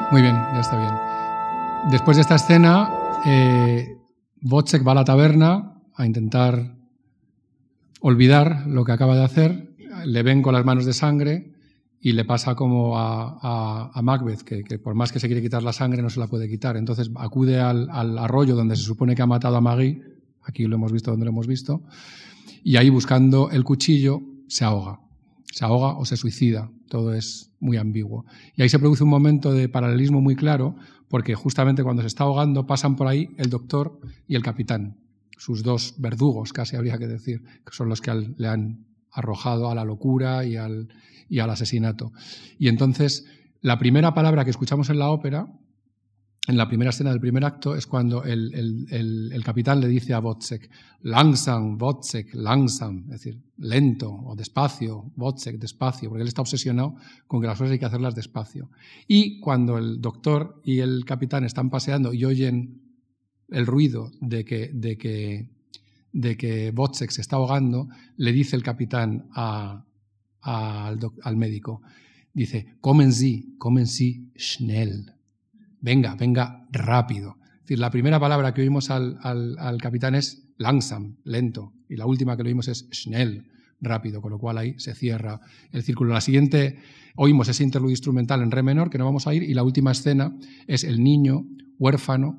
Muy 0.10 0.22
bien, 0.22 0.36
ya 0.36 0.62
está 0.62 0.78
bien. 0.78 0.94
Después 1.92 2.16
de 2.16 2.22
esta 2.22 2.36
escena, 2.36 2.90
eh, 3.26 3.98
va 4.42 4.92
a 4.92 4.96
la 4.96 5.04
taberna 5.04 5.82
a 5.96 6.06
intentar 6.06 6.78
olvidar 8.00 8.68
lo 8.68 8.86
que 8.86 8.94
acaba 8.94 9.18
de 9.18 9.26
hacer. 9.26 9.76
Le 10.06 10.24
ven 10.24 10.42
con 10.42 10.54
las 10.54 10.64
manos 10.64 10.86
de 10.86 10.94
sangre 10.94 11.52
y 12.00 12.14
le 12.14 12.24
pasa 12.24 12.56
como 12.56 12.98
a, 12.98 13.92
Macbeth, 14.02 14.44
que, 14.44 14.80
por 14.80 14.96
más 14.96 15.12
que 15.12 15.20
se 15.20 15.28
quiere 15.28 15.42
quitar 15.42 15.62
la 15.62 15.74
sangre 15.74 16.02
no 16.02 16.10
se 16.10 16.22
la 16.22 16.28
puede 16.28 16.48
quitar. 16.48 16.78
Entonces 16.78 17.12
acude 17.18 17.60
al, 17.60 17.90
al, 17.92 18.18
arroyo 18.18 18.56
donde 18.56 18.78
se 18.78 18.84
supone 18.84 19.14
que 19.14 19.24
ha 19.24 19.28
matado 19.28 19.58
a 19.58 19.62
Maggie, 19.62 20.02
aquí 20.44 20.64
lo 20.64 20.76
hemos 20.76 20.94
visto 20.94 21.12
donde 21.12 21.26
lo 21.26 21.32
hemos 21.32 21.48
visto, 21.48 21.82
y 22.64 22.78
ahí 22.78 22.90
buscando 22.90 23.50
el 23.50 23.66
cuchillo 23.66 24.22
se 24.48 24.64
ahoga. 24.64 25.02
Se 25.52 25.66
ahoga 25.66 25.98
o 25.98 26.06
se 26.06 26.16
suicida, 26.16 26.72
todo 26.88 27.14
es 27.14 27.52
muy 27.60 27.78
ambiguo. 27.78 28.26
Y 28.56 28.62
ahí 28.62 28.70
se 28.70 28.80
produce 28.80 29.04
un 29.04 29.10
momento 29.10 29.54
de 29.54 29.70
paralelismo 29.70 30.22
muy 30.22 30.36
claro, 30.36 30.76
porque 31.08 31.36
justamente 31.36 31.84
cuando 31.84 32.02
se 32.02 32.08
está 32.08 32.24
ahogando 32.24 32.66
pasan 32.66 32.96
por 32.96 33.08
ahí 33.08 33.30
el 33.38 33.50
doctor 33.50 34.00
y 34.28 34.36
el 34.36 34.44
capitán, 34.44 34.98
sus 35.38 35.64
dos 35.64 35.96
verdugos, 35.98 36.54
casi 36.54 36.76
habría 36.76 36.98
que 36.98 37.08
decir, 37.08 37.44
que 37.66 37.72
son 37.72 37.90
los 37.90 38.02
que 38.02 38.14
le 38.38 38.48
han 38.48 38.86
arrojado 39.12 39.70
a 39.70 39.76
la 39.76 39.86
locura 39.86 40.46
y 40.46 40.58
al, 40.58 40.90
y 41.30 41.40
al 41.40 41.50
asesinato. 41.50 42.12
Y 42.58 42.68
entonces, 42.68 43.26
la 43.62 43.78
primera 43.78 44.14
palabra 44.14 44.44
que 44.44 44.52
escuchamos 44.52 44.90
en 44.90 45.00
la 45.00 45.10
ópera 45.10 45.48
en 46.48 46.56
la 46.56 46.68
primera 46.68 46.92
escena 46.92 47.10
del 47.10 47.20
primer 47.20 47.44
acto 47.44 47.76
es 47.76 47.86
cuando 47.86 48.24
el, 48.24 49.42
capitán 49.44 49.82
le 49.82 49.90
dice 49.90 50.14
a 50.14 50.20
Wozzeck, 50.20 50.70
langsam, 51.02 51.78
Wozzeck, 51.78 52.34
langsam, 52.36 53.04
es 53.12 53.22
decir, 53.22 53.42
lento 53.58 54.10
o 54.10 54.34
despacio, 54.34 55.12
Wozzeck, 55.18 55.58
despacio, 55.60 56.08
porque 56.08 56.22
él 56.22 56.28
está 56.30 56.42
obsesionado 56.42 56.96
con 57.28 57.42
que 57.42 57.48
las 57.48 57.58
cosas 57.58 57.74
hay 57.74 57.80
que 57.80 57.86
hacerlas 57.86 58.16
despacio. 58.16 58.72
Y 59.10 59.42
cuando 59.42 59.78
el 59.78 60.00
doctor 60.00 60.62
y 60.64 60.80
el 60.80 61.04
capitán 61.04 61.44
están 61.44 61.70
paseando 61.70 62.14
y 62.14 62.24
oyen 62.24 62.82
el 63.50 63.66
ruido 63.66 64.12
de 64.22 64.46
que, 64.46 64.72
de 64.74 64.98
que, 64.98 65.50
de 66.14 66.38
que 66.38 66.74
se 67.10 67.22
está 67.22 67.36
ahogando, 67.36 67.90
le 68.16 68.32
dice 68.32 68.56
el 68.56 68.64
capitán 68.64 69.28
al, 69.34 69.84
al 70.42 71.36
médico, 71.36 71.82
dice, 72.34 72.78
kommen 72.80 73.12
Sie, 73.12 73.58
kommen 73.58 73.86
Sie 73.86 74.32
schnell 74.38 75.17
venga, 75.88 76.16
venga 76.16 76.68
rápido. 76.70 77.38
La 77.70 77.90
primera 77.90 78.20
palabra 78.20 78.54
que 78.54 78.60
oímos 78.60 78.90
al, 78.90 79.78
capitán 79.82 80.16
es 80.16 80.44
langsam, 80.58 81.16
lento, 81.24 81.72
y 81.88 81.96
la 81.96 82.06
última 82.06 82.36
que 82.36 82.44
oímos 82.44 82.68
es 82.68 82.90
schnell, 82.92 83.46
rápido, 83.80 84.22
con 84.22 84.32
lo 84.32 84.38
cual 84.38 84.58
ahí 84.58 84.76
se 84.80 84.94
cierra 84.94 85.40
el 85.72 85.84
círculo. 85.84 86.14
La 86.14 86.20
siguiente 86.20 86.80
oímos 87.16 87.48
ese 87.48 87.64
interludio 87.64 87.94
instrumental 87.94 88.42
en 88.42 88.52
re 88.52 88.64
menor, 88.64 88.90
que 88.90 88.98
no 88.98 89.06
vamos 89.06 89.28
a 89.28 89.34
ir, 89.34 89.44
y 89.44 89.54
la 89.54 89.64
última 89.64 89.92
escena 89.92 90.36
es 90.68 90.84
el 90.84 91.02
niño 91.02 91.46
huérfano 91.80 92.38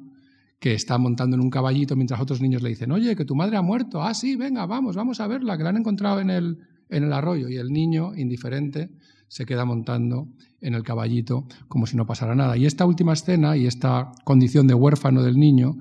que 0.58 0.74
está 0.74 0.98
montando 0.98 1.34
en 1.36 1.40
un 1.40 1.48
caballito 1.48 1.96
mientras 1.96 2.20
otros 2.20 2.42
niños 2.42 2.60
le 2.60 2.68
dicen, 2.68 2.92
oye, 2.92 3.16
que 3.16 3.24
tu 3.24 3.34
madre 3.34 3.56
ha 3.56 3.62
muerto, 3.62 4.02
ah, 4.02 4.12
sí, 4.12 4.36
venga, 4.36 4.66
vamos, 4.66 4.94
vamos 4.94 5.20
a 5.20 5.26
verla, 5.26 5.56
que 5.56 5.62
la 5.62 5.70
han 5.70 5.78
encontrado 5.78 6.20
en 6.20 6.28
el, 6.28 6.58
en 6.90 7.04
el 7.04 7.14
arroyo. 7.14 7.48
Y 7.48 7.56
el 7.56 7.68
niño, 7.68 8.14
indiferente, 8.14 8.90
se 9.28 9.46
queda 9.46 9.64
montando 9.64 10.28
en 10.60 10.74
el 10.74 10.82
caballito 10.82 11.46
como 11.68 11.86
si 11.86 11.96
no 11.96 12.06
pasara 12.06 12.34
nada. 12.34 12.56
Y 12.56 12.66
esta 12.66 12.86
última 12.86 13.12
escena 13.12 13.56
y 13.56 13.66
esta 13.66 14.12
condición 14.24 14.66
de 14.66 14.74
huérfano 14.74 15.22
del 15.22 15.38
niño 15.38 15.76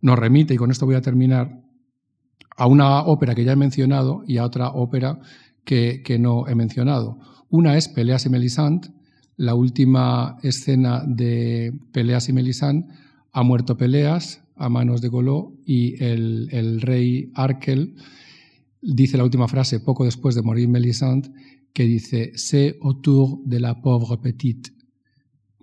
nos 0.00 0.18
remite, 0.18 0.54
y 0.54 0.56
con 0.56 0.70
esto 0.70 0.86
voy 0.86 0.94
a 0.94 1.00
terminar, 1.00 1.62
a 2.56 2.66
una 2.66 3.02
ópera 3.02 3.34
que 3.34 3.44
ya 3.44 3.52
he 3.52 3.56
mencionado 3.56 4.24
y 4.26 4.38
a 4.38 4.44
otra 4.44 4.70
ópera 4.70 5.18
que, 5.64 6.16
no 6.18 6.46
he 6.48 6.54
mencionado. 6.54 7.18
Una 7.50 7.76
es 7.76 7.88
Peleas 7.88 8.24
y 8.24 8.30
Melisande, 8.30 8.88
la 9.36 9.54
última 9.54 10.38
escena 10.42 11.02
de 11.06 11.78
Peleas 11.92 12.28
y 12.28 12.32
Melisande, 12.32 12.86
ha 13.32 13.42
muerto 13.42 13.76
Peleas 13.76 14.42
a 14.56 14.70
manos 14.70 15.02
de 15.02 15.08
Goló 15.08 15.52
y 15.66 16.02
el, 16.02 16.48
el 16.52 16.80
rey 16.80 17.30
Arkel 17.34 17.96
dice 18.94 19.16
la 19.16 19.24
última 19.24 19.48
frase 19.48 19.80
poco 19.80 20.04
después 20.04 20.34
de 20.34 20.42
morir 20.42 20.68
Melisande 20.68 21.30
que 21.72 21.84
dice, 21.84 22.32
C'est 22.34 22.78
autour 22.80 23.40
de 23.44 23.60
la 23.60 23.80
pauvre 23.82 24.18
petite. 24.18 24.70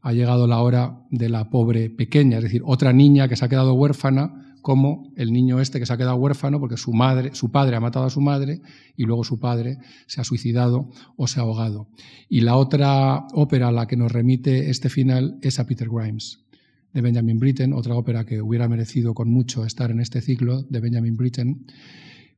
Ha 0.02 0.14
llegado 0.14 0.48
la 0.48 0.60
hora 0.60 1.06
de 1.10 1.30
la 1.30 1.50
pobre 1.50 1.90
pequeña, 1.90 2.38
es 2.38 2.44
decir, 2.44 2.62
otra 2.66 2.92
niña 2.92 3.28
que 3.28 3.36
se 3.36 3.46
ha 3.46 3.50
quedado 3.50 3.74
huérfana, 3.74 4.58
como 4.62 5.12
el 5.16 5.32
niño 5.34 5.60
este 5.60 5.80
que 5.80 5.86
se 5.86 5.94
ha 5.94 5.98
quedado 5.98 6.16
huérfano 6.18 6.60
porque 6.60 6.78
su 6.78 6.94
madre, 6.94 7.34
su 7.34 7.52
padre 7.52 7.76
ha 7.76 7.80
matado 7.80 8.06
a 8.06 8.10
su 8.10 8.22
madre 8.22 8.62
y 8.96 9.04
luego 9.04 9.24
su 9.24 9.40
padre 9.40 9.78
se 10.08 10.22
ha 10.22 10.24
suicidado 10.24 10.90
o 11.18 11.28
se 11.28 11.40
ha 11.40 11.44
ahogado. 11.44 11.88
Y 12.30 12.42
la 12.42 12.58
otra 12.58 13.26
ópera 13.34 13.70
a 13.70 13.72
la 13.72 13.88
que 13.88 13.98
nos 13.98 14.12
remite 14.12 14.70
este 14.70 14.90
final 14.90 15.38
es 15.42 15.60
a 15.60 15.66
Peter 15.66 15.90
Grimes 15.90 16.40
de 16.94 17.02
Benjamin 17.02 17.40
Britten, 17.40 17.74
otra 17.74 17.96
ópera 17.96 18.26
que 18.26 18.42
hubiera 18.42 18.70
merecido 18.70 19.14
con 19.14 19.30
mucho 19.30 19.66
estar 19.66 19.90
en 19.90 20.00
este 20.00 20.22
ciclo 20.22 20.62
de 20.64 20.80
Benjamin 20.80 21.18
Britten, 21.18 21.66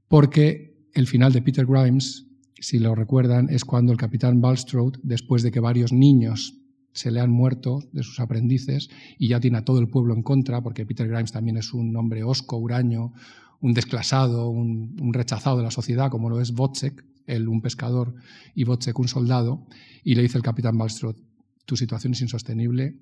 porque 0.08 0.75
el 0.96 1.08
final 1.08 1.32
de 1.32 1.42
Peter 1.42 1.66
Grimes 1.66 2.26
si 2.60 2.80
lo 2.80 2.96
recuerdan, 2.96 3.50
es 3.50 3.66
cuando 3.66 3.92
el 3.92 3.98
capitán 3.98 4.42
Bulstrode, 4.42 5.00
después 5.04 5.44
de 5.44 5.52
que 5.52 5.60
varios 5.60 5.92
niños 5.92 6.56
se 6.94 7.12
le 7.12 7.20
han 7.20 7.30
muerto 7.30 7.84
de 7.92 8.04
sus 8.04 8.20
aprendices 8.20 8.90
y 9.20 9.28
ya 9.28 9.40
tiene 9.40 9.58
a 9.58 9.66
todo 9.66 9.80
el 9.80 9.90
pueblo 9.90 10.14
en 10.14 10.24
contra, 10.24 10.62
porque 10.62 10.86
Peter 10.86 11.08
Grimes 11.08 11.34
también 11.34 11.58
es 11.58 11.74
un 11.74 11.96
hombre 11.96 12.24
osco, 12.24 12.58
huraño, 12.58 13.12
un 13.60 13.74
desclasado, 13.74 14.50
un, 14.50 15.14
rechazado 15.14 15.58
de 15.58 15.64
la 15.64 15.72
sociedad, 15.72 16.10
como 16.10 16.30
lo 16.30 16.40
es 16.40 16.52
Wozzeck, 16.52 17.06
él 17.28 17.50
un 17.50 17.62
pescador 17.62 18.16
y 18.54 18.64
Wozzeck 18.64 18.98
un 18.98 19.10
soldado, 19.10 19.68
y 20.04 20.16
le 20.16 20.22
dice 20.22 20.38
el 20.38 20.44
capitán 20.44 20.78
Bulstrode, 20.78 21.22
tu 21.66 21.76
situación 21.76 22.14
es 22.14 22.22
insostenible, 22.22 22.98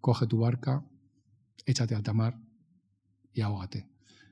coge 0.00 0.26
tu 0.26 0.38
barca, 0.38 0.84
échate 1.66 1.94
al 1.94 2.02
tamar 2.02 2.40
y 3.32 3.42
ahógate. 3.42 3.86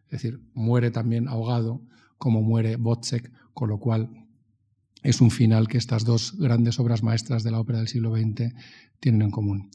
Es 0.06 0.22
decir, 0.22 0.40
muere 0.54 0.90
también 0.90 1.28
ahogado 1.28 1.82
como 2.18 2.42
muere 2.42 2.76
Wozzeck, 2.76 3.30
con 3.54 3.68
lo 3.68 3.78
cual 3.78 4.26
es 5.02 5.20
un 5.20 5.30
final 5.30 5.68
que 5.68 5.78
estas 5.78 6.04
dos 6.04 6.36
grandes 6.38 6.78
obras 6.80 7.02
maestras 7.02 7.42
de 7.42 7.50
la 7.50 7.60
ópera 7.60 7.78
del 7.78 7.88
siglo 7.88 8.14
XX 8.16 8.52
tienen 9.00 9.22
en 9.22 9.30
común. 9.30 9.70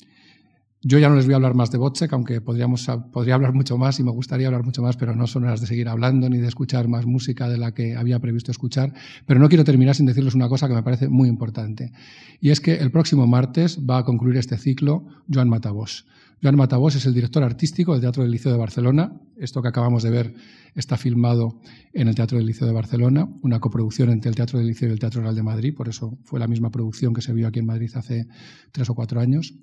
Yo 0.84 0.97
ya 0.97 1.09
no 1.09 1.15
les 1.15 1.26
voy 1.26 1.34
a 1.34 1.35
hablar 1.35 1.53
más 1.53 1.69
de 1.69 1.77
Wozzeck, 1.77 2.11
aunque 2.11 2.41
podríamos, 2.41 2.88
podría 3.11 3.35
hablar 3.35 3.53
mucho 3.53 3.77
más 3.77 3.99
y 3.99 4.03
me 4.03 4.09
gustaría 4.09 4.47
hablar 4.47 4.63
mucho 4.63 4.81
más, 4.81 4.97
pero 4.97 5.15
no 5.15 5.27
son 5.27 5.43
horas 5.43 5.61
de 5.61 5.68
seguir 5.68 5.88
hablando 5.88 6.27
ni 6.27 6.39
de 6.39 6.47
escuchar 6.47 6.88
más 6.88 7.05
música 7.05 7.47
de 7.47 7.59
la 7.59 7.72
que 7.72 7.95
había 7.95 8.18
previsto 8.18 8.49
escuchar. 8.49 8.91
Pero 9.27 9.39
no 9.39 9.47
quiero 9.47 9.63
terminar 9.63 9.93
sin 9.93 10.07
decirles 10.07 10.34
una 10.34 10.49
cosa 10.49 10.68
que 10.68 10.73
me 10.73 10.81
parece 10.81 11.07
muy 11.07 11.30
importante. 11.30 11.91
Y 12.39 12.49
es 12.49 12.61
que 12.61 12.77
el 12.77 12.89
próximo 12.89 13.27
martes 13.27 13.80
va 13.88 13.99
a 13.99 14.05
concluir 14.05 14.38
este 14.38 14.57
ciclo 14.57 15.05
Joan 15.31 15.49
Matabós. 15.49 16.07
Joan 16.41 16.55
Matabós 16.55 16.95
es 16.95 17.05
el 17.05 17.13
director 17.13 17.43
artístico 17.43 17.91
del 17.91 18.01
Teatro 18.01 18.23
del 18.23 18.31
Liceo 18.31 18.51
de 18.51 18.57
Barcelona. 18.57 19.13
Esto 19.38 19.61
que 19.61 19.68
acabamos 19.68 20.01
de 20.01 20.09
ver 20.09 20.34
está 20.73 20.97
filmado 20.97 21.61
en 21.93 22.07
el 22.07 22.15
Teatro 22.15 22.39
del 22.39 22.47
Liceo 22.47 22.65
de 22.65 22.73
Barcelona, 22.73 23.30
una 23.43 23.59
coproducción 23.59 24.09
entre 24.09 24.30
el 24.30 24.35
Teatro 24.35 24.57
del 24.57 24.68
Liceo 24.68 24.89
y 24.89 24.93
el 24.93 24.99
Teatro 24.99 25.22
Real 25.22 25.35
de 25.35 25.43
Madrid, 25.43 25.76
por 25.76 25.88
eso 25.88 26.18
fue 26.23 26.39
la 26.39 26.47
misma 26.47 26.72
producción 26.72 27.13
que 27.13 27.22
se 27.22 27.31
vio 27.31 27.47
aquí 27.47 27.59
en 27.59 27.68
Madrid 27.68 27.91
hace 27.93 28.26
tres 28.72 28.89
o 28.89 28.95
cuatro 28.95 29.19
años. 29.19 29.53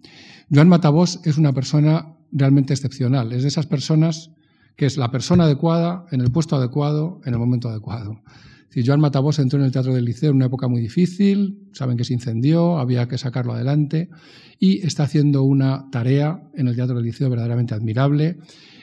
Joan 0.54 0.68
Matabós 0.68 1.20
es 1.24 1.36
una 1.36 1.52
persona 1.52 2.14
realmente 2.30 2.74
excepcional. 2.74 3.32
Es 3.32 3.42
de 3.42 3.48
esas 3.48 3.66
personas 3.66 4.30
que 4.76 4.86
es 4.86 4.96
la 4.96 5.10
persona 5.10 5.44
adecuada, 5.44 6.06
en 6.12 6.20
el 6.20 6.30
puesto 6.30 6.54
adecuado, 6.54 7.20
en 7.24 7.32
el 7.34 7.40
momento 7.40 7.68
adecuado. 7.68 8.22
Si 8.70 8.84
Joan 8.84 9.00
Matabos 9.00 9.38
entró 9.38 9.58
en 9.58 9.64
el 9.64 9.72
Teatro 9.72 9.94
del 9.94 10.04
Liceo 10.04 10.30
en 10.30 10.36
una 10.36 10.46
época 10.46 10.68
muy 10.68 10.80
difícil, 10.80 11.68
saben 11.72 11.96
que 11.96 12.04
se 12.04 12.12
incendió, 12.12 12.78
había 12.78 13.08
que 13.08 13.16
sacarlo 13.16 13.52
adelante, 13.52 14.10
y 14.58 14.86
está 14.86 15.04
haciendo 15.04 15.42
una 15.42 15.88
tarea 15.90 16.42
en 16.54 16.68
el 16.68 16.76
Teatro 16.76 16.96
del 16.96 17.04
Liceo 17.04 17.30
verdaderamente 17.30 17.74
admirable. 17.74 18.38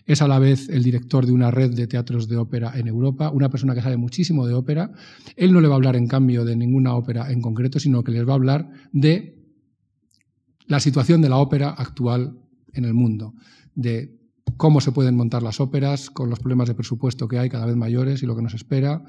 Es 0.07 0.21
a 0.21 0.27
la 0.27 0.39
vez 0.39 0.69
el 0.69 0.83
director 0.83 1.25
de 1.25 1.31
una 1.31 1.51
red 1.51 1.73
de 1.73 1.87
teatros 1.87 2.27
de 2.27 2.37
ópera 2.37 2.73
en 2.75 2.87
Europa, 2.87 3.29
una 3.31 3.49
persona 3.49 3.75
que 3.75 3.81
sabe 3.81 3.97
muchísimo 3.97 4.47
de 4.47 4.53
ópera. 4.53 4.91
Él 5.35 5.51
no 5.51 5.61
le 5.61 5.67
va 5.67 5.75
a 5.75 5.77
hablar, 5.77 5.95
en 5.95 6.07
cambio, 6.07 6.45
de 6.45 6.55
ninguna 6.55 6.95
ópera 6.95 7.31
en 7.31 7.41
concreto, 7.41 7.79
sino 7.79 8.03
que 8.03 8.11
les 8.11 8.27
va 8.27 8.33
a 8.33 8.35
hablar 8.35 8.69
de 8.91 9.35
la 10.67 10.79
situación 10.79 11.21
de 11.21 11.29
la 11.29 11.37
ópera 11.37 11.69
actual 11.69 12.39
en 12.73 12.85
el 12.85 12.93
mundo, 12.93 13.33
de 13.75 14.15
cómo 14.57 14.81
se 14.81 14.91
pueden 14.91 15.15
montar 15.15 15.43
las 15.43 15.59
óperas 15.59 16.09
con 16.09 16.29
los 16.29 16.39
problemas 16.39 16.67
de 16.67 16.75
presupuesto 16.75 17.27
que 17.27 17.39
hay 17.39 17.49
cada 17.49 17.65
vez 17.65 17.75
mayores 17.75 18.23
y 18.23 18.25
lo 18.25 18.35
que 18.35 18.41
nos 18.41 18.53
espera. 18.53 19.03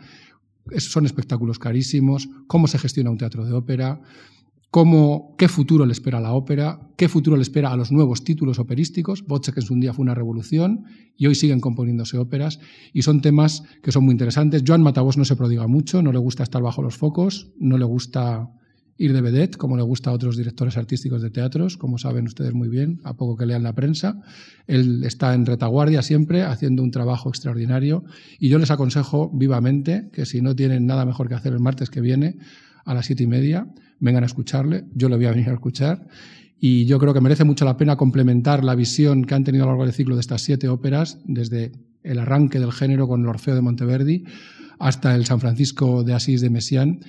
Son 0.78 1.06
espectáculos 1.06 1.58
carísimos, 1.58 2.28
cómo 2.46 2.66
se 2.66 2.78
gestiona 2.78 3.10
un 3.10 3.18
teatro 3.18 3.44
de 3.44 3.52
ópera, 3.52 4.00
cómo, 4.70 5.34
qué 5.38 5.48
futuro 5.48 5.86
le 5.86 5.92
espera 5.92 6.18
a 6.18 6.20
la 6.20 6.32
ópera, 6.32 6.80
qué 6.96 7.08
futuro 7.08 7.36
le 7.36 7.42
espera 7.42 7.72
a 7.72 7.76
los 7.76 7.92
nuevos 7.92 8.24
títulos 8.24 8.58
operísticos. 8.58 9.22
que 9.22 9.60
en 9.60 9.72
un 9.72 9.80
día 9.80 9.92
fue 9.92 10.02
una 10.02 10.14
revolución 10.14 10.84
y 11.16 11.26
hoy 11.26 11.34
siguen 11.34 11.60
componiéndose 11.60 12.18
óperas 12.18 12.60
y 12.92 13.02
son 13.02 13.20
temas 13.20 13.62
que 13.82 13.92
son 13.92 14.04
muy 14.04 14.12
interesantes. 14.12 14.64
Joan 14.66 14.82
Matabos 14.82 15.16
no 15.16 15.24
se 15.24 15.36
prodiga 15.36 15.66
mucho, 15.66 16.02
no 16.02 16.12
le 16.12 16.18
gusta 16.18 16.42
estar 16.42 16.62
bajo 16.62 16.82
los 16.82 16.96
focos, 16.96 17.52
no 17.58 17.78
le 17.78 17.84
gusta 17.84 18.50
ir 18.98 19.12
de 19.12 19.20
vedette, 19.20 19.56
como 19.56 19.76
le 19.76 19.82
gusta 19.82 20.10
a 20.10 20.12
otros 20.12 20.36
directores 20.36 20.76
artísticos 20.76 21.22
de 21.22 21.30
teatros, 21.30 21.76
como 21.76 21.98
saben 21.98 22.26
ustedes 22.26 22.54
muy 22.54 22.68
bien, 22.68 23.00
a 23.04 23.14
poco 23.14 23.36
que 23.36 23.46
lean 23.46 23.62
la 23.62 23.74
prensa. 23.74 24.20
Él 24.66 25.04
está 25.04 25.34
en 25.34 25.44
retaguardia 25.44 26.02
siempre, 26.02 26.42
haciendo 26.42 26.82
un 26.82 26.90
trabajo 26.90 27.28
extraordinario, 27.28 28.04
y 28.38 28.48
yo 28.48 28.58
les 28.58 28.70
aconsejo 28.70 29.30
vivamente 29.32 30.08
que 30.12 30.24
si 30.24 30.40
no 30.40 30.56
tienen 30.56 30.86
nada 30.86 31.04
mejor 31.04 31.28
que 31.28 31.34
hacer 31.34 31.52
el 31.52 31.60
martes 31.60 31.90
que 31.90 32.00
viene, 32.00 32.38
a 32.84 32.94
las 32.94 33.06
siete 33.06 33.24
y 33.24 33.26
media, 33.26 33.66
vengan 33.98 34.22
a 34.22 34.26
escucharle, 34.26 34.84
yo 34.94 35.08
le 35.08 35.16
voy 35.16 35.26
a 35.26 35.30
venir 35.30 35.50
a 35.50 35.54
escuchar, 35.54 36.06
y 36.58 36.86
yo 36.86 36.98
creo 36.98 37.12
que 37.12 37.20
merece 37.20 37.44
mucho 37.44 37.64
la 37.64 37.76
pena 37.76 37.96
complementar 37.96 38.64
la 38.64 38.74
visión 38.74 39.24
que 39.24 39.34
han 39.34 39.44
tenido 39.44 39.64
a 39.64 39.66
lo 39.66 39.72
largo 39.72 39.84
del 39.84 39.92
ciclo 39.92 40.14
de 40.14 40.20
estas 40.20 40.42
siete 40.42 40.68
óperas, 40.68 41.18
desde 41.26 41.72
el 42.02 42.18
arranque 42.18 42.60
del 42.60 42.72
género 42.72 43.08
con 43.08 43.20
el 43.22 43.28
Orfeo 43.28 43.54
de 43.54 43.60
Monteverdi 43.60 44.24
hasta 44.78 45.14
el 45.14 45.26
San 45.26 45.40
Francisco 45.40 46.04
de 46.04 46.14
Asís 46.14 46.40
de 46.40 46.50
Messiaen, 46.50 47.00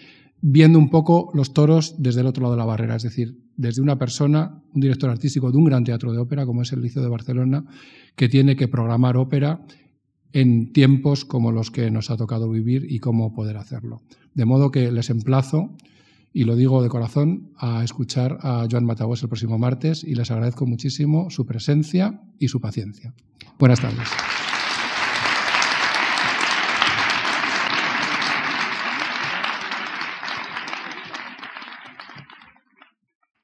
viendo 0.42 0.80
un 0.80 0.90
poco 0.90 1.32
los 1.34 1.54
toros 1.54 1.96
desde 1.98 2.22
el 2.22 2.28
otro 2.28 2.44
lado 2.44 2.54
de 2.54 2.60
la 2.60 2.66
barrera, 2.66 2.96
es 2.96 3.04
decir, 3.04 3.38
desde 3.56 3.82
una 3.82 3.98
persona, 3.98 4.62
un 4.74 4.82
director 4.82 5.10
artístico 5.10 5.52
de 5.52 5.58
un 5.58 5.66
gran 5.66 5.84
teatro 5.84 6.12
de 6.12 6.20
ópera, 6.20 6.46
como 6.46 6.62
es 6.62 6.72
el 6.74 6.82
Liceo 6.82 7.02
de 7.02 7.10
Barcelona, 7.10 7.66
que 8.16 8.30
tiene 8.30 8.56
que 8.56 8.68
programar 8.68 9.18
ópera 9.18 9.66
en 10.34 10.72
tiempos 10.74 11.26
como 11.26 11.52
los 11.52 11.72
que 11.72 11.90
nos 11.90 12.12
ha 12.12 12.18
tocado 12.18 12.50
vivir 12.50 12.86
y 12.90 13.00
cómo 13.00 13.34
poder 13.34 13.58
hacerlo. 13.58 14.02
De 14.34 14.46
modo 14.46 14.72
que 14.72 14.92
les 14.92 15.10
emplazo, 15.10 15.76
y 16.34 16.44
lo 16.44 16.56
digo 16.56 16.84
de 16.84 16.90
corazón, 16.90 17.52
a 17.58 17.84
escuchar 17.84 18.38
a 18.42 18.68
Joan 18.70 18.86
Matagos 18.86 19.24
el 19.24 19.30
próximo 19.30 19.58
martes 19.58 20.04
y 20.04 20.14
les 20.14 20.30
agradezco 20.30 20.68
muchísimo 20.68 21.32
su 21.32 21.46
presencia 21.48 22.22
y 22.38 22.50
su 22.50 22.62
paciencia. 22.62 23.16
Buenas 23.58 23.82
tardes. 23.82 24.08